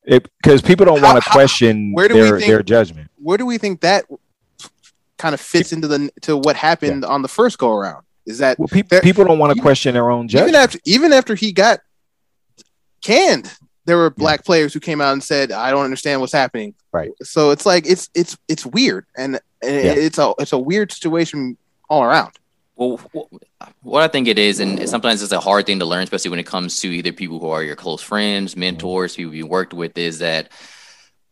Because 0.06 0.62
people 0.62 0.86
don't 0.86 1.02
want 1.02 1.22
to 1.22 1.30
question 1.30 1.92
where 1.92 2.08
do 2.08 2.14
we 2.14 2.20
their, 2.22 2.38
think- 2.38 2.48
their 2.50 2.62
judgment. 2.62 3.10
where 3.22 3.36
do 3.36 3.44
we 3.44 3.58
think 3.58 3.82
that 3.82 4.06
kind 5.18 5.34
of 5.34 5.40
fits 5.40 5.70
into 5.74 5.86
the 5.86 6.10
to 6.22 6.34
what 6.38 6.56
happened 6.56 7.04
on 7.04 7.20
the 7.20 7.28
first 7.28 7.58
go 7.58 7.72
around? 7.72 8.04
Is 8.24 8.38
that 8.38 8.58
Well, 8.58 8.68
there- 8.88 9.02
people 9.02 9.24
don't 9.26 9.38
want 9.38 9.54
to 9.54 9.60
question 9.60 9.92
their 9.92 10.10
own 10.10 10.26
judgment 10.28 10.48
even 10.48 10.60
after 10.62 10.78
even 10.86 11.12
after 11.12 11.34
he 11.34 11.52
got 11.52 11.80
canned, 13.02 13.52
there 13.88 13.96
were 13.96 14.10
black 14.10 14.44
players 14.44 14.74
who 14.74 14.80
came 14.80 15.00
out 15.00 15.14
and 15.14 15.24
said, 15.24 15.50
"I 15.50 15.70
don't 15.70 15.84
understand 15.84 16.20
what's 16.20 16.32
happening." 16.32 16.74
Right. 16.92 17.10
So 17.22 17.50
it's 17.50 17.64
like 17.64 17.86
it's 17.86 18.10
it's 18.14 18.36
it's 18.46 18.66
weird, 18.66 19.06
and, 19.16 19.40
and 19.62 19.74
Yeah. 19.74 19.92
it's 19.94 20.18
a 20.18 20.34
it's 20.38 20.52
a 20.52 20.58
weird 20.58 20.92
situation 20.92 21.56
all 21.88 22.04
around. 22.04 22.32
Well, 22.76 23.00
what 23.82 24.02
I 24.02 24.08
think 24.08 24.28
it 24.28 24.38
is, 24.38 24.60
and 24.60 24.86
sometimes 24.88 25.22
it's 25.22 25.32
a 25.32 25.40
hard 25.40 25.64
thing 25.66 25.78
to 25.78 25.86
learn, 25.86 26.02
especially 26.04 26.30
when 26.30 26.38
it 26.38 26.46
comes 26.46 26.78
to 26.80 26.88
either 26.88 27.12
people 27.12 27.40
who 27.40 27.48
are 27.48 27.62
your 27.64 27.74
close 27.76 28.02
friends, 28.02 28.56
mentors, 28.56 29.16
people 29.16 29.34
you 29.34 29.46
worked 29.46 29.72
with, 29.72 29.96
is 29.96 30.18
that 30.20 30.52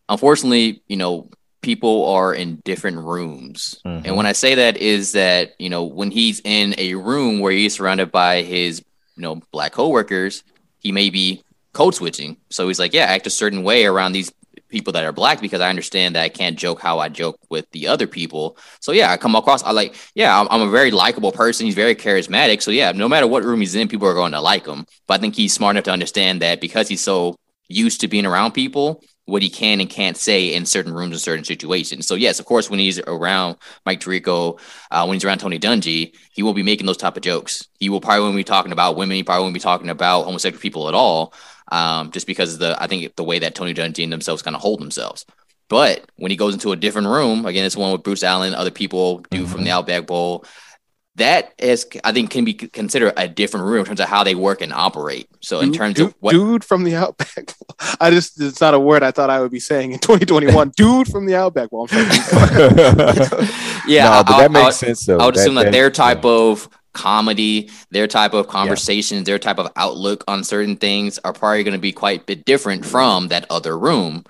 unfortunately, 0.09 0.81
you 0.87 0.97
know, 0.97 1.29
people 1.61 2.05
are 2.07 2.33
in 2.33 2.55
different 2.65 2.97
rooms. 2.97 3.75
Mhm. 3.85 4.01
And 4.05 4.17
when 4.17 4.25
I 4.25 4.31
say 4.33 4.55
that 4.55 4.77
is 4.77 5.11
that, 5.13 5.53
you 5.59 5.69
know, 5.69 5.83
when 5.83 6.11
he's 6.11 6.41
in 6.43 6.73
a 6.77 6.95
room 6.95 7.39
where 7.39 7.51
he's 7.51 7.75
surrounded 7.75 8.11
by 8.11 8.41
his, 8.41 8.81
you 9.15 9.21
know, 9.23 9.41
black 9.51 9.73
coworkers, 9.73 10.43
he 10.79 10.91
may 10.91 11.09
be 11.09 11.43
code 11.77 11.93
switching. 11.93 12.37
So 12.49 12.67
he's 12.67 12.79
like, 12.79 12.93
yeah, 12.93 13.05
act 13.05 13.27
a 13.27 13.29
certain 13.29 13.61
way 13.61 13.85
around 13.85 14.13
these 14.13 14.31
people 14.69 14.91
that 14.93 15.05
are 15.05 15.11
black 15.11 15.39
because 15.39 15.61
I 15.61 15.69
understand 15.69 16.15
that 16.15 16.23
I 16.23 16.29
can't 16.29 16.57
joke 16.57 16.81
how 16.81 16.97
I 16.99 17.07
joke 17.07 17.39
with 17.49 17.69
the 17.71 17.87
other 17.87 18.07
people. 18.07 18.57
So 18.81 18.91
yeah, 18.91 19.11
I 19.11 19.17
come 19.17 19.35
across, 19.35 19.63
I 19.63 19.71
like, 19.71 19.95
yeah, 20.15 20.39
I'm, 20.39 20.47
I'm 20.49 20.67
a 20.67 20.71
very 20.71 20.89
likable 20.91 21.31
person. 21.31 21.67
He's 21.67 21.75
very 21.75 21.95
charismatic. 21.95 22.63
So 22.63 22.71
yeah, 22.71 22.91
no 22.91 23.07
matter 23.07 23.27
what 23.27 23.43
room 23.43 23.59
he's 23.59 23.75
in, 23.75 23.87
people 23.87 24.07
are 24.07 24.15
going 24.15 24.31
to 24.31 24.41
like 24.41 24.65
him. 24.65 24.85
But 25.07 25.15
I 25.15 25.17
think 25.21 25.35
he's 25.35 25.53
smart 25.53 25.75
enough 25.75 25.85
to 25.85 25.91
understand 25.91 26.41
that 26.41 26.59
because 26.59 26.87
he's 26.87 27.03
so 27.03 27.37
used 27.69 28.01
to 28.01 28.07
being 28.07 28.25
around 28.25 28.53
people, 28.53 29.03
what 29.27 29.41
he 29.41 29.49
can 29.49 29.81
and 29.81 29.89
can't 29.89 30.15
say 30.15 30.53
in 30.53 30.65
certain 30.65 30.93
rooms 30.93 31.11
and 31.11 31.21
certain 31.21 31.43
situations. 31.43 32.07
So 32.07 32.15
yes, 32.15 32.39
of 32.39 32.45
course, 32.45 32.69
when 32.69 32.79
he's 32.79 32.97
around 32.97 33.57
Mike 33.85 33.99
Tirico, 33.99 34.57
uh, 34.89 35.05
when 35.05 35.15
he's 35.15 35.25
around 35.25 35.39
Tony 35.39 35.59
Dungy, 35.59 36.15
he 36.31 36.43
won't 36.43 36.55
be 36.55 36.63
making 36.63 36.87
those 36.87 36.97
type 36.97 37.17
of 37.17 37.23
jokes. 37.23 37.67
He 37.77 37.89
will 37.89 37.99
probably 37.99 38.23
won't 38.23 38.37
be 38.37 38.45
talking 38.45 38.71
about 38.71 38.95
women. 38.95 39.17
He 39.17 39.23
probably 39.23 39.43
won't 39.43 39.53
be 39.53 39.59
talking 39.59 39.89
about 39.89 40.23
homosexual 40.23 40.61
people 40.61 40.87
at 40.87 40.93
all. 40.93 41.33
Um, 41.71 42.11
just 42.11 42.27
because 42.27 42.53
of 42.53 42.59
the 42.59 42.81
I 42.81 42.87
think 42.87 43.15
the 43.15 43.23
way 43.23 43.39
that 43.39 43.55
Tony 43.55 43.73
Dungy 43.73 44.03
and 44.03 44.13
themselves 44.13 44.41
kind 44.41 44.55
of 44.55 44.61
hold 44.61 44.79
themselves. 44.79 45.25
But 45.69 46.05
when 46.15 46.31
he 46.31 46.37
goes 46.37 46.53
into 46.53 46.71
a 46.71 46.77
different 46.77 47.07
room, 47.09 47.45
again, 47.45 47.65
it's 47.65 47.75
one 47.75 47.91
with 47.91 48.03
Bruce 48.03 48.23
Allen, 48.23 48.53
other 48.53 48.71
people 48.71 49.19
do 49.29 49.45
from 49.45 49.63
the 49.65 49.71
Outback 49.71 50.07
Bowl. 50.07 50.45
That 51.15 51.53
is, 51.57 51.87
I 52.03 52.11
think, 52.11 52.29
can 52.29 52.45
be 52.45 52.53
considered 52.53 53.11
a 53.17 53.27
different 53.27 53.65
room 53.65 53.79
in 53.79 53.85
terms 53.87 53.99
of 53.99 54.07
how 54.07 54.23
they 54.23 54.35
work 54.35 54.61
and 54.61 54.71
operate. 54.71 55.27
So 55.41 55.59
in 55.61 55.69
Dude- 55.71 55.77
terms 55.77 55.95
dude, 55.95 56.07
of 56.09 56.15
what 56.19 56.31
dude 56.33 56.63
from 56.63 56.83
the 56.83 56.95
outback, 56.95 57.55
I 57.99 58.11
just 58.11 58.39
it's 58.39 58.61
not 58.61 58.75
a 58.75 58.79
word 58.79 59.01
I 59.03 59.09
thought 59.11 59.29
I 59.31 59.41
would 59.41 59.49
be 59.51 59.59
saying 59.59 59.93
in 59.93 59.99
2021. 59.99 60.69
dude 60.77 61.07
from 61.07 61.25
the 61.25 61.35
outback. 61.35 61.69
Well, 61.71 61.87
yeah, 63.87 64.03
no, 64.05 64.11
I- 64.11 64.23
but 64.23 64.33
I- 64.35 64.41
that 64.41 64.45
I 64.45 64.47
makes 64.47 64.75
sense 64.77 65.05
though. 65.05 65.17
I 65.17 65.25
would 65.25 65.35
assume 65.35 65.55
that, 65.55 65.71
their 65.71 65.89
type 65.89 66.23
yeah. 66.23 66.29
of 66.29 66.69
comedy, 66.97 67.69
their 67.91 68.07
type 68.07 68.33
of 68.33 68.47
conversations, 68.47 69.25
their 69.25 69.39
type 69.39 69.59
of 69.59 69.71
outlook 69.75 70.23
on 70.27 70.43
certain 70.43 70.75
things 70.75 71.19
are 71.23 71.31
probably 71.31 71.63
going 71.63 71.73
to 71.73 71.79
be 71.79 71.93
quite 71.93 72.21
a 72.21 72.25
bit 72.25 72.43
different 72.43 72.85
from 72.85 73.29
that 73.29 73.45
other 73.49 73.77
room. 73.77 74.25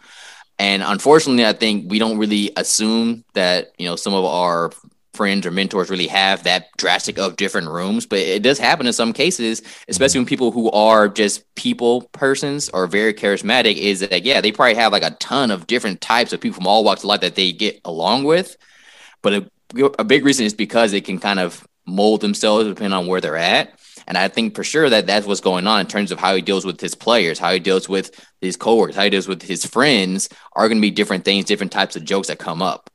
And 0.59 0.83
unfortunately, 0.83 1.45
I 1.45 1.53
think 1.53 1.89
we 1.89 1.99
don't 1.99 2.17
really 2.17 2.51
assume 2.57 3.23
that, 3.33 3.71
you 3.77 3.87
know, 3.87 3.95
some 3.95 4.13
of 4.13 4.25
our 4.25 4.71
friends 5.13 5.45
or 5.45 5.51
mentors 5.51 5.89
really 5.89 6.07
have 6.07 6.43
that 6.43 6.67
drastic 6.77 7.17
of 7.17 7.35
different 7.35 7.67
rooms, 7.67 8.05
but 8.05 8.19
it 8.19 8.43
does 8.43 8.59
happen 8.59 8.85
in 8.85 8.93
some 8.93 9.13
cases, 9.13 9.61
especially 9.87 10.19
mm-hmm. 10.19 10.19
when 10.19 10.25
people 10.27 10.51
who 10.51 10.69
are 10.71 11.09
just 11.09 11.43
people 11.55 12.03
persons 12.11 12.69
or 12.69 12.85
very 12.87 13.13
charismatic 13.13 13.77
is 13.77 14.01
that, 14.01 14.23
yeah, 14.23 14.41
they 14.41 14.51
probably 14.51 14.75
have 14.75 14.91
like 14.91 15.03
a 15.03 15.17
ton 15.19 15.51
of 15.51 15.65
different 15.67 16.01
types 16.01 16.33
of 16.33 16.39
people 16.39 16.57
from 16.57 16.67
all 16.67 16.83
walks 16.83 17.01
of 17.01 17.05
life 17.05 17.21
that 17.21 17.35
they 17.35 17.51
get 17.51 17.81
along 17.83 18.25
with. 18.25 18.57
But 19.23 19.33
a, 19.33 19.51
a 19.99 20.03
big 20.03 20.23
reason 20.23 20.45
is 20.45 20.53
because 20.53 20.91
they 20.91 21.01
can 21.01 21.19
kind 21.19 21.39
of 21.39 21.67
mold 21.87 22.21
themselves 22.21 22.67
depending 22.67 22.93
on 22.93 23.07
where 23.07 23.21
they're 23.21 23.37
at. 23.37 23.73
And 24.07 24.17
I 24.17 24.27
think 24.27 24.55
for 24.55 24.63
sure 24.63 24.89
that 24.89 25.07
that's 25.07 25.25
what's 25.25 25.41
going 25.41 25.67
on 25.67 25.81
in 25.81 25.87
terms 25.87 26.11
of 26.11 26.19
how 26.19 26.35
he 26.35 26.41
deals 26.41 26.65
with 26.65 26.79
his 26.79 26.95
players, 26.95 27.39
how 27.39 27.51
he 27.51 27.59
deals 27.59 27.89
with 27.89 28.11
his 28.39 28.55
coworkers, 28.55 28.95
how 28.95 29.03
he 29.03 29.09
deals 29.09 29.27
with 29.27 29.41
his 29.41 29.65
friends 29.65 30.29
are 30.53 30.67
going 30.67 30.77
to 30.77 30.81
be 30.81 30.91
different 30.91 31.25
things, 31.25 31.45
different 31.45 31.71
types 31.71 31.95
of 31.95 32.05
jokes 32.05 32.27
that 32.27 32.39
come 32.39 32.61
up. 32.61 32.89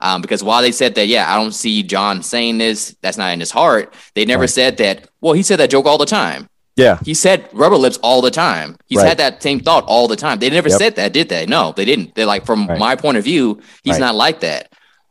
Um, 0.00 0.20
because 0.22 0.44
while 0.44 0.62
they 0.62 0.70
said 0.72 0.94
that, 0.96 1.06
yeah, 1.08 1.32
I 1.32 1.36
don't 1.36 1.52
see 1.52 1.82
Jon 1.82 2.22
saying 2.22 2.58
this, 2.58 2.94
that's 3.02 3.16
not 3.16 3.32
in 3.32 3.40
his 3.40 3.50
heart. 3.50 3.94
They 4.14 4.24
never 4.24 4.42
Right. 4.42 4.50
said 4.50 4.76
that. 4.76 5.08
Well, 5.20 5.32
he 5.32 5.42
said 5.42 5.58
that 5.58 5.70
joke 5.70 5.86
all 5.86 5.98
the 5.98 6.06
time. 6.06 6.48
Yeah, 6.76 7.00
He 7.04 7.14
said 7.14 7.48
rubber 7.52 7.76
lips 7.76 7.98
all 8.02 8.20
the 8.22 8.30
time. 8.30 8.76
He's 8.86 8.98
Right. 8.98 9.08
had 9.08 9.18
that 9.18 9.42
same 9.42 9.58
thought 9.58 9.82
all 9.88 10.06
the 10.06 10.14
time. 10.14 10.38
They 10.38 10.48
never 10.48 10.68
Yep. 10.68 10.78
said 10.78 10.94
that, 10.94 11.12
did 11.12 11.28
they? 11.28 11.44
No, 11.44 11.72
they 11.76 11.84
didn't. 11.84 12.14
They're 12.14 12.24
like, 12.24 12.46
from 12.46 12.68
Right. 12.68 12.78
my 12.78 12.94
point 12.94 13.18
of 13.18 13.24
view, 13.24 13.58
he's 13.82 13.98
not 13.98 14.14
like 14.14 14.38
that. 14.40 14.68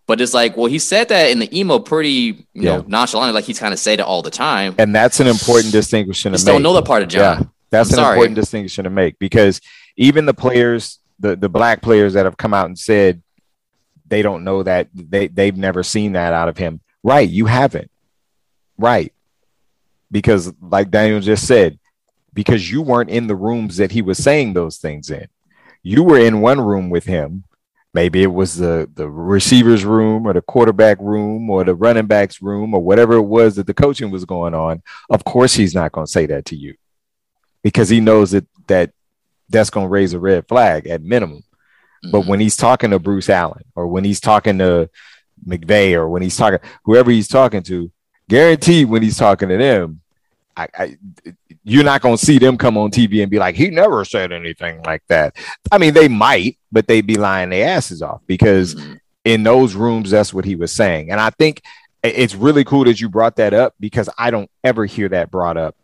But 0.07 0.21
it's 0.21 0.33
like, 0.33 0.55
well, 0.55 0.67
he 0.67 0.79
said 0.79 1.09
that 1.09 1.29
in 1.31 1.39
the 1.39 1.57
emo 1.59 1.79
pretty, 1.79 2.09
you 2.09 2.45
Yeah. 2.53 2.77
know, 2.77 2.85
nonchalant, 2.87 3.35
like 3.35 3.43
he's 3.43 3.59
kind 3.59 3.73
of 3.73 3.79
said 3.79 3.99
it 3.99 4.03
all 4.03 4.21
the 4.21 4.31
time. 4.31 4.73
and 4.77 4.95
that's 4.95 5.19
an 5.19 5.27
important 5.27 5.71
distinction 5.73 6.31
make. 6.31 6.53
don't 6.53 6.63
know 6.63 6.73
that 6.73 6.85
part 6.85 7.03
of 7.03 7.09
Jon. 7.09 7.21
Yeah, 7.21 7.43
that's 7.69 7.89
I'm 7.91 7.99
an 7.99 8.03
sorry. 8.03 8.13
important 8.15 8.35
distinction 8.37 8.85
to 8.85 8.89
make 8.89 9.19
because 9.19 9.59
even 9.97 10.25
the 10.25 10.33
players, 10.33 10.99
the 11.19 11.35
the 11.35 11.49
black 11.49 11.81
players 11.81 12.13
that 12.13 12.25
have 12.25 12.37
come 12.37 12.53
out 12.53 12.67
and 12.67 12.79
said 12.79 13.21
they 14.07 14.21
don't 14.21 14.43
know 14.45 14.63
that 14.63 14.87
they 14.93 15.27
they've 15.27 15.57
never 15.57 15.83
seen 15.83 16.13
that 16.13 16.31
out 16.31 16.47
of 16.47 16.57
him. 16.57 16.79
Right, 17.03 17.27
you 17.29 17.45
haven't. 17.47 17.91
Right, 18.77 19.11
because 20.11 20.53
like 20.61 20.89
Daniel 20.91 21.19
just 21.19 21.45
said, 21.47 21.79
because 22.33 22.69
you 22.71 22.81
weren't 22.81 23.09
in 23.09 23.27
the 23.27 23.35
rooms 23.35 23.77
that 23.77 23.91
he 23.91 24.01
was 24.01 24.17
saying 24.19 24.53
those 24.53 24.77
things 24.77 25.09
in. 25.09 25.27
You 25.83 26.03
were 26.03 26.19
in 26.19 26.39
one 26.41 26.61
room 26.61 26.89
with 26.89 27.05
him. 27.05 27.43
Maybe 27.97 28.21
it 28.21 28.31
was 28.31 28.57
the 28.57 28.87
the 28.93 29.09
receivers 29.09 29.83
room 29.83 30.27
or 30.27 30.33
the 30.33 30.43
quarterback 30.43 30.99
room 30.99 31.49
or 31.49 31.63
the 31.63 31.73
running 31.73 32.05
backs 32.05 32.43
room 32.43 32.75
or 32.75 32.79
whatever 32.79 33.13
it 33.13 33.23
was 33.23 33.55
that 33.55 33.65
the 33.65 33.73
coaching 33.73 34.11
was 34.11 34.23
going 34.23 34.53
on. 34.53 34.83
Of 35.09 35.23
course, 35.23 35.55
he's 35.55 35.73
not 35.73 35.93
going 35.93 36.05
to 36.05 36.11
say 36.11 36.27
that 36.27 36.45
to 36.45 36.55
you 36.55 36.75
because 37.63 37.89
he 37.89 37.99
knows 37.99 38.29
that 38.31 38.45
that 38.67 38.91
that's 39.49 39.71
going 39.71 39.85
to 39.85 39.89
raise 39.89 40.13
a 40.13 40.19
red 40.19 40.47
flag 40.47 40.85
at 40.85 41.01
minimum. 41.01 41.39
Mm-hmm. 41.39 42.11
But 42.11 42.27
when 42.27 42.39
he's 42.39 42.55
talking 42.55 42.91
to 42.91 42.99
Bruce 42.99 43.31
Allen 43.31 43.63
or 43.73 43.87
when 43.87 44.03
he's 44.03 44.19
talking 44.19 44.59
to 44.59 44.91
McVay 45.43 45.93
or 45.93 46.07
when 46.07 46.21
he's 46.21 46.37
talking 46.37 46.59
whoever 46.83 47.09
he's 47.09 47.27
talking 47.27 47.63
to, 47.63 47.91
guaranteed 48.29 48.89
when 48.89 49.01
he's 49.01 49.17
talking 49.17 49.49
to 49.49 49.57
them, 49.57 50.01
I, 50.55 50.67
I 50.77 50.97
you're 51.67 51.83
not 51.83 52.01
going 52.01 52.15
to 52.15 52.25
see 52.25 52.39
them 52.39 52.57
come 52.57 52.77
on 52.77 52.91
TV 52.91 53.21
and 53.21 53.29
be 53.29 53.39
like, 53.39 53.55
he 53.55 53.69
never 53.69 54.05
said 54.05 54.31
anything 54.31 54.81
like 54.83 55.03
that. 55.09 55.35
I 55.69 55.77
mean, 55.77 55.93
they 55.93 56.07
might, 56.07 56.57
but 56.71 56.87
they'd 56.87 57.05
be 57.05 57.15
lying 57.15 57.49
their 57.49 57.67
asses 57.67 58.01
off 58.01 58.21
because 58.25 58.75
mm-hmm. 58.75 58.93
in 59.25 59.43
those 59.43 59.75
rooms, 59.75 60.09
that's 60.09 60.33
what 60.33 60.45
he 60.45 60.55
was 60.55 60.71
saying. 60.71 61.11
And 61.11 61.19
I 61.19 61.29
think 61.31 61.61
it's 62.03 62.35
really 62.35 62.63
cool 62.63 62.85
that 62.85 63.01
you 63.01 63.09
brought 63.09 63.35
that 63.35 63.53
up 63.53 63.75
because 63.81 64.09
I 64.17 64.31
don't 64.31 64.49
ever 64.63 64.85
hear 64.85 65.09
that 65.09 65.29
brought 65.29 65.57
up 65.57 65.75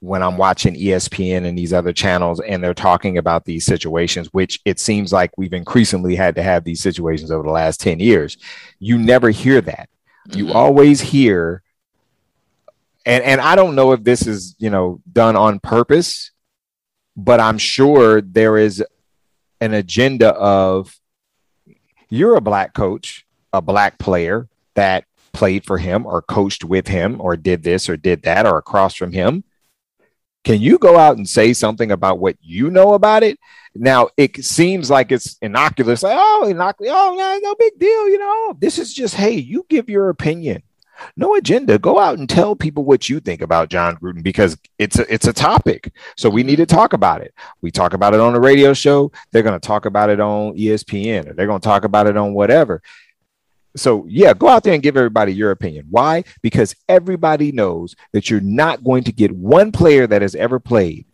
when 0.00 0.22
I'm 0.22 0.38
watching 0.38 0.74
ESPN 0.74 1.44
and 1.44 1.58
these 1.58 1.74
other 1.74 1.92
channels 1.92 2.40
and 2.40 2.64
they're 2.64 2.72
talking 2.72 3.18
about 3.18 3.44
these 3.44 3.66
situations, 3.66 4.28
which 4.32 4.60
it 4.64 4.80
seems 4.80 5.12
like 5.12 5.32
we've 5.36 5.52
increasingly 5.52 6.14
had 6.14 6.36
to 6.36 6.42
have 6.42 6.64
these 6.64 6.80
situations 6.80 7.30
over 7.30 7.42
the 7.42 7.52
last 7.52 7.80
10 7.80 8.00
years. 8.00 8.38
You 8.78 8.96
never 8.96 9.28
hear 9.28 9.60
that. 9.60 9.90
Mm-hmm. 10.30 10.38
You 10.38 10.52
always 10.54 11.02
hear 11.02 11.62
and 13.08 13.24
and 13.24 13.40
I 13.40 13.56
don't 13.56 13.74
know 13.74 13.92
if 13.92 14.04
this 14.04 14.26
is 14.26 14.54
you 14.58 14.68
know 14.68 15.00
done 15.10 15.34
on 15.34 15.60
purpose, 15.60 16.30
but 17.16 17.40
I'm 17.40 17.56
sure 17.56 18.20
there 18.20 18.58
is 18.58 18.84
an 19.60 19.72
agenda 19.72 20.28
of 20.34 20.94
you're 22.10 22.36
a 22.36 22.42
black 22.42 22.74
coach, 22.74 23.26
a 23.52 23.62
black 23.62 23.98
player 23.98 24.48
that 24.74 25.04
played 25.32 25.64
for 25.64 25.78
him 25.78 26.04
or 26.04 26.20
coached 26.20 26.64
with 26.64 26.88
him 26.88 27.20
or 27.20 27.36
did 27.36 27.62
this 27.62 27.88
or 27.88 27.96
did 27.96 28.22
that 28.22 28.46
or 28.46 28.58
across 28.58 28.94
from 28.94 29.12
him. 29.12 29.42
Can 30.44 30.60
you 30.60 30.78
go 30.78 30.98
out 30.98 31.16
and 31.16 31.28
say 31.28 31.52
something 31.52 31.90
about 31.90 32.18
what 32.18 32.36
you 32.40 32.70
know 32.70 32.92
about 32.92 33.22
it? 33.22 33.38
Now 33.74 34.10
it 34.18 34.44
seems 34.44 34.90
like 34.90 35.12
it's 35.12 35.38
innocuous, 35.40 36.02
like 36.02 36.16
oh, 36.16 36.46
innocuous, 36.46 36.92
oh, 36.94 37.14
no, 37.16 37.38
no 37.42 37.54
big 37.54 37.78
deal, 37.78 38.08
you 38.08 38.18
know. 38.18 38.56
This 38.60 38.78
is 38.78 38.92
just 38.92 39.14
hey, 39.14 39.32
you 39.32 39.64
give 39.70 39.88
your 39.88 40.10
opinion 40.10 40.62
no 41.16 41.34
agenda. 41.36 41.78
Go 41.78 41.98
out 41.98 42.18
and 42.18 42.28
tell 42.28 42.56
people 42.56 42.84
what 42.84 43.08
you 43.08 43.20
think 43.20 43.42
about 43.42 43.68
Jon 43.68 43.96
Gruden 43.96 44.22
because 44.22 44.56
it's 44.78 44.98
a, 44.98 45.12
it's 45.12 45.26
a 45.26 45.32
topic. 45.32 45.92
So 46.16 46.30
we 46.30 46.42
need 46.42 46.56
to 46.56 46.66
talk 46.66 46.92
about 46.92 47.20
it. 47.20 47.34
We 47.60 47.70
talk 47.70 47.92
about 47.92 48.14
it 48.14 48.20
on 48.20 48.32
the 48.32 48.40
radio 48.40 48.72
show. 48.72 49.12
They're 49.30 49.42
going 49.42 49.58
to 49.58 49.66
talk 49.66 49.86
about 49.86 50.10
it 50.10 50.20
on 50.20 50.56
ESPN 50.56 51.30
or 51.30 51.34
they're 51.34 51.46
going 51.46 51.60
to 51.60 51.64
talk 51.68 51.84
about 51.84 52.06
it 52.06 52.16
on 52.16 52.34
whatever. 52.34 52.82
So 53.76 54.06
yeah, 54.08 54.34
go 54.34 54.48
out 54.48 54.64
there 54.64 54.74
and 54.74 54.82
give 54.82 54.96
everybody 54.96 55.32
your 55.32 55.50
opinion. 55.50 55.86
Why? 55.90 56.24
Because 56.42 56.74
everybody 56.88 57.52
knows 57.52 57.94
that 58.12 58.30
you're 58.30 58.40
not 58.40 58.82
going 58.82 59.04
to 59.04 59.12
get 59.12 59.30
one 59.32 59.72
player 59.72 60.06
that 60.06 60.22
has 60.22 60.34
ever 60.34 60.58
played 60.58 61.06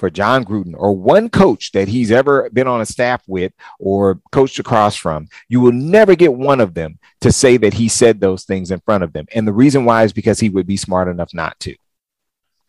for 0.00 0.10
Jon 0.10 0.44
Gruden 0.44 0.74
or 0.76 0.96
one 0.96 1.28
coach 1.28 1.72
that 1.72 1.86
he's 1.86 2.10
ever 2.10 2.48
been 2.50 2.66
on 2.66 2.80
a 2.80 2.86
staff 2.86 3.22
with 3.28 3.52
or 3.78 4.18
coached 4.32 4.58
across 4.58 4.96
from, 4.96 5.28
you 5.48 5.60
will 5.60 5.72
never 5.72 6.16
get 6.16 6.32
one 6.32 6.60
of 6.60 6.74
them 6.74 6.98
to 7.20 7.30
say 7.32 7.56
that 7.58 7.74
he 7.74 7.88
said 7.88 8.20
those 8.20 8.44
things 8.44 8.70
in 8.70 8.80
front 8.80 9.04
of 9.04 9.12
them. 9.12 9.26
And 9.34 9.46
the 9.46 9.52
reason 9.52 9.84
why 9.84 10.04
is 10.04 10.12
because 10.12 10.40
he 10.40 10.48
would 10.48 10.66
be 10.66 10.76
smart 10.76 11.08
enough 11.08 11.34
not 11.34 11.58
to. 11.60 11.74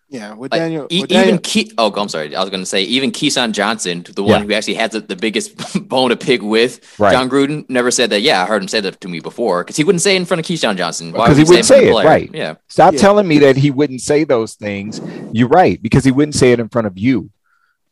Yeah, 0.10 0.34
with 0.34 0.52
Daniel, 0.52 0.88
e- 0.90 1.02
with 1.04 1.10
Daniel. 1.10 1.40
even 1.40 1.70
Ke- 1.70 1.74
oh, 1.78 1.90
I'm 1.96 2.10
sorry. 2.10 2.36
I 2.36 2.42
was 2.42 2.50
going 2.50 2.60
to 2.62 2.66
say 2.66 2.84
even 2.84 3.12
Keyshawn 3.14 3.54
Johnson, 3.54 4.06
the 4.14 4.22
one 4.24 4.42
Yeah. 4.42 4.46
who 4.46 4.52
actually 4.54 4.74
had 4.74 4.92
the, 4.92 5.00
the 5.00 5.16
biggest 5.16 5.56
bone 5.88 6.10
to 6.10 6.18
pick 6.18 6.42
with 6.42 6.82
Right. 7.00 7.14
Jon 7.14 7.30
Gruden, 7.30 7.64
never 7.70 7.92
said 7.92 8.10
that. 8.10 8.20
Yeah, 8.22 8.44
I 8.44 8.46
heard 8.46 8.62
him 8.62 8.68
say 8.68 8.82
that 8.82 9.00
to 9.00 9.08
me 9.08 9.22
before 9.22 9.64
because 9.64 9.78
he 9.78 9.86
wouldn't 9.86 10.02
say 10.02 10.16
it 10.16 10.18
in 10.18 10.26
front 10.26 10.42
of 10.42 10.46
Keyshawn 10.46 10.76
Johnson. 10.76 11.14
Why 11.14 11.28
Because 11.28 11.38
he 11.38 11.44
would 11.44 11.50
wouldn't 11.52 11.64
in 11.64 11.66
front 11.68 11.82
say 11.84 11.90
of 11.92 12.04
it, 12.04 12.08
right. 12.10 12.30
Yeah, 12.34 12.56
Stop 12.68 12.94
Yeah. 12.96 13.00
telling 13.00 13.26
me 13.26 13.40
that 13.40 13.56
he 13.56 13.72
wouldn't 13.72 14.02
say 14.02 14.26
those 14.26 14.56
things. 14.56 15.00
You're 15.32 15.48
right, 15.48 15.82
because 15.82 16.04
he 16.04 16.12
wouldn't 16.12 16.36
say 16.36 16.52
it 16.52 16.60
in 16.60 16.68
front 16.68 16.88
of 16.88 16.98
you. 16.98 17.30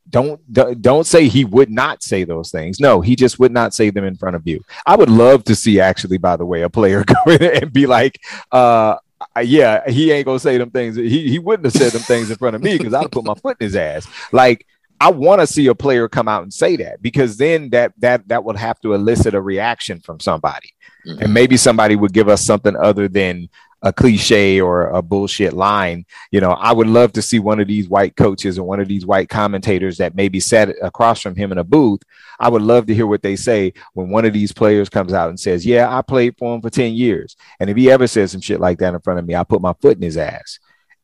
Don't 0.09 0.39
don't 0.81 1.05
say 1.05 1.27
he 1.27 1.45
would 1.45 1.69
not 1.69 2.01
say 2.03 2.23
those 2.23 2.51
things. 2.51 2.79
No, 2.79 3.01
he 3.01 3.15
just 3.15 3.37
would 3.39 3.51
not 3.51 3.73
say 3.73 3.89
them 3.89 4.05
in 4.05 4.15
front 4.15 4.35
of 4.35 4.47
you. 4.47 4.63
I 4.85 4.95
would 4.95 5.09
love 5.09 5.43
to 5.45 5.55
see 5.55 5.79
actually, 5.79 6.17
by 6.17 6.35
the 6.35 6.45
way, 6.45 6.63
a 6.63 6.69
player 6.69 7.03
go 7.25 7.31
in 7.31 7.43
and 7.43 7.71
be 7.73 7.85
like, 7.85 8.19
uh 8.51 8.95
yeah, 9.43 9.87
he 9.89 10.11
ain't 10.11 10.25
gonna 10.25 10.39
say 10.39 10.57
them 10.57 10.71
things. 10.71 10.95
He 10.95 11.29
he 11.29 11.39
wouldn't 11.39 11.65
have 11.65 11.73
said 11.73 11.91
them 11.91 12.01
things 12.01 12.31
in 12.31 12.37
front 12.37 12.55
of 12.55 12.63
me 12.63 12.77
because 12.77 12.93
I'd 12.93 13.11
put 13.11 13.25
my 13.25 13.35
foot 13.35 13.57
in 13.59 13.65
his 13.65 13.75
ass. 13.75 14.07
Like 14.31 14.65
I 15.01 15.11
want 15.11 15.41
to 15.41 15.47
see 15.47 15.67
a 15.67 15.75
player 15.75 16.09
come 16.09 16.27
out 16.27 16.43
and 16.43 16.53
say 16.53 16.75
that 16.77 17.01
because 17.01 17.37
then 17.37 17.69
that 17.69 17.93
that 17.99 18.27
that 18.29 18.43
would 18.43 18.57
have 18.57 18.79
to 18.81 18.93
elicit 18.93 19.33
a 19.33 19.41
reaction 19.41 19.99
from 19.99 20.19
somebody 20.19 20.73
Mhm. 21.07 21.21
and 21.21 21.33
maybe 21.33 21.55
somebody 21.55 21.95
would 21.95 22.11
give 22.11 22.27
us 22.27 22.43
something 22.43 22.75
other 22.75 23.07
than 23.07 23.47
a 23.81 23.93
cliche 23.93 24.59
or 24.59 24.87
a 24.89 25.01
bullshit 25.01 25.53
line. 25.53 26.05
You 26.31 26.41
know, 26.41 26.51
I 26.51 26.71
would 26.73 26.87
love 26.87 27.13
to 27.13 27.21
see 27.21 27.39
one 27.39 27.59
of 27.59 27.67
these 27.67 27.87
white 27.87 28.15
coaches 28.15 28.59
or 28.59 28.63
one 28.63 28.79
of 28.79 28.87
these 28.87 29.05
white 29.05 29.29
commentators 29.29 29.97
that 29.97 30.15
maybe 30.15 30.39
sat 30.39 30.69
across 30.81 31.21
from 31.21 31.35
him 31.35 31.51
in 31.51 31.57
a 31.57 31.63
booth. 31.63 32.01
I 32.39 32.49
would 32.49 32.61
love 32.61 32.85
to 32.87 32.95
hear 32.95 33.07
what 33.07 33.21
they 33.21 33.35
say 33.35 33.73
when 33.93 34.09
one 34.09 34.25
of 34.25 34.33
these 34.33 34.51
players 34.51 34.89
comes 34.89 35.13
out 35.13 35.29
and 35.29 35.39
says, 35.39 35.65
Yeah, 35.65 35.95
I 35.95 36.01
played 36.01 36.35
for 36.37 36.55
him 36.55 36.61
for 36.61 36.69
10 36.69 36.93
years. 36.93 37.35
And 37.59 37.69
if 37.69 37.77
he 37.77 37.89
ever 37.91 38.07
says 38.07 38.31
some 38.31 38.41
shit 38.41 38.59
like 38.59 38.79
that 38.79 38.93
in 38.93 38.99
front 39.01 39.19
of 39.19 39.25
me, 39.25 39.35
I 39.35 39.43
put 39.43 39.61
my 39.61 39.73
foot 39.81 39.97
in 39.97 40.03
his 40.03 40.17
ass. 40.17 40.59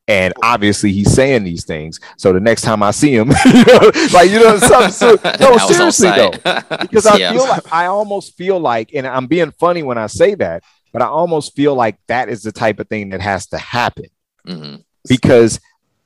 And 0.07 0.33
obviously 0.43 0.91
he's 0.91 1.11
saying 1.11 1.45
these 1.45 1.65
things. 1.65 1.99
So 2.17 2.31
the 2.31 2.39
next 2.39 2.61
time 2.61 2.83
I 2.83 2.91
see 2.91 3.15
him, 3.15 3.31
you 3.45 3.65
know, 3.65 3.91
like 4.13 4.29
you 4.29 4.39
know, 4.39 4.57
some, 4.59 4.91
so, 4.91 5.17
no, 5.39 5.47
I 5.53 5.65
was 5.65 5.79
on 5.79 5.91
seriously 5.91 6.09
though 6.11 6.31
because 6.81 7.07
I 7.07 7.17
Yeah. 7.17 7.31
feel 7.33 7.47
like 7.47 7.63
I 7.73 7.87
almost 7.87 8.37
feel 8.37 8.59
like, 8.59 8.93
and 8.93 9.07
I'm 9.07 9.25
being 9.25 9.51
funny 9.51 9.81
when 9.81 9.97
I 9.97 10.05
say 10.07 10.35
that, 10.35 10.63
but 10.95 11.01
I 11.01 11.07
almost 11.07 11.55
feel 11.57 11.75
like 11.75 11.97
that 12.07 12.29
is 12.29 12.41
the 12.41 12.53
type 12.53 12.79
of 12.79 12.87
thing 12.87 13.09
that 13.09 13.19
has 13.19 13.47
to 13.47 13.57
happen 13.57 14.05
Mhm. 14.47 14.83
because 15.09 15.59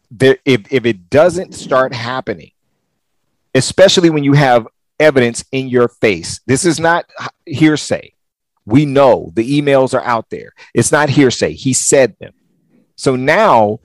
there, 0.10 0.38
if 0.46 0.62
if 0.74 0.84
it 0.88 1.12
doesn't 1.12 1.54
start 1.54 1.94
happening, 1.94 2.52
especially 3.54 4.10
when 4.10 4.24
you 4.24 4.34
have 4.34 4.68
evidence 5.00 5.46
in 5.52 5.70
your 5.70 5.88
face, 5.88 6.42
this 6.48 6.66
is 6.66 6.80
not 6.80 7.06
hearsay. 7.46 8.14
We 8.66 8.86
know 8.86 9.32
the 9.36 9.62
emails 9.62 9.94
are 9.94 10.04
out 10.04 10.30
there. 10.30 10.52
It's 10.74 10.92
not 10.92 11.10
hearsay. 11.10 11.54
He 11.54 11.74
said 11.74 12.16
them. 12.20 12.34
So 12.96 13.16
now 13.16 13.80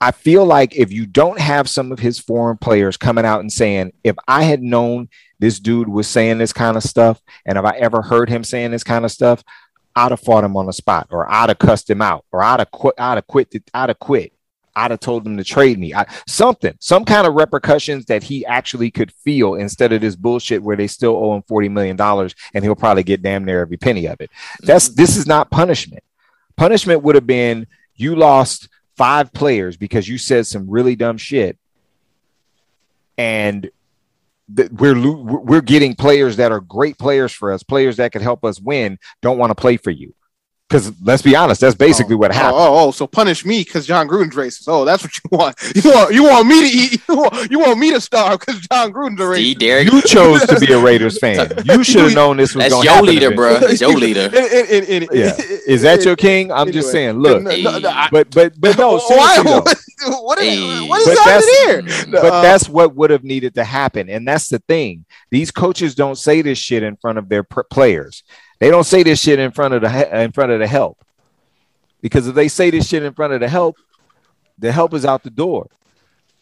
I 0.00 0.10
feel 0.10 0.44
like 0.44 0.74
if 0.76 0.92
you 0.92 1.06
don't 1.06 1.38
have 1.40 1.68
some 1.70 1.92
of 1.92 1.98
his 2.00 2.18
foreign 2.18 2.56
players 2.58 2.96
coming 2.96 3.24
out 3.24 3.40
and 3.40 3.52
saying, 3.52 3.92
if 4.02 4.16
I 4.26 4.42
had 4.44 4.62
known 4.62 5.08
this 5.38 5.58
dude 5.60 5.88
was 5.88 6.08
saying 6.08 6.38
this 6.38 6.52
kind 6.52 6.76
of 6.76 6.82
stuff, 6.82 7.20
and 7.46 7.56
if 7.56 7.64
I 7.64 7.76
ever 7.78 8.02
heard 8.02 8.28
him 8.28 8.42
saying 8.44 8.70
this 8.72 8.84
kind 8.84 9.04
of 9.04 9.10
stuff, 9.12 9.42
I'd 9.94 10.12
have 10.12 10.20
fought 10.20 10.44
him 10.44 10.56
on 10.56 10.66
the 10.66 10.72
spot, 10.72 11.08
or 11.10 11.30
I'd 11.30 11.50
have 11.50 11.58
cussed 11.58 11.88
him 11.88 12.02
out, 12.02 12.24
or 12.32 12.42
I'd 12.42 12.60
have 12.60 12.70
quit, 12.70 12.94
I'd 12.98 13.16
have 13.16 13.26
quit, 13.26 13.54
I'd 13.74 13.90
have 13.90 13.98
quit. 13.98 14.32
I'd 14.74 14.90
have 14.90 15.00
told 15.00 15.26
him 15.26 15.36
to 15.36 15.44
trade 15.44 15.78
me. 15.78 15.92
I, 15.94 16.06
something, 16.26 16.74
some 16.80 17.04
kind 17.04 17.26
of 17.26 17.34
repercussions 17.34 18.06
that 18.06 18.22
he 18.22 18.46
actually 18.46 18.90
could 18.90 19.12
feel 19.12 19.54
instead 19.54 19.92
of 19.92 20.00
this 20.00 20.16
bullshit 20.16 20.62
where 20.62 20.76
they 20.76 20.86
still 20.86 21.14
owe 21.14 21.36
him 21.36 21.42
$40 21.42 21.70
million 21.70 22.00
and 22.54 22.64
he'll 22.64 22.74
probably 22.74 23.02
get 23.02 23.22
damn 23.22 23.44
near 23.44 23.60
every 23.60 23.76
penny 23.76 24.06
of 24.06 24.20
it. 24.20 24.30
That's 24.60 24.88
mm-hmm. 24.88 24.96
this 24.96 25.16
is 25.16 25.26
not 25.26 25.50
punishment. 25.50 26.02
Punishment 26.56 27.02
would 27.02 27.16
have 27.16 27.26
been 27.26 27.66
you 27.96 28.16
lost 28.16 28.68
five 28.96 29.32
players 29.32 29.76
because 29.76 30.08
you 30.08 30.18
said 30.18 30.46
some 30.46 30.68
really 30.68 30.96
dumb 30.96 31.18
shit, 31.18 31.58
and 33.18 33.70
we're 34.72 35.00
we're 35.00 35.60
getting 35.60 35.94
players 35.94 36.36
that 36.36 36.52
are 36.52 36.60
great 36.60 36.98
players 36.98 37.32
for 37.32 37.52
us, 37.52 37.62
players 37.62 37.96
that 37.96 38.12
could 38.12 38.22
help 38.22 38.44
us 38.44 38.60
win. 38.60 38.98
Don't 39.20 39.38
want 39.38 39.50
to 39.50 39.54
play 39.54 39.76
for 39.76 39.90
you 39.90 40.14
because 40.72 40.92
let's 41.02 41.20
be 41.22 41.36
honest, 41.36 41.60
that's 41.60 41.74
basically 41.74 42.14
oh, 42.14 42.18
what 42.18 42.30
oh, 42.30 42.34
happened. 42.34 42.54
Oh, 42.56 42.88
oh, 42.88 42.90
so 42.92 43.06
punish 43.06 43.44
me 43.44 43.62
because 43.62 43.86
Jon 43.86 44.08
Gruden's 44.08 44.34
racist. 44.34 44.64
Oh, 44.68 44.84
that's 44.86 45.02
what 45.02 45.12
you 45.16 45.28
want. 45.30 45.56
You 45.82 45.90
want 45.90 46.14
you 46.14 46.22
want 46.24 46.46
me 46.48 46.60
to 46.60 46.76
eat. 46.78 47.02
You 47.08 47.16
want, 47.16 47.50
you 47.50 47.58
want 47.58 47.78
me 47.78 47.92
to 47.92 48.00
starve 48.00 48.40
because 48.40 48.60
Jon 48.68 48.92
Gruden's 48.92 49.20
a 49.20 49.34
See, 49.34 49.54
racist. 49.54 49.58
Derek, 49.58 49.92
You 49.92 50.02
chose 50.02 50.46
to 50.46 50.58
be 50.60 50.72
a 50.72 50.80
Raiders 50.80 51.18
fan. 51.20 51.52
You 51.64 51.84
should 51.84 52.02
have 52.04 52.14
known 52.14 52.36
this 52.38 52.54
was 52.54 52.68
going 52.68 52.82
to 52.82 52.86
your 52.86 52.94
happen. 52.94 53.08
leader, 53.08 53.34
bro. 53.34 53.58
That's 53.58 53.80
your 53.80 53.90
leader. 53.96 54.30
Yeah, 54.32 55.34
is 55.66 55.82
that 55.82 56.04
your 56.04 56.16
king? 56.16 56.50
I'm 56.50 56.72
just 56.72 56.90
saying. 56.90 57.18
Look, 57.18 57.42
No, 57.42 57.50
no, 57.56 57.78
no, 57.78 57.88
I- 57.88 58.08
but 58.10 58.30
but 58.30 58.58
but 58.58 58.78
no, 58.78 58.98
why? 58.98 59.36
seriously 59.36 59.44
though. 59.44 59.64
What, 60.04 60.24
what 60.24 60.38
is, 60.38 60.48
Hey. 60.58 60.88
what 60.88 61.00
is 61.00 61.06
But 61.08 61.18
happening 61.18 61.54
here? 61.66 61.82
Mm. 62.06 62.12
but 62.12 62.24
Uh, 62.32 62.42
that's 62.42 62.68
what 62.68 62.94
would 62.94 63.10
have 63.10 63.24
needed 63.24 63.54
to 63.56 63.64
happen 63.64 64.08
and 64.08 64.26
that's 64.26 64.48
the 64.48 64.58
thing 64.60 65.04
these 65.30 65.50
coaches 65.50 65.94
don't 65.94 66.16
say 66.16 66.42
this 66.42 66.58
shit 66.58 66.82
in 66.82 66.96
front 66.96 67.18
of 67.18 67.28
their 67.28 67.42
pr- 67.42 67.62
players 67.70 68.22
they 68.60 68.70
don't 68.70 68.84
say 68.84 69.02
this 69.02 69.20
shit 69.20 69.38
in 69.38 69.50
front 69.50 69.74
of 69.74 69.82
the 69.82 70.20
in 70.22 70.32
front 70.32 70.52
of 70.52 70.58
the 70.60 70.66
help 70.66 70.98
because 72.00 72.26
if 72.28 72.34
they 72.34 72.48
say 72.48 72.70
this 72.70 72.88
shit 72.88 73.02
in 73.02 73.12
front 73.14 73.32
of 73.32 73.40
the 73.40 73.48
help 73.48 73.76
the 74.58 74.70
help 74.72 74.94
is 74.94 75.04
out 75.04 75.22
the 75.22 75.30
door 75.30 75.68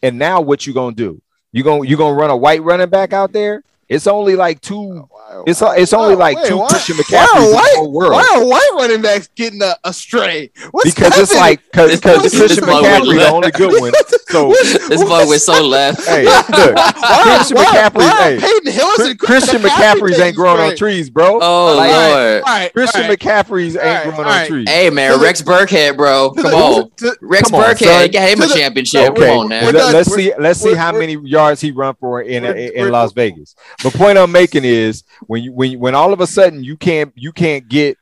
and 0.03 0.19
now 0.19 0.41
what 0.41 0.67
you 0.67 0.73
gonna 0.75 0.95
do 0.95 1.21
you 1.53 1.63
gonna 1.63 1.87
you 1.87 1.97
gonna 1.97 2.15
run 2.15 2.31
a 2.31 2.37
white 2.37 2.63
running 2.63 2.89
back 2.89 3.13
out 3.13 3.33
there 3.33 3.63
it's 3.91 4.07
only 4.07 4.37
like 4.37 4.61
two 4.61 5.07
it's 5.47 5.63
it's 5.63 5.93
only 5.93 6.15
like 6.17 6.37
Wait, 6.37 6.47
two 6.49 6.59
why- 6.59 6.69
Christian 6.69 6.97
why 6.97 7.03
McCaffreys 7.03 7.37
are 7.37 7.45
in 7.45 7.51
the 7.53 7.59
whole 7.77 7.93
world 7.93 8.13
Why 8.13 8.27
are 8.37 8.45
white 8.47 8.71
running 8.75 9.03
backs 9.03 9.29
getting 9.37 9.63
uh, 9.63 9.75
astray? 9.85 10.51
What's 10.71 10.95
because 10.95 11.19
it's 11.19 11.35
like 11.35 11.61
because 11.71 12.01
This- 12.01 12.23
this 12.23 12.39
Christian 12.39 12.65
is 12.65 12.71
why 12.71 12.81
we 12.81 12.87
McCaffrey 12.89 13.19
the 13.19 13.31
only 13.31 13.51
good 13.51 13.81
one 13.81 13.93
So 14.31 14.49
This 14.89 15.03
boy 15.05 15.27
was 15.27 15.45
so 15.45 15.63
left. 15.63 16.05
hey, 16.07 16.25
look, 16.25 16.47
Christian 16.47 17.57
McCaffrey, 17.57 18.11
hey, 18.19 18.39
Peyton 18.41 18.73
Hillis 18.73 18.97
Chris- 18.97 19.17
Christian 19.17 19.63
McCaffrey's 19.63 20.19
ain't 20.21 20.37
growing 20.37 20.61
on 20.61 20.77
trees, 20.77 21.11
bro. 21.11 21.39
Oh 21.43 21.77
Like, 21.77 21.91
lord. 21.91 22.43
All 22.43 22.43
right, 22.43 22.73
Christian 22.73 23.03
all 23.03 23.09
right. 23.09 23.19
McCaffrey's 23.19 23.77
ain't 23.77 24.05
growing 24.15 24.29
on 24.29 24.47
trees. 24.47 24.69
Hey 24.69 24.91
man, 24.91 25.21
Rex 25.21 25.43
Burkhead, 25.43 25.97
bro. 25.97 26.31
Come 26.33 26.47
on. 26.55 26.91
Rex 27.21 27.51
Burkhead, 27.51 27.79
son. 27.79 28.11
get 28.11 28.31
him 28.31 28.43
a 28.43 28.49
championship. 28.49 29.15
Come 29.15 29.25
on 29.25 29.49
now. 29.49 29.71
Let's 29.71 30.13
see. 30.13 30.33
Let's 30.39 30.61
see 30.61 30.75
how 30.75 30.93
many 30.93 31.17
yards 31.25 31.61
he 31.61 31.71
run 31.73 31.95
for 31.99 32.23
in 32.23 32.45
in 32.45 32.91
Las 32.91 33.13
Vegas. 33.13 33.55
The 33.83 33.91
point 33.91 34.19
I'm 34.19 34.31
making 34.33 34.65
is 34.65 35.05
when 35.27 35.43
you 35.43 35.53
when 35.53 35.79
when 35.79 35.95
all 35.95 36.13
of 36.13 36.21
a 36.21 36.27
sudden 36.27 36.63
you 36.63 36.77
can't 36.77 37.13
you 37.17 37.33
can't 37.33 37.69
get 37.69 37.97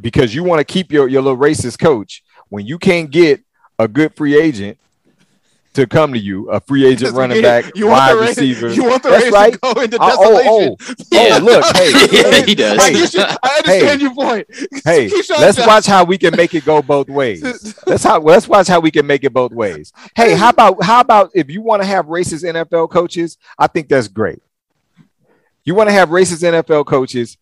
because 0.00 0.34
you 0.34 0.42
want 0.44 0.58
to 0.60 0.64
keep 0.64 0.90
your 0.90 1.08
your 1.08 1.22
little 1.22 1.38
racist 1.38 1.78
coach 1.78 2.22
when 2.48 2.66
you 2.66 2.78
can't 2.78 3.10
get 3.10 3.40
a 3.78 3.86
good 3.88 4.14
free 4.16 4.40
agent 4.40 4.78
to 5.74 5.86
come 5.86 6.12
to 6.12 6.18
you, 6.18 6.50
a 6.50 6.60
free 6.60 6.84
agent 6.84 7.00
Because 7.00 7.12
running 7.14 7.36
you- 7.38 7.42
back, 7.42 7.64
you 7.74 7.86
want 7.86 7.98
wide 7.98 8.12
the 8.12 8.20
Ra- 8.20 8.26
receiver. 8.26 8.68
You 8.74 8.84
want 8.84 9.02
the 9.02 9.08
That's 9.08 9.22
Raiders 9.24 9.32
right. 9.32 9.52
to 9.54 9.58
go 9.58 9.80
into 9.80 9.96
Uh, 10.02 10.16
oh, 10.18 10.76
desolation. 10.76 10.76
oh, 10.78 11.04
Yeah. 11.12 11.38
oh, 11.40 11.44
look, 11.44 11.76
hey, 11.76 11.90
Yeah, 12.40 12.44
he 12.44 12.54
does. 12.54 12.78
I, 12.78 12.90
Hey. 12.92 13.06
get. 13.06 13.38
I 13.42 13.56
understand 13.58 14.02
your 14.02 14.14
point. 14.14 14.46
hey, 14.84 15.08
let's 15.08 15.28
Johnson- 15.28 15.66
watch 15.66 15.86
how 15.86 16.04
we 16.04 16.18
can 16.18 16.36
make 16.36 16.54
it 16.54 16.64
go 16.66 16.82
both 16.82 17.08
ways. 17.20 17.42
Let's 17.86 18.04
how 18.04 18.20
let's 18.20 18.46
watch 18.48 18.68
how 18.68 18.80
we 18.80 18.90
can 18.90 19.06
make 19.06 19.24
it 19.24 19.32
both 19.32 19.52
ways. 19.52 19.92
Hey, 20.14 20.34
how 20.34 20.50
about 20.50 20.82
how 20.82 21.00
about 21.00 21.30
if 21.34 21.48
you 21.50 21.62
want 21.62 21.80
to 21.82 21.86
have 21.88 22.04
racist 22.06 22.44
NFL 22.44 22.90
coaches? 22.90 23.38
I 23.58 23.66
think 23.66 23.88
that's 23.88 24.08
great. 24.08 24.42
You 25.64 25.74
want 25.74 25.88
to 25.88 25.92
have 25.92 26.08
racist 26.08 26.42
NFL 26.42 26.86
coaches? 26.86 27.36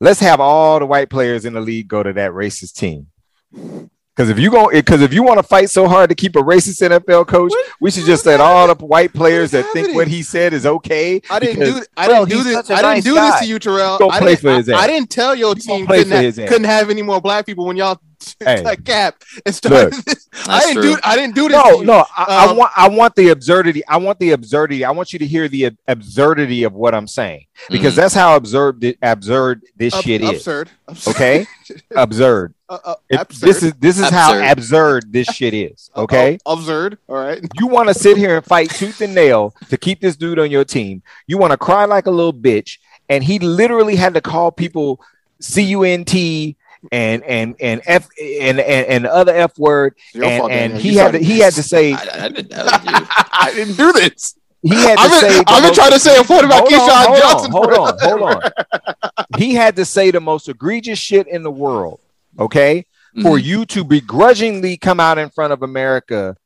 Let's 0.00 0.20
have 0.20 0.40
all 0.40 0.78
the 0.78 0.86
white 0.86 1.10
players 1.10 1.44
in 1.44 1.52
the 1.52 1.60
league 1.60 1.88
go 1.88 2.02
to 2.02 2.12
that 2.14 2.32
racist 2.32 2.74
team. 2.74 3.08
Because 3.52 4.28
if 4.30 4.38
you 4.38 4.50
go, 4.50 4.70
because 4.70 5.02
if 5.02 5.12
you 5.12 5.22
want 5.22 5.38
to 5.38 5.42
fight 5.42 5.70
so 5.70 5.88
hard 5.88 6.08
to 6.10 6.14
keep 6.14 6.36
a 6.36 6.40
racist 6.40 6.80
NFL 6.82 7.26
coach, 7.26 7.50
What- 7.50 7.66
we 7.80 7.90
should 7.90 8.00
what's 8.00 8.06
just 8.08 8.26
let 8.26 8.40
all 8.40 8.74
the 8.74 8.84
white 8.84 9.12
players 9.12 9.50
that 9.52 9.64
think 9.72 9.94
what 9.94 10.08
he 10.08 10.22
said 10.22 10.52
is 10.52 10.66
okay. 10.66 11.20
I 11.30 11.38
didn't 11.38 11.58
because, 11.60 11.80
do. 11.80 11.86
I 11.96 12.08
didn't 12.08 12.28
do 12.28 12.42
this. 12.42 12.56
I 12.56 12.76
didn't 12.76 12.82
nice 12.82 13.04
do 13.04 13.14
guy. 13.14 13.30
this 13.30 13.40
to 13.40 13.46
you, 13.46 13.58
Terrell. 13.58 13.98
Go 13.98 14.10
I 14.10 14.18
play 14.18 14.28
didn't, 14.34 14.40
for 14.40 14.54
his 14.56 14.68
I, 14.68 14.72
ass. 14.74 14.82
I 14.82 14.86
didn't 14.88 15.10
tell 15.10 15.34
your 15.34 15.54
team 15.54 15.86
couldn't, 15.86 16.10
ha- 16.38 16.46
couldn't 16.48 16.64
have 16.64 16.90
any 16.90 17.02
more 17.02 17.20
black 17.20 17.46
people 17.46 17.66
when 17.66 17.76
y'all 17.76 17.98
Hey. 18.40 18.62
like 18.62 18.84
Kap 18.84 19.22
and 19.44 19.54
started 19.54 19.92
this. 20.04 20.28
I 20.46 20.60
didn't 20.60 20.82
true. 20.82 20.94
do. 20.94 21.00
I 21.04 21.16
didn't 21.16 21.34
do 21.34 21.48
this. 21.48 21.56
No, 21.56 21.62
to 21.72 21.78
you. 21.78 21.84
no, 21.84 22.04
I, 22.16 22.24
I 22.28 22.46
Um, 22.50 22.56
want 22.56 22.72
I 22.76 22.88
want 22.88 23.14
the 23.16 23.28
absurdity. 23.30 23.82
I 23.86 23.96
want 23.98 24.18
the 24.18 24.30
absurdity. 24.32 24.84
I 24.84 24.90
want 24.92 25.12
you 25.12 25.18
to 25.18 25.26
hear 25.26 25.48
the 25.48 25.66
ab- 25.66 25.76
absurdity 25.88 26.64
of 26.64 26.72
what 26.74 26.94
I'm 26.94 27.06
saying 27.06 27.46
because 27.70 27.92
Mhm. 27.94 27.96
that's 27.96 28.14
how 28.14 28.36
absurd 28.36 28.96
absurd 29.02 29.62
this 29.76 29.94
Ab- 29.94 30.02
shit 30.04 30.22
is. 30.22 30.30
absurd. 30.30 30.70
Absurd. 30.88 31.10
Okay, 31.14 31.46
absurd. 31.96 32.54
Uh, 32.68 32.78
uh, 32.84 32.94
It- 33.08 33.20
absurd. 33.20 33.46
this 33.48 33.62
is 33.62 33.72
this 33.80 33.98
is 33.98 34.08
how 34.10 34.32
Absurd. 34.34 34.44
absurd 34.50 35.12
this 35.12 35.26
shit 35.34 35.54
is. 35.54 35.90
Uh, 35.94 36.02
Okay, 36.02 36.38
uh, 36.46 36.52
absurd. 36.52 36.98
All 37.08 37.16
right. 37.16 37.40
you 37.58 37.66
want 37.66 37.88
to 37.88 37.94
sit 37.94 38.16
here 38.16 38.36
and 38.36 38.44
fight 38.44 38.70
tooth 38.70 39.00
and 39.00 39.14
nail 39.14 39.54
to 39.68 39.76
keep 39.76 40.00
this 40.00 40.16
dude 40.16 40.38
on 40.38 40.50
your 40.50 40.64
team. 40.64 41.02
You 41.26 41.38
want 41.38 41.52
to 41.52 41.56
cry 41.56 41.84
like 41.84 42.06
a 42.06 42.10
little 42.10 42.34
bitch, 42.34 42.78
and 43.08 43.24
he 43.24 43.38
literally 43.38 43.96
had 43.96 44.14
to 44.14 44.20
call 44.20 44.50
people 44.52 45.00
C 45.40 45.62
U 45.62 45.84
N 45.84 46.04
T 46.04 46.56
and 46.92 47.22
and 47.24 47.54
and 47.60 47.82
f 47.86 48.08
and 48.20 48.58
and, 48.60 48.86
and 48.86 49.04
the 49.04 49.12
other 49.14 49.34
f 49.34 49.58
word, 49.58 49.94
and, 50.14 50.50
and 50.50 50.76
he 50.78 50.94
had 50.96 51.12
to, 51.12 51.18
he 51.18 51.38
had 51.40 51.52
to 51.54 51.62
say 51.62 51.92
I, 51.92 52.24
I, 52.24 52.28
did- 52.28 52.48
that 52.50 52.64
was 52.64 52.84
you. 53.00 53.06
I 53.32 53.52
didn't 53.54 53.76
do 53.76 53.92
this. 53.92 54.34
he 54.62 54.74
had 54.74 54.96
to 54.96 55.00
I've 55.02 55.10
been, 55.10 55.20
say 55.30 55.38
I've 55.38 55.46
been 55.46 55.62
most- 55.62 55.74
trying 55.74 55.92
to 55.92 55.98
say 56.00 56.18
a 56.18 56.24
point 56.24 56.44
about 56.46 56.62
on, 56.62 56.68
Keyshawn 56.68 57.06
hold 57.06 57.16
on, 57.16 57.20
Johnson. 57.20 57.50
Hold 57.52 57.72
on, 57.72 57.98
hold 58.00 58.22
on. 58.22 59.22
he 59.38 59.54
had 59.54 59.76
to 59.76 59.84
say 59.84 60.10
the 60.10 60.20
most 60.20 60.48
egregious 60.48 60.98
shit 60.98 61.26
in 61.28 61.42
the 61.42 61.50
world, 61.50 62.00
okay, 62.38 62.86
for 63.22 63.36
Mhm. 63.38 63.44
you 63.44 63.66
to 63.66 63.84
begrudgingly 63.84 64.76
come 64.76 65.00
out 65.00 65.18
in 65.18 65.28
front 65.30 65.52
of 65.52 65.62
America 65.62 66.36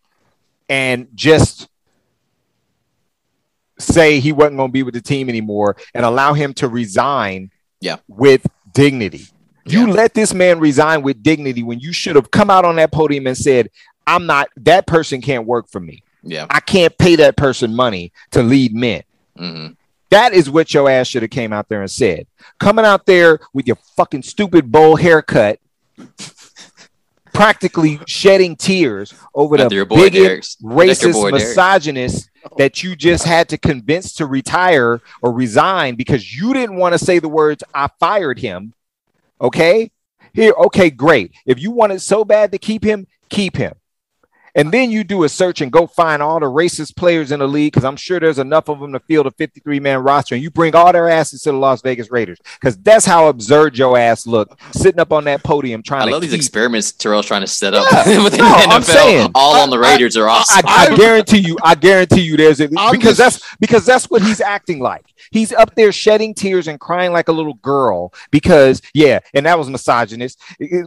and 0.68 1.08
just 1.14 1.68
say 3.78 4.20
he 4.20 4.32
wasn't 4.32 4.56
going 4.56 4.68
to 4.68 4.72
be 4.72 4.82
with 4.82 4.94
the 4.94 5.00
team 5.00 5.28
anymore 5.28 5.76
and 5.94 6.04
allow 6.06 6.32
him 6.32 6.54
to 6.54 6.68
resign 6.68 7.50
Yeah. 7.80 7.96
with 8.08 8.46
dignity. 8.72 9.26
You 9.66 9.86
Yeah. 9.86 9.92
let 9.94 10.14
this 10.14 10.34
man 10.34 10.58
resign 10.60 11.02
with 11.02 11.22
dignity 11.22 11.62
when 11.62 11.80
you 11.80 11.92
should 11.92 12.16
have 12.16 12.30
come 12.30 12.50
out 12.50 12.64
on 12.64 12.76
that 12.76 12.92
podium 12.92 13.26
and 13.26 13.36
said, 13.36 13.70
I'm 14.06 14.26
not, 14.26 14.48
that 14.58 14.86
person 14.86 15.20
can't 15.20 15.46
work 15.46 15.68
for 15.68 15.80
me. 15.80 16.02
Yeah. 16.22 16.46
I 16.50 16.60
can't 16.60 16.96
pay 16.98 17.16
that 17.16 17.36
person 17.36 17.74
money 17.74 18.12
to 18.32 18.42
lead 18.42 18.74
men. 18.74 19.02
hmm 19.36 19.68
That 20.10 20.32
is 20.34 20.50
what 20.50 20.72
your 20.74 20.88
ass 20.90 21.06
should 21.08 21.22
have 21.22 21.30
came 21.30 21.52
out 21.52 21.68
there 21.68 21.80
and 21.80 21.90
said. 21.90 22.26
Coming 22.60 22.84
out 22.84 23.06
there 23.06 23.40
with 23.52 23.66
your 23.66 23.76
fucking 23.96 24.22
stupid 24.22 24.70
bowl 24.70 24.96
haircut, 24.96 25.58
practically 27.32 27.98
shedding 28.06 28.54
tears 28.56 29.12
over 29.34 29.56
After 29.56 29.68
the 29.70 29.74
your 29.74 29.84
bigot, 29.86 30.12
Derek's. 30.12 30.56
Racist, 30.62 31.12
boy 31.14 31.30
Derek. 31.30 31.48
misogynist 31.48 32.30
that 32.58 32.82
you 32.82 32.94
just 32.94 33.24
had 33.24 33.48
to 33.48 33.58
convince 33.58 34.12
to 34.14 34.26
retire 34.26 35.00
or 35.22 35.32
resign 35.32 35.94
because 35.96 36.36
you 36.36 36.52
didn't 36.54 36.76
want 36.76 36.92
to 36.92 36.98
say 36.98 37.18
the 37.18 37.28
words 37.28 37.64
"I 37.74 37.88
fired 37.98 38.38
him." 38.38 38.72
Okay, 39.40 39.90
here, 40.32 40.52
okay, 40.66 40.90
great. 40.90 41.32
If 41.46 41.60
you 41.60 41.70
wanted 41.70 42.00
so 42.02 42.24
bad 42.24 42.52
to 42.52 42.58
keep 42.58 42.84
him, 42.84 43.06
keep 43.28 43.56
him. 43.56 43.74
And 44.56 44.70
then 44.70 44.92
you 44.92 45.02
do 45.02 45.24
a 45.24 45.28
search 45.28 45.60
and 45.60 45.72
go 45.72 45.88
find 45.88 46.22
all 46.22 46.38
the 46.38 46.46
racist 46.46 46.94
players 46.94 47.32
in 47.32 47.40
the 47.40 47.48
league 47.48 47.72
because 47.72 47.84
I'm 47.84 47.96
sure 47.96 48.20
there's 48.20 48.38
enough 48.38 48.68
of 48.68 48.78
them 48.78 48.92
to 48.92 49.00
field 49.00 49.26
a 49.26 49.32
53 49.32 49.80
man 49.80 49.98
roster. 49.98 50.36
And 50.36 50.44
you 50.44 50.48
bring 50.48 50.76
all 50.76 50.92
their 50.92 51.08
asses 51.10 51.42
to 51.42 51.50
the 51.50 51.56
Las 51.58 51.82
Vegas 51.82 52.08
Raiders 52.12 52.38
because 52.60 52.76
that's 52.78 53.04
how 53.04 53.26
absurd 53.26 53.76
your 53.76 53.98
ass 53.98 54.28
looked 54.28 54.54
sitting 54.72 55.00
up 55.00 55.10
on 55.12 55.24
that 55.24 55.42
podium 55.42 55.82
trying 55.82 56.02
I 56.02 56.04
to 56.04 56.10
I 56.10 56.12
love 56.12 56.20
these 56.22 56.30
keep- 56.30 56.38
experiments 56.38 56.92
Terrell's 56.92 57.26
trying 57.26 57.40
to 57.40 57.48
set 57.48 57.74
up 57.74 57.84
Yeah. 58.06 58.22
within 58.22 58.38
No, 58.38 58.44
the 58.46 58.68
I'm 58.68 58.82
saying. 58.84 59.32
all 59.34 59.56
on 59.56 59.70
the 59.70 59.76
I- 59.76 59.90
Raiders 59.90 60.16
are 60.16 60.28
awesome. 60.28 60.64
I, 60.68 60.72
I 60.72 60.86
I'm- 60.86 60.96
guarantee 60.98 61.38
you, 61.38 61.58
I 61.64 61.74
guarantee 61.74 62.20
you, 62.20 62.36
there's 62.36 62.60
a 62.60 62.68
I'm 62.78 62.92
because 62.92 63.16
just- 63.16 63.40
that's 63.40 63.56
because 63.58 63.84
that's 63.84 64.04
what 64.08 64.22
he's 64.22 64.40
acting 64.40 64.78
like. 64.78 65.04
He's 65.30 65.52
up 65.52 65.74
there 65.74 65.92
shedding 65.92 66.34
tears 66.34 66.68
and 66.68 66.80
crying 66.80 67.12
like 67.12 67.28
a 67.28 67.32
little 67.32 67.54
girl 67.54 68.12
because 68.30 68.82
yeah, 68.92 69.20
and 69.34 69.46
that 69.46 69.58
was 69.58 69.68
misogynist, 69.70 70.40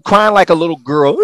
crying 0.03 0.33
like 0.33 0.49
a 0.49 0.55
little 0.55 0.77
girl. 0.77 1.15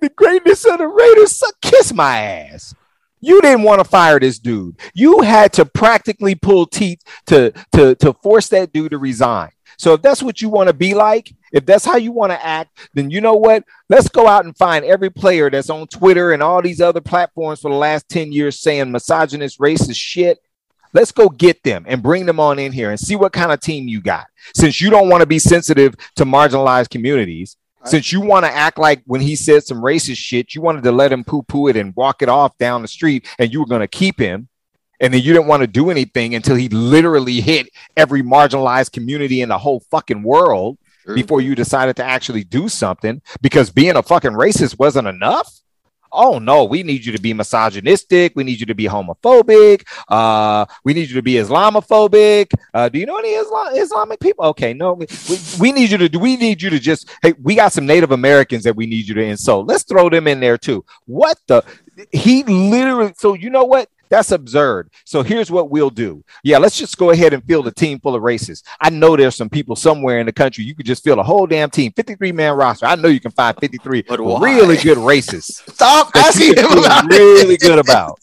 The 0.00 0.10
greatness 0.16 0.64
of 0.64 0.78
the 0.78 0.86
Raiders, 0.86 1.42
kiss 1.62 1.92
my 1.92 2.20
ass. 2.20 2.74
You 3.20 3.40
didn't 3.40 3.62
want 3.62 3.80
to 3.80 3.84
fire 3.84 4.20
this 4.20 4.38
dude. 4.38 4.76
You 4.92 5.22
had 5.22 5.52
to 5.54 5.64
practically 5.64 6.34
pull 6.34 6.66
teeth 6.66 7.02
to 7.26 7.52
to 7.72 7.94
to 7.96 8.12
force 8.12 8.48
that 8.48 8.72
dude 8.72 8.90
to 8.90 8.98
resign. 8.98 9.50
So 9.78 9.94
if 9.94 10.02
that's 10.02 10.22
what 10.22 10.40
you 10.40 10.48
want 10.48 10.68
to 10.68 10.74
be 10.74 10.94
like, 10.94 11.32
if 11.52 11.66
that's 11.66 11.84
how 11.84 11.96
you 11.96 12.12
want 12.12 12.32
to 12.32 12.44
act, 12.44 12.90
then 12.94 13.10
you 13.10 13.20
know 13.20 13.34
what? 13.34 13.64
Let's 13.88 14.08
go 14.08 14.26
out 14.26 14.44
and 14.44 14.56
find 14.56 14.84
every 14.84 15.10
player 15.10 15.50
that's 15.50 15.70
on 15.70 15.86
Twitter 15.86 16.32
and 16.32 16.42
all 16.42 16.62
these 16.62 16.80
other 16.80 17.00
platforms 17.00 17.60
for 17.60 17.70
the 17.70 17.76
last 17.76 18.08
10 18.08 18.32
years 18.32 18.60
saying 18.60 18.90
misogynist, 18.92 19.58
racist 19.58 19.96
shit. 19.96 20.38
Let's 20.94 21.12
go 21.12 21.28
get 21.28 21.62
them 21.64 21.84
and 21.88 22.02
bring 22.02 22.24
them 22.24 22.40
on 22.40 22.58
in 22.58 22.72
here 22.72 22.90
and 22.90 22.98
see 22.98 23.16
what 23.16 23.32
kind 23.32 23.52
of 23.52 23.60
team 23.60 23.88
you 23.88 24.00
got. 24.00 24.26
Since 24.54 24.80
you 24.80 24.90
don't 24.90 25.08
want 25.08 25.20
to 25.20 25.26
be 25.26 25.40
sensitive 25.40 25.94
to 26.16 26.24
marginalized 26.24 26.90
communities, 26.90 27.56
since 27.84 28.12
you 28.12 28.20
want 28.20 28.46
to 28.46 28.50
act 28.50 28.78
like 28.78 29.02
when 29.04 29.20
he 29.20 29.36
said 29.36 29.62
some 29.62 29.82
racist 29.82 30.16
shit, 30.16 30.54
you 30.54 30.62
wanted 30.62 30.84
to 30.84 30.92
let 30.92 31.12
him 31.12 31.24
poo 31.24 31.42
poo 31.42 31.68
it 31.68 31.76
and 31.76 31.94
walk 31.94 32.22
it 32.22 32.28
off 32.28 32.56
down 32.56 32.82
the 32.82 32.88
street 32.88 33.28
and 33.38 33.52
you 33.52 33.60
were 33.60 33.66
going 33.66 33.82
to 33.82 33.88
keep 33.88 34.18
him. 34.18 34.48
And 35.00 35.12
then 35.12 35.20
you 35.20 35.32
didn't 35.32 35.48
want 35.48 35.62
to 35.62 35.66
do 35.66 35.90
anything 35.90 36.34
until 36.34 36.56
he 36.56 36.68
literally 36.68 37.40
hit 37.40 37.68
every 37.96 38.22
marginalized 38.22 38.92
community 38.92 39.42
in 39.42 39.48
the 39.48 39.58
whole 39.58 39.80
fucking 39.90 40.22
world 40.22 40.78
True. 41.04 41.14
before 41.14 41.40
you 41.40 41.54
decided 41.54 41.96
to 41.96 42.04
actually 42.04 42.44
do 42.44 42.68
something 42.68 43.20
because 43.42 43.70
being 43.70 43.96
a 43.96 44.02
fucking 44.02 44.32
racist 44.32 44.78
wasn't 44.78 45.08
enough. 45.08 45.52
Oh 46.14 46.38
no, 46.38 46.64
we 46.64 46.82
need 46.82 47.04
you 47.04 47.12
to 47.12 47.20
be 47.20 47.34
misogynistic. 47.34 48.32
We 48.36 48.44
need 48.44 48.60
you 48.60 48.66
to 48.66 48.74
be 48.74 48.84
homophobic. 48.84 49.84
Uh, 50.08 50.64
we 50.84 50.94
need 50.94 51.08
you 51.08 51.16
to 51.16 51.22
be 51.22 51.34
Islamophobic. 51.34 52.52
Uh, 52.72 52.88
do 52.88 52.98
you 52.98 53.06
know 53.06 53.18
any 53.18 53.30
Islam- 53.30 53.74
Islamic 53.74 54.20
people? 54.20 54.44
Okay, 54.46 54.72
no, 54.72 54.94
we, 54.94 55.06
we, 55.58 55.72
need 55.72 55.90
you 55.90 56.08
to. 56.08 56.18
We 56.18 56.36
need 56.36 56.62
you 56.62 56.70
to 56.70 56.78
just. 56.78 57.10
Hey, 57.22 57.34
we 57.42 57.56
got 57.56 57.72
some 57.72 57.86
Native 57.86 58.12
Americans 58.12 58.64
that 58.64 58.76
we 58.76 58.86
need 58.86 59.08
you 59.08 59.14
to 59.14 59.22
insult. 59.22 59.66
Let's 59.66 59.82
throw 59.82 60.08
them 60.08 60.28
in 60.28 60.40
there 60.40 60.56
too. 60.56 60.84
What 61.06 61.38
the? 61.48 61.64
He 62.12 62.44
literally. 62.44 63.12
So 63.16 63.34
you 63.34 63.50
know 63.50 63.64
what? 63.64 63.88
That's 64.08 64.30
absurd. 64.32 64.90
So 65.04 65.22
here's 65.22 65.50
what 65.50 65.70
we'll 65.70 65.90
do. 65.90 66.22
Yeah, 66.42 66.58
let's 66.58 66.76
just 66.78 66.96
go 66.98 67.10
ahead 67.10 67.32
and 67.32 67.42
field 67.44 67.66
a 67.66 67.72
team 67.72 67.98
full 68.00 68.14
of 68.14 68.22
racists. 68.22 68.62
I 68.80 68.90
know 68.90 69.16
there's 69.16 69.34
some 69.36 69.48
people 69.50 69.76
somewhere 69.76 70.20
in 70.20 70.26
the 70.26 70.32
country 70.32 70.64
you 70.64 70.74
could 70.74 70.86
just 70.86 71.02
field 71.02 71.18
a 71.18 71.22
whole 71.22 71.46
damn 71.46 71.70
team, 71.70 71.92
53 71.92 72.32
man 72.32 72.54
roster. 72.54 72.86
I 72.86 72.94
know 72.96 73.08
you 73.08 73.20
can 73.20 73.30
find 73.32 73.56
53 73.58 74.02
But 74.02 74.20
really 74.20 74.76
good 74.76 74.98
racists. 74.98 75.68
Stop 75.74 76.10
asking 76.14 76.56
him 76.58 76.66
about 76.78 77.06
really 77.06 77.54
it. 77.54 77.60
good 77.60 77.78
about. 77.78 78.18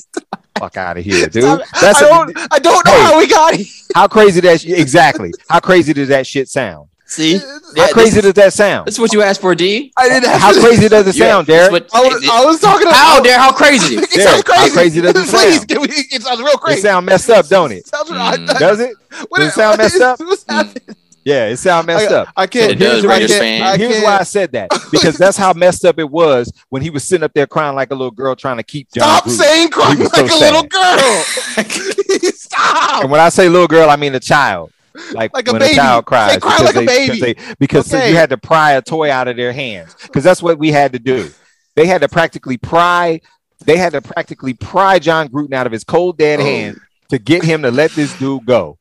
Fuck 0.60 0.78
out 0.78 0.98
of 0.98 1.04
here, 1.04 1.28
dude. 1.28 1.44
Stop. 1.44 1.62
That's 1.82 2.02
I 2.02 2.06
a- 2.06 2.10
don't. 2.10 2.38
I 2.52 2.60
don't 2.60 2.86
know 2.86 2.92
Hey. 2.92 3.02
how 3.04 3.18
we 3.18 3.28
got 3.28 3.54
here. 3.56 3.66
how 3.96 4.08
crazy 4.08 4.40
that 4.42 4.64
exactly. 4.64 5.32
How 5.50 5.60
crazy 5.60 5.92
does 5.94 6.10
that 6.10 6.28
shit 6.28 6.48
sound? 6.50 6.88
See, 7.12 7.40
How 7.40 7.44
Yeah, 7.76 7.88
crazy 7.90 8.22
this, 8.22 8.24
does 8.24 8.34
that 8.36 8.54
sound? 8.54 8.88
this 8.88 8.96
is 8.96 9.00
what 9.02 9.12
you 9.12 9.22
asked 9.22 9.42
for, 9.42 9.54
D. 9.54 9.92
I 9.98 10.08
didn't. 10.08 10.30
How 10.30 10.54
crazy 10.54 10.88
does 10.88 11.06
it 11.08 11.16
Yeah, 11.18 11.28
sound, 11.32 11.48
this 11.48 11.58
Derek? 11.68 11.72
what- 11.74 11.90
I 11.94 12.02
was, 12.08 12.30
I 12.30 12.46
was 12.46 12.60
talking 12.62 12.88
about 12.88 12.96
how, 12.96 13.20
Derek? 13.22 13.38
How 13.38 13.52
crazy? 13.52 13.96
It 13.98 14.10
Derek, 14.12 14.28
sounds 14.30 14.44
crazy. 14.44 14.70
how 14.70 14.74
crazy 14.74 15.02
does 15.02 15.10
it 15.12 15.16
Please, 15.30 15.56
sound? 15.58 15.68
can 15.68 15.82
we, 15.82 15.88
it 15.90 16.22
sounds 16.24 16.40
real 16.40 16.48
crazy. 16.52 16.56
It 16.56 16.60
crazy. 16.62 16.82
sound 16.84 17.06
messed 17.06 17.30
up, 17.30 17.48
don't 17.50 17.72
it? 17.74 17.86
Sounds, 17.94 18.10
Mm. 18.10 18.18
I, 18.18 18.32
I, 18.56 18.60
Does 18.60 18.80
it? 18.80 18.96
what 19.28 19.40
Does 19.40 19.46
it 19.46 19.50
is- 19.50 19.54
sound 19.56 19.78
messed 19.78 19.96
is- 19.96 20.02
up? 20.02 20.20
what's 20.22 20.46
happening? 20.48 20.96
Yeah, 21.26 21.48
it 21.50 21.58
sound 21.58 21.86
messed 21.86 22.12
I, 22.12 22.16
up. 22.16 22.28
I 22.36 22.48
can't. 22.48 22.72
It 22.72 22.76
does, 22.80 23.04
I 23.06 23.08
Raiders 23.10 23.38
can't- 23.38 23.64
I 23.64 23.78
Here's 23.78 23.92
can't- 23.92 24.04
why 24.06 24.18
I 24.20 24.24
said 24.24 24.52
that 24.54 24.70
because 24.90 25.18
that's 25.18 25.36
how 25.38 25.52
messed 25.54 25.84
up 25.86 26.00
it 26.00 26.10
was 26.10 26.50
when 26.70 26.82
he 26.82 26.90
was 26.90 27.04
sitting 27.04 27.24
up 27.26 27.34
there 27.34 27.46
crying 27.46 27.76
like 27.76 27.92
a 27.92 27.94
little 27.94 28.10
girl 28.10 28.36
trying 28.38 28.58
to 28.58 28.64
keep 28.64 28.88
Jon. 28.94 29.04
Stop 29.04 29.26
Gruden. 29.26 29.30
saying 29.38 29.70
crying 29.70 30.00
like 30.00 30.16
so 30.16 30.24
a 30.24 30.40
little 30.40 30.64
girl. 30.64 32.32
Stop. 32.34 33.04
And 33.04 33.12
when 33.12 33.20
I 33.22 33.30
say 33.30 33.50
little 33.50 33.68
girl, 33.68 33.90
I 33.90 33.98
mean 33.98 34.16
a 34.16 34.20
child. 34.20 34.72
Like, 35.14 35.34
Like 35.34 35.48
a 35.48 35.52
when 35.54 35.60
baby. 35.62 35.74
a 35.74 35.76
child 35.76 36.04
Say 36.04 36.08
cries, 36.08 36.38
cry 36.38 36.58
because 36.58 36.66
like 36.66 36.76
a 36.76 36.80
they- 36.80 36.86
baby. 36.86 37.08
because, 37.20 37.22
they, 37.22 37.56
because 37.60 37.94
Okay. 37.94 38.10
you 38.10 38.16
had 38.16 38.30
to 38.32 38.38
pry 38.38 38.74
a 38.74 38.82
toy 38.82 39.12
out 39.12 39.28
of 39.28 39.38
their 39.38 39.54
hands 39.54 39.96
because 40.04 40.24
that's 40.24 40.42
what 40.44 40.58
we 40.60 40.72
had 40.72 40.94
to 40.94 41.00
do. 41.00 41.30
They 41.76 41.86
had 41.88 42.02
to 42.02 42.10
practically 42.10 42.58
pry. 42.58 43.22
They 43.66 43.78
had 43.78 43.94
to 43.94 44.02
practically 44.02 44.54
pry 44.54 45.00
Jon 45.00 45.30
Gruden 45.30 45.54
out 45.54 45.66
of 45.66 45.72
his 45.72 45.84
cold 45.84 46.18
dead 46.18 46.40
Oh. 46.40 46.44
hands 46.44 46.80
to 47.10 47.20
get 47.20 47.44
him 47.44 47.62
to 47.62 47.72
let 47.72 47.92
this 47.92 48.18
dude 48.18 48.46
go. 48.46 48.78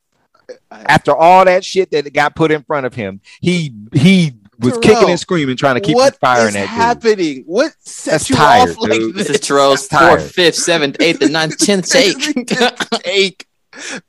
After 0.70 1.14
all 1.14 1.44
that 1.44 1.64
shit 1.64 1.90
that 1.92 2.12
got 2.12 2.34
put 2.34 2.50
in 2.50 2.62
front 2.64 2.86
of 2.86 2.94
him, 2.94 3.20
he 3.40 3.72
he 3.92 4.34
was 4.58 4.72
Terrell, 4.78 4.80
kicking 4.82 5.10
and 5.10 5.20
screaming, 5.20 5.56
trying 5.56 5.76
to 5.76 5.80
keep 5.80 5.94
what 5.94 6.14
the 6.14 6.18
fire 6.18 6.42
in 6.42 6.48
is 6.48 6.54
dude. 6.54 6.64
happening? 6.66 7.44
What 7.46 7.72
sets 7.80 8.04
That's 8.04 8.30
you 8.30 8.36
tired, 8.36 8.70
off 8.70 8.78
like 8.78 8.90
dude. 8.92 9.14
this? 9.14 9.28
This 9.28 9.36
is 9.36 9.46
Terrell's 9.46 9.86
That's 9.88 10.02
tired. 10.02 10.18
fourth, 10.20 10.32
fifth, 10.32 10.54
seventh, 10.56 10.96
eighth, 11.00 11.22
and 11.22 11.32
ninth, 11.32 11.56
tenth 11.58 11.88
take. 11.88 12.16
take. 13.04 13.46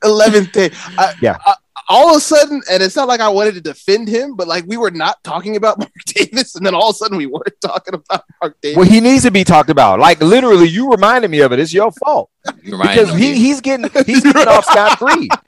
Eleventh 0.02 0.52
take. 0.52 0.72
I, 0.98 1.14
Yeah. 1.20 1.36
I- 1.44 1.54
all 1.92 2.10
of 2.10 2.16
a 2.16 2.20
sudden, 2.20 2.62
and 2.70 2.82
it's 2.82 2.96
not 2.96 3.06
like 3.06 3.20
I 3.20 3.28
wanted 3.28 3.54
to 3.54 3.60
defend 3.60 4.08
him, 4.08 4.34
but 4.34 4.48
like 4.48 4.64
we 4.66 4.76
were 4.76 4.90
not 4.90 5.22
talking 5.22 5.56
about 5.56 5.78
Mark 5.84 5.92
Davis, 6.06 6.54
and 6.56 6.64
then 6.64 6.74
all 6.74 6.88
of 6.90 6.94
a 6.94 6.98
sudden 6.98 7.18
we 7.18 7.26
were 7.26 7.44
talking 7.60 7.94
about 7.94 8.24
Mark 8.40 8.56
Davis. 8.62 8.76
Well, 8.78 8.86
he 8.88 9.00
needs 9.00 9.22
to 9.24 9.30
be 9.30 9.44
talked 9.44 9.70
about. 9.70 10.00
Like 10.00 10.20
literally, 10.20 10.68
you 10.68 10.90
reminded 10.90 11.30
me 11.30 11.40
of 11.40 11.52
it. 11.52 11.60
It's 11.60 11.72
your 11.72 11.92
fault 11.92 12.30
You 12.62 12.78
because 12.78 13.14
he, 13.14 13.34
he's 13.36 13.60
getting 13.60 13.88
he's 14.06 14.22
getting 14.22 14.48
off 14.48 14.64
scot 14.64 14.98
free. 14.98 15.28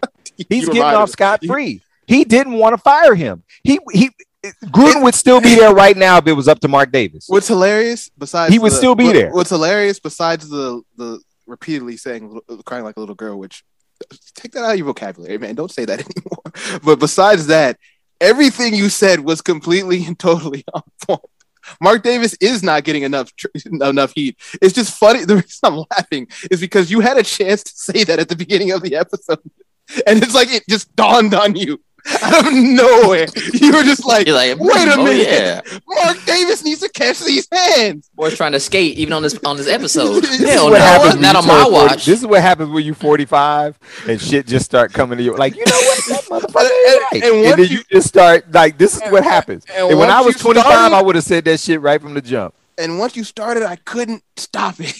He's 0.48 0.66
getting 0.66 0.82
off 0.82 1.10
scot 1.10 1.44
free. 1.46 1.80
He 2.08 2.24
didn't 2.24 2.54
want 2.54 2.74
to 2.74 2.78
fire 2.78 3.14
him. 3.14 3.44
He 3.62 3.78
he 3.92 4.10
Gruden 4.66 5.02
would 5.04 5.14
still 5.14 5.40
be 5.40 5.54
there 5.54 5.72
right 5.72 5.96
now 5.96 6.18
if 6.18 6.26
it 6.26 6.32
was 6.32 6.48
up 6.48 6.60
to 6.60 6.68
Mark 6.68 6.90
Davis. 6.92 7.26
What's 7.28 7.48
hilarious 7.48 8.10
besides 8.18 8.52
He 8.52 8.58
would 8.58 8.72
the- 8.72 8.76
still 8.76 8.94
be 8.94 9.04
what- 9.04 9.12
there. 9.14 9.30
What's 9.32 9.50
hilarious 9.50 10.00
besides 10.00 10.48
the 10.48 10.82
the 10.96 11.20
repeatedly 11.46 11.96
saying 11.96 12.40
crying 12.64 12.84
like 12.84 12.96
a 12.96 13.00
little 13.00 13.14
girl, 13.14 13.38
which 13.38 13.62
take 14.34 14.52
that 14.52 14.64
out 14.64 14.72
of 14.72 14.76
your 14.76 14.86
vocabulary, 14.86 15.38
man. 15.38 15.54
Don't 15.54 15.70
say 15.70 15.84
that 15.84 16.00
anymore. 16.16 16.80
But 16.82 16.98
besides 16.98 17.46
that, 17.48 17.78
everything 18.20 18.74
you 18.74 18.88
said 18.88 19.20
was 19.20 19.40
completely 19.40 20.04
and 20.04 20.18
totally 20.18 20.64
on 20.74 20.82
point. 21.06 21.20
Mark 21.80 22.02
Davis 22.02 22.34
is 22.40 22.62
not 22.62 22.84
getting 22.84 23.04
enough 23.04 23.32
enough 23.64 24.12
heat. 24.14 24.36
It's 24.60 24.74
just 24.74 24.98
funny. 24.98 25.24
The 25.24 25.36
reason 25.36 25.60
I'm 25.62 25.84
laughing 25.90 26.28
is 26.50 26.60
because 26.60 26.90
you 26.90 27.00
had 27.00 27.16
a 27.16 27.22
chance 27.22 27.62
to 27.64 27.72
say 27.74 28.04
that 28.04 28.18
at 28.18 28.28
the 28.28 28.36
beginning 28.36 28.72
of 28.72 28.82
the 28.82 28.96
episode, 28.96 29.40
and 30.06 30.22
it's 30.22 30.34
like 30.34 30.52
it 30.52 30.64
just 30.68 30.94
dawned 30.94 31.32
on 31.32 31.56
you 31.56 31.80
out 32.22 32.46
of 32.46 32.52
nowhere. 32.52 33.26
You 33.54 33.72
were 33.72 33.82
just 33.82 34.04
like, 34.04 34.26
You're 34.26 34.36
like, 34.36 34.58
wait 34.58 34.88
a 34.88 34.94
oh, 34.94 35.04
minute. 35.04 35.26
Yeah. 35.26 35.60
Mark 35.86 36.22
Davis 36.26 36.62
needs 36.62 36.80
to 36.80 36.88
catch 36.90 37.20
these 37.20 37.48
hands. 37.50 38.10
Boy's 38.14 38.36
trying 38.36 38.52
to 38.52 38.60
skate 38.60 38.98
even 38.98 39.12
on 39.14 39.22
this 39.22 39.38
on 39.44 39.56
this 39.56 39.68
episode. 39.68 40.22
This 40.34 40.40
is 40.40 40.50
Hell 40.50 40.66
what 40.70 40.78
no, 40.78 40.84
happens 40.84 41.14
when 41.14 41.22
not 41.22 41.32
you 41.34 41.38
on 41.40 41.46
my 41.46 41.62
40 41.62 41.72
watch. 41.74 42.04
This 42.04 42.20
is 42.20 42.26
what 42.26 42.42
happens 42.42 42.70
when 42.70 42.84
you 42.84 42.94
45 42.94 43.78
and 44.08 44.20
shit 44.20 44.46
just 44.46 44.64
start 44.66 44.92
coming 44.92 45.16
to 45.18 45.24
you. 45.24 45.36
Like, 45.36 45.54
you 45.54 45.64
know 45.66 45.72
what? 45.72 45.98
That 46.08 46.24
motherfucker 46.30 46.64
is 46.64 46.94
And- 46.94 47.00
right. 47.00 47.12
and 47.12 47.24
And, 47.24 47.44
once 47.44 47.56
then 47.56 47.66
you- 47.68 47.78
you 47.78 47.84
just 47.90 48.08
start 48.08 48.52
like 48.52 48.76
this 48.78 48.96
is 48.96 49.02
what 49.10 49.24
happens. 49.24 49.64
and 49.74 49.90
And, 49.90 49.98
when 49.98 50.10
I 50.10 50.20
was 50.20 50.36
25, 50.36 50.64
started- 50.70 50.94
I 50.94 51.02
would 51.02 51.14
have 51.14 51.24
said 51.24 51.44
that 51.46 51.60
shit 51.60 51.80
right 51.80 52.00
from 52.00 52.14
the 52.14 52.20
jump. 52.22 52.54
And 52.76 52.98
once 52.98 53.16
you 53.16 53.24
started, 53.24 53.62
I 53.62 53.76
couldn't 53.76 54.22
stop 54.36 54.80
it. 54.80 54.94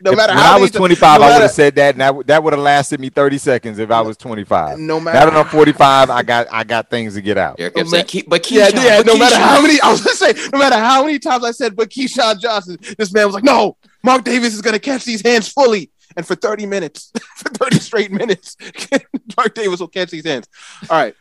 No 0.00 0.12
If- 0.12 0.16
matter 0.16 0.32
when 0.34 0.42
how 0.42 0.56
I 0.56 0.60
was 0.60 0.70
25, 0.70 1.20
no 1.20 1.26
I 1.26 1.32
would 1.34 1.42
have 1.42 1.50
said 1.50 1.74
that, 1.76 1.94
and 1.94 2.00
that, 2.00 2.14
would- 2.14 2.26
that 2.28 2.42
would 2.42 2.52
have 2.52 2.62
lasted 2.62 3.00
me 3.00 3.10
30 3.10 3.38
seconds 3.38 3.78
if 3.78 3.90
I 3.90 4.00
was 4.00 4.16
25. 4.16 4.78
No 4.78 4.98
matter 4.98 5.18
Now 5.18 5.24
matter 5.26 5.30
that 5.36 5.46
I'm 5.46 5.50
45, 5.52 6.10
I 6.10 6.22
got 6.22 6.46
I 6.50 6.64
got 6.64 6.88
things 6.90 7.14
to 7.14 7.20
get 7.20 7.36
out. 7.38 7.56
Eric 7.58 7.74
Oh, 7.76 7.84
man. 7.84 8.04
"Keep- 8.06 8.28
but 8.28 8.50
yeah, 8.50 8.70
Keyshawn, 8.70 8.84
yeah. 8.84 8.96
but 8.98 9.06
No 9.06 9.18
matter 9.18 9.36
how 9.36 9.60
many, 9.60 9.80
I 9.82 9.90
was 9.90 10.02
gonna 10.02 10.16
say, 10.16 10.32
no 10.52 10.58
matter 10.58 10.76
how 10.76 11.04
many 11.04 11.18
times 11.18 11.44
I 11.44 11.50
said, 11.50 11.76
but 11.76 11.90
Keyshawn 11.90 12.40
Johnson, 12.40 12.78
this 12.96 13.12
man 13.12 13.26
was 13.26 13.34
like, 13.34 13.44
no, 13.44 13.76
Mark 14.02 14.24
Davis 14.24 14.54
is 14.54 14.62
gonna 14.62 14.78
catch 14.78 15.04
these 15.04 15.20
hands 15.22 15.48
fully, 15.48 15.90
and 16.16 16.26
for 16.26 16.34
30 16.34 16.66
minutes, 16.66 17.12
for 17.36 17.50
30 17.50 17.78
straight 17.78 18.10
minutes, 18.10 18.56
Mark 19.36 19.54
Davis 19.54 19.80
will 19.80 19.88
catch 19.88 20.10
these 20.10 20.24
hands. 20.24 20.48
All 20.88 20.96
right. 20.96 21.14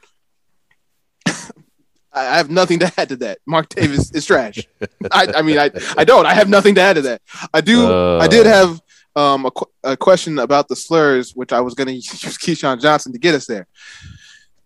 I 2.17 2.37
have 2.37 2.49
nothing 2.49 2.79
to 2.79 2.91
add 2.97 3.09
to 3.09 3.15
that. 3.17 3.39
Mark 3.45 3.69
Davis 3.69 4.11
is 4.11 4.25
trash. 4.25 4.59
I, 5.11 5.27
I 5.35 5.41
mean, 5.41 5.57
I, 5.57 5.69
I 5.97 6.03
don't. 6.03 6.25
I 6.25 6.33
have 6.33 6.49
nothing 6.49 6.75
to 6.75 6.81
add 6.81 6.93
to 6.95 7.01
that. 7.03 7.21
I 7.53 7.61
do. 7.61 7.87
Uh. 7.87 8.19
I 8.19 8.27
did 8.27 8.45
have 8.45 8.81
um, 9.15 9.45
a, 9.45 9.51
qu- 9.51 9.71
a 9.83 9.97
question 9.97 10.39
about 10.39 10.67
the 10.67 10.75
slurs, 10.75 11.33
which 11.35 11.51
I 11.53 11.61
was 11.61 11.73
going 11.73 11.87
to 11.91 11.93
use 11.93 12.07
Keyshawn 12.11 12.81
Johnson 12.81 13.11
to 13.13 13.19
get 13.19 13.35
us 13.35 13.45
there. 13.45 13.67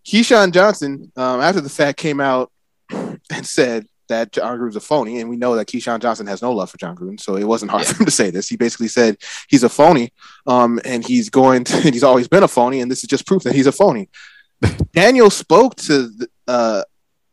Keyshawn 0.06 0.52
Johnson, 0.52 1.12
um, 1.16 1.42
after 1.42 1.62
the 1.62 1.70
fact, 1.70 1.98
came 1.98 2.20
out 2.20 2.52
and 2.90 3.46
said 3.46 3.86
that 4.08 4.32
Jon 4.34 4.58
Gruden's 4.60 4.76
a 4.76 4.82
phony, 4.82 5.22
and 5.22 5.30
we 5.30 5.38
know 5.38 5.56
that 5.56 5.68
Keyshawn 5.68 6.02
Johnson 6.02 6.28
has 6.28 6.42
no 6.42 6.52
love 6.52 6.70
for 6.70 6.78
Jon 6.78 6.98
Gruden, 6.98 7.20
so 7.20 7.38
it 7.38 7.46
wasn't 7.46 7.72
hard 7.72 7.84
Yeah. 7.84 7.94
for 7.94 8.00
him 8.00 8.06
to 8.06 8.12
say 8.12 8.30
this. 8.30 8.50
He 8.50 8.58
basically 8.58 8.90
said 8.90 9.16
he's 9.48 9.64
a 9.64 9.70
phony, 9.70 10.12
um, 10.48 10.80
and 10.84 11.06
he's 11.06 11.30
going 11.30 11.64
to, 11.66 11.76
and 11.86 11.94
he's 11.94 12.04
always 12.04 12.28
been 12.28 12.44
a 12.44 12.48
phony, 12.48 12.82
and 12.82 12.92
this 12.92 13.04
is 13.04 13.10
just 13.10 13.26
proof 13.26 13.44
that 13.44 13.56
he's 13.56 13.68
a 13.68 13.72
phony. 13.72 14.10
Daniel 14.94 15.30
spoke 15.30 15.76
to 15.76 16.08
the, 16.10 16.28
uh, 16.48 16.84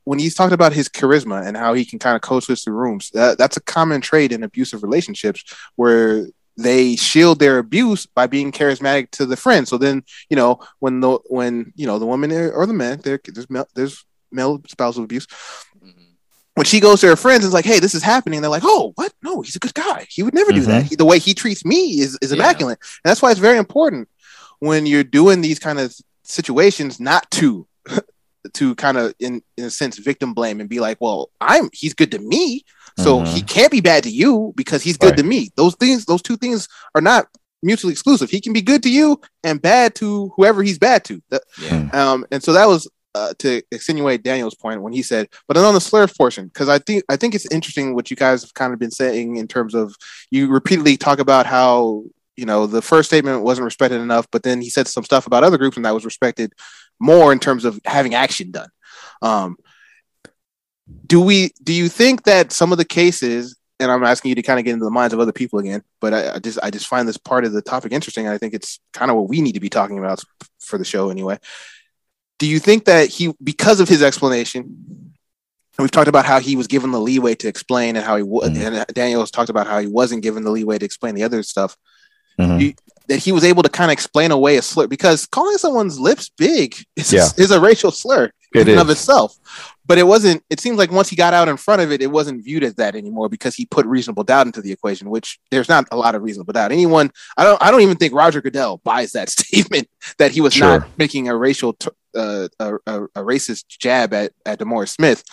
when 0.08 0.18
he's 0.18 0.34
talking 0.34 0.54
about 0.54 0.72
his 0.72 0.88
charisma 0.88 1.46
and 1.46 1.54
how 1.56 1.74
he 1.74 1.84
can 1.84 1.98
kind 1.98 2.16
of 2.16 2.22
code 2.22 2.42
switch 2.42 2.64
the 2.64 2.72
rooms. 2.72 3.10
That, 3.10 3.36
that's 3.36 3.58
a 3.58 3.60
common 3.76 4.00
trait 4.00 4.32
in 4.32 4.42
abusive 4.42 4.82
relationships 4.82 5.40
where 5.76 6.26
they 6.56 6.96
shield 6.96 7.38
their 7.38 7.58
abuse 7.58 8.06
by 8.06 8.26
being 8.26 8.50
charismatic 8.50 9.10
to 9.12 9.26
the 9.26 9.36
friend. 9.36 9.68
So 9.68 9.76
then, 9.76 10.02
you 10.30 10.36
know, 10.36 10.60
when 10.78 11.00
the 11.00 11.18
when 11.26 11.72
you 11.76 11.86
know 11.86 11.98
the 11.98 12.06
woman 12.06 12.32
or 12.32 12.64
the 12.66 12.72
man, 12.72 13.00
there 13.04 13.20
there's 13.34 13.50
male, 13.50 13.68
there's 13.74 14.04
male 14.32 14.60
spousal 14.66 15.04
abuse. 15.04 15.26
Mhm. 15.84 15.92
When 16.54 16.64
she 16.64 16.80
goes 16.80 17.00
to 17.02 17.06
her 17.08 17.16
friends 17.24 17.44
and 17.44 17.50
is 17.50 17.54
like, 17.58 17.66
"Hey, 17.72 17.78
this 17.78 17.94
is 17.94 18.02
happening," 18.02 18.40
they're 18.40 18.50
like, 18.58 18.64
"Oh, 18.64 18.92
what? 18.96 19.12
No, 19.22 19.42
he's 19.42 19.56
a 19.56 19.60
good 19.60 19.74
guy. 19.74 20.06
He 20.08 20.22
would 20.22 20.34
never 20.34 20.52
do 20.52 20.62
that. 20.62 20.86
He- 20.86 20.96
the 20.96 21.04
way 21.04 21.18
he 21.18 21.34
treats 21.34 21.64
me 21.66 22.00
is 22.00 22.16
is 22.22 22.30
Yeah. 22.30 22.36
immaculate." 22.38 22.78
And 23.04 23.10
that's 23.10 23.20
why 23.22 23.30
it's 23.30 23.40
very 23.48 23.58
important 23.58 24.08
when 24.58 24.86
you're 24.86 25.04
doing 25.20 25.42
these 25.42 25.58
kind 25.58 25.78
of 25.78 25.94
situations 26.24 26.98
not 26.98 27.30
to 27.32 27.66
to 28.54 28.74
kind 28.76 28.96
of 28.98 29.14
in 29.18 29.42
in 29.56 29.64
a 29.64 29.70
sense 29.70 29.98
victim 29.98 30.34
blame 30.34 30.60
and 30.60 30.68
be 30.68 30.80
like, 30.80 30.98
"Well, 31.00 31.30
I'm 31.40 31.68
he's 31.72 31.94
good 31.94 32.10
to 32.12 32.18
me." 32.18 32.64
So 32.98 33.20
Mhm. 33.20 33.26
he 33.28 33.42
can't 33.42 33.70
be 33.70 33.80
bad 33.80 34.02
to 34.04 34.10
you 34.10 34.52
because 34.56 34.82
he's 34.82 34.96
good 34.96 35.10
Right. 35.10 35.16
to 35.18 35.22
me. 35.22 35.50
Those 35.56 35.74
things, 35.76 36.04
those 36.06 36.22
two 36.22 36.36
things 36.36 36.66
are 36.94 37.00
not 37.00 37.26
mutually 37.62 37.92
exclusive. 37.92 38.30
He 38.30 38.40
can 38.40 38.52
be 38.52 38.62
good 38.62 38.82
to 38.84 38.90
you 38.90 39.20
and 39.44 39.60
bad 39.62 39.94
to 39.96 40.32
whoever 40.36 40.62
he's 40.62 40.78
bad 40.78 41.04
to. 41.04 41.20
That, 41.30 41.42
Yeah. 41.60 41.88
um, 41.92 42.24
and 42.30 42.42
so 42.42 42.52
that 42.52 42.66
was 42.68 42.88
uh, 43.14 43.32
to 43.38 43.62
extenuate 43.72 44.22
Daniel's 44.22 44.54
point 44.54 44.82
when 44.82 44.92
he 44.92 45.02
said, 45.02 45.28
but 45.48 45.54
then 45.54 45.64
on 45.64 45.74
the 45.74 45.80
slurs 45.80 46.12
portion, 46.12 46.46
because 46.46 46.68
I 46.68 46.78
think 46.78 47.02
I 47.08 47.16
think 47.16 47.34
it's 47.34 47.46
interesting 47.50 47.94
what 47.94 48.10
you 48.10 48.16
guys 48.16 48.42
have 48.42 48.54
kind 48.54 48.72
of 48.72 48.78
been 48.78 48.90
saying 48.92 49.36
in 49.36 49.48
terms 49.48 49.74
of 49.74 49.94
you 50.30 50.46
repeatedly 50.48 50.96
talk 50.96 51.18
about 51.18 51.46
how 51.46 52.04
you 52.36 52.44
know 52.46 52.66
the 52.66 52.82
first 52.82 53.08
statement 53.08 53.42
wasn't 53.42 53.64
respected 53.64 54.00
enough, 54.00 54.26
but 54.30 54.42
then 54.44 54.60
he 54.60 54.70
said 54.70 54.86
some 54.86 55.04
stuff 55.04 55.26
about 55.26 55.42
other 55.42 55.58
groups 55.58 55.76
and 55.76 55.84
that 55.86 55.94
was 55.94 56.04
respected 56.04 56.52
more 57.00 57.32
in 57.32 57.38
terms 57.38 57.64
of 57.64 57.80
having 57.84 58.14
action 58.14 58.50
done. 58.50 58.68
Um, 59.22 59.56
do 61.06 61.20
we 61.20 61.50
do 61.62 61.72
you 61.72 61.88
think 61.88 62.24
that 62.24 62.52
some 62.52 62.72
of 62.72 62.78
the 62.78 62.84
cases 62.84 63.56
and 63.78 63.90
i'm 63.90 64.04
asking 64.04 64.30
you 64.30 64.34
to 64.34 64.42
kind 64.42 64.58
of 64.58 64.64
get 64.64 64.72
into 64.72 64.84
the 64.86 64.90
minds 64.90 65.12
of 65.12 65.20
other 65.20 65.32
people 65.32 65.58
again 65.58 65.82
but 66.00 66.14
I, 66.14 66.34
I 66.36 66.38
just 66.38 66.58
i 66.62 66.70
just 66.70 66.86
find 66.86 67.06
this 67.06 67.18
part 67.18 67.44
of 67.44 67.52
the 67.52 67.60
topic 67.60 67.92
interesting 67.92 68.24
and 68.26 68.34
i 68.34 68.38
think 68.38 68.54
it's 68.54 68.80
kind 68.94 69.10
of 69.10 69.16
what 69.18 69.28
we 69.28 69.42
need 69.42 69.52
to 69.52 69.60
be 69.60 69.68
talking 69.68 69.98
about 69.98 70.22
for 70.60 70.78
the 70.78 70.86
show 70.86 71.10
anyway 71.10 71.38
do 72.38 72.46
you 72.46 72.58
think 72.58 72.86
that 72.86 73.08
he 73.08 73.34
because 73.42 73.80
of 73.80 73.88
his 73.88 74.02
explanation 74.02 74.62
and 74.62 75.84
we've 75.84 75.90
talked 75.90 76.08
about 76.08 76.24
how 76.24 76.40
he 76.40 76.56
was 76.56 76.66
given 76.68 76.90
the 76.90 77.00
leeway 77.00 77.34
to 77.34 77.48
explain 77.48 77.94
and 77.96 78.04
how 78.04 78.16
he 78.16 78.22
was 78.22 78.48
Mhm. 78.50 78.78
and 78.78 78.94
daniel 78.94 79.20
has 79.20 79.30
talked 79.30 79.50
about 79.50 79.66
how 79.66 79.78
he 79.80 79.86
wasn't 79.86 80.22
given 80.22 80.42
the 80.42 80.50
leeway 80.50 80.78
to 80.78 80.84
explain 80.86 81.14
the 81.14 81.22
other 81.24 81.42
stuff 81.42 81.76
Mhm. 82.40 82.60
you, 82.60 82.74
that 83.08 83.18
he 83.18 83.32
was 83.32 83.44
able 83.44 83.62
to 83.62 83.68
kind 83.68 83.90
of 83.90 83.92
explain 83.92 84.30
away 84.30 84.56
a 84.56 84.62
slur 84.62 84.86
because 84.86 85.26
calling 85.26 85.56
someone's 85.58 85.98
lips 85.98 86.30
big 86.36 86.76
is, 86.96 87.12
Yeah. 87.12 87.26
is 87.36 87.50
a 87.50 87.60
racial 87.60 87.90
slur 87.90 88.30
It 88.54 88.62
in 88.62 88.68
and 88.70 88.80
of 88.80 88.90
itself. 88.90 89.36
But 89.86 89.96
it 89.96 90.02
wasn't, 90.06 90.44
it 90.50 90.60
seems 90.60 90.76
like 90.76 90.90
once 90.92 91.08
he 91.08 91.16
got 91.16 91.32
out 91.32 91.48
in 91.48 91.56
front 91.56 91.80
of 91.80 91.90
it, 91.90 92.02
it 92.02 92.08
wasn't 92.10 92.44
viewed 92.44 92.62
as 92.62 92.74
that 92.74 92.94
anymore 92.94 93.30
because 93.30 93.54
he 93.54 93.64
put 93.64 93.86
reasonable 93.86 94.22
doubt 94.24 94.46
into 94.46 94.60
the 94.60 94.70
equation, 94.70 95.08
which 95.08 95.38
there's 95.50 95.68
not 95.70 95.86
a 95.90 95.96
lot 95.96 96.14
of 96.14 96.22
reasonable 96.22 96.52
doubt. 96.52 96.70
Anyone, 96.72 97.10
I 97.38 97.44
don't, 97.44 97.62
I 97.62 97.70
don't 97.70 97.80
even 97.80 97.96
think 97.96 98.12
Roger 98.12 98.42
Goodell 98.42 98.82
buys 98.84 99.12
that 99.12 99.30
statement 99.38 99.88
that 100.18 100.30
he 100.32 100.42
was 100.42 100.52
Sure. 100.52 100.80
not 100.80 100.88
making 100.98 101.28
a 101.28 101.36
racial, 101.36 101.72
t- 101.72 101.88
uh, 102.14 102.48
a, 102.60 102.74
a, 102.86 103.04
a 103.04 103.22
racist 103.24 103.64
jab 103.68 104.12
at, 104.12 104.32
at 104.44 104.58
DeMaurice 104.58 104.90
Smith. 104.90 105.24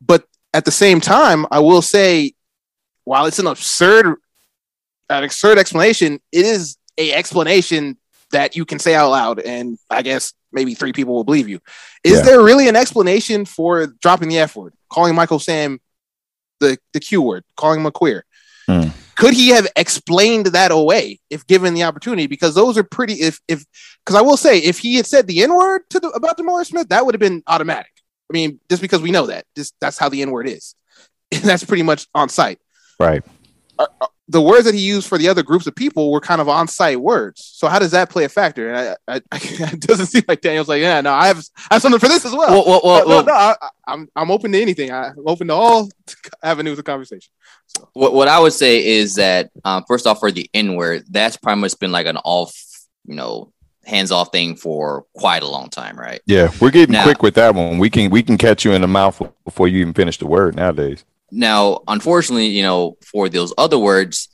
But 0.00 0.24
at 0.54 0.64
the 0.64 0.70
same 0.70 1.00
time, 1.02 1.44
I 1.50 1.58
will 1.60 1.82
say, 1.82 2.32
while 3.04 3.26
it's 3.26 3.38
an 3.38 3.46
absurd, 3.46 4.16
an 5.10 5.24
absurd 5.24 5.58
explanation, 5.58 6.20
it 6.32 6.46
is 6.46 6.78
a 6.98 7.12
explanation 7.12 7.96
that 8.32 8.56
you 8.56 8.64
can 8.64 8.78
say 8.78 8.94
out 8.94 9.10
loud, 9.10 9.40
and 9.40 9.78
I 9.90 10.02
guess 10.02 10.32
maybe 10.52 10.74
three 10.74 10.92
people 10.92 11.14
will 11.14 11.24
believe 11.24 11.48
you. 11.48 11.60
Is 12.02 12.18
Yeah. 12.18 12.22
there 12.22 12.42
really 12.42 12.68
an 12.68 12.76
explanation 12.76 13.44
for 13.44 13.86
dropping 13.86 14.28
the 14.28 14.38
F 14.38 14.56
word, 14.56 14.74
calling 14.90 15.14
Michael 15.14 15.38
Sam 15.38 15.80
the 16.60 16.78
the 16.92 17.00
Q 17.00 17.22
word, 17.22 17.44
calling 17.56 17.80
him 17.80 17.86
a 17.86 17.92
queer? 17.92 18.24
Hmm. 18.66 18.88
could 19.16 19.34
he 19.34 19.50
have 19.50 19.68
explained 19.76 20.46
that 20.46 20.72
away 20.72 21.20
if 21.28 21.46
given 21.46 21.74
the 21.74 21.82
opportunity? 21.84 22.26
Because 22.26 22.54
those 22.54 22.76
are 22.78 22.82
pretty. 22.82 23.14
If 23.14 23.38
if 23.46 23.64
because 24.04 24.18
I 24.18 24.22
will 24.22 24.36
say, 24.36 24.58
if 24.58 24.78
he 24.78 24.96
had 24.96 25.06
said 25.06 25.26
the 25.26 25.42
N 25.42 25.54
word 25.54 25.82
to 25.90 26.00
the, 26.00 26.08
about 26.08 26.38
DeMaurice 26.38 26.66
Smith, 26.66 26.88
that 26.88 27.04
would 27.04 27.14
have 27.14 27.20
been 27.20 27.42
automatic. 27.46 27.92
I 28.30 28.32
mean, 28.32 28.58
just 28.70 28.80
because 28.82 29.02
we 29.02 29.10
know 29.10 29.26
that, 29.26 29.44
just 29.54 29.74
that's 29.80 29.98
how 29.98 30.08
the 30.08 30.22
N 30.22 30.30
word 30.30 30.48
is. 30.48 30.74
that's 31.42 31.62
pretty 31.64 31.82
much 31.82 32.06
on 32.14 32.28
site. 32.28 32.58
Right. 32.98 33.22
Uh, 33.78 33.86
the 34.28 34.40
words 34.40 34.64
that 34.64 34.74
he 34.74 34.80
used 34.80 35.06
for 35.06 35.18
the 35.18 35.28
other 35.28 35.42
groups 35.42 35.66
of 35.66 35.74
people 35.76 36.10
were 36.10 36.20
kind 36.20 36.40
of 36.40 36.48
on 36.48 36.66
site 36.66 37.00
words. 37.00 37.44
So 37.44 37.68
how 37.68 37.78
does 37.78 37.90
that 37.90 38.08
play 38.08 38.24
a 38.24 38.28
factor? 38.28 38.72
And 38.72 38.96
I, 39.08 39.16
I, 39.16 39.20
I 39.32 39.38
it 39.72 39.80
doesn't 39.80 40.06
seem 40.06 40.22
like 40.26 40.40
Daniel's 40.40 40.68
like, 40.68 40.80
yeah, 40.80 41.00
no, 41.02 41.12
I 41.12 41.26
have, 41.26 41.44
I 41.70 41.74
have 41.74 41.82
something 41.82 41.98
for 41.98 42.08
this 42.08 42.24
as 42.24 42.32
well. 42.32 42.50
Well, 42.50 42.64
well, 42.66 42.80
well, 42.84 43.08
no, 43.08 43.20
no, 43.20 43.26
no 43.26 43.32
I, 43.32 43.56
I'm, 43.86 44.08
I'm 44.16 44.30
open 44.30 44.52
to 44.52 44.60
anything. 44.60 44.90
I'm 44.90 45.14
open 45.26 45.48
to 45.48 45.54
all 45.54 45.90
avenues 46.42 46.78
of 46.78 46.84
conversation. 46.84 47.30
So. 47.66 47.88
What, 47.92 48.14
what 48.14 48.28
I 48.28 48.40
would 48.40 48.54
say 48.54 48.84
is 48.84 49.16
that 49.16 49.50
um, 49.64 49.84
first 49.86 50.06
off, 50.06 50.20
for 50.20 50.30
the 50.30 50.48
N 50.54 50.74
word, 50.74 51.04
that's 51.10 51.36
pretty 51.36 51.60
much 51.60 51.78
been 51.78 51.92
like 51.92 52.06
an 52.06 52.16
off, 52.18 52.54
you 53.06 53.14
know, 53.14 53.52
hands 53.84 54.10
off 54.10 54.32
thing 54.32 54.56
for 54.56 55.04
quite 55.14 55.42
a 55.42 55.48
long 55.48 55.68
time, 55.68 55.98
right? 55.98 56.20
Yeah, 56.26 56.50
we're 56.60 56.70
getting 56.70 56.94
now, 56.94 57.02
quick 57.02 57.22
with 57.22 57.34
that 57.34 57.54
one. 57.54 57.78
We 57.78 57.90
can 57.90 58.10
we 58.10 58.22
can 58.22 58.38
catch 58.38 58.64
you 58.64 58.72
in 58.72 58.80
the 58.80 58.88
mouth 58.88 59.20
before 59.44 59.68
you 59.68 59.80
even 59.80 59.92
finish 59.92 60.16
the 60.16 60.26
word 60.26 60.56
nowadays. 60.56 61.04
Now, 61.34 61.80
unfortunately, 61.88 62.46
you 62.46 62.62
know, 62.62 62.96
for 63.02 63.28
those 63.28 63.52
other 63.58 63.78
words, 63.78 64.28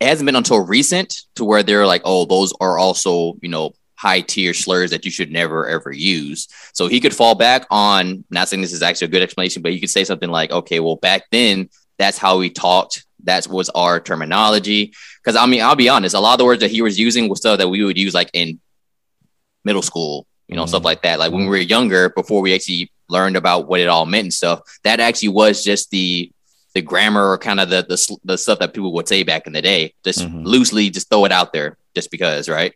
it 0.00 0.06
hasn't 0.06 0.26
been 0.26 0.36
until 0.36 0.64
recent 0.64 1.22
to 1.34 1.44
where 1.44 1.62
they're 1.62 1.86
like, 1.86 2.02
oh, 2.06 2.24
those 2.24 2.54
are 2.60 2.78
also, 2.78 3.34
you 3.42 3.50
know, 3.50 3.74
high 3.94 4.22
tier 4.22 4.54
slurs 4.54 4.90
that 4.90 5.04
you 5.04 5.10
should 5.10 5.30
never 5.30 5.68
ever 5.68 5.92
use. 5.92 6.48
So 6.72 6.88
he 6.88 7.00
could 7.00 7.14
fall 7.14 7.34
back 7.34 7.66
on, 7.70 8.24
not 8.30 8.48
saying 8.48 8.62
this 8.62 8.72
is 8.72 8.82
actually 8.82 9.06
a 9.06 9.10
good 9.10 9.22
explanation, 9.22 9.60
but 9.60 9.74
you 9.74 9.80
could 9.80 9.90
say 9.90 10.04
something 10.04 10.30
like, 10.30 10.50
okay, 10.50 10.80
well, 10.80 10.96
back 10.96 11.24
then, 11.30 11.68
that's 11.98 12.16
how 12.16 12.38
we 12.38 12.48
talked. 12.48 13.04
That 13.24 13.46
was 13.46 13.68
our 13.70 14.00
terminology. 14.00 14.94
Because 15.22 15.36
I 15.36 15.44
mean, 15.44 15.60
I'll 15.60 15.76
be 15.76 15.90
honest, 15.90 16.14
a 16.14 16.20
lot 16.20 16.32
of 16.32 16.38
the 16.38 16.46
words 16.46 16.60
that 16.60 16.70
he 16.70 16.80
was 16.80 16.98
using 16.98 17.28
was 17.28 17.40
stuff 17.40 17.58
that 17.58 17.68
we 17.68 17.84
would 17.84 17.98
use 17.98 18.14
like 18.14 18.30
in 18.32 18.58
middle 19.62 19.82
school, 19.82 20.26
you 20.48 20.56
know, 20.56 20.62
mm-hmm. 20.62 20.70
stuff 20.70 20.84
like 20.84 21.02
that. 21.02 21.18
Like 21.18 21.32
when 21.32 21.42
we 21.42 21.48
were 21.48 21.58
younger, 21.58 22.08
before 22.08 22.40
we 22.40 22.54
actually 22.54 22.90
learned 23.10 23.36
about 23.36 23.68
what 23.68 23.80
it 23.80 23.88
all 23.88 24.06
meant 24.06 24.24
and 24.24 24.34
stuff. 24.34 24.60
That 24.84 25.00
actually 25.00 25.28
was 25.28 25.64
just 25.64 25.90
the 25.90 26.30
the 26.74 26.82
grammar 26.82 27.28
or 27.28 27.38
kind 27.38 27.60
of 27.60 27.68
the, 27.68 27.84
the 27.88 28.16
the 28.24 28.38
stuff 28.38 28.60
that 28.60 28.74
people 28.74 28.92
would 28.92 29.08
say 29.08 29.22
back 29.22 29.46
in 29.46 29.52
the 29.52 29.62
day. 29.62 29.94
Just 30.04 30.20
mm-hmm. 30.20 30.44
loosely, 30.44 30.90
just 30.90 31.10
throw 31.10 31.24
it 31.24 31.32
out 31.32 31.52
there, 31.52 31.76
just 31.94 32.10
because, 32.10 32.48
right? 32.48 32.74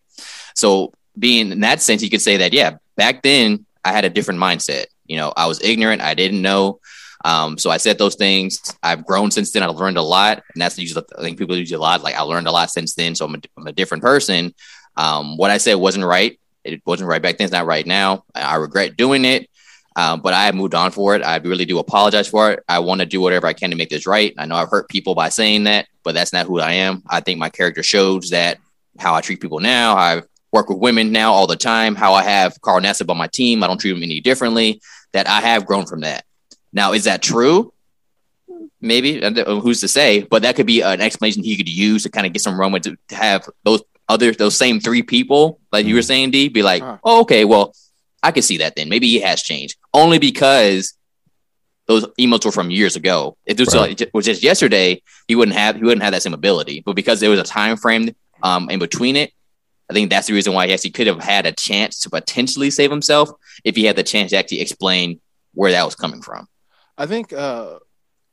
So 0.55 0.93
being 1.19 1.53
in 1.53 1.61
that 1.61 1.81
sense, 1.81 2.03
you 2.03 2.11
could 2.11 2.23
say 2.23 2.39
that 2.39 2.53
yeah, 2.53 2.79
back 2.97 3.23
then 3.23 3.67
I 3.85 3.93
had 3.93 4.05
a 4.05 4.11
different 4.11 4.41
mindset. 4.41 4.87
You 5.07 5.17
know, 5.17 5.33
I 5.37 5.47
was 5.47 5.63
ignorant, 5.63 6.03
I 6.03 6.15
didn't 6.15 6.43
know. 6.43 6.81
Um, 7.25 7.57
so 7.57 7.71
I 7.71 7.79
said 7.79 7.97
those 7.99 8.17
things. 8.17 8.61
I've 8.83 9.07
grown 9.07 9.31
since 9.31 9.51
then. 9.51 9.63
I've 9.63 9.77
learned 9.77 9.97
a 9.97 10.03
lot, 10.03 10.43
and 10.53 10.61
that's 10.61 10.79
usually 10.79 11.05
I 11.19 11.23
think 11.23 11.39
people 11.39 11.57
use 11.57 11.73
a 11.73 11.79
lot. 11.79 12.03
Like 12.03 12.17
I 12.17 12.23
learned 12.23 12.47
a 12.47 12.53
lot 12.53 12.71
since 12.71 12.95
then, 12.95 13.15
so 13.15 13.25
I'm 13.25 13.35
a, 13.35 13.39
I'm 13.57 13.67
a 13.67 13.73
different 13.73 14.03
person. 14.03 14.55
Um, 14.97 15.37
what 15.37 15.51
I 15.51 15.59
said 15.59 15.75
wasn't 15.75 16.05
right. 16.05 16.39
It 16.65 16.83
wasn't 16.85 17.09
right 17.09 17.23
back 17.23 17.39
then. 17.39 17.47
It's 17.47 17.53
not 17.53 17.67
right 17.67 17.87
now. 17.87 18.25
I, 18.35 18.43
I 18.43 18.55
regret 18.57 18.97
doing 18.97 19.25
it. 19.25 19.49
Um, 19.97 20.21
but 20.21 20.35
I 20.35 20.47
have 20.47 20.55
moved 20.55 20.75
on 20.75 20.91
for 20.91 21.15
it. 21.15 21.23
I 21.23 21.37
really 21.37 21.65
do 21.65 21.79
apologize 21.79 22.27
for 22.27 22.51
it. 22.51 22.65
I 22.69 22.81
want 22.81 23.01
to 23.01 23.07
do 23.07 23.21
whatever 23.21 23.47
I 23.47 23.53
can 23.53 23.71
to 23.71 23.77
make 23.77 23.91
this 23.91 24.07
right. 24.07 24.35
I 24.37 24.47
know 24.47 24.57
I've 24.57 24.71
hurt 24.71 24.89
people 24.89 25.15
by 25.15 25.29
saying 25.29 25.65
that, 25.65 25.87
but 26.03 26.15
that's 26.15 26.33
not 26.33 26.47
who 26.47 26.59
I 26.61 26.73
am. 26.73 27.03
I 27.09 27.21
think 27.21 27.39
my 27.39 27.49
character 27.49 27.83
shows 27.83 28.31
that 28.31 28.59
how 28.99 29.15
I 29.15 29.21
treat 29.21 29.41
people 29.41 29.61
now. 29.61 29.97
I 29.97 30.23
work 30.53 30.69
with 30.69 30.79
women 30.79 31.13
now 31.13 31.33
all 31.33 31.47
the 31.47 31.57
time. 31.57 31.95
How 31.95 32.15
I 32.15 32.23
have 32.23 32.61
Carl 32.61 32.81
Nassib 32.81 33.11
on 33.11 33.17
my 33.17 33.29
team. 33.29 33.63
I 33.63 33.67
don't 33.69 33.81
treat 33.81 33.97
him 33.97 34.03
any 34.03 34.21
differently. 34.21 34.81
That 35.13 35.29
I 35.29 35.41
have 35.41 35.65
grown 35.65 35.87
from 35.87 36.01
that. 36.01 36.25
Now, 36.73 36.93
is 36.93 37.05
that 37.05 37.23
true? 37.23 37.73
Maybe 38.81 39.23
who's 39.47 39.81
to 39.81 39.89
say? 39.89 40.23
But 40.23 40.43
that 40.43 40.57
could 40.57 40.67
be 40.67 40.81
an 40.81 41.01
explanation 41.01 41.45
he 41.45 41.57
could 41.57 41.69
use 41.69 42.03
to 42.03 42.11
kind 42.11 42.27
of 42.27 42.33
get 42.33 42.43
some 42.43 42.59
room 42.59 42.79
to, 42.81 42.97
to 43.09 43.15
have 43.15 43.49
those 43.63 43.83
other 44.09 44.33
those 44.33 44.57
same 44.57 44.81
three 44.81 45.03
people, 45.03 45.61
like 45.73 45.87
you 45.87 45.95
were 45.95 46.01
mm-hmm. 46.01 46.07
saying, 46.07 46.31
D, 46.31 46.49
be 46.49 46.63
like, 46.63 46.83
oh, 47.05 47.23
okay, 47.23 47.45
well, 47.45 47.75
I 48.25 48.33
could 48.33 48.43
see 48.43 48.59
that 48.59 48.75
then. 48.75 48.89
Maybe 48.89 49.07
he 49.07 49.21
has 49.21 49.43
changed 49.43 49.77
only 49.93 50.19
because 50.19 50.95
those 51.87 52.07
emails 52.19 52.45
were 52.45 52.53
from 52.53 52.71
years 52.71 52.97
ago. 52.97 53.37
If 53.45 53.59
this 53.59 53.75
right. 53.75 54.03
was 54.15 54.25
just 54.25 54.43
yesterday, 54.43 55.03
he 55.29 55.35
wouldn't 55.35 55.57
have 55.57 55.77
he 55.77 55.83
wouldn't 55.83 56.03
have 56.03 56.13
that 56.13 56.23
same 56.23 56.33
ability. 56.33 56.83
But 56.85 56.97
because 56.97 57.21
there 57.21 57.29
was 57.29 57.39
a 57.39 57.45
time 57.45 57.77
frame 57.77 58.15
um, 58.43 58.71
in 58.71 58.79
between 58.79 59.17
it, 59.17 59.31
I 59.91 59.93
think 59.93 60.09
that's 60.09 60.27
the 60.27 60.33
reason 60.33 60.55
why 60.55 60.67
he 60.67 60.73
actually 60.73 60.93
could 60.93 61.07
have 61.07 61.23
had 61.23 61.45
a 61.45 61.53
chance 61.53 62.01
to 62.01 62.11
potentially 62.11 62.71
save 62.71 62.91
himself 62.91 63.29
if 63.63 63.77
he 63.77 63.85
had 63.85 63.97
the 63.97 64.03
chance 64.03 64.31
to 64.31 64.39
actually 64.39 64.63
explain 64.63 65.21
where 65.53 65.73
that 65.73 65.85
was 65.85 65.95
coming 65.95 66.23
from. 66.23 66.49
I 66.97 67.05
think 67.05 67.35
uh, 67.35 67.79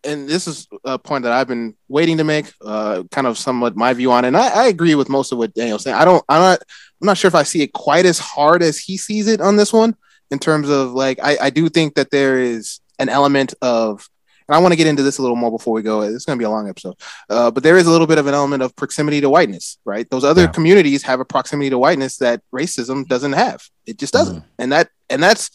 and 0.03 0.27
this 0.27 0.47
is 0.47 0.67
a 0.83 0.97
point 0.97 1.23
that 1.23 1.31
I've 1.31 1.47
been 1.47 1.75
waiting 1.87 2.17
to 2.17 2.23
make, 2.23 2.51
uh, 2.65 3.03
kind 3.11 3.27
of 3.27 3.37
somewhat 3.37 3.75
my 3.75 3.93
view 3.93 4.11
on 4.11 4.25
it. 4.25 4.29
And 4.29 4.37
I, 4.37 4.63
I 4.63 4.67
agree 4.67 4.95
with 4.95 5.09
most 5.09 5.31
of 5.31 5.37
what 5.37 5.53
Daniel's 5.53 5.83
saying. 5.83 5.95
I 5.95 6.05
don't, 6.05 6.23
I'm 6.27 6.41
not, 6.41 6.59
I'm 7.01 7.05
not 7.05 7.17
sure 7.17 7.27
if 7.27 7.35
I 7.35 7.43
see 7.43 7.61
it 7.61 7.73
quite 7.73 8.05
as 8.05 8.19
hard 8.19 8.63
as 8.63 8.77
he 8.77 8.97
sees 8.97 9.27
it 9.27 9.41
on 9.41 9.55
this 9.55 9.71
one 9.71 9.95
in 10.31 10.39
terms 10.39 10.69
of 10.69 10.93
like, 10.93 11.19
I, 11.21 11.37
I 11.41 11.49
do 11.49 11.69
think 11.69 11.95
that 11.95 12.11
there 12.11 12.39
is 12.39 12.79
an 12.99 13.09
element 13.09 13.53
of, 13.61 14.07
and 14.47 14.55
I 14.55 14.59
want 14.59 14.73
to 14.73 14.75
get 14.75 14.87
into 14.87 15.03
this 15.03 15.17
a 15.17 15.21
little 15.21 15.37
more 15.37 15.51
before 15.51 15.73
we 15.73 15.81
go. 15.81 16.01
It's 16.01 16.25
going 16.25 16.37
to 16.37 16.41
be 16.41 16.45
a 16.45 16.49
long 16.49 16.67
episode, 16.67 16.95
uh, 17.29 17.51
but 17.51 17.63
there 17.63 17.77
is 17.77 17.87
a 17.87 17.91
little 17.91 18.07
bit 18.07 18.17
of 18.17 18.27
an 18.27 18.33
element 18.33 18.63
of 18.63 18.75
proximity 18.75 19.21
to 19.21 19.29
whiteness, 19.29 19.77
right? 19.85 20.09
Those 20.09 20.25
other 20.25 20.43
yeah. 20.43 20.51
communities 20.51 21.03
have 21.03 21.19
a 21.19 21.25
proximity 21.25 21.69
to 21.69 21.77
whiteness 21.77 22.17
that 22.17 22.41
racism 22.53 23.07
doesn't 23.07 23.33
have. 23.33 23.63
It 23.85 23.97
just 23.97 24.13
doesn't, 24.13 24.41
mm. 24.41 24.45
and 24.59 24.71
that, 24.71 24.89
and 25.09 25.23
that's, 25.23 25.51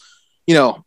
you 0.47 0.55
know, 0.55 0.83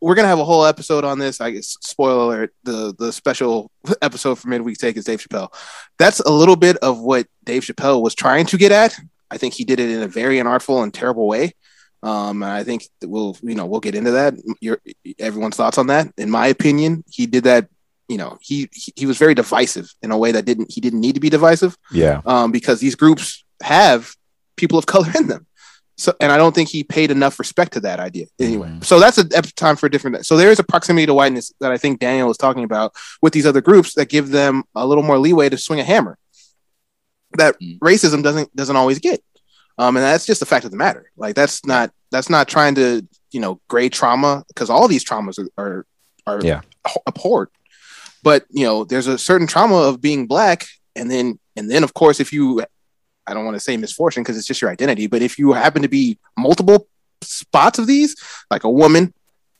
we're 0.00 0.14
gonna 0.14 0.28
have 0.28 0.38
a 0.38 0.44
whole 0.44 0.64
episode 0.64 1.04
on 1.04 1.18
this. 1.18 1.40
I 1.40 1.50
guess 1.50 1.76
spoiler 1.80 2.22
alert: 2.22 2.54
the 2.64 2.94
the 2.98 3.12
special 3.12 3.70
episode 4.02 4.36
for 4.36 4.48
midweek 4.48 4.78
take 4.78 4.96
is 4.96 5.04
Dave 5.04 5.20
Chappelle. 5.20 5.52
That's 5.98 6.20
a 6.20 6.30
little 6.30 6.56
bit 6.56 6.76
of 6.78 7.00
what 7.00 7.26
Dave 7.44 7.62
Chappelle 7.62 8.02
was 8.02 8.14
trying 8.14 8.46
to 8.46 8.58
get 8.58 8.72
at. 8.72 8.96
I 9.30 9.38
think 9.38 9.54
he 9.54 9.64
did 9.64 9.80
it 9.80 9.90
in 9.90 10.02
a 10.02 10.08
very 10.08 10.38
unartful 10.38 10.82
and 10.82 10.92
terrible 10.92 11.26
way. 11.26 11.52
Um, 12.02 12.42
and 12.42 12.52
I 12.52 12.62
think 12.62 12.88
we'll 13.02 13.36
you 13.42 13.54
know 13.54 13.66
we'll 13.66 13.80
get 13.80 13.94
into 13.94 14.12
that. 14.12 14.34
Your 14.60 14.78
everyone's 15.18 15.56
thoughts 15.56 15.78
on 15.78 15.88
that. 15.88 16.12
In 16.16 16.30
my 16.30 16.46
opinion, 16.46 17.04
he 17.10 17.26
did 17.26 17.44
that. 17.44 17.68
You 18.08 18.18
know, 18.18 18.38
he 18.40 18.68
he 18.94 19.06
was 19.06 19.18
very 19.18 19.34
divisive 19.34 19.92
in 20.02 20.12
a 20.12 20.18
way 20.18 20.30
that 20.30 20.44
didn't 20.44 20.72
he 20.72 20.80
didn't 20.80 21.00
need 21.00 21.14
to 21.14 21.20
be 21.20 21.30
divisive. 21.30 21.76
Yeah. 21.90 22.20
Um, 22.24 22.52
because 22.52 22.78
these 22.78 22.94
groups 22.94 23.44
have 23.62 24.14
people 24.56 24.78
of 24.78 24.86
color 24.86 25.10
in 25.16 25.26
them. 25.26 25.46
So, 25.98 26.14
and 26.20 26.30
I 26.30 26.36
don't 26.36 26.54
think 26.54 26.68
he 26.68 26.84
paid 26.84 27.10
enough 27.10 27.38
respect 27.38 27.72
to 27.72 27.80
that 27.80 28.00
idea 28.00 28.26
anyway. 28.38 28.68
Mm. 28.68 28.84
So 28.84 29.00
that's 29.00 29.16
a 29.16 29.24
time 29.54 29.76
for 29.76 29.86
a 29.86 29.90
different. 29.90 30.26
So 30.26 30.36
there 30.36 30.50
is 30.50 30.58
a 30.58 30.64
proximity 30.64 31.06
to 31.06 31.14
whiteness 31.14 31.52
that 31.60 31.72
I 31.72 31.78
think 31.78 32.00
Daniel 32.00 32.30
is 32.30 32.36
talking 32.36 32.64
about 32.64 32.92
with 33.22 33.32
these 33.32 33.46
other 33.46 33.62
groups 33.62 33.94
that 33.94 34.10
give 34.10 34.28
them 34.28 34.64
a 34.74 34.86
little 34.86 35.02
more 35.02 35.18
leeway 35.18 35.48
to 35.48 35.56
swing 35.56 35.80
a 35.80 35.84
hammer 35.84 36.18
that 37.38 37.58
mm. 37.60 37.78
racism 37.78 38.22
doesn't 38.22 38.54
doesn't 38.54 38.76
always 38.76 38.98
get. 38.98 39.22
Um, 39.78 39.96
and 39.96 40.04
that's 40.04 40.26
just 40.26 40.40
the 40.40 40.46
fact 40.46 40.64
of 40.64 40.70
the 40.70 40.76
matter. 40.76 41.10
Like 41.16 41.34
that's 41.34 41.64
not 41.66 41.90
that's 42.10 42.30
not 42.30 42.48
trying 42.48 42.74
to 42.76 43.06
you 43.30 43.40
know 43.40 43.60
grade 43.68 43.92
trauma 43.92 44.44
because 44.48 44.70
all 44.70 44.88
these 44.88 45.04
traumas 45.04 45.38
are 45.38 45.48
are, 45.62 45.86
are 46.26 46.40
yeah. 46.44 46.60
abhorred. 47.06 47.48
But 48.22 48.44
you 48.50 48.64
know, 48.64 48.84
there's 48.84 49.06
a 49.06 49.18
certain 49.18 49.46
trauma 49.46 49.76
of 49.76 50.00
being 50.00 50.26
black, 50.26 50.66
and 50.94 51.10
then 51.10 51.38
and 51.56 51.70
then 51.70 51.84
of 51.84 51.94
course 51.94 52.20
if 52.20 52.32
you 52.32 52.64
I 53.26 53.34
don't 53.34 53.44
want 53.44 53.56
to 53.56 53.60
say 53.60 53.76
misfortune 53.76 54.22
because 54.22 54.36
it's 54.36 54.46
just 54.46 54.60
your 54.60 54.70
identity, 54.70 55.06
but 55.06 55.22
if 55.22 55.38
you 55.38 55.52
happen 55.52 55.82
to 55.82 55.88
be 55.88 56.18
multiple 56.36 56.88
spots 57.22 57.78
of 57.78 57.86
these, 57.86 58.16
like 58.50 58.64
a 58.64 58.70
woman, 58.70 59.12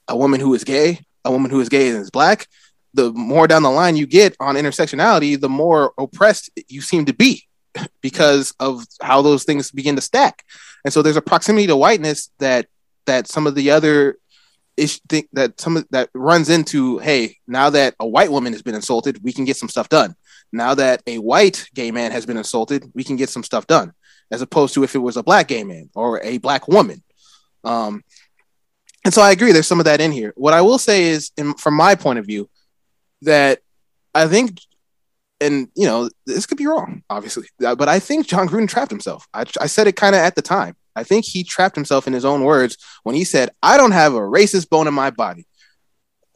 a 0.08 0.16
woman 0.16 0.40
who 0.40 0.54
is 0.54 0.64
gay, 0.64 1.00
a 1.24 1.30
woman 1.30 1.50
who 1.50 1.60
is 1.60 1.68
gay 1.68 1.88
and 1.88 1.98
is 1.98 2.10
black, 2.10 2.46
the 2.94 3.12
more 3.12 3.46
down 3.46 3.62
the 3.62 3.70
line 3.70 3.96
you 3.96 4.06
get 4.06 4.36
on 4.40 4.54
intersectionality, 4.54 5.38
the 5.38 5.48
more 5.48 5.92
oppressed 5.98 6.50
you 6.68 6.80
seem 6.80 7.04
to 7.04 7.12
be 7.12 7.42
because 8.00 8.54
of 8.58 8.84
how 9.02 9.22
those 9.22 9.44
things 9.44 9.70
begin 9.70 9.96
to 9.96 10.02
stack. 10.02 10.44
And 10.84 10.92
so 10.92 11.02
there's 11.02 11.16
a 11.16 11.22
proximity 11.22 11.66
to 11.66 11.76
whiteness 11.76 12.30
that 12.38 12.66
that 13.06 13.28
some 13.28 13.46
of 13.46 13.54
the 13.54 13.70
other 13.70 14.18
ish 14.76 15.00
think 15.08 15.28
that 15.32 15.60
some 15.60 15.76
of 15.76 15.86
that 15.90 16.10
runs 16.14 16.48
into, 16.48 16.98
hey, 16.98 17.36
now 17.46 17.70
that 17.70 17.94
a 18.00 18.06
white 18.06 18.30
woman 18.30 18.52
has 18.52 18.62
been 18.62 18.74
insulted, 18.74 19.22
we 19.22 19.32
can 19.32 19.44
get 19.44 19.56
some 19.56 19.68
stuff 19.68 19.88
done. 19.88 20.14
Now 20.52 20.74
that 20.74 21.02
a 21.06 21.18
white 21.18 21.68
gay 21.74 21.90
man 21.90 22.12
has 22.12 22.26
been 22.26 22.36
insulted, 22.36 22.90
we 22.94 23.04
can 23.04 23.16
get 23.16 23.28
some 23.28 23.42
stuff 23.42 23.66
done, 23.66 23.92
as 24.30 24.42
opposed 24.42 24.74
to 24.74 24.84
if 24.84 24.94
it 24.94 24.98
was 24.98 25.16
a 25.16 25.22
black 25.22 25.48
gay 25.48 25.64
man 25.64 25.90
or 25.94 26.22
a 26.22 26.38
black 26.38 26.68
woman. 26.68 27.02
Um, 27.64 28.04
and 29.04 29.12
so 29.12 29.22
I 29.22 29.32
agree, 29.32 29.52
there's 29.52 29.66
some 29.66 29.80
of 29.80 29.84
that 29.84 30.00
in 30.00 30.12
here. 30.12 30.32
What 30.36 30.54
I 30.54 30.62
will 30.62 30.78
say 30.78 31.04
is, 31.04 31.30
in, 31.36 31.54
from 31.54 31.74
my 31.74 31.94
point 31.94 32.18
of 32.18 32.26
view, 32.26 32.48
that 33.22 33.60
I 34.14 34.26
think, 34.26 34.60
and 35.40 35.68
you 35.74 35.86
know, 35.86 36.08
this 36.26 36.46
could 36.46 36.58
be 36.58 36.66
wrong, 36.66 37.02
obviously, 37.10 37.48
uh, 37.64 37.74
but 37.74 37.88
I 37.88 37.98
think 37.98 38.26
Jon 38.26 38.48
Gruden 38.48 38.68
trapped 38.68 38.90
himself. 38.90 39.28
I, 39.32 39.44
I 39.60 39.66
said 39.66 39.86
it 39.86 39.96
kind 39.96 40.14
of 40.14 40.20
at 40.20 40.34
the 40.34 40.42
time. 40.42 40.76
I 40.96 41.04
think 41.04 41.26
he 41.26 41.44
trapped 41.44 41.76
himself 41.76 42.06
in 42.06 42.14
his 42.14 42.24
own 42.24 42.42
words 42.42 42.78
when 43.02 43.14
he 43.14 43.22
said, 43.22 43.50
I 43.62 43.76
don't 43.76 43.92
have 43.92 44.14
a 44.14 44.20
racist 44.20 44.70
bone 44.70 44.88
in 44.88 44.94
my 44.94 45.10
body. 45.10 45.46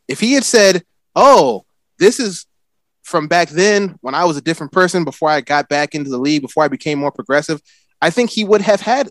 If 0.07 0.21
he 0.21 0.35
had 0.35 0.45
said, 0.45 0.85
Oh, 1.17 1.65
this 1.99 2.21
is 2.21 2.47
from 3.11 3.27
back 3.27 3.51
then 3.51 3.97
when 4.01 4.15
I 4.15 4.25
was 4.25 4.37
a 4.37 4.41
different 4.41 4.73
person 4.73 5.05
before 5.05 5.29
I 5.29 5.41
got 5.41 5.69
back 5.69 5.95
into 5.95 6.09
the 6.09 6.19
league, 6.19 6.43
before 6.43 6.65
I 6.65 6.69
became 6.69 6.99
more 6.99 7.11
progressive, 7.11 7.61
I 8.01 8.11
think 8.11 8.31
he 8.31 8.45
would 8.45 8.63
have 8.63 8.81
had 8.81 9.11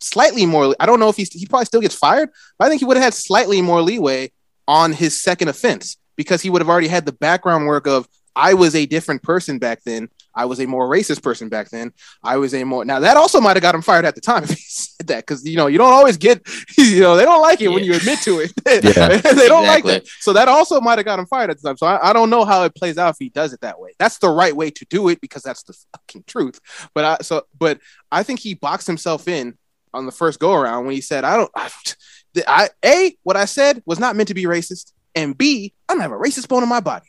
slightly 0.00 0.46
more. 0.46 0.76
I 0.78 0.86
don't 0.86 1.00
know 1.00 1.08
if 1.08 1.16
he's, 1.16 1.32
he 1.32 1.46
probably 1.46 1.64
still 1.64 1.80
gets 1.80 1.94
fired, 1.94 2.28
but 2.58 2.66
I 2.66 2.68
think 2.68 2.80
he 2.80 2.84
would 2.84 2.96
have 2.96 3.04
had 3.04 3.14
slightly 3.14 3.62
more 3.62 3.82
leeway 3.82 4.30
on 4.68 4.92
his 4.92 5.20
second 5.20 5.48
offense 5.48 5.96
because 6.16 6.42
he 6.42 6.50
would 6.50 6.60
have 6.60 6.68
already 6.68 6.88
had 6.88 7.06
the 7.06 7.12
background 7.12 7.66
work 7.66 7.86
of 7.86 8.06
I 8.36 8.54
was 8.54 8.74
a 8.74 8.86
different 8.86 9.22
person 9.22 9.58
back 9.58 9.82
then. 9.84 10.08
I 10.38 10.44
was 10.44 10.60
a 10.60 10.66
more 10.66 10.88
racist 10.88 11.22
person 11.22 11.48
back 11.48 11.68
then. 11.70 11.92
I 12.22 12.36
was 12.36 12.54
a 12.54 12.62
more 12.62 12.84
now 12.84 13.00
that 13.00 13.16
also 13.16 13.40
might 13.40 13.56
have 13.56 13.62
got 13.62 13.74
him 13.74 13.82
fired 13.82 14.04
at 14.04 14.14
the 14.14 14.20
time 14.20 14.42
if 14.44 14.50
he 14.50 14.56
said 14.56 15.08
that 15.08 15.26
because 15.26 15.44
you 15.44 15.56
know 15.56 15.66
you 15.66 15.78
don't 15.78 15.92
always 15.92 16.16
get 16.16 16.40
you 16.78 17.00
know 17.00 17.16
they 17.16 17.24
don't 17.24 17.42
like 17.42 17.60
it 17.60 17.68
when 17.68 17.82
you 17.84 17.94
admit 17.94 18.20
to 18.20 18.38
it. 18.40 18.52
Yeah. 18.96 19.08
they 19.08 19.48
don't 19.48 19.66
like 19.66 19.84
Exactly. 19.84 19.92
that. 19.94 20.06
So 20.20 20.32
that 20.34 20.46
also 20.46 20.80
might 20.80 20.98
have 20.98 21.04
got 21.04 21.18
him 21.18 21.26
fired 21.26 21.50
at 21.50 21.60
the 21.60 21.68
time. 21.68 21.76
So 21.76 21.86
I, 21.86 22.10
I 22.10 22.12
don't 22.12 22.30
know 22.30 22.44
how 22.44 22.62
it 22.64 22.74
plays 22.76 22.96
out 22.98 23.10
if 23.10 23.16
he 23.18 23.28
does 23.30 23.52
it 23.52 23.60
that 23.62 23.80
way. 23.80 23.90
That's 23.98 24.18
the 24.18 24.30
right 24.30 24.54
way 24.54 24.70
to 24.70 24.86
do 24.88 25.08
it 25.08 25.20
because 25.20 25.42
that's 25.42 25.64
the 25.64 25.76
fucking 25.92 26.24
truth. 26.28 26.60
But 26.94 27.04
I 27.04 27.16
so 27.22 27.42
but 27.58 27.80
I 28.12 28.22
think 28.22 28.38
he 28.38 28.54
boxed 28.54 28.86
himself 28.86 29.26
in 29.26 29.58
on 29.92 30.06
the 30.06 30.12
first 30.12 30.38
go 30.38 30.54
around 30.54 30.84
when 30.86 30.94
he 30.94 31.00
said 31.00 31.24
I 31.24 31.36
don't 31.36 31.50
I, 31.56 31.70
I 32.46 32.68
a 32.84 33.16
what 33.24 33.36
I 33.36 33.46
said 33.46 33.82
was 33.86 33.98
not 33.98 34.14
meant 34.14 34.28
to 34.28 34.34
be 34.34 34.44
racist 34.44 34.92
and 35.14 35.36
b 35.36 35.72
I 35.88 35.94
don't 35.94 36.02
have 36.02 36.12
a 36.12 36.16
racist 36.16 36.46
bone 36.48 36.62
in 36.62 36.68
my 36.68 36.80
body. 36.80 37.07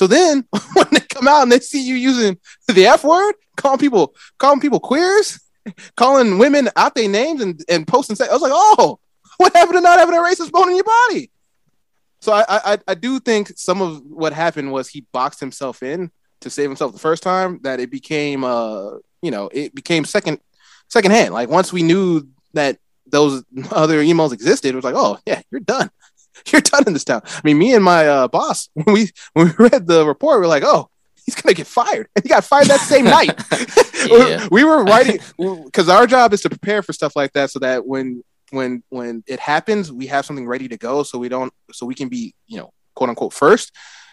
So 0.00 0.06
then 0.06 0.46
when 0.72 0.86
they 0.92 1.00
come 1.00 1.28
out 1.28 1.42
and 1.42 1.52
they 1.52 1.60
see 1.60 1.86
you 1.86 1.94
using 1.94 2.38
the 2.68 2.86
F 2.86 3.04
word, 3.04 3.34
calling 3.58 3.78
people 3.78 4.14
calling 4.38 4.58
people 4.58 4.80
queers, 4.80 5.38
calling 5.94 6.38
women 6.38 6.70
out 6.74 6.94
their 6.94 7.06
names 7.06 7.42
and, 7.42 7.62
and 7.68 7.86
posting 7.86 8.16
say 8.16 8.26
I 8.26 8.32
was 8.32 8.40
like, 8.40 8.52
oh, 8.54 8.98
what 9.36 9.54
happened 9.54 9.76
to 9.76 9.82
not 9.82 9.98
having 9.98 10.14
a 10.14 10.18
racist 10.18 10.52
bone 10.52 10.70
in 10.70 10.76
your 10.76 10.84
body? 10.84 11.30
So 12.22 12.32
I, 12.32 12.44
I 12.48 12.78
I 12.88 12.94
do 12.94 13.20
think 13.20 13.52
some 13.56 13.82
of 13.82 14.00
what 14.06 14.32
happened 14.32 14.72
was 14.72 14.88
he 14.88 15.04
boxed 15.12 15.38
himself 15.38 15.82
in 15.82 16.10
to 16.40 16.48
save 16.48 16.70
himself 16.70 16.94
the 16.94 16.98
first 16.98 17.22
time 17.22 17.60
that 17.64 17.78
it 17.78 17.90
became 17.90 18.42
uh 18.42 18.92
you 19.20 19.30
know 19.30 19.50
it 19.52 19.74
became 19.74 20.06
second 20.06 20.40
second 20.88 21.10
hand. 21.10 21.34
Like 21.34 21.50
once 21.50 21.74
we 21.74 21.82
knew 21.82 22.26
that 22.54 22.78
those 23.06 23.44
other 23.70 24.02
emails 24.02 24.32
existed, 24.32 24.70
it 24.70 24.76
was 24.76 24.84
like, 24.84 24.96
oh 24.96 25.18
yeah, 25.26 25.42
you're 25.50 25.60
done. 25.60 25.90
You're 26.52 26.60
done 26.60 26.84
in 26.86 26.92
this 26.92 27.04
town. 27.04 27.22
I 27.24 27.40
mean, 27.44 27.58
me 27.58 27.74
and 27.74 27.84
my 27.84 28.06
uh, 28.06 28.28
boss, 28.28 28.68
when 28.74 28.94
we 28.94 29.10
when 29.32 29.48
we 29.48 29.68
read 29.68 29.86
the 29.86 30.06
report, 30.06 30.40
we 30.40 30.46
are 30.46 30.48
like, 30.48 30.64
oh, 30.64 30.88
he's 31.24 31.34
gonna 31.34 31.54
get 31.54 31.66
fired. 31.66 32.08
And 32.14 32.22
he 32.22 32.28
got 32.28 32.44
fired 32.44 32.66
that 32.68 32.80
same 32.80 33.04
night. 33.18 33.40
Yeah. 34.06 34.48
we 34.50 34.64
were 34.64 34.84
writing 34.84 35.20
because 35.64 35.88
our 35.88 36.06
job 36.06 36.32
is 36.32 36.40
to 36.42 36.48
prepare 36.48 36.82
for 36.82 36.92
stuff 36.92 37.14
like 37.16 37.32
that, 37.34 37.50
so 37.50 37.58
that 37.60 37.86
when 37.86 38.22
when 38.50 38.82
when 38.88 39.22
it 39.26 39.40
happens, 39.40 39.92
we 39.92 40.06
have 40.06 40.24
something 40.24 40.46
ready 40.46 40.68
to 40.68 40.76
go, 40.76 41.02
so 41.02 41.18
we 41.18 41.28
don't 41.28 41.52
so 41.72 41.86
we 41.86 41.94
can 41.94 42.08
be 42.08 42.34
you 42.46 42.58
know 42.58 42.72
quote 42.94 43.10
unquote 43.10 43.32
first. 43.32 43.72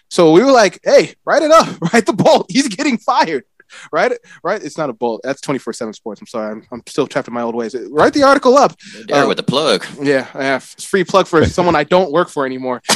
So 0.09 0.31
we 0.31 0.41
were 0.43 0.51
like, 0.51 0.79
hey, 0.83 1.15
write 1.25 1.43
it 1.43 1.51
up, 1.51 1.81
write 1.93 2.05
the 2.05 2.13
bolt. 2.13 2.47
He's 2.49 2.67
getting 2.67 2.97
fired. 2.97 3.43
Right, 3.91 4.11
right. 4.43 4.61
It's 4.63 4.77
not 4.77 4.89
a 4.89 4.93
bolt. 4.93 5.21
That's 5.23 5.41
twenty 5.41 5.59
four 5.59 5.73
seven 5.73 5.93
sports. 5.93 6.21
I'm 6.21 6.27
sorry. 6.27 6.51
I'm, 6.51 6.67
I'm 6.71 6.81
still 6.87 7.07
trapped 7.07 7.27
in 7.27 7.33
my 7.33 7.41
old 7.41 7.55
ways. 7.55 7.75
Write 7.89 8.13
the 8.13 8.23
article 8.23 8.57
up. 8.57 8.75
There 9.07 9.23
Uh, 9.23 9.27
with 9.27 9.37
the 9.37 9.43
plug. 9.43 9.85
Yeah, 10.01 10.27
yeah. 10.35 10.57
It's 10.57 10.83
free 10.83 11.03
plug 11.03 11.27
for 11.27 11.45
someone 11.57 11.75
I 11.75 11.83
don't 11.83 12.11
work 12.11 12.29
for 12.29 12.45
anymore. 12.45 12.81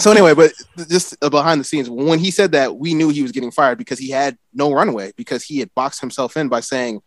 so 0.00 0.10
anyway, 0.10 0.34
but 0.34 0.52
just 0.88 1.16
uh, 1.22 1.28
behind 1.30 1.60
the 1.60 1.64
scenes, 1.64 1.90
when 1.90 2.18
he 2.18 2.30
said 2.30 2.52
that, 2.52 2.76
we 2.76 2.94
knew 2.94 3.08
he 3.08 3.22
was 3.22 3.32
getting 3.32 3.50
fired 3.50 3.78
because 3.78 3.98
he 3.98 4.10
had 4.10 4.36
no 4.54 4.72
runway 4.72 5.12
because 5.16 5.42
he 5.42 5.58
had 5.58 5.74
boxed 5.74 6.00
himself 6.00 6.36
in 6.36 6.48
by 6.48 6.60
saying, 6.60 7.00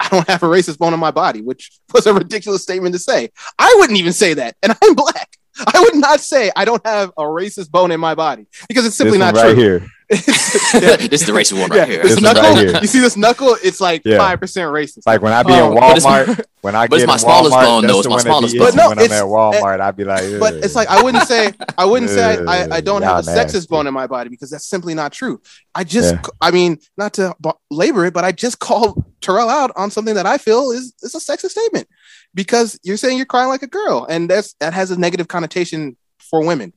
"I 0.00 0.08
don't 0.08 0.28
have 0.28 0.42
a 0.42 0.46
racist 0.46 0.78
bone 0.78 0.94
in 0.94 1.00
my 1.00 1.10
body," 1.10 1.42
which 1.42 1.78
was 1.92 2.06
a 2.06 2.14
ridiculous 2.14 2.62
statement 2.62 2.94
to 2.94 2.98
say. 2.98 3.30
I 3.58 3.74
wouldn't 3.78 3.98
even 3.98 4.12
say 4.12 4.34
that, 4.34 4.56
and 4.62 4.74
I'm 4.82 4.94
black. 4.94 5.36
I 5.74 5.80
would 5.80 5.96
not 5.96 6.20
say 6.20 6.50
I 6.56 6.64
don't 6.64 6.84
have 6.86 7.10
a 7.16 7.22
racist 7.22 7.70
bone 7.70 7.90
in 7.90 8.00
my 8.00 8.14
body 8.14 8.46
because 8.68 8.84
it's 8.86 8.96
simply 8.96 9.18
This 9.18 9.26
one 9.26 9.34
not 9.34 9.42
right 9.42 9.54
true. 9.54 9.62
here. 9.62 9.86
Yeah. 10.08 10.96
this 10.96 11.22
is 11.22 11.26
the 11.26 11.32
racist 11.32 11.58
one 11.60 11.70
Yeah, 11.72 11.78
right 11.80 11.88
here. 11.88 12.02
this 12.04 12.12
This 12.14 12.20
knuckle, 12.22 12.42
right 12.42 12.68
here. 12.68 12.78
you 12.80 12.86
see 12.86 13.00
this 13.00 13.16
knuckle? 13.16 13.56
It's 13.62 13.80
like 13.80 14.02
Yeah. 14.04 14.18
five 14.18 14.38
percent 14.38 14.70
racist. 14.70 15.02
Like 15.04 15.20
when 15.20 15.32
I 15.32 15.42
be 15.42 15.52
Oh, 15.52 15.72
in 15.72 15.78
Walmart, 15.78 16.44
when 16.60 16.76
I 16.76 16.86
but 16.86 16.96
it's 16.96 17.02
get 17.04 17.08
my 17.08 17.16
smallest 17.16 17.54
Walmart, 17.56 17.64
bone, 17.64 17.82
that's 17.82 17.92
though. 17.92 17.98
It's 18.00 18.08
my 18.08 18.18
smallest 18.18 18.56
bone. 18.56 18.66
But 18.68 18.74
no, 18.76 18.88
when 18.90 18.98
I'm 19.00 19.04
it's- 19.04 19.20
at 19.20 19.26
Walmart, 19.26 19.80
I'd 19.80 19.96
be 19.96 20.04
like, 20.04 20.22
eh, 20.22 20.38
but 20.38 20.54
it's 20.54 20.76
like 20.76 20.88
I 20.88 21.02
wouldn't 21.02 21.24
say 21.26 21.52
I 21.76 21.84
wouldn't 21.84 22.10
say 22.12 22.22
I, 22.38 22.44
I, 22.66 22.76
I 22.76 22.80
don't 22.80 23.02
Y'all 23.02 23.16
have 23.16 23.26
a 23.26 23.34
nasty. 23.34 23.58
sexist 23.58 23.68
bone 23.68 23.88
in 23.88 23.94
my 23.94 24.06
body 24.06 24.28
because 24.30 24.50
that's 24.50 24.66
simply 24.68 24.94
not 24.94 25.10
true. 25.12 25.40
I 25.74 25.82
just 25.82 26.14
Yeah. 26.14 26.22
I 26.40 26.50
mean 26.52 26.78
not 26.96 27.14
to 27.14 27.34
b- 27.42 27.50
labor 27.72 28.04
it, 28.04 28.14
but 28.14 28.24
I 28.24 28.30
just 28.30 28.60
called 28.60 29.04
Terrell 29.20 29.48
out 29.50 29.72
on 29.74 29.90
something 29.90 30.14
that 30.14 30.26
I 30.26 30.38
feel 30.38 30.70
is 30.70 30.92
is 31.02 31.16
a 31.16 31.18
sexist 31.18 31.50
statement 31.50 31.88
because 32.36 32.78
you're 32.84 32.98
saying 32.98 33.16
you're 33.16 33.26
crying 33.26 33.48
like 33.48 33.62
a 33.62 33.66
girl, 33.66 34.06
and 34.08 34.30
that's 34.30 34.54
that 34.60 34.74
has 34.74 34.92
a 34.92 35.00
negative 35.00 35.26
connotation 35.26 35.96
for 36.20 36.44
women. 36.44 36.72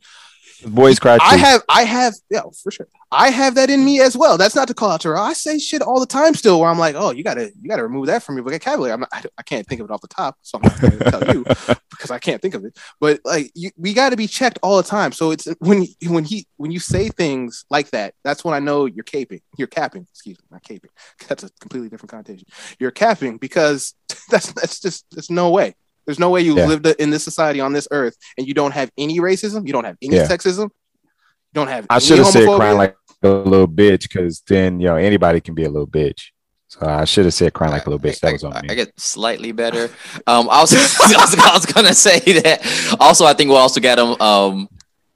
Boys 0.65 0.99
cry 0.99 1.17
too. 1.17 1.23
I 1.23 1.37
have 1.37 1.61
I 1.69 1.83
have 1.83 2.13
yeah 2.29 2.41
for 2.63 2.71
sure. 2.71 2.87
I 3.11 3.29
have 3.29 3.55
that 3.55 3.69
in 3.69 3.83
me 3.83 4.01
as 4.01 4.15
well. 4.15 4.37
That's 4.37 4.55
not 4.55 4.67
to 4.67 4.73
call 4.73 4.91
out 4.91 5.01
to 5.01 5.09
her. 5.09 5.17
I 5.17 5.33
say 5.33 5.57
shit 5.57 5.81
all 5.81 5.99
the 5.99 6.05
time 6.05 6.35
still 6.35 6.59
where 6.59 6.69
I'm 6.69 6.77
like, 6.77 6.95
oh, 6.95 7.11
you 7.11 7.23
gotta 7.23 7.51
you 7.59 7.69
gotta 7.69 7.83
remove 7.83 8.07
that 8.07 8.23
from 8.23 8.35
your 8.35 8.43
vocabulary. 8.43 8.91
I'm 8.93 8.99
not, 8.99 9.09
I, 9.11 9.23
I 9.37 9.43
can't 9.43 9.65
think 9.65 9.81
of 9.81 9.89
it 9.89 9.93
off 9.93 10.01
the 10.01 10.07
top, 10.07 10.37
so 10.41 10.59
I'm 10.59 10.69
not 10.69 10.81
gonna 10.81 11.11
tell 11.11 11.35
you 11.35 11.43
because 11.89 12.11
I 12.11 12.19
can't 12.19 12.41
think 12.41 12.53
of 12.53 12.65
it. 12.65 12.77
But 12.99 13.21
like, 13.25 13.51
you, 13.55 13.71
we 13.77 13.93
got 13.93 14.11
to 14.11 14.17
be 14.17 14.27
checked 14.27 14.59
all 14.61 14.77
the 14.77 14.83
time. 14.83 15.11
So 15.11 15.31
it's 15.31 15.47
when 15.59 15.87
when 16.07 16.23
he 16.23 16.47
when 16.57 16.71
you 16.71 16.79
say 16.79 17.09
things 17.09 17.65
like 17.69 17.89
that, 17.91 18.13
that's 18.23 18.43
when 18.43 18.53
I 18.53 18.59
know 18.59 18.85
you're 18.85 19.03
caping. 19.03 19.41
You're 19.57 19.67
capping. 19.67 20.07
Excuse 20.11 20.37
me, 20.39 20.45
not 20.51 20.63
caping. 20.63 20.89
That's 21.27 21.43
a 21.43 21.49
completely 21.59 21.89
different 21.89 22.11
connotation. 22.11 22.47
You're 22.79 22.91
capping 22.91 23.37
because 23.37 23.93
that's 24.29 24.51
that's 24.53 24.79
just 24.79 25.05
there's 25.11 25.29
no 25.29 25.49
way. 25.49 25.75
There's 26.09 26.17
no 26.17 26.31
way 26.31 26.41
you 26.41 26.57
Yeah. 26.57 26.65
lived 26.65 26.87
in 26.87 27.11
this 27.11 27.23
society 27.23 27.59
on 27.59 27.71
this 27.71 27.87
earth 27.91 28.17
and 28.35 28.47
you 28.47 28.55
don't 28.55 28.71
have 28.71 28.89
any 28.97 29.19
racism. 29.19 29.67
You 29.67 29.73
don't 29.73 29.83
have 29.83 29.95
any 30.01 30.15
Yeah. 30.15 30.27
sexism. 30.27 30.63
You 30.63 31.53
don't 31.53 31.67
have. 31.67 31.85
I 31.87 31.99
should 31.99 32.17
have 32.17 32.25
said 32.25 32.49
crying 32.49 32.77
like 32.79 32.95
a 33.21 33.29
little 33.29 33.67
bitch 33.67 34.01
because 34.09 34.41
then 34.47 34.79
you 34.79 34.87
know 34.87 34.95
anybody 34.95 35.39
can 35.39 35.53
be 35.53 35.65
a 35.65 35.69
little 35.69 35.85
bitch. 35.85 36.31
So 36.67 36.79
I 36.83 37.05
should 37.05 37.25
have 37.25 37.33
said 37.35 37.53
crying 37.53 37.73
like 37.73 37.85
a 37.85 37.89
little 37.91 38.03
bitch. 38.03 38.21
That 38.21 38.33
was 38.33 38.43
on 38.43 38.53
I, 38.53 38.61
I 38.71 38.73
get 38.73 38.91
slightly 38.99 39.51
better. 39.51 39.91
Um, 40.25 40.49
I 40.49 40.61
was, 40.61 40.73
I 40.73 41.21
was, 41.21 41.35
I 41.37 41.53
was 41.53 41.65
gonna 41.67 41.93
say 41.93 42.19
that. 42.41 42.95
Also, 42.99 43.25
I 43.25 43.33
think 43.35 43.51
we 43.51 43.55
also 43.55 43.79
got 43.79 43.99
him 43.99 44.19
um 44.19 44.67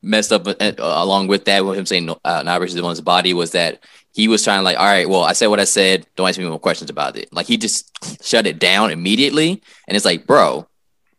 messed 0.03 0.31
up 0.31 0.47
uh, 0.47 0.53
along 0.77 1.25
with 1.27 1.45
that, 1.45 1.65
with 1.65 1.75
him 1.79 1.87
saying 1.87 2.07
uh, 2.23 2.43
not 2.43 2.61
racist 2.61 2.83
on 2.83 2.91
his 2.91 3.01
body, 3.01 3.33
was 3.33 3.49
that 3.51 3.83
he 4.13 4.27
was 4.27 4.43
trying 4.43 4.59
to 4.59 4.63
like, 4.63 4.77
all 4.77 4.85
right, 4.85 5.09
well, 5.09 5.23
I 5.23 5.33
said 5.33 5.47
what 5.47 5.59
I 5.59 5.63
said. 5.63 6.05
Don't 6.15 6.29
ask 6.29 6.37
me 6.37 6.45
more 6.47 6.59
questions 6.59 6.91
about 6.91 7.17
it. 7.17 7.33
Like 7.33 7.47
he 7.47 7.57
just 7.57 7.89
shut 8.23 8.45
it 8.45 8.59
down 8.59 8.91
immediately, 8.91 9.61
and 9.87 9.95
it's 9.95 10.05
like, 10.05 10.27
bro, 10.27 10.67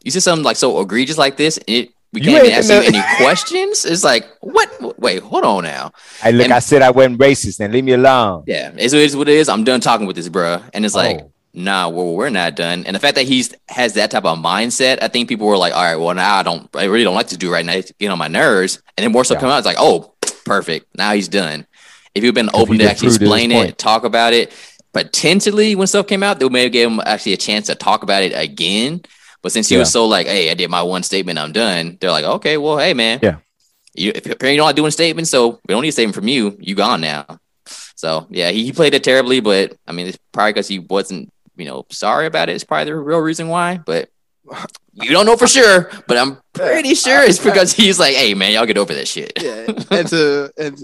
you 0.05 0.11
said 0.11 0.23
something 0.23 0.45
like 0.45 0.57
so 0.57 0.81
egregious 0.81 1.19
like 1.19 1.37
this, 1.37 1.57
and 1.59 1.69
it, 1.69 1.91
we 2.13 2.21
You 2.21 2.31
can't 2.31 2.45
even 2.47 2.57
ask 2.59 2.71
you 2.71 2.77
any 2.81 3.17
questions. 3.17 3.85
It's 3.85 4.05
like, 4.05 4.25
what? 4.41 5.01
Wait, 5.01 5.23
hold 5.23 5.45
on 5.45 5.65
now. 5.65 5.91
Hey, 6.21 6.31
look, 6.33 6.45
and- 6.45 6.53
I 6.55 6.61
said 6.61 6.83
I 6.83 6.91
wasn't 6.93 7.19
racist, 7.19 7.59
and 7.61 7.73
leave 7.73 7.85
me 7.85 7.93
alone. 7.93 8.45
Yeah, 8.47 8.71
it's, 8.77 8.95
it's 8.95 9.17
what 9.17 9.29
it 9.29 9.35
is. 9.35 9.49
I'm 9.49 9.65
done 9.65 9.81
talking 9.81 10.07
with 10.07 10.15
this, 10.17 10.29
bruh. 10.29 10.63
And 10.73 10.85
it's 10.85 10.95
like, 10.95 11.21
Oh. 11.23 11.31
nah, 11.55 11.89
well, 11.89 12.15
we're 12.15 12.31
not 12.31 12.55
done. 12.55 12.85
And 12.87 12.95
the 12.95 13.01
fact 13.01 13.17
that 13.17 13.27
he's 13.27 13.53
has 13.69 13.95
that 13.95 14.13
type 14.13 14.25
of 14.25 14.39
mindset, 14.39 14.99
I 15.03 15.09
think 15.09 15.29
people 15.29 15.47
were 15.49 15.57
like, 15.57 15.73
all 15.75 15.83
right, 15.83 15.97
well, 15.97 16.15
now 16.15 16.37
I 16.37 16.43
don't, 16.45 16.69
I 16.77 16.85
really 16.85 17.03
don't 17.05 17.15
like 17.17 17.29
to 17.29 17.37
do 17.37 17.51
right 17.53 17.65
now. 17.67 17.73
It's 17.73 17.91
getting 17.99 18.13
on 18.13 18.19
my 18.19 18.29
nerves. 18.29 18.81
And 18.97 19.03
then 19.05 19.11
more 19.13 19.25
stuff 19.25 19.37
Yeah. 19.37 19.41
come 19.41 19.51
out. 19.51 19.59
It's 19.59 19.67
like, 19.67 19.77
oh, 19.81 20.15
perfect. 20.45 20.87
Now 20.97 21.15
he's 21.15 21.27
done. 21.29 21.67
If 22.15 22.23
you've 22.23 22.35
been 22.35 22.51
open 22.55 22.79
to 22.79 22.85
actually 22.89 23.09
through 23.11 23.19
to 23.19 23.25
explain 23.25 23.51
it, 23.51 23.77
talk 23.77 24.05
about 24.05 24.33
it, 24.35 24.53
potentially 24.93 25.75
when 25.75 25.87
stuff 25.89 26.07
came 26.07 26.23
out, 26.23 26.39
they 26.39 26.49
may 26.49 26.63
have 26.65 26.73
given 26.73 26.95
him 26.95 27.03
actually 27.05 27.33
a 27.33 27.37
chance 27.37 27.67
to 27.67 27.75
talk 27.75 28.03
about 28.05 28.23
it 28.23 28.33
again. 28.33 29.03
But 29.45 29.53
since 29.53 29.69
he 29.69 29.77
was 29.77 29.93
so 29.93 30.07
like, 30.07 30.27
hey, 30.27 30.51
I 30.51 30.55
did 30.55 30.71
my 30.71 30.83
one 30.83 31.03
statement, 31.03 31.39
I'm 31.39 31.53
done. 31.53 31.99
They're 32.01 32.11
like, 32.11 32.25
okay, 32.25 32.57
well, 32.57 32.79
hey, 32.79 32.95
man. 32.95 33.21
Yeah. 33.23 33.37
You, 33.95 34.11
if 34.15 34.25
apparently 34.25 34.55
you're 34.55 34.65
not 34.65 34.75
doing 34.75 34.91
statements, 34.91 35.31
so 35.31 35.61
we 35.69 35.75
don't 35.75 35.83
need 35.83 35.91
a 35.91 35.93
statement 35.93 36.15
from 36.15 36.29
you. 36.29 36.57
You 36.59 36.75
gone 36.75 37.03
now. 37.03 37.27
So 37.95 38.27
yeah, 38.31 38.51
he, 38.51 38.65
he 38.65 38.73
played 38.73 38.95
it 38.95 39.05
terribly, 39.05 39.41
but 39.41 39.77
I 39.87 39.93
mean, 39.93 40.07
it's 40.07 40.19
probably 40.33 40.55
because 40.55 40.67
he 40.67 40.79
wasn't, 40.79 41.31
you 41.57 41.67
know, 41.67 41.85
sorry 41.91 42.25
about 42.25 42.49
it. 42.49 42.55
It's 42.55 42.65
probably 42.65 42.87
the 42.87 42.97
real 42.97 43.19
reason 43.19 43.49
why. 43.49 43.77
But 43.77 44.09
you 44.93 45.11
don't 45.11 45.27
know 45.27 45.37
for 45.37 45.47
sure. 45.47 45.91
But 46.07 46.17
I'm 46.19 46.39
pretty 46.53 46.95
sure 46.95 47.23
it's 47.23 47.39
because 47.39 47.73
he's 47.73 47.99
like, 47.99 48.15
hey 48.15 48.35
man, 48.35 48.53
y'all 48.53 48.67
get 48.67 48.79
over 48.79 48.95
that 48.95 49.09
shit. 49.09 49.33
yeah, 49.41 49.67
and 49.91 50.09
to 50.09 50.53
and 50.59 50.79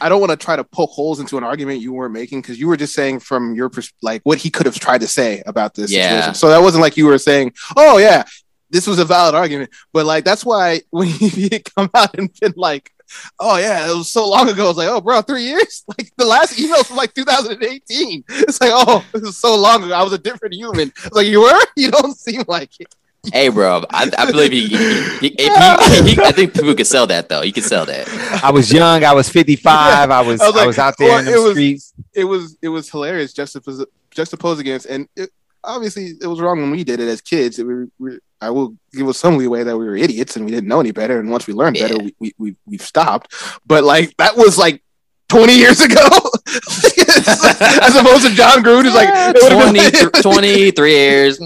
I 0.00 0.08
don't 0.08 0.20
want 0.20 0.30
to 0.30 0.36
try 0.36 0.56
to 0.56 0.64
poke 0.64 0.90
holes 0.90 1.20
into 1.20 1.36
an 1.38 1.44
argument 1.44 1.80
you 1.80 1.92
weren't 1.92 2.12
making 2.12 2.40
because 2.40 2.58
you 2.58 2.66
were 2.68 2.76
just 2.76 2.94
saying 2.94 3.20
from 3.20 3.54
your 3.54 3.68
pers- 3.68 3.92
like 4.02 4.22
what 4.24 4.38
he 4.38 4.50
could 4.50 4.66
have 4.66 4.78
tried 4.78 5.02
to 5.02 5.08
say 5.08 5.42
about 5.46 5.74
this 5.74 5.92
Yeah. 5.92 6.08
situation. 6.10 6.34
So 6.34 6.48
that 6.48 6.62
wasn't 6.62 6.82
like 6.82 6.96
you 6.96 7.06
were 7.06 7.18
saying, 7.18 7.52
"Oh 7.76 7.98
yeah, 7.98 8.24
this 8.70 8.86
was 8.86 8.98
a 8.98 9.04
valid 9.04 9.34
argument." 9.34 9.70
But 9.92 10.06
like 10.06 10.24
that's 10.24 10.44
why 10.44 10.82
when 10.90 11.06
he 11.08 11.48
had 11.52 11.64
come 11.74 11.90
out 11.94 12.16
and 12.18 12.30
been 12.40 12.54
like, 12.56 12.90
"Oh 13.38 13.56
yeah, 13.56 13.90
it 13.90 13.96
was 13.96 14.08
so 14.08 14.28
long 14.28 14.48
ago," 14.48 14.64
I 14.64 14.68
was 14.68 14.76
like, 14.76 14.88
"Oh 14.88 15.00
bro, 15.00 15.22
three 15.22 15.44
years? 15.44 15.84
Like 15.98 16.10
the 16.16 16.24
last 16.26 16.58
email 16.58 16.82
from 16.84 16.96
like 16.96 17.14
2018." 17.14 18.24
It's 18.28 18.60
like, 18.60 18.70
"Oh, 18.72 19.04
this 19.12 19.22
is 19.22 19.36
so 19.36 19.54
long 19.56 19.84
ago. 19.84 19.94
I 19.94 20.02
was 20.02 20.12
a 20.12 20.18
different 20.18 20.54
human." 20.54 20.88
It's 21.04 21.12
like 21.18 21.26
you 21.26 21.40
were. 21.42 21.60
You 21.76 21.90
don't 21.90 22.16
seem 22.16 22.42
like 22.48 22.70
it. 22.80 22.94
hey 23.32 23.48
bro, 23.48 23.84
I, 23.90 24.08
I 24.16 24.30
believe 24.30 24.52
he, 24.52 24.68
he, 24.68 24.76
he, 25.20 25.34
if 25.38 26.04
he, 26.06 26.14
he, 26.14 26.22
I 26.22 26.30
think 26.32 26.54
people 26.54 26.74
could 26.74 26.86
sell 26.86 27.06
that 27.08 27.28
though. 27.28 27.42
He 27.42 27.50
could 27.52 27.64
sell 27.64 27.84
that. 27.86 28.08
I 28.44 28.50
was 28.52 28.72
young. 28.72 29.02
I 29.04 29.12
was 29.12 29.28
55. 29.28 30.10
I 30.10 30.20
was 30.20 30.40
I 30.40 30.46
was 30.50 30.56
I 30.56 30.66
was 30.66 30.78
out 30.78 30.94
there 30.98 31.08
well, 31.08 31.18
in 31.18 31.28
it 31.28 31.32
the 31.32 31.42
was- 31.42 31.52
streets. 31.52 31.94
it 32.14 32.24
was 32.24 32.56
it 32.62 32.68
was 32.68 32.88
hilarious 32.90 33.34
juxtapose 33.34 33.84
juxtaposed 34.12 34.60
against 34.60 34.86
and 34.86 35.08
it, 35.16 35.30
obviously 35.64 36.14
it 36.20 36.26
was 36.26 36.40
wrong 36.40 36.60
when 36.60 36.70
we 36.70 36.82
did 36.84 36.98
it 37.00 37.08
as 37.08 37.20
kids 37.20 37.58
we, 37.58 37.86
we, 37.98 38.18
i 38.40 38.50
will 38.50 38.76
give 38.92 39.08
us 39.08 39.18
some 39.18 39.36
leeway 39.36 39.62
that 39.64 39.76
we 39.76 39.84
were 39.84 39.96
idiots 39.96 40.36
and 40.36 40.44
we 40.44 40.50
didn't 40.50 40.68
know 40.68 40.80
any 40.80 40.92
better 40.92 41.18
and 41.20 41.30
once 41.30 41.46
we 41.46 41.54
learned 41.54 41.76
better 41.78 41.94
Yeah. 41.94 42.02
we, 42.04 42.14
we, 42.18 42.34
we 42.38 42.56
we've 42.66 42.82
stopped 42.82 43.34
but 43.66 43.84
like 43.84 44.16
that 44.18 44.36
was 44.36 44.56
like 44.58 44.82
20 45.30 45.54
years 45.58 45.82
ago, 45.82 46.00
as 46.46 47.94
opposed 47.96 48.26
to 48.26 48.34
Jon 48.34 48.62
Gruden, 48.64 48.84
who's 48.84 48.94
like 48.94 49.08
it 49.12 50.12
20, 50.12 50.22
23 50.22 50.90
years. 50.90 51.38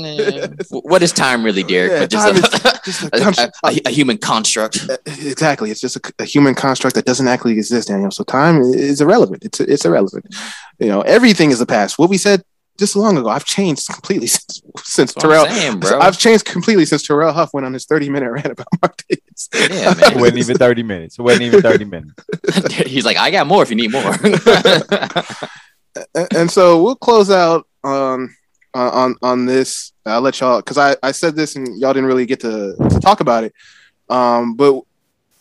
What 0.70 1.02
is 1.02 1.12
time 1.12 1.43
really, 1.44 1.64
Derek? 1.64 1.90
Yeah, 1.90 1.98
but 2.01 2.10
just, 2.10 2.28
a, 2.28 2.81
just 2.85 3.02
a 3.40 3.51
a- 3.64 3.69
a- 3.69 3.81
a 3.86 3.90
human 3.90 4.19
construct. 4.19 4.89
Uh, 4.89 4.97
exactly, 5.06 5.73
it's 5.73 5.81
just 5.81 5.97
a, 5.97 6.01
a 6.20 6.24
human 6.24 6.55
construct 6.55 6.94
that 6.94 7.06
doesn't 7.06 7.27
actually 7.27 7.55
exist, 7.55 7.89
Daniel. 7.89 8.12
So 8.12 8.23
time 8.24 8.60
is 8.60 9.01
irrelevant. 9.01 9.44
It's 9.44 9.59
it's 9.60 9.85
irrelevant. 9.85 10.32
You 10.78 10.86
know, 10.89 11.01
everything 11.02 11.51
is 11.51 11.59
the 11.59 11.66
past. 11.66 11.98
What 11.98 12.09
we 12.10 12.19
said 12.19 12.44
just 12.78 12.96
long 12.96 13.16
ago, 13.16 13.28
I've 13.28 13.44
changed 13.44 13.88
completely 13.88 14.26
since, 14.28 14.62
since 14.78 15.12
That's 15.14 15.24
I'm 15.24 15.30
Terrell. 15.30 15.46
saying, 15.46 15.80
bro. 15.80 16.00
I've 16.00 16.18
changed 16.18 16.44
completely 16.44 16.84
since 16.84 17.06
Terrell 17.06 17.32
Huff 17.32 17.52
went 17.52 17.66
on 17.66 17.72
his 17.72 17.84
30 17.86 18.08
minute 18.10 18.30
rant 18.30 18.46
about 18.46 18.66
Mark 18.80 19.02
Davis. 19.08 19.48
Yeah, 19.54 19.94
man. 20.00 20.12
It 20.12 20.20
wasn't 20.20 20.38
even 20.38 20.56
30 20.56 20.82
minutes. 20.82 21.18
It 21.18 21.22
wasn't 21.22 21.42
even 21.42 21.62
30 21.62 21.84
minutes. 21.84 22.14
He's 22.86 23.04
like, 23.04 23.16
I 23.16 23.30
got 23.30 23.46
more 23.46 23.62
if 23.62 23.70
you 23.70 23.76
need 23.76 23.92
more. 23.92 24.14
and, 26.14 26.28
and 26.34 26.50
so 26.50 26.82
we'll 26.82 26.96
close 26.96 27.30
out 27.30 27.66
on 27.84 28.34
on 28.74 29.16
on 29.22 29.46
this. 29.46 29.92
I'll 30.06 30.20
let 30.20 30.40
y'all 30.40 30.60
because 30.60 30.78
I 30.78 30.96
I 31.02 31.12
said 31.12 31.36
this 31.36 31.56
and 31.56 31.78
y'all 31.78 31.92
didn't 31.92 32.06
really 32.06 32.26
get 32.26 32.40
to, 32.40 32.74
to 32.76 33.00
talk 33.00 33.20
about 33.20 33.44
it. 33.44 33.52
Um, 34.08 34.56
but 34.56 34.80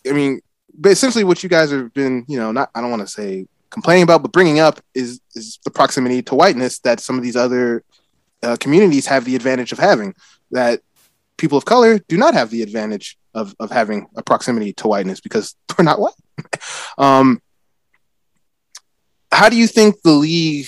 I 0.08 0.12
mean, 0.12 0.42
but 0.78 0.92
essentially, 0.92 1.24
what 1.24 1.44
you 1.44 1.50
guys 1.50 1.72
have 1.72 1.94
been, 1.94 2.26
you 2.28 2.38
know, 2.38 2.52
not 2.52 2.70
I 2.76 2.82
don't 2.82 2.90
want 2.90 3.02
to 3.02 3.08
say 3.08 3.48
complaining 3.72 4.04
about, 4.04 4.22
but 4.22 4.32
bringing 4.32 4.60
up 4.60 4.80
is 4.94 5.20
is 5.36 5.60
the 5.64 5.72
proximity 5.72 6.22
to 6.24 6.36
whiteness 6.36 6.80
that 6.80 7.00
some 7.00 7.18
of 7.18 7.24
these 7.24 7.36
other 7.36 7.84
uh, 8.44 8.58
communities 8.60 9.08
have 9.08 9.26
the 9.26 9.36
advantage 9.36 9.72
of 9.72 9.80
having. 9.80 10.14
That 10.52 10.82
people 11.38 11.58
of 11.58 11.66
color 11.66 12.00
do 12.08 12.18
not 12.18 12.34
have 12.34 12.50
the 12.50 12.62
advantage 12.62 13.18
of 13.34 13.56
of 13.60 13.72
having 13.72 14.08
a 14.16 14.22
proximity 14.24 14.74
to 14.74 14.88
whiteness 14.88 15.22
because 15.22 15.56
we're 15.78 15.86
not 15.86 16.00
white. 16.00 16.14
um, 16.98 17.42
how 19.32 19.50
do 19.50 19.56
you 19.56 19.68
think 19.68 20.02
the 20.04 20.12
league 20.12 20.68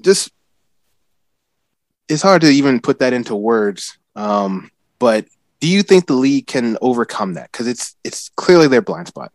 just 0.00 0.30
it's 2.08 2.22
hard 2.22 2.40
to 2.40 2.48
even 2.48 2.80
put 2.80 3.00
that 3.00 3.12
into 3.12 3.34
words 3.34 3.98
um, 4.16 4.70
but 4.98 5.26
do 5.60 5.68
you 5.68 5.82
think 5.82 6.06
the 6.06 6.14
league 6.14 6.46
can 6.46 6.78
overcome 6.80 7.34
that 7.34 7.50
because 7.50 7.66
it's 7.66 7.96
it's 8.04 8.30
clearly 8.36 8.68
their 8.68 8.82
blind 8.82 9.08
spot 9.08 9.32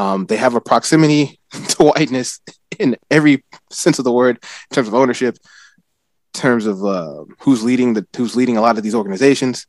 um, 0.00 0.26
they 0.26 0.36
have 0.36 0.54
a 0.54 0.60
proximity 0.60 1.38
to 1.68 1.84
whiteness 1.84 2.40
in 2.78 2.96
every 3.10 3.44
sense 3.70 3.98
of 3.98 4.04
the 4.04 4.12
word 4.12 4.36
in 4.36 4.74
terms 4.74 4.88
of 4.88 4.94
ownership 4.94 5.36
in 6.34 6.40
terms 6.40 6.64
of 6.66 6.84
uh, 6.84 7.24
who's 7.40 7.62
leading 7.62 7.94
the 7.94 8.06
who's 8.16 8.34
leading 8.34 8.56
a 8.56 8.60
lot 8.60 8.76
of 8.78 8.82
these 8.82 8.94
organizations 8.94 9.66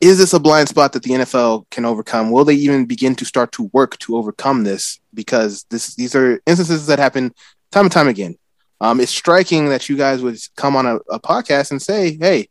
is 0.00 0.18
this 0.18 0.32
a 0.32 0.40
blind 0.40 0.68
spot 0.68 0.92
that 0.92 1.04
the 1.04 1.10
NFL 1.10 1.70
can 1.70 1.84
overcome? 1.84 2.32
Will 2.32 2.44
they 2.44 2.54
even 2.54 2.86
begin 2.86 3.14
to 3.14 3.24
start 3.24 3.52
to 3.52 3.70
work 3.72 3.96
to 3.98 4.16
overcome 4.16 4.64
this? 4.64 4.98
Because 5.14 5.64
this 5.70 5.94
these 5.94 6.16
are 6.16 6.40
instances 6.44 6.88
that 6.88 6.98
happen 6.98 7.32
time 7.70 7.84
and 7.84 7.92
time 7.92 8.08
again. 8.08 8.34
Um, 8.80 8.98
it's 8.98 9.12
striking 9.12 9.68
that 9.68 9.88
you 9.88 9.96
guys 9.96 10.20
would 10.20 10.38
come 10.56 10.74
on 10.74 10.86
a, 10.86 10.96
a 11.08 11.20
podcast 11.20 11.70
and 11.70 11.80
say, 11.80 12.16
"Hey, 12.18 12.48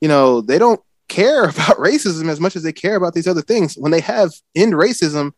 you 0.00 0.06
know, 0.06 0.40
they 0.40 0.56
don't 0.56 0.80
care 1.08 1.44
about 1.50 1.78
racism 1.78 2.28
as 2.28 2.40
much 2.40 2.56
as 2.56 2.62
they 2.62 2.72
care 2.72 2.96
about 2.96 3.14
these 3.14 3.26
other 3.28 3.42
things." 3.42 3.74
When 3.76 3.92
they 3.92 4.00
have 4.00 4.32
end 4.54 4.72
racism 4.74 5.32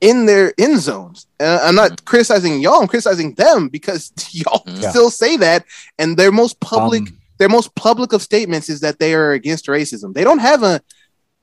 in 0.00 0.26
their 0.26 0.52
end 0.58 0.78
zones, 0.80 1.26
uh, 1.40 1.60
I'm 1.62 1.74
not 1.74 2.04
criticizing 2.04 2.60
y'all; 2.60 2.80
I'm 2.80 2.88
criticizing 2.88 3.34
them 3.34 3.68
because 3.68 4.12
y'all 4.32 4.62
Yeah. 4.66 4.90
still 4.90 5.10
say 5.10 5.36
that, 5.38 5.64
and 5.98 6.16
their 6.16 6.32
most 6.32 6.60
public 6.60 7.02
Um, 7.02 7.14
their 7.38 7.48
most 7.48 7.72
public 7.76 8.12
of 8.12 8.20
statements 8.20 8.68
is 8.68 8.80
that 8.80 8.98
they 8.98 9.14
are 9.14 9.30
against 9.32 9.66
racism. 9.66 10.12
They 10.12 10.24
don't 10.24 10.40
have 10.40 10.62
a 10.64 10.80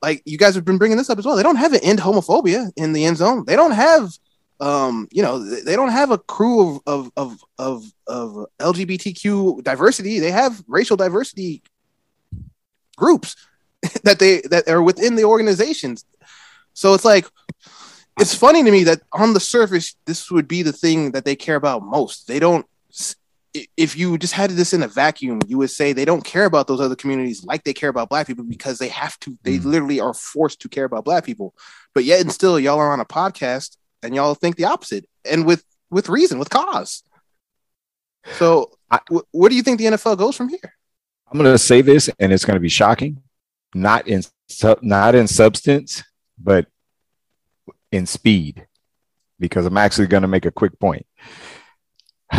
like 0.02 0.20
you 0.26 0.36
guys 0.36 0.54
have 0.54 0.64
been 0.64 0.76
bringing 0.76 0.98
this 0.98 1.08
up 1.08 1.18
as 1.18 1.24
well. 1.24 1.36
They 1.36 1.42
don't 1.42 1.56
have 1.56 1.72
an 1.72 1.80
end 1.82 2.00
homophobia 2.00 2.70
in 2.76 2.92
the 2.92 3.06
end 3.06 3.16
zone. 3.16 3.44
They 3.46 3.56
don't 3.56 3.70
have 3.72 4.10
um 4.60 5.06
you 5.10 5.22
know 5.22 5.38
they 5.38 5.60
they 5.62 5.74
don't 5.76 5.90
have 5.90 6.10
a 6.10 6.18
crew 6.18 6.60
of 6.68 6.80
of 6.86 7.10
of 7.16 7.40
of, 7.58 7.92
of 8.06 8.46
LGBTQ 8.60 9.62
diversity. 9.62 10.18
They 10.20 10.30
have 10.30 10.62
racial 10.68 10.96
diversity 10.98 11.62
groups 12.96 13.36
that 14.04 14.18
they 14.18 14.40
that 14.50 14.68
are 14.68 14.82
within 14.82 15.14
the 15.16 15.24
organizations. 15.24 16.04
So 16.74 16.94
it's 16.94 17.04
like 17.04 17.26
it's 18.18 18.34
funny 18.34 18.64
to 18.64 18.70
me 18.70 18.84
that 18.84 19.02
on 19.12 19.34
the 19.34 19.40
surface 19.40 19.94
this 20.06 20.30
would 20.30 20.48
be 20.48 20.62
the 20.62 20.72
thing 20.72 21.12
that 21.12 21.24
they 21.24 21.36
care 21.36 21.56
about 21.56 21.82
most. 21.82 22.26
They 22.28 22.38
don't 22.40 22.66
if 23.78 23.96
you 23.96 24.18
just 24.18 24.34
had 24.34 24.50
this 24.50 24.74
in 24.74 24.82
a 24.82 24.88
vacuum, 24.88 25.40
you 25.46 25.56
would 25.56 25.70
say 25.70 25.94
they 25.94 26.04
don't 26.04 26.24
care 26.24 26.44
about 26.44 26.66
those 26.66 26.80
other 26.80 26.94
communities 26.96 27.42
like 27.44 27.64
they 27.64 27.72
care 27.72 27.88
about 27.88 28.10
black 28.10 28.26
people 28.26 28.44
because 28.44 28.78
they 28.78 28.88
have 28.88 29.18
to, 29.20 29.38
they 29.44 29.56
Mhm. 29.56 29.64
literally 29.64 29.98
are 29.98 30.12
forced 30.12 30.60
to 30.60 30.68
care 30.68 30.84
about 30.84 31.06
black 31.06 31.24
people. 31.24 31.54
But 31.94 32.04
yet 32.04 32.20
and 32.20 32.30
still, 32.30 32.60
y'all 32.60 32.78
are 32.78 32.92
on 32.92 33.00
a 33.00 33.06
podcast 33.06 33.78
and 34.02 34.14
y'all 34.14 34.34
think 34.34 34.56
the 34.56 34.66
opposite 34.66 35.08
and 35.24 35.46
with 35.46 35.64
with 35.90 36.10
reason, 36.10 36.38
with 36.38 36.50
cause. 36.50 37.02
So, 38.38 38.72
I- 38.90 39.00
wh- 39.10 39.24
where 39.34 39.48
do 39.48 39.56
you 39.56 39.62
think 39.62 39.78
the 39.78 39.86
NFL 39.86 40.16
goes 40.18 40.36
from 40.36 40.48
here? 40.50 40.74
I'm 41.28 41.38
going 41.38 41.52
to 41.52 41.58
say 41.58 41.82
this, 41.82 42.08
and 42.18 42.32
it's 42.32 42.44
going 42.44 42.54
to 42.56 42.60
be 42.60 42.68
shocking, 42.68 43.22
not 43.74 44.06
in 44.06 44.22
not 44.80 45.16
in 45.16 45.26
substance, 45.26 46.04
but 46.38 46.66
in 47.90 48.06
speed, 48.06 48.66
because 49.40 49.66
I'm 49.66 49.76
actually 49.76 50.06
going 50.06 50.22
to 50.22 50.28
make 50.28 50.46
a 50.46 50.52
quick 50.52 50.78
point. 50.78 51.06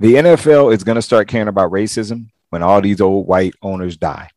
The 0.00 0.14
NFL 0.14 0.74
is 0.74 0.82
going 0.82 0.96
to 0.96 1.02
start 1.02 1.28
caring 1.28 1.46
about 1.46 1.70
racism 1.70 2.30
when 2.50 2.60
all 2.60 2.80
these 2.80 3.00
old 3.00 3.28
white 3.28 3.54
owners 3.62 3.96
die, 3.96 4.30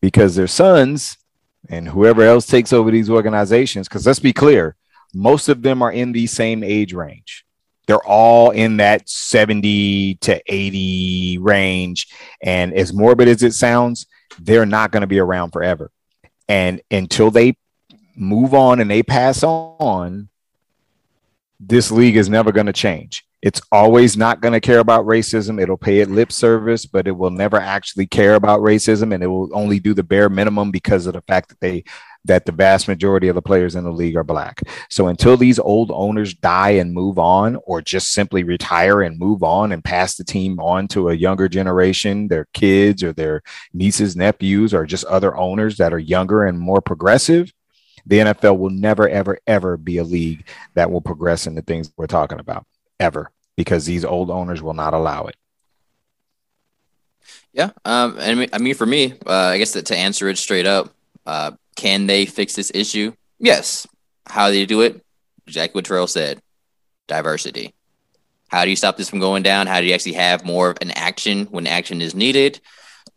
because 0.00 0.36
their 0.36 0.46
sons 0.46 1.18
and 1.68 1.88
whoever 1.88 2.22
else 2.22 2.46
takes 2.46 2.72
over 2.72 2.92
these 2.92 3.10
organizations. 3.10 3.88
Because 3.88 4.06
let's 4.06 4.20
be 4.20 4.32
clear, 4.32 4.76
most 5.12 5.48
of 5.48 5.62
them 5.62 5.82
are 5.82 5.90
in 5.90 6.12
the 6.12 6.28
same 6.28 6.62
age 6.62 6.92
range 6.92 7.44
they're 7.86 8.04
all 8.04 8.50
in 8.50 8.78
that 8.78 9.08
70 9.08 10.16
to 10.16 10.42
80 10.46 11.38
range. 11.40 12.08
And 12.42 12.72
as 12.74 12.92
morbid 12.92 13.28
as 13.28 13.42
it 13.42 13.54
sounds, 13.54 14.06
they're 14.38 14.66
not 14.66 14.92
going 14.92 15.02
to 15.02 15.06
be 15.06 15.18
around 15.18 15.50
forever. 15.50 15.90
And 16.48 16.80
until 16.90 17.30
they 17.30 17.56
move 18.14 18.54
on 18.54 18.80
and 18.80 18.90
they 18.90 19.02
pass 19.02 19.42
on, 19.42 20.28
this 21.58 21.90
league 21.90 22.16
is 22.16 22.28
never 22.28 22.52
going 22.52 22.66
to 22.66 22.72
change. 22.72 23.24
It's 23.40 23.60
always 23.72 24.16
not 24.16 24.40
going 24.40 24.52
to 24.52 24.60
care 24.60 24.78
about 24.78 25.04
racism. 25.04 25.60
It'll 25.60 25.76
pay 25.76 25.98
it 25.98 26.10
lip 26.10 26.30
service, 26.30 26.86
but 26.86 27.08
it 27.08 27.12
will 27.12 27.30
never 27.30 27.58
actually 27.58 28.06
care 28.06 28.34
about 28.34 28.60
racism. 28.60 29.12
And 29.12 29.22
it 29.22 29.26
will 29.26 29.48
only 29.52 29.80
do 29.80 29.94
the 29.94 30.04
bare 30.04 30.28
minimum 30.28 30.70
because 30.70 31.06
of 31.06 31.14
the 31.14 31.22
fact 31.22 31.48
that 31.48 31.60
they 31.60 31.82
that 32.24 32.46
the 32.46 32.52
vast 32.52 32.86
majority 32.86 33.28
of 33.28 33.34
the 33.34 33.42
players 33.42 33.74
in 33.74 33.84
the 33.84 33.90
league 33.90 34.16
are 34.16 34.24
black. 34.24 34.60
So 34.88 35.08
until 35.08 35.36
these 35.36 35.58
old 35.58 35.90
owners 35.90 36.34
die 36.34 36.70
and 36.70 36.92
move 36.92 37.18
on, 37.18 37.56
or 37.64 37.82
just 37.82 38.12
simply 38.12 38.44
retire 38.44 39.02
and 39.02 39.18
move 39.18 39.42
on 39.42 39.72
and 39.72 39.82
pass 39.82 40.16
the 40.16 40.24
team 40.24 40.60
on 40.60 40.88
to 40.88 41.08
a 41.08 41.14
younger 41.14 41.48
generation, 41.48 42.28
their 42.28 42.46
kids 42.52 43.02
or 43.02 43.12
their 43.12 43.42
nieces, 43.72 44.16
nephews, 44.16 44.72
or 44.72 44.86
just 44.86 45.04
other 45.06 45.36
owners 45.36 45.78
that 45.78 45.92
are 45.92 45.98
younger 45.98 46.44
and 46.44 46.58
more 46.58 46.80
progressive, 46.80 47.52
the 48.06 48.18
NFL 48.18 48.58
will 48.58 48.70
never, 48.70 49.08
ever, 49.08 49.38
ever 49.46 49.76
be 49.76 49.98
a 49.98 50.04
league 50.04 50.44
that 50.74 50.90
will 50.90 51.00
progress 51.00 51.46
in 51.46 51.54
the 51.54 51.62
things 51.62 51.92
we're 51.96 52.06
talking 52.06 52.40
about, 52.40 52.66
ever, 52.98 53.30
because 53.56 53.84
these 53.84 54.04
old 54.04 54.30
owners 54.30 54.62
will 54.62 54.74
not 54.74 54.94
allow 54.94 55.26
it. 55.26 55.36
Yeah. 57.52 57.70
Um, 57.84 58.16
and 58.18 58.48
I 58.52 58.58
mean, 58.58 58.74
for 58.74 58.86
me, 58.86 59.14
uh, 59.26 59.32
I 59.32 59.58
guess 59.58 59.72
that 59.72 59.86
to 59.86 59.96
answer 59.96 60.28
it 60.28 60.38
straight 60.38 60.66
up, 60.66 60.92
uh, 61.26 61.52
can 61.76 62.06
they 62.06 62.26
fix 62.26 62.54
this 62.54 62.70
issue? 62.74 63.12
Yes. 63.38 63.86
How 64.26 64.48
do 64.48 64.54
they 64.54 64.66
do 64.66 64.82
it? 64.82 65.04
Exactly 65.46 65.78
what 65.78 65.84
Terrell 65.84 66.06
said 66.06 66.40
diversity. 67.08 67.74
How 68.48 68.64
do 68.64 68.70
you 68.70 68.76
stop 68.76 68.96
this 68.96 69.08
from 69.08 69.20
going 69.20 69.42
down? 69.42 69.66
How 69.66 69.80
do 69.80 69.86
you 69.86 69.94
actually 69.94 70.12
have 70.12 70.44
more 70.44 70.70
of 70.70 70.78
an 70.80 70.90
action 70.92 71.46
when 71.46 71.66
action 71.66 72.00
is 72.00 72.14
needed? 72.14 72.60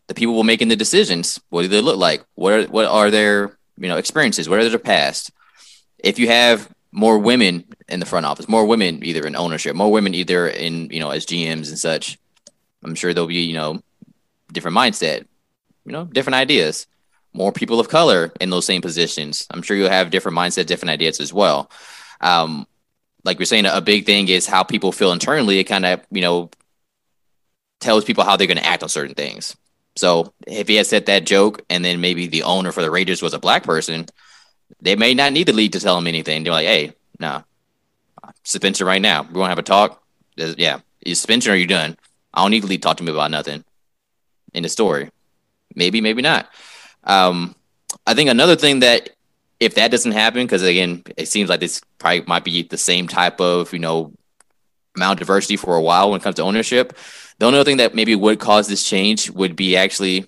The 0.07 0.13
people 0.13 0.43
making 0.43 0.69
the 0.69 0.75
decisions, 0.75 1.39
what 1.49 1.63
do 1.63 1.67
they 1.67 1.81
look 1.81 1.97
like? 1.97 2.23
What 2.35 2.53
are 2.53 2.63
what 2.67 2.85
are 2.85 3.11
their 3.11 3.57
you 3.77 3.87
know 3.87 3.97
experiences? 3.97 4.47
What 4.47 4.59
are 4.59 4.69
their 4.69 4.79
past? 4.79 5.31
If 5.99 6.19
you 6.19 6.27
have 6.27 6.69
more 6.91 7.17
women 7.19 7.65
in 7.89 7.99
the 7.99 8.05
front 8.05 8.25
office, 8.25 8.47
more 8.47 8.65
women 8.65 9.03
either 9.03 9.25
in 9.27 9.35
ownership, 9.35 9.75
more 9.75 9.91
women 9.91 10.13
either 10.13 10.47
in 10.47 10.89
you 10.89 10.99
know 10.99 11.09
as 11.09 11.25
GMs 11.25 11.69
and 11.69 11.77
such, 11.77 12.17
I'm 12.83 12.95
sure 12.95 13.13
there'll 13.13 13.27
be 13.27 13.43
you 13.43 13.55
know 13.55 13.81
different 14.51 14.77
mindset, 14.77 15.25
you 15.85 15.91
know, 15.91 16.05
different 16.05 16.35
ideas. 16.35 16.87
More 17.35 17.51
people 17.51 17.81
of 17.81 17.89
color 17.89 18.31
in 18.39 18.49
those 18.49 18.65
same 18.65 18.81
positions. 18.81 19.45
I'm 19.51 19.61
sure 19.61 19.75
you'll 19.75 19.89
have 19.89 20.09
different 20.09 20.37
mindset, 20.37 20.67
different 20.67 20.91
ideas 20.91 21.19
as 21.19 21.33
well. 21.33 21.69
Um, 22.21 22.65
like 23.25 23.39
we're 23.39 23.45
saying, 23.45 23.65
a 23.65 23.81
big 23.81 24.05
thing 24.05 24.29
is 24.29 24.47
how 24.47 24.63
people 24.63 24.93
feel 24.93 25.11
internally. 25.11 25.59
It 25.59 25.65
kind 25.65 25.85
of, 25.85 25.99
you 26.11 26.21
know, 26.21 26.49
tells 27.81 28.05
people 28.05 28.23
how 28.23 28.37
they're 28.37 28.47
going 28.47 28.57
to 28.57 28.65
act 28.65 28.83
on 28.83 28.89
certain 28.89 29.15
things. 29.15 29.57
So 29.97 30.33
if 30.47 30.69
he 30.69 30.75
had 30.75 30.87
said 30.87 31.07
that 31.07 31.25
joke 31.25 31.61
and 31.69 31.83
then 31.83 31.99
maybe 31.99 32.27
the 32.27 32.43
owner 32.43 32.71
for 32.71 32.81
the 32.81 32.89
Raiders 32.89 33.21
was 33.21 33.33
a 33.33 33.39
black 33.39 33.63
person, 33.63 34.05
they 34.81 34.95
may 34.95 35.13
not 35.13 35.33
need 35.33 35.47
the 35.47 35.53
lead 35.53 35.73
to 35.73 35.81
tell 35.81 35.95
them 35.95 36.07
anything. 36.07 36.43
They're 36.43 36.53
like, 36.53 36.67
hey, 36.67 36.93
no, 37.19 37.43
suspension 38.43 38.87
right 38.87 39.01
now. 39.01 39.23
We 39.23 39.39
want 39.39 39.47
to 39.47 39.51
have 39.51 39.59
a 39.59 39.63
talk. 39.63 40.01
Yeah, 40.37 40.79
you 41.05 41.15
suspension 41.15 41.51
or 41.51 41.55
you 41.55 41.67
done. 41.67 41.97
I 42.33 42.41
don't 42.41 42.51
need 42.51 42.63
the 42.63 42.67
lead 42.67 42.81
to 42.81 42.87
talk 42.87 42.97
to 42.97 43.03
me 43.03 43.11
about 43.11 43.31
nothing 43.31 43.63
in 44.53 44.63
the 44.63 44.69
story. 44.69 45.09
Maybe, 45.75 45.99
maybe 45.99 46.21
not. 46.21 46.49
Um, 47.05 47.55
I 48.05 48.13
think 48.13 48.29
another 48.29 48.55
thing 48.55 48.79
that 48.79 49.09
if 49.59 49.75
that 49.75 49.91
doesn't 49.91 50.11
happen, 50.11 50.45
because 50.45 50.63
again, 50.63 51.03
it 51.17 51.27
seems 51.27 51.49
like 51.49 51.59
this 51.59 51.81
probably 51.97 52.23
might 52.27 52.43
be 52.43 52.63
the 52.63 52.77
same 52.77 53.07
type 53.07 53.39
of 53.39 53.71
you 53.73 53.79
know 53.79 54.13
amount 54.95 55.19
of 55.19 55.27
diversity 55.27 55.57
for 55.57 55.75
a 55.75 55.81
while 55.81 56.11
when 56.11 56.19
it 56.19 56.23
comes 56.23 56.35
to 56.35 56.43
ownership. 56.43 56.97
The 57.37 57.45
only 57.45 57.59
other 57.59 57.69
thing 57.69 57.77
that 57.77 57.95
maybe 57.95 58.15
would 58.15 58.39
cause 58.39 58.67
this 58.67 58.87
change 58.87 59.29
would 59.29 59.55
be 59.55 59.75
actually 59.75 60.25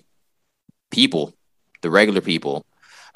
people, 0.90 1.34
the 1.80 1.90
regular 1.90 2.20
people. 2.20 2.64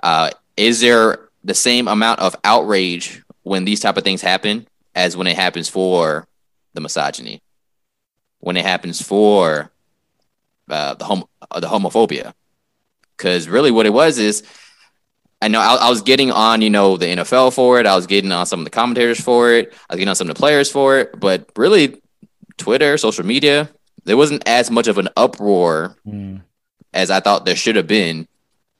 Uh, 0.02 0.30
is 0.56 0.80
there 0.80 1.28
the 1.44 1.54
same 1.54 1.88
amount 1.88 2.20
of 2.20 2.36
outrage 2.44 3.22
when 3.42 3.64
these 3.64 3.80
type 3.80 3.96
of 3.96 4.04
things 4.04 4.22
happen 4.22 4.66
as 4.94 5.16
when 5.16 5.26
it 5.26 5.36
happens 5.36 5.68
for 5.68 6.26
the 6.74 6.80
misogyny, 6.80 7.42
when 8.40 8.56
it 8.56 8.64
happens 8.64 9.02
for 9.02 9.70
uh, 10.70 10.94
the 10.94 11.04
hom- 11.04 11.24
uh, 11.50 11.60
the 11.60 11.68
homophobia? 11.68 12.32
Because 13.22 13.48
really, 13.48 13.70
what 13.70 13.86
it 13.86 13.92
was 13.92 14.18
is 14.18 14.42
I 15.40 15.46
know 15.46 15.60
I, 15.60 15.76
I, 15.76 15.90
was 15.90 16.02
getting 16.02 16.32
on, 16.32 16.60
you 16.60 16.70
know, 16.70 16.96
the 16.96 17.06
NFL 17.06 17.54
for 17.54 17.78
it. 17.78 17.86
I 17.86 17.94
was 17.94 18.08
getting 18.08 18.32
on 18.32 18.46
some 18.46 18.58
of 18.58 18.64
the 18.64 18.70
commentators 18.70 19.20
for 19.20 19.52
it. 19.52 19.72
I 19.88 19.94
was 19.94 19.98
getting 19.98 20.08
on 20.08 20.16
some 20.16 20.28
of 20.28 20.34
the 20.34 20.38
players 20.38 20.68
for 20.68 20.98
it. 20.98 21.18
But 21.20 21.48
really, 21.56 22.02
Twitter, 22.56 22.98
social 22.98 23.24
media, 23.24 23.70
there 24.04 24.16
wasn't 24.16 24.42
as 24.48 24.72
much 24.72 24.88
of 24.88 24.98
an 24.98 25.08
uproar 25.16 25.96
mm. 26.04 26.42
as 26.92 27.12
I 27.12 27.20
thought 27.20 27.44
there 27.44 27.54
should 27.54 27.76
have 27.76 27.86
been 27.86 28.26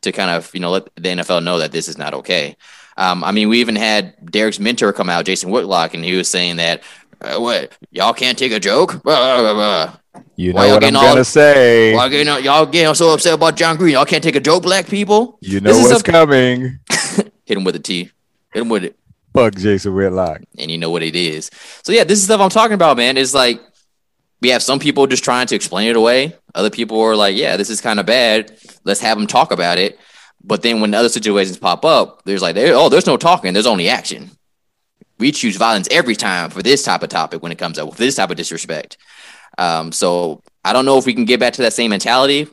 to 0.03 0.11
kind 0.11 0.31
of, 0.31 0.53
you 0.55 0.61
know, 0.61 0.73
let 0.73 0.85
the 0.97 1.09
NFL 1.09 1.45
know 1.45 1.59
that 1.59 1.71
this 1.71 1.87
is 1.87 1.99
not 1.99 2.15
okay. 2.15 2.57
Um, 2.97 3.23
I 3.23 3.31
mean, 3.31 3.49
we 3.49 3.61
even 3.61 3.77
had 3.77 4.15
Derek's 4.29 4.59
mentor 4.59 4.93
come 4.93 5.09
out, 5.09 5.25
Jason 5.25 5.51
Whitlock, 5.51 5.95
and 5.95 6.05
he 6.05 6.17
was 6.17 6.29
saying 6.29 6.57
that, 6.57 6.83
uh, 7.21 7.39
what, 7.39 7.77
y'all 7.93 8.13
can't 8.13 8.37
take 8.37 8.51
a 8.51 8.59
joke? 8.59 9.03
Blah, 9.05 9.41
blah, 9.41 9.55
blah, 9.55 9.97
you 10.37 10.53
know 10.53 10.67
what 10.67 10.85
I'm 10.85 10.97
all, 10.97 11.03
gonna 11.03 11.25
say. 11.25 11.95
Why 11.95 12.09
getting, 12.09 12.45
y'all 12.45 12.67
getting 12.67 12.95
so 12.95 13.15
upset 13.15 13.35
about 13.35 13.57
Jon 13.57 13.77
Gruden? 13.77 13.93
Y'all 13.93 14.05
can't 14.05 14.23
take 14.23 14.37
a 14.37 14.41
joke, 14.41 14.63
black 14.63 14.87
people. 14.87 15.39
You 15.41 15.61
know 15.61 15.73
this 15.73 15.91
what's 15.91 16.01
a, 16.01 16.05
coming. 16.05 16.79
hit 17.45 17.59
him 17.59 17.65
with 17.65 17.77
a 17.77 17.81
T. 17.81 18.11
Hit 18.53 18.63
him 18.63 18.69
with 18.69 18.85
it. 18.85 18.99
Fuck 19.35 19.55
Jason 19.55 19.95
Whitlock. 19.95 20.43
And 20.59 20.71
you 20.71 20.79
know 20.79 20.91
what 20.91 21.03
it 21.03 21.17
is. 21.17 21.51
So 21.83 21.93
yeah, 21.93 22.05
this 22.05 22.19
is 22.19 22.25
stuff 22.25 22.41
I'm 22.41 22.51
talking 22.51 22.75
about, 22.75 22.97
man. 22.97 23.17
It's 23.17 23.35
like 23.35 23.61
we 24.41 24.51
have 24.51 24.63
some 24.63 24.79
people 24.79 25.07
just 25.07 25.25
trying 25.25 25.47
to 25.47 25.55
explain 25.55 25.89
it 25.89 25.97
away. 25.97 26.37
Other 26.55 26.71
people 26.71 27.01
are 27.01 27.17
like, 27.17 27.37
yeah, 27.37 27.57
this 27.57 27.71
is 27.71 27.81
kind 27.81 28.01
of 28.01 28.07
bad. 28.07 28.59
Let's 28.85 29.01
have 29.01 29.17
them 29.17 29.27
talk 29.27 29.53
about 29.53 29.79
it. 29.79 29.99
But 30.45 30.63
then 30.63 30.81
when 30.81 30.93
other 30.93 31.09
situations 31.09 31.57
pop 31.57 31.85
up, 31.85 32.25
there's 32.25 32.43
like, 32.43 32.57
oh, 32.59 32.89
there's 32.89 33.07
no 33.07 33.17
talking. 33.17 33.53
There's 33.53 33.67
only 33.67 33.89
action. 33.89 34.31
We 35.19 35.31
choose 35.31 35.57
violence 35.57 35.87
every 35.91 36.17
time 36.17 36.51
for 36.51 36.63
this 36.63 36.83
type 36.83 37.05
of 37.05 37.09
topic 37.09 37.43
when 37.43 37.53
it 37.53 37.59
comes 37.59 37.79
up 37.79 37.89
with 37.89 37.99
this 37.99 38.17
type 38.17 38.31
of 38.31 38.37
disrespect. 38.37 38.97
Um, 39.59 39.93
so 39.93 40.43
I 40.65 40.73
don't 40.73 40.85
know 40.85 40.99
if 40.99 41.07
we 41.07 41.15
can 41.15 41.25
get 41.25 41.41
back 41.41 41.55
to 41.55 41.63
that 41.63 41.73
same 41.73 41.91
mentality. 41.91 42.49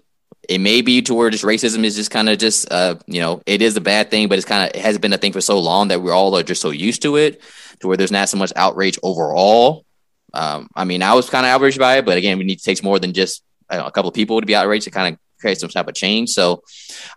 It 0.47 0.59
may 0.59 0.81
be 0.81 1.01
to 1.03 1.13
where 1.13 1.29
just 1.29 1.43
racism 1.43 1.83
is 1.83 1.95
just 1.95 2.09
kind 2.09 2.27
of 2.27 2.37
just 2.39 2.71
uh, 2.71 2.95
you 3.05 3.21
know, 3.21 3.41
it 3.45 3.61
is 3.61 3.77
a 3.77 3.81
bad 3.81 4.09
thing, 4.09 4.27
but 4.27 4.37
it's 4.37 4.47
kind 4.47 4.69
of 4.69 4.75
it 4.75 4.81
has 4.81 4.97
been 4.97 5.13
a 5.13 5.17
thing 5.17 5.31
for 5.31 5.41
so 5.41 5.59
long 5.59 5.89
that 5.89 6.01
we're 6.01 6.13
all 6.13 6.35
are 6.35 6.43
just 6.43 6.61
so 6.61 6.71
used 6.71 7.03
to 7.03 7.17
it, 7.17 7.41
to 7.81 7.87
where 7.87 7.97
there's 7.97 8.11
not 8.11 8.29
so 8.29 8.37
much 8.37 8.51
outrage 8.55 8.97
overall. 9.03 9.85
Um, 10.33 10.69
I 10.75 10.85
mean, 10.85 11.03
I 11.03 11.13
was 11.13 11.29
kind 11.29 11.45
of 11.45 11.51
outraged 11.51 11.79
by 11.79 11.97
it, 11.97 12.05
but 12.05 12.17
again, 12.17 12.37
we 12.37 12.45
need 12.45 12.59
to 12.59 12.63
take 12.63 12.83
more 12.83 12.99
than 12.99 13.13
just 13.13 13.43
know, 13.71 13.85
a 13.85 13.91
couple 13.91 14.09
of 14.09 14.15
people 14.15 14.39
to 14.39 14.45
be 14.45 14.55
outraged 14.55 14.85
to 14.85 14.91
kind 14.91 15.13
of 15.13 15.19
create 15.39 15.59
some 15.59 15.69
type 15.69 15.87
of 15.87 15.95
change. 15.95 16.29
So, 16.29 16.63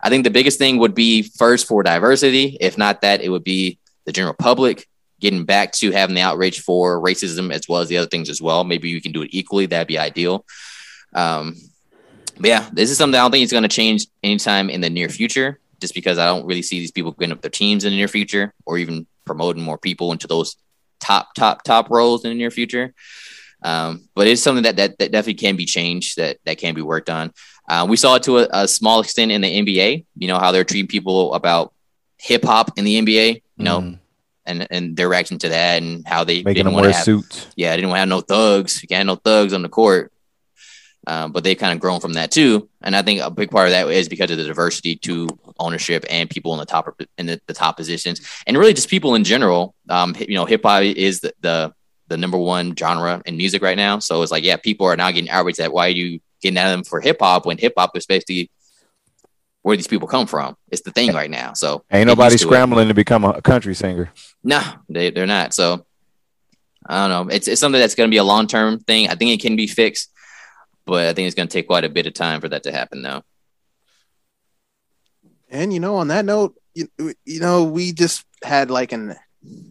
I 0.01 0.09
think 0.09 0.23
the 0.23 0.29
biggest 0.29 0.57
thing 0.59 0.77
would 0.77 0.95
be 0.95 1.23
first 1.23 1.67
for 1.67 1.83
diversity. 1.83 2.57
If 2.59 2.77
not 2.77 3.01
that, 3.01 3.21
it 3.21 3.29
would 3.29 3.43
be 3.43 3.79
the 4.05 4.11
general 4.11 4.35
public 4.35 4.87
getting 5.23 5.45
back 5.45 5.71
to 5.71 5.89
having 5.89 6.15
the 6.15 6.21
outrage 6.21 6.59
for 6.59 7.01
racism 7.01 7.49
as 7.53 7.65
well 7.69 7.79
as 7.79 7.87
the 7.87 7.97
other 7.97 8.07
things 8.07 8.29
as 8.29 8.41
well. 8.41 8.65
Maybe 8.65 8.89
you 8.89 9.01
can 9.01 9.13
do 9.13 9.21
it 9.21 9.29
equally. 9.31 9.65
That'd 9.65 9.87
be 9.87 9.97
ideal. 9.97 10.45
Um, 11.15 11.55
but 12.37 12.49
yeah, 12.49 12.69
this 12.73 12.91
is 12.91 12.97
something 12.97 13.17
I 13.17 13.23
don't 13.23 13.31
think 13.31 13.45
is 13.45 13.51
going 13.51 13.63
to 13.63 13.69
change 13.69 14.07
anytime 14.21 14.69
in 14.69 14.81
the 14.81 14.89
near 14.89 15.07
future, 15.07 15.61
just 15.79 15.93
because 15.93 16.17
I 16.17 16.25
don't 16.25 16.45
really 16.45 16.61
see 16.61 16.79
these 16.79 16.91
people 16.91 17.13
getting 17.13 17.31
up 17.31 17.41
their 17.41 17.49
teams 17.49 17.85
in 17.85 17.91
the 17.91 17.95
near 17.95 18.09
future 18.09 18.53
or 18.65 18.77
even 18.77 19.07
promoting 19.23 19.63
more 19.63 19.77
people 19.77 20.11
into 20.11 20.27
those 20.27 20.57
top, 20.99 21.33
top, 21.35 21.63
top 21.63 21.89
roles 21.89 22.25
in 22.25 22.31
the 22.31 22.35
near 22.35 22.51
future. 22.51 22.93
Um, 23.61 24.09
but 24.15 24.27
it's 24.27 24.43
something 24.43 24.63
that, 24.63 24.75
that, 24.75 24.99
that 24.99 25.13
definitely 25.13 25.35
can 25.35 25.55
be 25.55 25.65
changed, 25.65 26.17
that, 26.17 26.37
that 26.43 26.57
can 26.57 26.75
be 26.75 26.81
worked 26.81 27.09
on. 27.09 27.31
Uh, 27.69 27.85
we 27.89 27.95
saw 27.95 28.15
it 28.15 28.23
to 28.23 28.39
a, 28.39 28.47
a, 28.51 28.67
small 28.67 28.99
extent 28.99 29.31
in 29.31 29.39
the 29.39 29.61
NBA, 29.61 30.05
you 30.17 30.27
know, 30.27 30.37
how 30.37 30.51
they're 30.51 30.65
treating 30.65 30.89
people 30.89 31.33
about 31.33 31.73
hip 32.17 32.43
hop 32.43 32.77
in 32.77 32.83
the 32.83 33.01
NBA, 33.01 33.35
you 33.55 33.63
know, 33.63 33.79
mm 33.79 33.99
and 34.45 34.67
and 34.69 34.95
their 34.95 35.09
reaction 35.09 35.37
to 35.39 35.49
that 35.49 35.81
and 35.81 36.07
how 36.07 36.23
they 36.23 36.43
making 36.43 36.65
them 36.65 36.73
wear 36.73 36.91
have, 36.91 37.03
suits. 37.03 37.47
Yeah, 37.55 37.75
didn't 37.75 37.89
want 37.89 37.97
to 37.97 38.01
have 38.01 38.09
no 38.09 38.21
thugs. 38.21 38.81
You 38.81 38.87
can't 38.87 38.99
have 38.99 39.07
no 39.07 39.15
thugs 39.15 39.53
on 39.53 39.61
the 39.61 39.69
court. 39.69 40.11
Um, 41.05 41.33
but 41.33 41.43
they've 41.43 41.57
kind 41.57 41.73
of 41.73 41.81
grown 41.81 41.99
from 41.99 42.13
that 42.13 42.31
too, 42.31 42.69
and 42.81 42.95
I 42.95 43.01
think 43.01 43.19
a 43.19 43.29
big 43.29 43.51
part 43.51 43.67
of 43.67 43.71
that 43.71 43.89
is 43.89 44.07
because 44.07 44.31
of 44.31 44.37
the 44.37 44.45
diversity 44.45 44.95
to 44.97 45.27
ownership 45.59 46.05
and 46.09 46.29
people 46.29 46.53
in 46.53 46.59
the 46.59 46.65
top 46.65 46.97
in 47.17 47.25
the, 47.25 47.41
the 47.45 47.53
top 47.53 47.75
positions, 47.75 48.21
and 48.47 48.57
really 48.57 48.73
just 48.73 48.89
people 48.89 49.13
in 49.15 49.25
general. 49.25 49.75
Um, 49.89 50.15
you 50.17 50.35
know, 50.35 50.45
hip 50.45 50.61
hop 50.63 50.83
is 50.83 51.19
the, 51.19 51.33
the 51.41 51.73
the 52.07 52.15
number 52.15 52.37
one 52.37 52.73
genre 52.73 53.21
in 53.25 53.35
music 53.35 53.61
right 53.61 53.75
now, 53.75 53.99
so 53.99 54.21
it's 54.21 54.31
like 54.31 54.45
yeah, 54.45 54.55
people 54.55 54.87
are 54.87 54.95
now 54.95 55.11
getting 55.11 55.29
outraged 55.29 55.59
that 55.59 55.73
why 55.73 55.87
are 55.87 55.89
you 55.89 56.21
getting 56.41 56.57
at 56.57 56.69
them 56.69 56.85
for 56.85 57.01
hip 57.01 57.17
hop 57.19 57.45
when 57.45 57.57
hip 57.57 57.73
hop 57.77 57.97
is 57.97 58.05
basically 58.05 58.49
where 59.63 59.75
these 59.75 59.87
people 59.87 60.07
come 60.07 60.27
from. 60.27 60.55
It's 60.69 60.81
the 60.81 60.91
thing 60.91 61.13
right 61.13 61.31
now. 61.31 61.53
So 61.53 61.83
ain't 61.91 62.07
nobody 62.07 62.37
scrambling 62.37 62.89
to 62.89 62.93
become 62.93 63.23
a 63.23 63.41
country 63.41 63.73
singer. 63.73 64.11
No, 64.43 64.61
they, 64.87 65.09
they're 65.09 65.25
not. 65.25 65.53
So 65.53 65.85
I 66.85 67.07
don't 67.07 67.27
know. 67.27 67.33
It's, 67.33 67.47
it's 67.47 67.59
something 67.59 67.79
that's 67.79 67.95
going 67.95 68.09
to 68.09 68.13
be 68.13 68.17
a 68.17 68.23
long 68.23 68.45
term 68.45 68.79
thing. 68.79 69.09
I 69.09 69.15
think 69.15 69.31
it 69.31 69.41
can 69.41 69.55
be 69.55 69.67
fixed, 69.67 70.11
but 70.85 71.07
I 71.07 71.13
think 71.13 71.27
it's 71.27 71.35
going 71.35 71.47
to 71.47 71.53
take 71.53 71.67
quite 71.67 71.85
a 71.85 71.89
bit 71.89 72.05
of 72.05 72.13
time 72.13 72.41
for 72.41 72.49
that 72.49 72.63
to 72.63 72.71
happen, 72.71 73.01
though. 73.01 73.23
And 75.49 75.73
you 75.73 75.79
know, 75.79 75.95
on 75.95 76.09
that 76.09 76.25
note, 76.25 76.55
you, 76.73 76.89
you 77.25 77.39
know, 77.39 77.63
we 77.63 77.93
just 77.93 78.25
had 78.43 78.69
like 78.69 78.91
an 78.91 79.15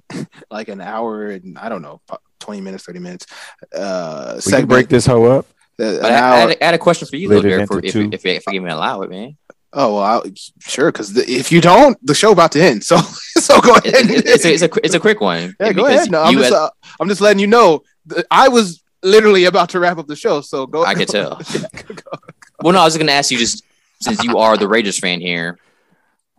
like 0.51 0.69
an 0.69 0.81
hour 0.81 1.28
and 1.28 1.59
I 1.59 1.69
don't 1.69 1.82
know, 1.82 2.01
twenty 2.39 2.60
minutes, 2.60 2.85
thirty 2.85 3.01
minutes. 3.01 3.27
Uh, 3.74 4.35
we 4.36 4.40
segment. 4.40 4.60
can 4.60 4.69
break 4.69 4.89
this 4.89 5.06
hoe 5.06 5.24
up. 5.24 5.47
Uh, 5.81 5.98
I, 6.02 6.06
I, 6.06 6.10
had, 6.10 6.56
I, 6.60 6.64
had, 6.66 6.74
a 6.74 6.78
question 6.78 7.09
for 7.09 7.16
you, 7.16 7.28
though, 7.28 7.39
if, 7.39 7.70
if, 7.70 7.97
if, 7.97 8.27
if, 8.27 8.43
you 8.52 8.60
me 8.60 8.70
allow 8.70 9.01
it, 9.02 9.10
man. 9.10 9.36
Oh 9.74 9.94
well, 9.94 10.03
I'll, 10.03 10.24
sure. 10.61 10.93
Because 10.93 11.16
if 11.16 11.51
you 11.51 11.61
don't, 11.61 11.99
the 12.05 12.15
show 12.15 12.32
about 12.32 12.53
to 12.53 12.62
end. 12.62 12.85
So 12.85 12.97
so 13.39 13.61
go 13.61 13.73
ahead. 13.77 14.11
It, 14.11 14.27
it's, 14.27 14.44
a, 14.44 14.53
it's, 14.53 14.62
a, 14.62 14.70
it's 14.85 14.94
a 14.94 15.01
quick 15.01 15.20
one. 15.20 15.57
Yeah, 15.59 15.73
go 15.73 15.86
ahead. 15.86 16.11
No, 16.11 16.23
I'm 16.23 16.35
just 16.35 16.53
uh, 16.53 16.70
I'm 17.01 17.09
just 17.09 17.20
letting 17.20 17.40
you 17.40 17.47
know. 17.47 17.82
I 18.31 18.49
was 18.49 18.82
literally 19.03 19.47
about 19.47 19.70
to 19.70 19.81
wrap 19.81 19.99
up 19.99 20.07
the 20.07 20.16
show. 20.16 20.40
So 20.43 20.66
go. 20.66 20.85
I 20.85 20.94
could 20.94 21.09
tell. 21.09 21.40
yeah, 21.55 21.61
go, 21.86 21.94
go. 21.94 22.19
Well, 22.62 22.74
no, 22.74 22.81
I 22.81 22.85
was 22.85 22.97
going 22.97 23.07
to 23.07 23.12
ask 23.12 23.31
you 23.31 23.39
just 23.39 23.65
since 24.01 24.23
you 24.23 24.39
are 24.39 24.57
the 24.57 24.69
Raiders 24.69 24.99
fan 24.99 25.20
here. 25.20 25.59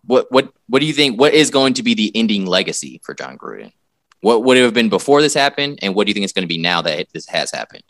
What 0.05 0.31
what 0.31 0.53
what 0.67 0.79
do 0.79 0.85
you 0.85 0.93
think? 0.93 1.19
What 1.19 1.33
is 1.33 1.49
going 1.49 1.75
to 1.75 1.83
be 1.83 1.95
the 1.95 2.11
ending 2.13 2.45
legacy 2.45 3.01
for 3.03 3.13
Jon 3.13 3.37
Gruden? 3.37 3.71
What 4.21 4.43
would 4.43 4.57
it 4.57 4.63
have 4.63 4.73
been 4.73 4.89
before 4.89 5.21
this 5.21 5.33
happened, 5.33 5.79
and 5.81 5.95
what 5.95 6.05
do 6.05 6.09
you 6.09 6.13
think 6.13 6.23
it's 6.23 6.33
going 6.33 6.47
to 6.47 6.53
be 6.53 6.59
now 6.59 6.81
that 6.83 7.07
this 7.13 7.27
has 7.27 7.51
happened? 7.51 7.83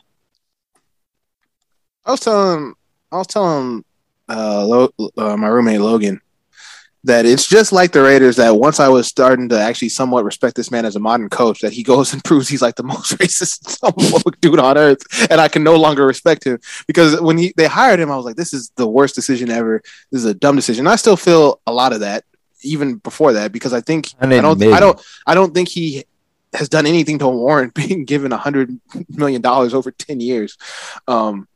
I 2.04 2.12
was 2.12 2.20
telling 2.20 2.74
I 3.12 3.18
was 3.18 3.26
telling 3.26 3.84
uh, 4.28 4.64
Lo- 4.64 4.92
uh, 5.16 5.36
my 5.36 5.48
roommate 5.48 5.80
Logan 5.80 6.20
that 7.04 7.26
it's 7.26 7.46
just 7.46 7.70
like 7.70 7.92
the 7.92 8.02
Raiders 8.02 8.36
that 8.36 8.56
once 8.56 8.80
I 8.80 8.88
was 8.88 9.06
starting 9.06 9.50
to 9.50 9.60
actually 9.60 9.90
somewhat 9.90 10.24
respect 10.24 10.56
this 10.56 10.70
man 10.70 10.86
as 10.86 10.96
a 10.96 11.00
modern 11.00 11.28
coach, 11.28 11.60
that 11.60 11.72
he 11.72 11.82
goes 11.82 12.12
and 12.14 12.24
proves 12.24 12.48
he's 12.48 12.62
like 12.62 12.76
the 12.76 12.82
most 12.82 13.12
racist 13.18 13.78
homophobic 13.80 14.34
dude 14.40 14.58
on 14.58 14.76
earth, 14.76 15.30
and 15.30 15.40
I 15.40 15.48
can 15.48 15.62
no 15.62 15.76
longer 15.76 16.06
respect 16.06 16.44
him 16.44 16.58
because 16.86 17.20
when 17.20 17.38
he 17.38 17.52
they 17.56 17.66
hired 17.66 18.00
him, 18.00 18.10
I 18.10 18.16
was 18.16 18.24
like, 18.24 18.36
this 18.36 18.52
is 18.52 18.70
the 18.76 18.88
worst 18.88 19.14
decision 19.14 19.50
ever. 19.50 19.82
This 20.10 20.20
is 20.20 20.24
a 20.24 20.34
dumb 20.34 20.56
decision. 20.56 20.86
I 20.86 20.96
still 20.96 21.16
feel 21.16 21.60
a 21.66 21.72
lot 21.72 21.92
of 21.92 22.00
that 22.00 22.24
even 22.62 22.96
before 22.96 23.34
that 23.34 23.52
because 23.52 23.74
I 23.74 23.82
think 23.82 24.08
I, 24.18 24.26
I 24.26 24.40
don't 24.40 24.62
I 24.62 24.80
don't 24.80 25.06
I 25.26 25.34
don't 25.34 25.52
think 25.52 25.68
he 25.68 26.04
has 26.54 26.68
done 26.68 26.86
anything 26.86 27.18
to 27.18 27.28
warrant 27.28 27.74
being 27.74 28.06
given 28.06 28.32
a 28.32 28.38
hundred 28.38 28.80
million 29.10 29.42
dollars 29.42 29.74
over 29.74 29.90
ten 29.90 30.20
years. 30.20 30.56
Um, 31.06 31.48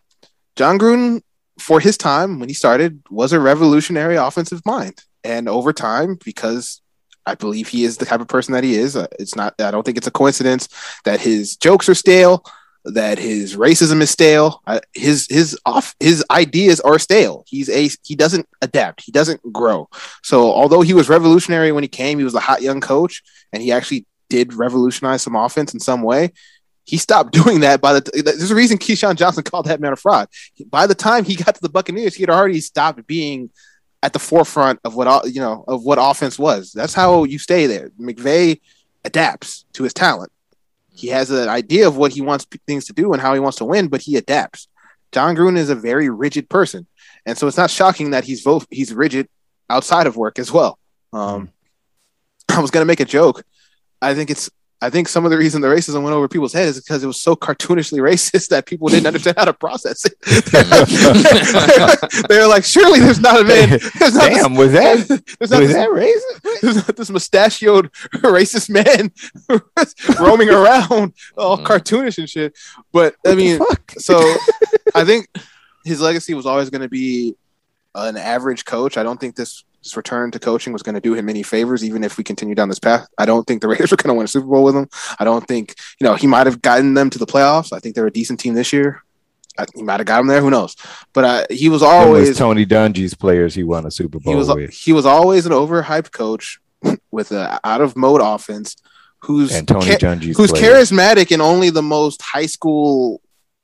Jon 0.56 0.78
Gruden 0.78 1.22
for 1.58 1.80
his 1.80 1.96
time 1.96 2.38
when 2.38 2.48
he 2.48 2.54
started 2.54 3.02
was 3.10 3.32
a 3.32 3.40
revolutionary 3.40 4.16
offensive 4.16 4.62
mind 4.64 5.02
and 5.24 5.48
over 5.48 5.72
time 5.72 6.18
because 6.24 6.80
I 7.26 7.34
believe 7.34 7.68
he 7.68 7.84
is 7.84 7.98
the 7.98 8.06
type 8.06 8.20
of 8.20 8.28
person 8.28 8.54
that 8.54 8.64
he 8.64 8.74
is. 8.74 8.96
Uh, 8.96 9.06
it's 9.18 9.36
not. 9.36 9.54
I 9.60 9.70
don't 9.70 9.84
think 9.84 9.98
it's 9.98 10.06
a 10.06 10.12
coincidence 10.12 10.68
that 11.04 11.20
his 11.20 11.56
jokes 11.56 11.88
are 11.88 11.94
stale, 11.94 12.42
that 12.86 13.18
his 13.18 13.54
racism 13.54 14.00
is 14.00 14.10
stale. 14.10 14.62
His 14.94 15.26
his 15.28 15.58
off 15.66 15.94
his 16.00 16.24
ideas 16.30 16.80
are 16.80 16.98
stale. 16.98 17.44
He's 17.46 17.68
a 17.68 17.90
he 18.02 18.16
doesn't 18.16 18.48
adapt. 18.62 19.02
He 19.02 19.12
doesn't 19.12 19.52
grow. 19.52 19.90
So 20.22 20.50
although 20.50 20.80
he 20.80 20.94
was 20.94 21.10
revolutionary 21.10 21.70
when 21.70 21.84
he 21.84 21.88
came, 21.88 22.18
he 22.18 22.24
was 22.24 22.34
a 22.34 22.40
hot 22.40 22.62
young 22.62 22.80
coach, 22.80 23.22
and 23.52 23.62
he 23.62 23.72
actually 23.72 24.06
did 24.30 24.54
revolutionize 24.54 25.22
some 25.22 25.36
offense 25.36 25.74
in 25.74 25.80
some 25.80 26.02
way 26.02 26.32
he 26.88 26.96
stopped 26.96 27.32
doing 27.32 27.60
that 27.60 27.82
by 27.82 27.92
the 27.92 28.00
t- 28.00 28.22
there's 28.22 28.50
a 28.50 28.54
reason 28.54 28.78
Keyshawn 28.78 29.16
Johnson 29.16 29.44
called 29.44 29.66
that 29.66 29.78
man 29.78 29.92
a 29.92 29.96
fraud. 29.96 30.28
By 30.70 30.86
the 30.86 30.94
time 30.94 31.24
he 31.24 31.36
got 31.36 31.54
to 31.54 31.60
the 31.60 31.68
Buccaneers, 31.68 32.14
he 32.14 32.22
had 32.22 32.30
already 32.30 32.60
stopped 32.60 33.06
being 33.06 33.50
at 34.02 34.14
the 34.14 34.18
forefront 34.18 34.80
of 34.84 34.94
what 34.94 35.26
you 35.26 35.40
know 35.40 35.64
of 35.68 35.84
what 35.84 35.98
offense 36.00 36.38
was. 36.38 36.72
That's 36.72 36.94
how 36.94 37.24
you 37.24 37.38
stay 37.38 37.66
there. 37.66 37.90
McVay 38.00 38.60
adapts 39.04 39.66
to 39.74 39.82
his 39.82 39.92
talent. 39.92 40.32
He 40.94 41.08
has 41.08 41.30
an 41.30 41.48
idea 41.48 41.86
of 41.86 41.96
what 41.96 42.12
he 42.12 42.22
wants 42.22 42.46
things 42.66 42.86
to 42.86 42.94
do 42.94 43.12
and 43.12 43.20
how 43.20 43.34
he 43.34 43.40
wants 43.40 43.58
to 43.58 43.64
win, 43.64 43.88
but 43.88 44.00
he 44.00 44.16
adapts. 44.16 44.66
Jon 45.12 45.36
Gruden 45.36 45.58
is 45.58 45.70
a 45.70 45.74
very 45.74 46.08
rigid 46.08 46.48
person, 46.48 46.86
and 47.26 47.36
so 47.36 47.46
it's 47.46 47.58
not 47.58 47.70
shocking 47.70 48.12
that 48.12 48.24
he's 48.24 48.42
both 48.42 48.66
he's 48.70 48.94
rigid 48.94 49.28
outside 49.68 50.06
of 50.06 50.16
work 50.16 50.38
as 50.38 50.50
well. 50.50 50.78
Um, 51.12 51.50
I 52.48 52.60
was 52.60 52.70
gonna 52.70 52.86
make 52.86 53.00
a 53.00 53.04
joke. 53.04 53.44
I 54.00 54.14
think 54.14 54.30
it's 54.30 54.48
I 54.80 54.90
think 54.90 55.08
some 55.08 55.24
of 55.24 55.32
the 55.32 55.38
reason 55.38 55.60
the 55.60 55.66
racism 55.66 56.04
went 56.04 56.14
over 56.14 56.28
people's 56.28 56.52
heads 56.52 56.76
is 56.76 56.84
because 56.84 57.02
it 57.02 57.08
was 57.08 57.20
so 57.20 57.34
cartoonishly 57.34 57.98
racist 58.08 58.46
that 58.48 58.64
people 58.66 58.86
didn't 58.88 59.08
understand 59.08 59.36
how 59.36 59.44
to 59.46 59.52
process 59.52 60.04
it. 60.04 60.14
they 62.28 62.38
were 62.38 62.46
like, 62.46 62.64
surely 62.64 63.00
there's 63.00 63.18
not 63.20 63.40
a 63.40 63.44
man. 63.44 63.68
There's 63.98 64.14
not 64.14 64.30
Damn, 64.30 64.54
was 64.54 64.72
that 64.72 64.96
this, 64.98 65.08
there's 65.08 65.22
was 65.40 65.50
not 65.50 65.58
this, 65.60 65.72
that 65.72 65.88
racist? 65.90 66.60
there's 66.62 66.76
not 66.76 66.96
this 66.96 67.10
mustachioed 67.10 67.90
racist 68.22 68.70
man 68.70 69.10
roaming 70.20 70.50
around 70.50 71.12
all 71.36 71.58
Mhm. 71.58 71.64
cartoonish 71.64 72.18
and 72.18 72.28
shit. 72.28 72.56
But 72.92 73.16
I 73.26 73.34
mean, 73.34 73.60
so 73.98 74.18
I 74.94 75.04
think 75.04 75.26
his 75.84 76.00
legacy 76.00 76.34
was 76.34 76.46
always 76.46 76.70
going 76.70 76.82
to 76.82 76.88
be 76.88 77.34
an 77.94 78.16
average 78.16 78.64
coach. 78.64 78.96
I 78.96 79.02
don't 79.02 79.18
think 79.20 79.34
this, 79.34 79.64
this 79.88 79.96
return 79.96 80.30
to 80.30 80.38
coaching 80.38 80.72
was 80.72 80.82
going 80.82 80.94
to 80.94 81.00
do 81.00 81.14
him 81.14 81.28
any 81.28 81.42
favors, 81.42 81.82
even 81.84 82.04
if 82.04 82.18
we 82.18 82.24
continue 82.24 82.54
down 82.54 82.68
this 82.68 82.78
path. 82.78 83.06
I 83.16 83.24
don't 83.26 83.46
think 83.46 83.62
the 83.62 83.68
Raiders 83.72 83.92
are 83.92 83.96
going 83.96 84.08
to 84.08 84.14
win 84.14 84.24
a 84.24 84.28
Super 84.28 84.46
Bowl 84.46 84.62
with 84.64 84.76
him. 84.76 84.88
I 85.18 85.24
don't 85.24 85.46
think, 85.46 85.74
you 86.00 86.06
know, 86.06 86.14
he 86.14 86.26
might 86.26 86.46
have 86.46 86.60
gotten 86.62 86.94
them 86.94 87.10
to 87.10 87.18
the 87.18 87.26
playoffs. 87.26 87.72
I 87.72 87.78
think 87.78 87.94
they're 87.94 88.06
a 88.06 88.10
decent 88.12 88.38
team 88.40 88.54
this 88.54 88.72
year. 88.72 89.02
I, 89.58 89.64
he 89.74 89.82
might 89.82 89.98
have 90.00 90.06
got 90.06 90.18
them 90.18 90.26
there. 90.28 90.40
Who 90.40 90.50
knows? 90.50 90.76
But 91.12 91.24
uh, 91.24 91.46
he 91.50 91.68
was 91.68 91.82
always 91.82 92.28
was 92.28 92.38
Tony 92.38 92.64
Dungy's 92.66 93.14
players 93.14 93.54
he 93.54 93.64
won 93.64 93.86
a 93.86 93.90
Super 93.90 94.20
Bowl 94.20 94.32
he 94.32 94.36
was 94.38 94.48
with. 94.48 94.70
he 94.70 94.92
was 94.92 95.04
always 95.06 95.46
an 95.46 95.52
overhyped 95.52 96.12
coach 96.12 96.60
with 97.10 97.32
an 97.32 97.58
out 97.64 97.80
of 97.80 97.96
mode 97.96 98.20
offense 98.22 98.76
who's 99.22 99.52
And 99.52 99.66
Tony 99.66 99.86
ca- 99.86 99.96
Dungy's 99.96 100.36
who's 100.36 100.52
players. 100.52 100.90
charismatic 100.92 101.32
in 101.32 101.40
only 101.40 101.70
the 101.70 101.82
most 101.82 102.22
high 102.22 102.46
school 102.46 103.20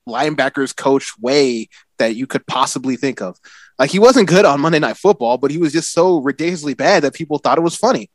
linebackers 0.08 0.74
coach 0.74 1.12
way 1.20 1.68
that 1.98 2.16
you 2.16 2.26
could 2.26 2.44
possibly 2.46 2.96
think 2.96 3.22
of. 3.22 3.38
Like 3.78 3.90
he 3.90 3.98
wasn't 3.98 4.28
good 4.28 4.44
on 4.44 4.60
Monday 4.60 4.78
Night 4.78 4.96
Football, 4.96 5.38
but 5.38 5.50
he 5.50 5.58
was 5.58 5.72
just 5.72 5.92
so 5.92 6.18
ridiculously 6.18 6.74
bad 6.74 7.02
that 7.02 7.14
people 7.14 7.38
thought 7.38 7.58
it 7.58 7.62
was 7.62 7.76
funny. 7.76 8.10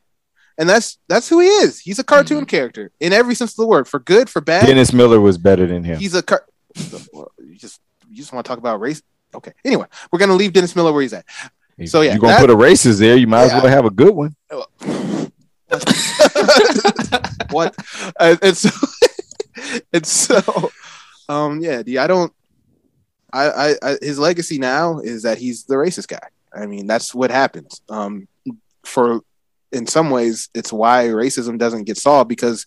And 0.57 0.67
that's 0.69 0.97
that's 1.07 1.29
who 1.29 1.39
he 1.39 1.47
is. 1.47 1.79
He's 1.79 1.99
a 1.99 2.03
cartoon 2.03 2.45
character 2.45 2.91
in 2.99 3.13
every 3.13 3.35
sense 3.35 3.51
of 3.53 3.57
the 3.57 3.67
word, 3.67 3.87
for 3.87 3.99
good, 3.99 4.29
for 4.29 4.41
bad. 4.41 4.65
Dennis 4.65 4.91
Miller 4.93 5.21
was 5.21 5.37
better 5.37 5.65
than 5.67 5.83
him. 5.83 5.99
He's 5.99 6.15
a 6.15 6.23
car- 6.23 6.45
you 6.75 7.55
just 7.57 7.79
you 8.09 8.17
just 8.17 8.33
want 8.33 8.45
to 8.45 8.49
talk 8.49 8.57
about 8.57 8.79
race. 8.81 9.01
Okay. 9.33 9.53
Anyway, 9.63 9.85
we're 10.11 10.19
gonna 10.19 10.33
leave 10.33 10.53
Dennis 10.53 10.75
Miller 10.75 10.91
where 10.91 11.01
he's 11.01 11.13
at. 11.13 11.25
so, 11.85 12.01
yeah, 12.01 12.11
you're 12.11 12.19
gonna 12.19 12.33
that- 12.33 12.41
put 12.41 12.49
a 12.49 12.55
racist 12.55 12.99
there. 12.99 13.15
You 13.15 13.27
might 13.27 13.45
Yeah. 13.45 13.57
as 13.57 13.63
well 13.63 13.71
have 13.71 13.85
a 13.85 13.89
good 13.89 14.13
one. 14.15 14.35
what? 17.51 17.75
And 18.19 18.57
so, 18.57 18.69
and 19.93 20.05
so, 20.05 20.71
um, 21.27 21.59
yeah, 21.61 21.81
I 21.99 22.07
don't. 22.07 22.33
I, 23.33 23.49
I, 23.49 23.75
I, 23.83 23.97
his 24.01 24.19
legacy 24.19 24.57
now 24.57 24.99
is 24.99 25.23
that 25.23 25.37
he's 25.37 25.65
the 25.65 25.75
racist 25.75 26.07
guy. 26.07 26.27
I 26.53 26.65
mean, 26.65 26.87
that's 26.87 27.13
what 27.13 27.31
happens. 27.31 27.81
Um, 27.89 28.27
for 28.83 29.21
in 29.71 29.85
some 29.85 30.09
ways, 30.09 30.49
it's 30.53 30.73
why 30.73 31.05
racism 31.05 31.57
doesn't 31.57 31.83
get 31.83 31.97
solved 31.97 32.27
because 32.27 32.65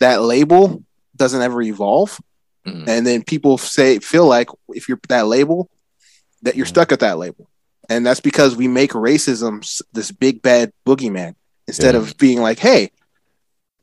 that 0.00 0.22
label 0.22 0.82
doesn't 1.14 1.42
ever 1.42 1.62
evolve, 1.62 2.18
Mhm. 2.66 2.88
and 2.88 3.06
then 3.06 3.22
people 3.22 3.58
say 3.58 3.98
feel 4.00 4.26
like 4.26 4.48
if 4.70 4.88
you're 4.88 4.98
that 5.08 5.26
label, 5.26 5.68
that 6.42 6.56
you're 6.56 6.66
Mhm. 6.66 6.70
stuck 6.70 6.90
at 6.92 7.00
that 7.00 7.18
label, 7.18 7.48
and 7.88 8.04
that's 8.04 8.20
because 8.20 8.56
we 8.56 8.66
make 8.66 8.90
racism 8.92 9.62
this 9.92 10.10
big 10.10 10.42
bad 10.42 10.72
boogeyman 10.84 11.34
instead 11.68 11.94
Yeah. 11.94 12.00
of 12.00 12.16
being 12.18 12.40
like, 12.40 12.58
hey, 12.58 12.90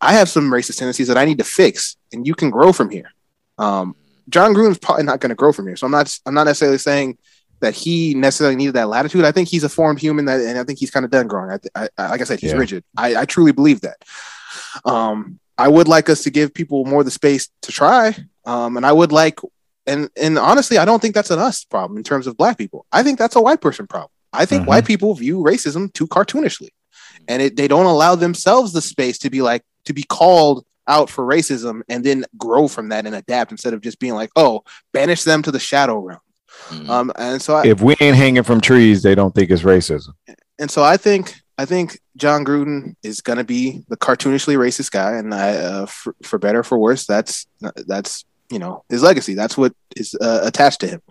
I 0.01 0.13
have 0.13 0.27
some 0.29 0.49
racist 0.51 0.77
tendencies 0.77 1.07
that 1.07 1.17
I 1.17 1.25
need 1.25 1.37
to 1.37 1.43
fix, 1.43 1.95
and 2.11 2.25
you 2.27 2.35
can 2.35 2.49
grow 2.49 2.73
from 2.73 2.89
here. 2.89 3.11
Um, 3.57 3.95
Jon 4.30 4.53
Gruden's 4.53 4.77
probably 4.77 5.03
not 5.03 5.19
going 5.19 5.30
to 5.30 5.35
grow 5.35 5.51
from 5.51 5.68
here, 5.68 5.76
so 5.76 5.85
I'm 5.85 5.91
not. 5.91 6.18
I'm 6.26 6.34
not 6.34 6.45
necessarily 6.45 6.77
saying 6.77 7.18
that 7.61 7.73
he 7.73 8.14
necessarily 8.14 8.56
needed 8.56 8.76
that 8.76 8.88
latitude. 8.88 9.26
I 9.26 9.31
think 9.34 9.49
he's 9.49 9.64
a 9.65 9.69
formed 9.69 9.99
human, 9.99 10.26
that, 10.26 10.39
and 10.39 10.57
I 10.57 10.64
think 10.64 10.80
he's 10.80 10.91
kind 10.91 11.03
of 11.03 11.11
done 11.11 11.27
growing. 11.27 11.51
I, 11.51 11.57
th- 11.57 11.72
I, 11.76 11.89
I 11.97 12.10
like 12.11 12.22
I 12.22 12.23
said, 12.23 12.39
he's 12.39 12.51
Yeah. 12.51 12.57
rigid. 12.57 12.84
I, 12.95 13.15
I 13.18 13.26
truly 13.26 13.51
believe 13.51 13.81
that. 13.81 13.97
Um, 14.85 15.39
I 15.57 15.68
would 15.68 15.88
like 15.88 16.10
us 16.10 16.23
to 16.23 16.30
give 16.30 16.53
people 16.53 16.85
more 16.85 17.03
the 17.03 17.11
space 17.11 17.49
to 17.64 17.72
try, 17.72 18.15
um, 18.45 18.77
and 18.77 18.85
I 18.85 18.91
would 18.93 19.11
like, 19.11 19.39
and 19.85 20.10
and 20.15 20.39
honestly, 20.39 20.77
I 20.77 20.85
don't 20.85 21.01
think 21.01 21.15
that's 21.15 21.31
an 21.31 21.39
us 21.39 21.65
problem 21.65 21.97
in 21.97 22.03
terms 22.03 22.27
of 22.27 22.38
black 22.38 22.57
people. 22.57 22.85
I 22.91 23.03
think 23.03 23.19
that's 23.19 23.35
a 23.35 23.41
white 23.41 23.61
person 23.61 23.88
problem. 23.88 24.11
I 24.31 24.45
think 24.45 24.68
white 24.68 24.85
people 24.85 25.14
view 25.15 25.39
racism 25.39 25.91
too 25.91 26.07
cartoonishly, 26.07 26.69
and 27.27 27.41
it, 27.41 27.56
they 27.57 27.68
don't 27.68 27.88
allow 27.88 28.15
themselves 28.15 28.72
the 28.73 28.81
space 28.81 29.18
to 29.19 29.30
be 29.30 29.41
like 29.41 29.64
to 29.85 29.93
be 29.93 30.03
called 30.03 30.65
out 30.89 31.09
for 31.09 31.25
racism 31.25 31.81
and 31.87 32.03
then 32.03 32.25
grow 32.37 32.67
from 32.67 32.89
that 32.89 33.05
and 33.05 33.15
adapt 33.15 33.51
instead 33.51 33.73
of 33.73 33.81
just 33.81 33.99
being 33.99 34.13
like, 34.15 34.31
oh, 34.35 34.63
banish 34.91 35.23
them 35.23 35.41
to 35.43 35.51
the 35.51 35.59
shadow 35.59 35.97
realm. 35.99 36.19
Mhm. 36.69 36.89
Um, 36.89 37.11
and 37.17 37.41
so 37.41 37.55
I, 37.55 37.67
If 37.67 37.81
we 37.81 37.95
ain't 38.01 38.17
hanging 38.17 38.43
from 38.43 38.59
trees, 38.59 39.01
they 39.03 39.15
don't 39.15 39.33
think 39.33 39.49
it's 39.51 39.61
racism. 39.61 40.09
and 40.57 40.69
so 40.69 40.83
I 40.83 40.97
think 40.97 41.35
I 41.57 41.65
think 41.65 41.99
Jon 42.15 42.43
Gruden 42.45 42.95
is 43.03 43.19
going 43.21 43.37
to 43.37 43.43
be 43.43 43.83
the 43.89 43.97
cartoonishly 43.97 44.55
racist 44.57 44.91
guy, 44.91 45.13
and 45.17 45.33
I, 45.33 45.57
uh, 45.57 45.85
for, 45.85 46.15
for 46.23 46.39
better 46.39 46.59
or 46.59 46.63
for 46.63 46.77
worse, 46.77 47.05
that's 47.05 47.47
that's 47.85 48.23
you 48.49 48.59
know 48.59 48.83
his 48.89 49.03
legacy. 49.03 49.33
That's 49.35 49.57
what 49.57 49.73
is 49.95 50.15
uh, 50.21 50.41
attached 50.43 50.79
to 50.81 50.87
him 50.87 51.01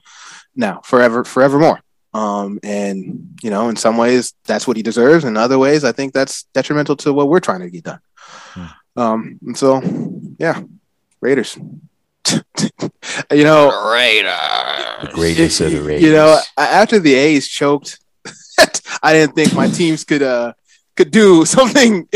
now, 0.56 0.80
forever, 0.84 1.22
forevermore. 1.24 1.80
Um, 2.14 2.58
and 2.62 3.38
you 3.42 3.50
know, 3.50 3.68
in 3.68 3.76
some 3.76 3.98
ways, 3.98 4.32
that's 4.46 4.66
what 4.66 4.76
he 4.78 4.82
deserves. 4.82 5.24
In 5.24 5.36
other 5.36 5.58
ways, 5.58 5.84
I 5.84 5.92
think 5.92 6.14
that's 6.14 6.44
detrimental 6.54 6.96
to 6.96 7.12
what 7.12 7.28
we're 7.28 7.40
trying 7.40 7.60
to 7.60 7.70
get 7.70 7.84
done. 7.84 8.00
Um, 8.98 9.38
and 9.46 9.56
so, 9.56 9.80
yeah, 10.38 10.62
Raiders. 11.20 11.56
you 13.30 13.44
know, 13.44 13.90
Raiders. 13.92 15.14
greatest 15.14 15.60
of 15.60 15.70
the 15.72 15.80
Raiders. 15.80 16.02
you 16.02 16.12
know, 16.12 16.38
after 16.56 16.98
the 16.98 17.14
A's 17.14 17.46
choked, 17.48 17.98
I 19.02 19.12
didn't 19.12 19.34
think 19.34 19.54
my 19.54 19.68
teams 19.68 20.04
could 20.04 20.22
uh 20.22 20.52
could 20.96 21.10
do 21.10 21.44
something 21.56 22.08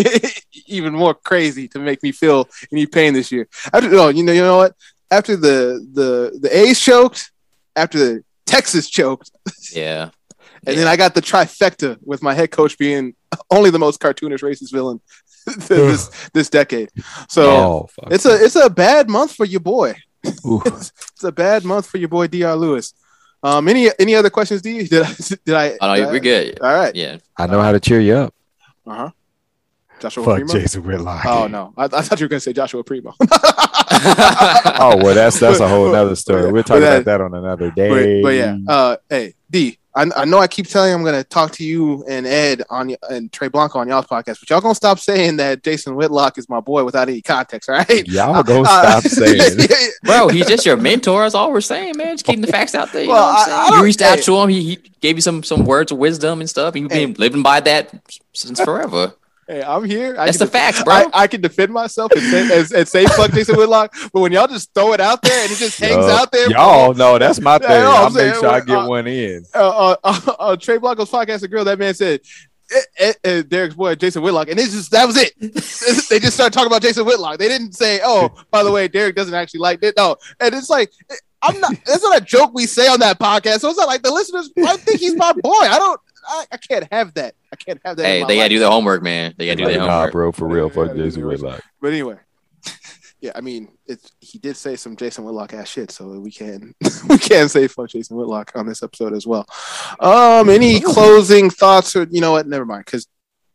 even 0.66 0.92
more 0.94 1.14
crazy 1.14 1.68
to 1.68 1.78
make 1.78 2.02
me 2.02 2.12
feel 2.12 2.48
any 2.72 2.86
pain 2.86 3.14
this 3.14 3.30
year. 3.30 3.46
After 3.72 3.88
no, 3.88 4.08
you 4.08 4.22
know, 4.24 4.32
you 4.32 4.42
know 4.42 4.56
what? 4.56 4.74
After 5.10 5.36
the 5.36 5.86
the 5.92 6.38
the 6.40 6.50
A's 6.56 6.80
choked, 6.80 7.30
after 7.76 7.98
the 7.98 8.24
Texas 8.44 8.90
choked, 8.90 9.30
Yeah. 9.72 10.10
and 10.66 10.76
then 10.76 10.86
I 10.88 10.96
got 10.96 11.14
the 11.14 11.22
trifecta 11.22 11.96
with 12.02 12.22
my 12.22 12.34
head 12.34 12.50
coach 12.50 12.76
being 12.76 13.14
only 13.50 13.70
the 13.70 13.78
most 13.78 14.00
cartoonish 14.00 14.40
racist 14.40 14.72
villain 14.72 15.00
this 15.68 16.10
this 16.32 16.48
decade. 16.48 16.90
So 17.28 17.50
oh, 17.50 17.88
fuck. 17.90 18.12
it's 18.12 18.26
a 18.26 18.44
it's 18.44 18.56
a 18.56 18.70
bad 18.70 19.08
month 19.08 19.34
for 19.34 19.44
your 19.44 19.60
boy. 19.60 19.94
It's, 20.24 20.92
it's 21.14 21.24
a 21.24 21.32
bad 21.32 21.64
month 21.64 21.86
for 21.86 21.98
your 21.98 22.08
boy 22.08 22.28
Dr. 22.28 22.54
Lewis. 22.54 22.94
Um, 23.42 23.66
any 23.66 23.90
any 23.98 24.14
other 24.14 24.30
questions, 24.30 24.62
D? 24.62 24.86
Did 24.86 25.02
I? 25.02 25.14
Did 25.44 25.54
I? 25.54 25.76
Oh, 25.80 25.94
did 25.96 26.02
no, 26.02 26.08
I- 26.08 26.12
we're 26.12 26.20
good. 26.20 26.60
All 26.60 26.72
right. 26.72 26.94
Yeah. 26.94 27.18
I 27.36 27.48
know 27.48 27.60
how 27.60 27.72
to 27.72 27.80
cheer 27.80 27.98
you 28.00 28.14
up. 28.14 28.34
Uh 28.86 28.94
huh. 28.94 29.10
Joshua 30.02 30.24
Fuck 30.24 30.34
Primo. 30.36 30.52
Jason 30.52 30.82
Whitlock. 30.82 31.24
Oh 31.26 31.46
no, 31.46 31.72
I, 31.76 31.84
I 31.84 31.88
thought 32.02 32.18
you 32.18 32.24
were 32.24 32.28
gonna 32.28 32.40
say 32.40 32.52
Joshua 32.52 32.82
Primo. 32.82 33.14
Oh 33.20 34.96
well, 35.00 35.14
that's 35.14 35.38
that's 35.38 35.60
a 35.60 35.68
whole 35.68 35.94
other 35.94 36.16
story. 36.16 36.50
We'll 36.50 36.64
talk 36.64 36.80
But 36.80 36.82
about 36.82 37.04
that 37.04 37.20
on 37.20 37.34
another 37.34 37.68
but, 37.68 37.76
day. 37.76 38.22
but 38.22 38.28
yeah, 38.30 38.56
uh, 38.66 38.96
hey 39.08 39.34
D, 39.48 39.78
I, 39.94 40.06
I 40.16 40.24
know 40.24 40.38
I 40.38 40.46
keep 40.46 40.66
telling 40.68 40.88
you 40.90 40.96
I'm 40.96 41.04
gonna 41.04 41.22
talk 41.24 41.52
to 41.52 41.64
you 41.64 42.02
and 42.08 42.26
Ed 42.26 42.62
on 42.70 42.96
and 43.10 43.30
Trey 43.30 43.48
Blanco 43.48 43.78
on 43.78 43.88
y'all's 43.88 44.06
podcast, 44.06 44.40
but 44.40 44.48
y'all 44.48 44.60
gonna 44.62 44.74
stop 44.74 44.98
saying 44.98 45.36
that 45.36 45.62
Jason 45.62 45.94
Whitlock 45.96 46.38
is 46.38 46.48
my 46.48 46.60
boy 46.60 46.82
without 46.84 47.08
any 47.10 47.20
context, 47.20 47.68
all 47.68 47.76
right? 47.76 48.06
Y'all 48.08 48.42
gonna 48.42 48.62
Uh, 48.66 49.00
stop 49.00 49.02
saying. 49.12 49.58
Bro, 50.04 50.28
he's 50.28 50.46
just 50.46 50.64
your 50.64 50.76
mentor. 50.78 51.22
That's 51.22 51.34
all 51.34 51.52
we're 51.52 51.60
saying, 51.60 51.96
man. 51.96 52.14
Just 52.14 52.24
keeping 52.24 52.40
the 52.40 52.46
facts 52.46 52.74
out 52.74 52.90
there. 52.92 53.02
You 53.02 53.10
Well, 53.10 53.20
know 53.20 53.26
what 53.34 53.34
I'm 53.34 53.42
I- 53.42 53.44
saying? 53.64 53.72
I 53.74 53.76
you 53.78 53.84
reached 53.84 54.02
out 54.02 54.18
to 54.20 54.36
him. 54.38 54.48
He, 54.48 54.62
he 54.62 54.76
gave 55.00 55.16
you 55.16 55.22
some 55.22 55.42
some 55.42 55.64
words 55.66 55.92
of 55.92 55.98
wisdom 55.98 56.40
and 56.40 56.48
stuff. 56.48 56.74
And 56.74 56.82
you've 56.84 56.90
been 56.90 57.10
Hey. 57.10 57.14
living 57.18 57.42
by 57.42 57.60
that 57.60 57.92
since 58.32 58.60
forever. 58.60 59.14
Hey, 59.48 59.60
I'm 59.62 59.84
here. 59.84 60.12
I 60.18 60.26
That's 60.26 60.38
can 60.38 60.46
the 60.46 60.52
facts, 60.52 60.82
bro. 60.84 60.94
I, 60.94 61.06
I 61.12 61.26
can 61.26 61.40
defend 61.40 61.72
myself 61.72 62.12
and 62.12 62.20
say, 62.22 62.42
and, 62.60 62.72
and 62.72 62.88
say 62.88 63.04
fuck 63.06 63.32
Jason 63.32 63.56
Whitlock, 63.56 63.92
but 64.12 64.20
when 64.20 64.30
y'all 64.30 64.46
just 64.46 64.72
throw 64.72 64.92
it 64.92 65.00
out 65.00 65.20
there 65.20 65.42
and 65.42 65.50
it 65.50 65.56
just 65.56 65.80
hangs 65.80 66.04
Uh, 66.06 66.16
out 66.20 66.30
there, 66.30 66.48
Y'all 66.50 66.94
know 66.94 67.18
that's 67.18 67.40
my 67.40 67.58
thing. 67.58 67.70
I'm 67.70 67.86
I'll 67.86 68.04
make 68.10 68.14
saying, 68.20 68.34
sure 68.34 68.48
I 68.48 68.60
get 68.60 68.78
uh, 68.78 68.86
one 68.86 69.06
in. 69.08 69.44
uh, 69.54 69.96
uh, 70.04 70.20
uh, 70.38 70.56
Trey 70.56 70.78
Blanco's 70.78 71.10
podcast, 71.10 71.42
a 71.42 71.48
girl, 71.48 71.64
that 71.64 71.76
man 71.78 71.92
said, 71.92 72.20
eh, 72.72 72.80
eh, 72.98 73.12
eh, 73.24 73.42
Derek's 73.42 73.74
boy, 73.74 73.96
Jason 73.96 74.22
Whitlock. 74.22 74.48
And 74.48 74.60
it's 74.60 74.72
just, 74.72 74.92
that 74.92 75.06
was 75.06 75.16
it. 75.16 75.32
they 76.08 76.20
just 76.20 76.34
started 76.34 76.52
talking 76.52 76.68
about 76.68 76.82
Jason 76.82 77.04
Whitlock. 77.04 77.38
They 77.38 77.48
didn't 77.48 77.72
say, 77.72 78.00
oh, 78.04 78.30
by 78.52 78.62
the 78.62 78.70
way, 78.70 78.86
Derek 78.86 79.16
doesn't 79.16 79.34
actually 79.34 79.60
like 79.60 79.82
it. 79.82 79.94
No. 79.96 80.16
And 80.38 80.54
it's 80.54 80.70
like, 80.70 80.92
eh, 81.10 81.14
I'm 81.42 81.58
not, 81.58 81.74
that's 81.84 82.04
not 82.04 82.16
a 82.22 82.24
joke 82.24 82.52
we 82.54 82.66
say 82.66 82.86
on 82.86 83.00
that 83.00 83.18
podcast. 83.18 83.58
So 83.60 83.68
it's 83.70 83.78
not 83.78 83.88
like 83.88 84.02
the 84.02 84.12
listeners, 84.12 84.50
I 84.64 84.76
think 84.76 85.00
he's 85.00 85.16
my 85.16 85.32
boy. 85.32 85.50
I 85.50 85.78
don't, 85.78 86.00
I, 86.28 86.44
I 86.52 86.56
can't 86.56 86.86
have 86.92 87.12
that. 87.14 87.34
I 87.52 87.56
can't 87.56 87.80
have 87.84 87.96
that. 87.98 88.02
in 88.04 88.08
Hey, 88.08 88.20
my 88.22 88.26
they 88.28 88.34
gotta 88.36 88.44
life. 88.44 88.50
do 88.50 88.58
their 88.60 88.70
homework, 88.70 89.02
man. 89.02 89.34
They 89.36 89.46
gotta 89.46 89.56
do 89.56 89.64
Like, 89.64 89.72
their 89.74 89.82
nah, 89.82 89.92
homework. 89.92 90.12
bro, 90.12 90.32
for 90.32 90.48
real. 90.48 90.70
Fuck 90.70 90.96
Jason. 90.96 91.26
Whitlock. 91.26 91.62
But 91.80 91.88
anyway, 91.92 92.16
yeah, 93.20 93.32
I 93.34 93.40
mean, 93.42 93.68
it's 93.86 94.10
he 94.20 94.38
did 94.38 94.56
say 94.56 94.74
some 94.76 94.96
Jason 94.96 95.24
Whitlock 95.24 95.52
ass 95.52 95.68
shit, 95.68 95.90
so 95.90 96.18
we 96.18 96.30
can 96.30 96.74
we 97.08 97.18
can 97.18 97.48
say 97.48 97.68
fuck 97.68 97.88
Jason 97.90 98.16
Whitlock 98.16 98.52
on 98.54 98.66
this 98.66 98.82
episode 98.82 99.12
as 99.12 99.26
well. 99.26 99.46
Um, 100.00 100.48
any 100.48 100.80
closing 100.94 101.50
thoughts 101.50 101.94
or 101.94 102.04
you 102.10 102.20
know 102.20 102.32
what? 102.32 102.46
Never 102.46 102.64
mind, 102.64 102.84
because 102.86 103.06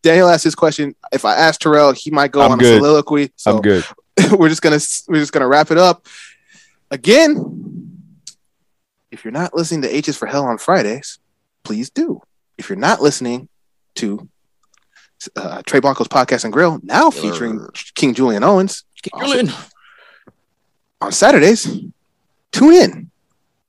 Daniel 0.03 0.29
asked 0.29 0.43
his 0.43 0.55
question. 0.55 0.95
If 1.11 1.25
I 1.25 1.35
ask 1.35 1.59
Terrell, 1.59 1.91
he 1.91 2.11
might 2.11 2.31
go 2.31 2.41
I'm 2.41 2.51
on 2.51 2.57
good. 2.59 2.75
a 2.75 2.77
soliloquy. 2.77 3.31
So 3.35 3.55
I'm 3.55 3.61
good. 3.61 3.83
we're 4.37 4.49
just 4.49 4.61
gonna 4.61 4.79
we're 5.07 5.19
just 5.21 5.31
gonna 5.33 5.47
wrap 5.47 5.71
it 5.71 5.77
up. 5.79 6.05
Again, 6.91 7.93
if 9.11 9.25
you're 9.25 9.31
not 9.31 9.55
listening 9.55 9.81
to 9.81 9.95
H's 9.95 10.15
for 10.17 10.27
Hell 10.27 10.45
on 10.45 10.57
Fridays, 10.57 11.19
please 11.63 11.89
do. 11.89 12.21
If 12.57 12.69
you're 12.69 12.77
not 12.77 13.01
listening 13.01 13.49
to 13.97 14.27
uh, 15.35 15.61
Trey 15.65 15.79
Blanco's 15.79 16.07
podcast 16.07 16.43
and 16.43 16.53
grill, 16.53 16.79
now 16.83 17.09
featuring 17.09 17.67
King 17.95 18.13
Julian 18.13 18.43
Owens 18.43 18.83
Also- 19.13 19.25
Julian. 19.27 19.51
on 21.01 21.11
Saturdays. 21.11 21.67
Tune 22.51 22.73
in. 22.73 23.11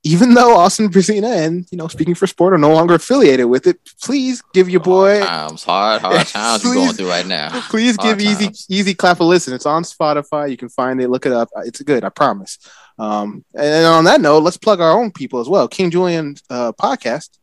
Even 0.05 0.33
though 0.33 0.55
Austin 0.55 0.87
Brazina 0.89 1.45
and 1.45 1.67
you 1.71 1.77
know 1.77 1.89
Speaking 1.89 2.15
for 2.15 2.25
Sport 2.25 2.53
are 2.53 2.57
no 2.57 2.71
longer 2.73 2.93
affiliated 2.93 3.47
with 3.47 3.67
it, 3.67 3.77
please 4.01 4.41
give 4.53 4.69
your 4.69 4.79
boy, 4.79 5.19
times, 5.19 5.63
hard, 5.65 6.01
hard 6.01 6.25
times 6.27 6.63
you're 6.63 6.73
going 6.73 6.93
through 6.93 7.09
right 7.09 7.27
now. 7.27 7.49
please 7.69 7.97
Hard 7.99 8.17
give 8.17 8.25
Easy. 8.25 8.49
Easy 8.69 8.93
Clap 8.93 9.19
a 9.19 9.25
listen. 9.25 9.53
It's 9.53 9.65
on 9.65 9.83
Spotify. 9.83 10.49
You 10.49 10.55
can 10.55 10.69
find 10.69 11.01
it. 11.01 11.09
Look 11.09 11.25
it 11.25 11.33
up. 11.33 11.49
It's 11.65 11.81
good. 11.81 12.05
I 12.05 12.09
promise. 12.09 12.59
Um, 12.97 13.43
and 13.53 13.85
on 13.85 14.05
that 14.05 14.21
note, 14.21 14.39
let's 14.43 14.55
plug 14.57 14.79
our 14.79 14.91
own 14.97 15.11
people 15.11 15.41
as 15.41 15.49
well. 15.49 15.67
King 15.67 15.91
Julian 15.91 16.35
uh, 16.49 16.71
podcast. 16.71 17.37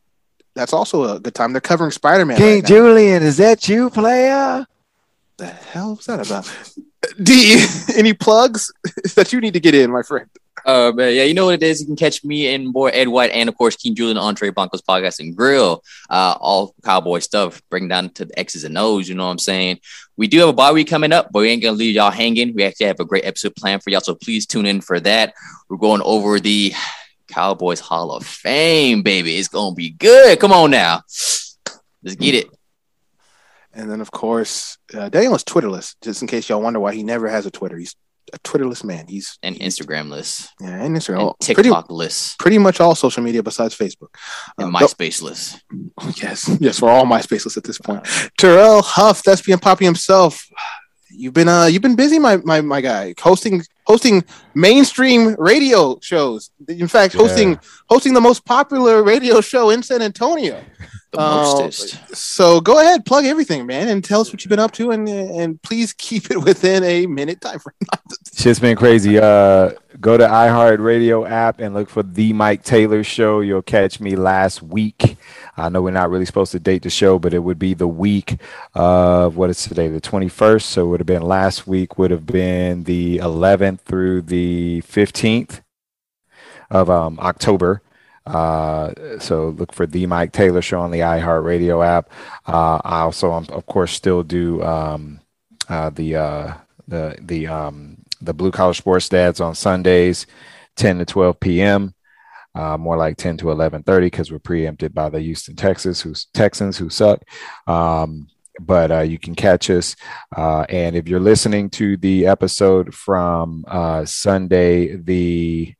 That's 0.57 0.73
also 0.73 1.15
a 1.15 1.19
good 1.19 1.35
time. 1.35 1.53
They're 1.53 1.61
covering 1.61 1.91
Spider 1.91 2.25
Man. 2.25 2.37
King 2.37 2.63
Julian, 2.63 3.21
is 3.21 3.37
that 3.37 3.69
you, 3.69 3.91
player? 3.91 4.65
the 5.37 5.45
hell 5.45 5.95
was 5.95 6.05
that 6.07 6.25
about? 6.25 6.51
D, 7.21 7.63
any 7.95 8.13
plugs 8.13 8.71
that 9.15 9.31
you 9.31 9.39
need 9.39 9.53
to 9.53 9.59
get 9.59 9.75
in, 9.75 9.91
my 9.91 10.01
friend? 10.01 10.27
Uh, 10.65 10.91
but 10.91 11.13
yeah, 11.13 11.23
you 11.23 11.35
know 11.35 11.45
what 11.45 11.53
it 11.53 11.63
is. 11.63 11.79
You 11.79 11.85
can 11.85 11.95
catch 11.95 12.23
me 12.23 12.53
and 12.53 12.73
boy 12.73 12.87
Ed 12.87 13.07
White 13.07 13.29
and 13.31 13.47
of 13.47 13.55
course 13.55 13.75
King 13.75 13.93
Julian 13.93 14.17
on 14.17 14.33
Trey 14.33 14.49
Blanco's 14.49 14.81
podcast 14.81 15.19
and 15.19 15.37
grill. 15.37 15.83
Uh, 16.09 16.35
all 16.39 16.73
cowboy 16.83 17.19
stuff, 17.19 17.61
bring 17.69 17.87
down 17.87 18.09
to 18.09 18.25
the 18.25 18.37
X's 18.37 18.63
and 18.63 18.77
O's. 18.77 19.07
You 19.07 19.13
know 19.13 19.25
what 19.25 19.31
I'm 19.31 19.39
saying? 19.39 19.79
We 20.17 20.27
do 20.27 20.39
have 20.39 20.49
a 20.49 20.53
bye 20.53 20.71
week 20.71 20.89
coming 20.89 21.13
up, 21.13 21.29
but 21.31 21.41
we 21.41 21.49
ain't 21.49 21.61
gonna 21.61 21.77
leave 21.77 21.95
y'all 21.95 22.11
hanging. 22.11 22.55
We 22.55 22.63
actually 22.63 22.87
have 22.87 22.99
a 22.99 23.05
great 23.05 23.25
episode 23.25 23.55
planned 23.55 23.83
for 23.83 23.91
y'all, 23.91 24.01
so 24.01 24.15
please 24.15 24.47
tune 24.47 24.65
in 24.65 24.81
for 24.81 24.99
that. 25.01 25.35
We're 25.69 25.77
going 25.77 26.01
over 26.03 26.39
the 26.39 26.73
Cowboys 27.27 27.79
Hall 27.79 28.11
of 28.11 28.25
Fame, 28.25 29.01
baby. 29.03 29.37
It's 29.37 29.47
gonna 29.47 29.75
be 29.75 29.91
good. 29.91 30.39
Come 30.39 30.51
on 30.51 30.71
now, 30.71 31.01
let's 32.03 32.15
get 32.17 32.35
it. 32.35 32.47
And 33.73 33.91
then, 33.91 34.01
of 34.01 34.09
course, 34.11 34.77
uh, 34.93 35.09
Daniel 35.09 35.35
is 35.35 35.43
Twitterless. 35.43 35.95
Just 36.01 36.21
in 36.21 36.27
case 36.27 36.49
y'all 36.49 36.61
wonder 36.61 36.79
why 36.79 36.93
he 36.95 37.03
never 37.03 37.27
has 37.29 37.45
a 37.45 37.51
Twitter, 37.51 37.77
he's 37.77 37.95
a 38.33 38.39
Twitterless 38.39 38.83
man. 38.83 39.05
He's 39.07 39.37
And 39.43 39.55
Instagram 39.57 40.09
list, 40.09 40.49
yeah, 40.59 40.83
and 40.83 40.95
Instagram, 40.97 41.09
and 41.13 41.17
all- 41.21 41.37
pretty 41.39 41.61
TikTok 41.63 41.91
list, 41.91 42.39
pretty 42.39 42.57
much 42.57 42.79
all 42.81 42.95
social 42.95 43.21
media 43.23 43.43
besides 43.43 43.77
Facebook. 43.77 44.09
and 44.57 44.67
Um, 44.67 44.73
MySpace 44.73 45.21
list. 45.21 45.61
Yes, 46.21 46.49
yes, 46.59 46.81
we're 46.81 46.89
all 46.89 47.05
MySpaceless 47.05 47.57
at 47.57 47.63
this 47.65 47.77
point. 47.77 48.07
Terrell 48.39 48.81
Huff, 48.81 49.19
Thespian 49.23 49.59
Poppy 49.59 49.85
himself. 49.85 50.47
You've 51.17 51.33
been 51.33 51.47
uh 51.49 51.65
you've 51.65 51.81
been 51.81 51.95
busy, 51.95 52.19
my 52.19 52.37
my 52.37 52.61
my 52.61 52.79
guy, 52.79 53.15
hosting 53.19 53.63
hosting 53.85 54.23
mainstream 54.53 55.35
radio 55.39 55.97
shows. 56.01 56.51
In 56.67 56.87
fact, 56.87 57.15
Yeah. 57.15 57.21
hosting 57.21 57.59
hosting 57.89 58.13
the 58.13 58.21
most 58.21 58.45
popular 58.45 59.01
radio 59.03 59.41
show 59.41 59.71
in 59.71 59.81
San 59.81 60.01
Antonio. 60.03 60.63
The 61.11 61.19
Oh, 61.19 61.37
mostest. 61.37 62.15
So 62.15 62.61
go 62.61 62.79
ahead, 62.81 63.05
plug 63.05 63.25
everything, 63.25 63.65
man, 63.65 63.87
and 63.87 64.03
tell 64.03 64.21
us 64.21 64.31
what 64.31 64.43
you've 64.43 64.49
been 64.49 64.59
up 64.59 64.73
to, 64.73 64.91
and 64.91 65.09
and 65.09 65.59
please 65.63 65.91
keep 65.93 66.29
it 66.29 66.37
within 66.49 66.83
a 66.83 67.07
minute 67.07 67.41
time 67.41 67.59
frame. 67.59 67.75
Shit's 68.35 68.59
been 68.59 68.75
crazy. 68.77 69.17
Uh, 69.17 69.71
go 69.99 70.17
to 70.17 70.25
iHeartRadio 70.25 71.29
app 71.29 71.59
and 71.59 71.73
look 71.73 71.89
for 71.89 72.03
the 72.03 72.33
Mike 72.33 72.63
Taylor 72.63 73.03
Show. 73.03 73.41
You'll 73.41 73.61
catch 73.61 73.99
me 73.99 74.15
last 74.15 74.61
week. 74.61 75.17
I 75.55 75.69
know 75.69 75.81
we're 75.81 75.91
not 75.91 76.09
really 76.09 76.25
supposed 76.25 76.51
to 76.51 76.59
date 76.59 76.83
the 76.83 76.89
show, 76.89 77.17
but 77.17 77.33
it 77.33 77.39
would 77.39 77.57
be 77.57 77.73
the 77.73 77.87
week 77.87 78.39
of 78.75 79.37
what 79.37 79.49
is 79.49 79.63
today, 79.63 79.87
the 79.87 80.01
21st. 80.01 80.61
So 80.61 80.85
it 80.85 80.89
would 80.89 80.99
have 80.99 81.07
been 81.07 81.23
last 81.23 81.65
week, 81.67 81.97
would 81.97 82.11
have 82.11 82.25
been 82.25 82.83
the 82.83 83.17
11th 83.17 83.79
through 83.81 84.23
the 84.23 84.81
15th 84.81 85.61
of 86.69 86.89
um, 86.89 87.19
October. 87.19 87.81
Uh, 88.25 88.93
so 89.19 89.49
look 89.49 89.73
for 89.73 89.87
the 89.87 90.05
Mike 90.05 90.33
Taylor 90.33 90.61
Show 90.61 90.81
on 90.81 90.91
the 90.91 90.99
iHeartRadio 90.99 91.85
app. 91.85 92.09
Uh, 92.45 92.79
I 92.83 92.99
also, 93.01 93.31
um, 93.31 93.47
of 93.49 93.65
course, 93.65 93.93
still 93.93 94.21
do 94.21 94.61
um, 94.63 95.21
uh, 95.69 95.89
the 95.89 96.15
uh, 96.17 96.53
the 96.87 97.17
the 97.21 97.47
um, 97.47 97.96
the 98.21 98.33
blue 98.33 98.51
collar 98.51 98.73
sports 98.73 99.09
dads 99.09 99.41
on 99.41 99.55
Sundays, 99.55 100.25
10 100.75 100.99
to 100.99 101.05
12 101.05 101.39
p.m. 101.39 101.93
Uh, 102.55 102.77
more 102.77 102.97
like 102.97 103.17
10 103.17 103.37
to 103.37 103.45
11:30 103.45 104.01
because 104.07 104.31
we're 104.31 104.39
preempted 104.39 104.93
by 104.93 105.09
the 105.09 105.19
Houston 105.19 105.55
Texas 105.55 106.01
who's 106.01 106.25
Texans 106.33 106.77
who 106.77 106.89
suck. 106.89 107.21
Um, 107.67 108.27
but 108.59 108.91
uh, 108.91 109.01
you 109.01 109.19
can 109.19 109.35
catch 109.35 109.69
us, 109.69 109.95
uh, 110.35 110.65
and 110.67 110.95
if 110.95 111.07
you're 111.07 111.19
listening 111.19 111.69
to 111.71 111.97
the 111.97 112.25
episode 112.25 112.95
from 112.95 113.63
uh, 113.67 114.05
Sunday 114.05 114.95
the 114.95 115.75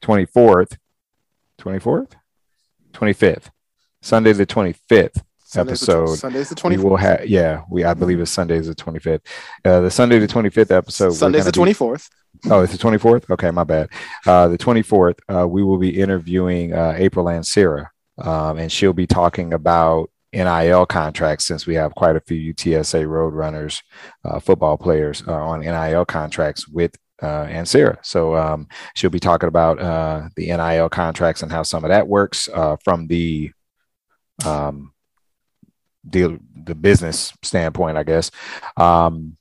24th, 0.00 0.76
24th, 1.60 2.12
25th, 2.92 3.50
Sunday 4.00 4.32
the 4.32 4.46
25th 4.46 5.22
Sunday's 5.52 5.80
the 5.80 5.86
tw- 5.86 5.90
episode. 5.90 6.16
Sunday's 6.16 6.48
the 6.48 6.68
We 6.68 6.76
will 6.76 6.96
have, 6.96 7.26
yeah, 7.26 7.62
we 7.70 7.84
I 7.84 7.94
believe 7.94 8.20
it's 8.20 8.30
Sunday's 8.30 8.66
the 8.66 8.74
25th. 8.74 9.20
Uh, 9.64 9.80
the 9.80 9.90
Sunday 9.90 10.18
the 10.18 10.26
25th 10.28 10.70
episode. 10.70 11.10
Sunday's 11.10 11.44
the 11.44 11.52
gonna 11.52 11.52
be- 11.52 11.56
twenty 11.56 11.74
fourth. 11.74 12.08
Oh, 12.50 12.62
it's 12.62 12.72
the 12.72 12.78
24th? 12.78 13.30
Okay, 13.30 13.50
my 13.50 13.62
bad. 13.62 13.88
Uh, 14.26 14.48
the 14.48 14.58
24th, 14.58 15.18
uh, 15.32 15.46
we 15.46 15.62
will 15.62 15.76
be 15.78 16.00
interviewing 16.00 16.72
uh, 16.72 16.94
April 16.96 17.26
Lancera, 17.26 17.86
um, 18.18 18.58
and 18.58 18.72
she'll 18.72 18.94
be 18.94 19.06
talking 19.06 19.52
about 19.52 20.10
NIL 20.32 20.86
contracts 20.86 21.44
since 21.44 21.66
we 21.66 21.74
have 21.74 21.94
quite 21.94 22.16
a 22.16 22.20
few 22.20 22.52
UTSA 22.54 23.04
Roadrunners 23.06 23.82
uh, 24.24 24.40
football 24.40 24.78
players 24.78 25.22
uh, 25.28 25.32
on 25.32 25.60
NIL 25.60 26.04
contracts 26.06 26.66
with 26.66 26.96
uh, 27.22 27.44
Ansera. 27.46 27.98
So 28.02 28.34
um, 28.34 28.66
she'll 28.96 29.10
be 29.10 29.20
talking 29.20 29.48
about 29.48 29.78
uh, 29.78 30.28
the 30.34 30.46
NIL 30.46 30.88
contracts 30.88 31.42
and 31.42 31.52
how 31.52 31.62
some 31.62 31.84
of 31.84 31.90
that 31.90 32.08
works 32.08 32.48
uh, 32.52 32.76
from 32.82 33.06
the 33.06 33.52
um, 34.44 34.92
deal, 36.08 36.38
the 36.64 36.74
business 36.74 37.32
standpoint, 37.42 37.96
I 37.96 38.02
guess. 38.02 38.30
Um, 38.76 39.36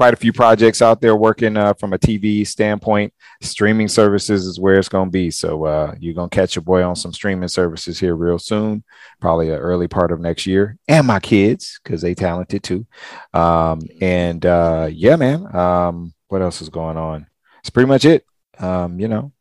quite 0.00 0.14
a 0.14 0.16
few 0.16 0.32
projects 0.32 0.80
out 0.80 1.00
there 1.00 1.14
working 1.14 1.56
uh, 1.56 1.74
from 1.74 1.92
a 1.92 1.98
TV 1.98 2.46
standpoint. 2.46 3.12
Streaming 3.42 3.86
services 3.88 4.46
is 4.46 4.58
where 4.58 4.78
it's 4.78 4.88
going 4.88 5.08
to 5.08 5.12
be. 5.12 5.30
So 5.30 5.64
uh, 5.64 5.94
you're 5.98 6.14
going 6.14 6.30
to 6.30 6.34
catch 6.34 6.56
your 6.56 6.62
boy 6.62 6.82
on 6.82 6.96
some 6.96 7.12
streaming 7.12 7.48
services 7.48 8.00
here 8.00 8.14
real 8.14 8.38
soon, 8.38 8.82
probably 9.20 9.50
an 9.50 9.58
early 9.58 9.88
part 9.88 10.10
of 10.12 10.18
next 10.18 10.46
year. 10.46 10.78
And 10.88 11.06
my 11.06 11.20
kids, 11.20 11.78
because 11.82 12.00
they 12.00 12.14
talented 12.14 12.62
too. 12.62 12.86
Um, 13.34 13.82
and 14.00 14.44
uh, 14.46 14.88
yeah, 14.90 15.16
man. 15.16 15.54
Um, 15.54 16.14
what 16.28 16.40
else 16.40 16.62
is 16.62 16.70
going 16.70 16.96
on? 16.96 17.26
It's 17.58 17.70
pretty 17.70 17.88
much 17.88 18.04
it. 18.04 18.24
Um, 18.58 18.98
you 19.00 19.08
know. 19.08 19.32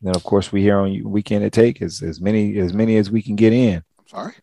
Then 0.00 0.16
of 0.16 0.24
course 0.24 0.50
we 0.50 0.62
here 0.62 0.78
on 0.78 1.04
Weekend 1.04 1.44
at 1.44 1.52
Take 1.52 1.80
as 1.80 2.02
as 2.02 2.20
many 2.20 2.58
as 2.58 2.72
many 2.72 2.96
as 2.96 3.10
we 3.10 3.22
can 3.22 3.36
get 3.36 3.52
in. 3.52 3.84
Sorry. 4.06 4.34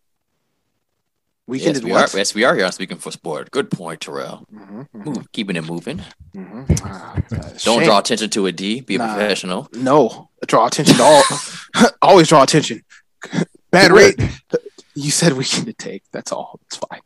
Weekend 1.50 1.76
Yes, 1.76 1.80
did 1.80 1.86
we 1.86 1.92
are. 1.92 2.02
what? 2.02 2.14
Yes, 2.14 2.36
we 2.36 2.44
are 2.44 2.56
here 2.56 2.66
on 2.66 2.72
Speaking 2.72 2.98
for 2.98 3.12
Sport. 3.12 3.50
Good 3.52 3.72
point, 3.72 4.02
Terrell. 4.02 4.46
Mhm, 4.54 4.88
mhm, 4.96 5.06
Move, 5.06 5.32
keeping 5.32 5.56
it 5.56 5.66
moving. 5.66 6.02
mhm. 6.36 6.80
Ah, 6.86 7.16
Don't 7.64 7.80
shame. 7.80 7.84
draw 7.86 7.98
attention 8.00 8.30
to 8.30 8.46
a 8.46 8.52
D. 8.52 8.82
Be 8.82 8.96
a 8.96 8.98
Nah. 9.00 9.16
professional. 9.16 9.68
No, 9.74 10.30
draw 10.46 10.68
attention 10.68 10.96
to 10.98 11.04
all. 11.04 11.24
always 12.02 12.28
draw 12.30 12.44
attention. 12.44 12.84
Bad 13.72 13.92
rate. 13.92 14.20
You 14.96 15.12
said 15.12 15.34
we 15.34 15.44
can 15.46 15.74
take. 15.78 16.04
That's 16.12 16.32
all. 16.32 16.60
It's 16.68 16.78
fine. 16.78 17.00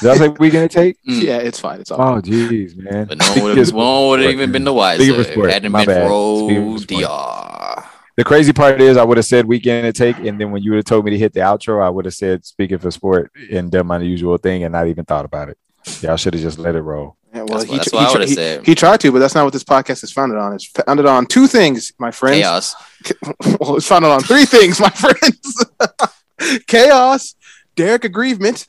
Did 0.00 0.10
I 0.10 0.16
say 0.16 0.28
Weekend 0.38 0.64
at 0.64 0.70
Take? 0.70 0.96
Mm. 1.08 1.22
yeah, 1.22 1.38
it's 1.38 1.58
fine. 1.58 1.80
It's 1.80 1.90
all. 1.90 2.00
Oh, 2.00 2.20
jeez, 2.20 2.76
man. 2.76 3.06
But 3.06 3.18
no 3.18 3.26
one 3.32 3.42
would 3.44 3.58
have, 3.58 3.72
no 3.72 3.76
one 3.78 4.08
would 4.10 4.20
have 4.20 4.30
even 4.30 4.52
been 4.52 4.64
the 4.64 4.72
wiser. 4.72 5.02
Speaking 5.02 5.14
for 5.16 5.20
If 5.28 5.32
sport, 5.32 5.50
it 5.50 5.52
hadn't 5.54 5.72
my 5.72 5.84
been 5.84 5.94
bad. 5.96 6.08
for 6.08 6.38
Speaking 6.48 6.78
sport. 6.78 7.02
DR. 7.02 7.84
The 8.16 8.24
crazy 8.24 8.52
part 8.52 8.80
is, 8.80 8.96
I 8.96 9.04
would 9.04 9.16
have 9.16 9.24
said 9.24 9.46
weekend 9.46 9.86
at 9.86 9.96
take, 9.96 10.18
and 10.18 10.38
then 10.40 10.50
when 10.50 10.62
you 10.62 10.72
would 10.72 10.76
have 10.76 10.84
told 10.84 11.04
me 11.06 11.12
to 11.12 11.18
hit 11.18 11.32
the 11.32 11.40
outro, 11.40 11.82
I 11.82 11.88
would 11.88 12.04
have 12.04 12.14
said 12.14 12.44
speaking 12.44 12.78
for 12.78 12.90
sport 12.90 13.32
and 13.50 13.70
done 13.70 13.86
my 13.86 13.98
usual 14.00 14.36
thing, 14.36 14.64
and 14.64 14.72
not 14.72 14.86
even 14.88 15.04
thought 15.04 15.24
about 15.24 15.48
it. 15.48 15.56
Y'all 16.00 16.16
should 16.16 16.34
have 16.34 16.42
just 16.42 16.58
let 16.58 16.74
it 16.76 16.82
roll. 16.82 17.16
Yeah, 17.34 17.44
well, 17.44 17.58
That's 17.58 17.64
he, 17.64 17.70
what- 17.70 17.76
that's 17.78 17.90
tr- 17.90 17.96
what 17.96 18.02
I 18.02 18.06
he, 18.26 18.34
tr- 18.34 18.40
would've 18.40 18.64
he- 18.66 18.70
he 18.72 18.74
tried 18.74 19.00
to, 19.00 19.12
but 19.12 19.18
that's 19.20 19.34
not 19.34 19.44
what 19.44 19.52
this 19.54 19.64
podcast 19.64 20.04
is 20.04 20.12
founded 20.12 20.36
on. 20.38 20.52
It's 20.54 20.66
founded 20.66 21.06
on 21.06 21.24
two 21.24 21.46
things, 21.46 21.92
my 21.98 22.10
friends. 22.10 22.40
Chaos. 22.40 22.74
well, 23.60 23.76
it's 23.76 23.86
founded 23.86 24.10
on 24.10 24.20
three 24.20 24.44
things, 24.44 24.78
my 24.78 24.90
friends: 24.90 25.64
chaos, 26.66 27.34
Derek 27.76 28.04
aggrievement, 28.04 28.68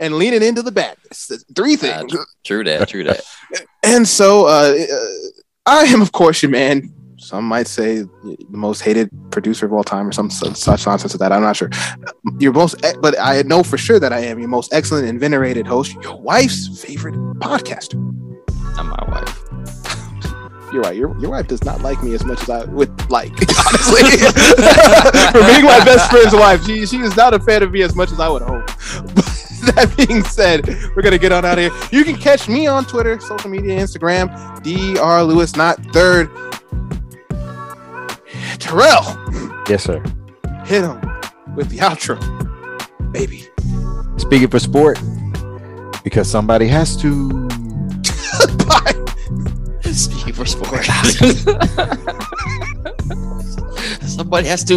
and 0.00 0.14
leaning 0.16 0.42
into 0.42 0.62
the 0.62 0.72
badness. 0.72 1.30
Three 1.54 1.74
Uh, 1.74 1.76
things. 1.76 2.16
True 2.44 2.64
that. 2.64 2.88
True 2.88 3.04
that. 3.04 3.20
And 3.82 4.08
so 4.08 4.46
uh, 4.46 4.74
uh, 4.90 5.06
I 5.66 5.82
am, 5.84 6.00
of 6.02 6.12
course, 6.12 6.42
your 6.42 6.50
man. 6.50 6.92
Some 7.28 7.44
might 7.44 7.66
say 7.66 7.98
the 7.98 8.46
most 8.48 8.80
hated 8.80 9.10
producer 9.30 9.66
of 9.66 9.74
all 9.74 9.84
time, 9.84 10.08
or 10.08 10.12
some 10.12 10.30
such, 10.30 10.86
nonsense 10.86 11.12
of 11.12 11.20
that. 11.20 11.30
I'm 11.30 11.42
not 11.42 11.56
sure. 11.56 11.68
Your 12.38 12.54
most, 12.54 12.82
but 13.02 13.20
I 13.20 13.42
know 13.42 13.62
for 13.62 13.76
sure 13.76 14.00
that 14.00 14.14
I 14.14 14.20
am 14.20 14.38
your 14.38 14.48
most 14.48 14.72
excellent 14.72 15.06
and 15.08 15.20
venerated 15.20 15.66
host, 15.66 15.92
your 16.02 16.18
wife's 16.18 16.82
favorite 16.82 17.16
podcaster. 17.38 17.96
Not 18.76 18.86
my 18.86 19.10
wife. 19.10 19.42
You're 20.72 20.80
right. 20.80 20.96
Your, 20.96 21.18
your 21.20 21.32
wife 21.32 21.48
does 21.48 21.62
not 21.64 21.82
like 21.82 22.02
me 22.02 22.14
as 22.14 22.24
much 22.24 22.40
as 22.40 22.48
I 22.48 22.64
would 22.64 23.10
like, 23.10 23.32
honestly. 23.66 24.02
For 25.32 25.44
being 25.52 25.64
my 25.64 25.82
best 25.84 26.10
friend's 26.10 26.32
wife, 26.32 26.64
she, 26.64 26.86
she 26.86 26.96
is 26.98 27.14
not 27.14 27.34
a 27.34 27.38
fan 27.38 27.62
of 27.62 27.72
me 27.72 27.82
as 27.82 27.94
much 27.94 28.10
as 28.10 28.20
I 28.20 28.28
would 28.30 28.42
hope. 28.42 28.66
But 29.14 29.38
that 29.74 29.92
being 29.98 30.24
said, 30.24 30.66
we're 30.96 31.02
going 31.02 31.12
to 31.12 31.18
get 31.18 31.32
on 31.32 31.44
out 31.44 31.58
of 31.58 31.72
here. 31.72 31.88
You 31.92 32.04
can 32.04 32.16
catch 32.16 32.48
me 32.48 32.66
on 32.66 32.86
Twitter, 32.86 33.20
social 33.20 33.50
media, 33.50 33.78
Instagram, 33.78 34.28
Dr. 34.62 35.22
Lewis, 35.24 35.56
not 35.56 35.78
third. 35.92 36.30
Terrell, 38.58 39.04
Yes, 39.68 39.84
sir. 39.84 40.02
hit 40.64 40.82
him 40.84 41.00
with 41.54 41.68
the 41.70 41.78
outro. 41.78 42.18
baby. 43.12 43.44
Speaking 44.16 44.48
for 44.48 44.58
sport, 44.58 44.98
because 46.04 46.28
somebody 46.30 46.66
has 46.66 46.96
to. 46.98 47.46
Bye. 48.66 48.94
Speaking 49.92 50.34
for 50.34 50.44
sports. 50.44 50.88
Somebody 54.14 54.48
has 54.48 54.64
to. 54.64 54.76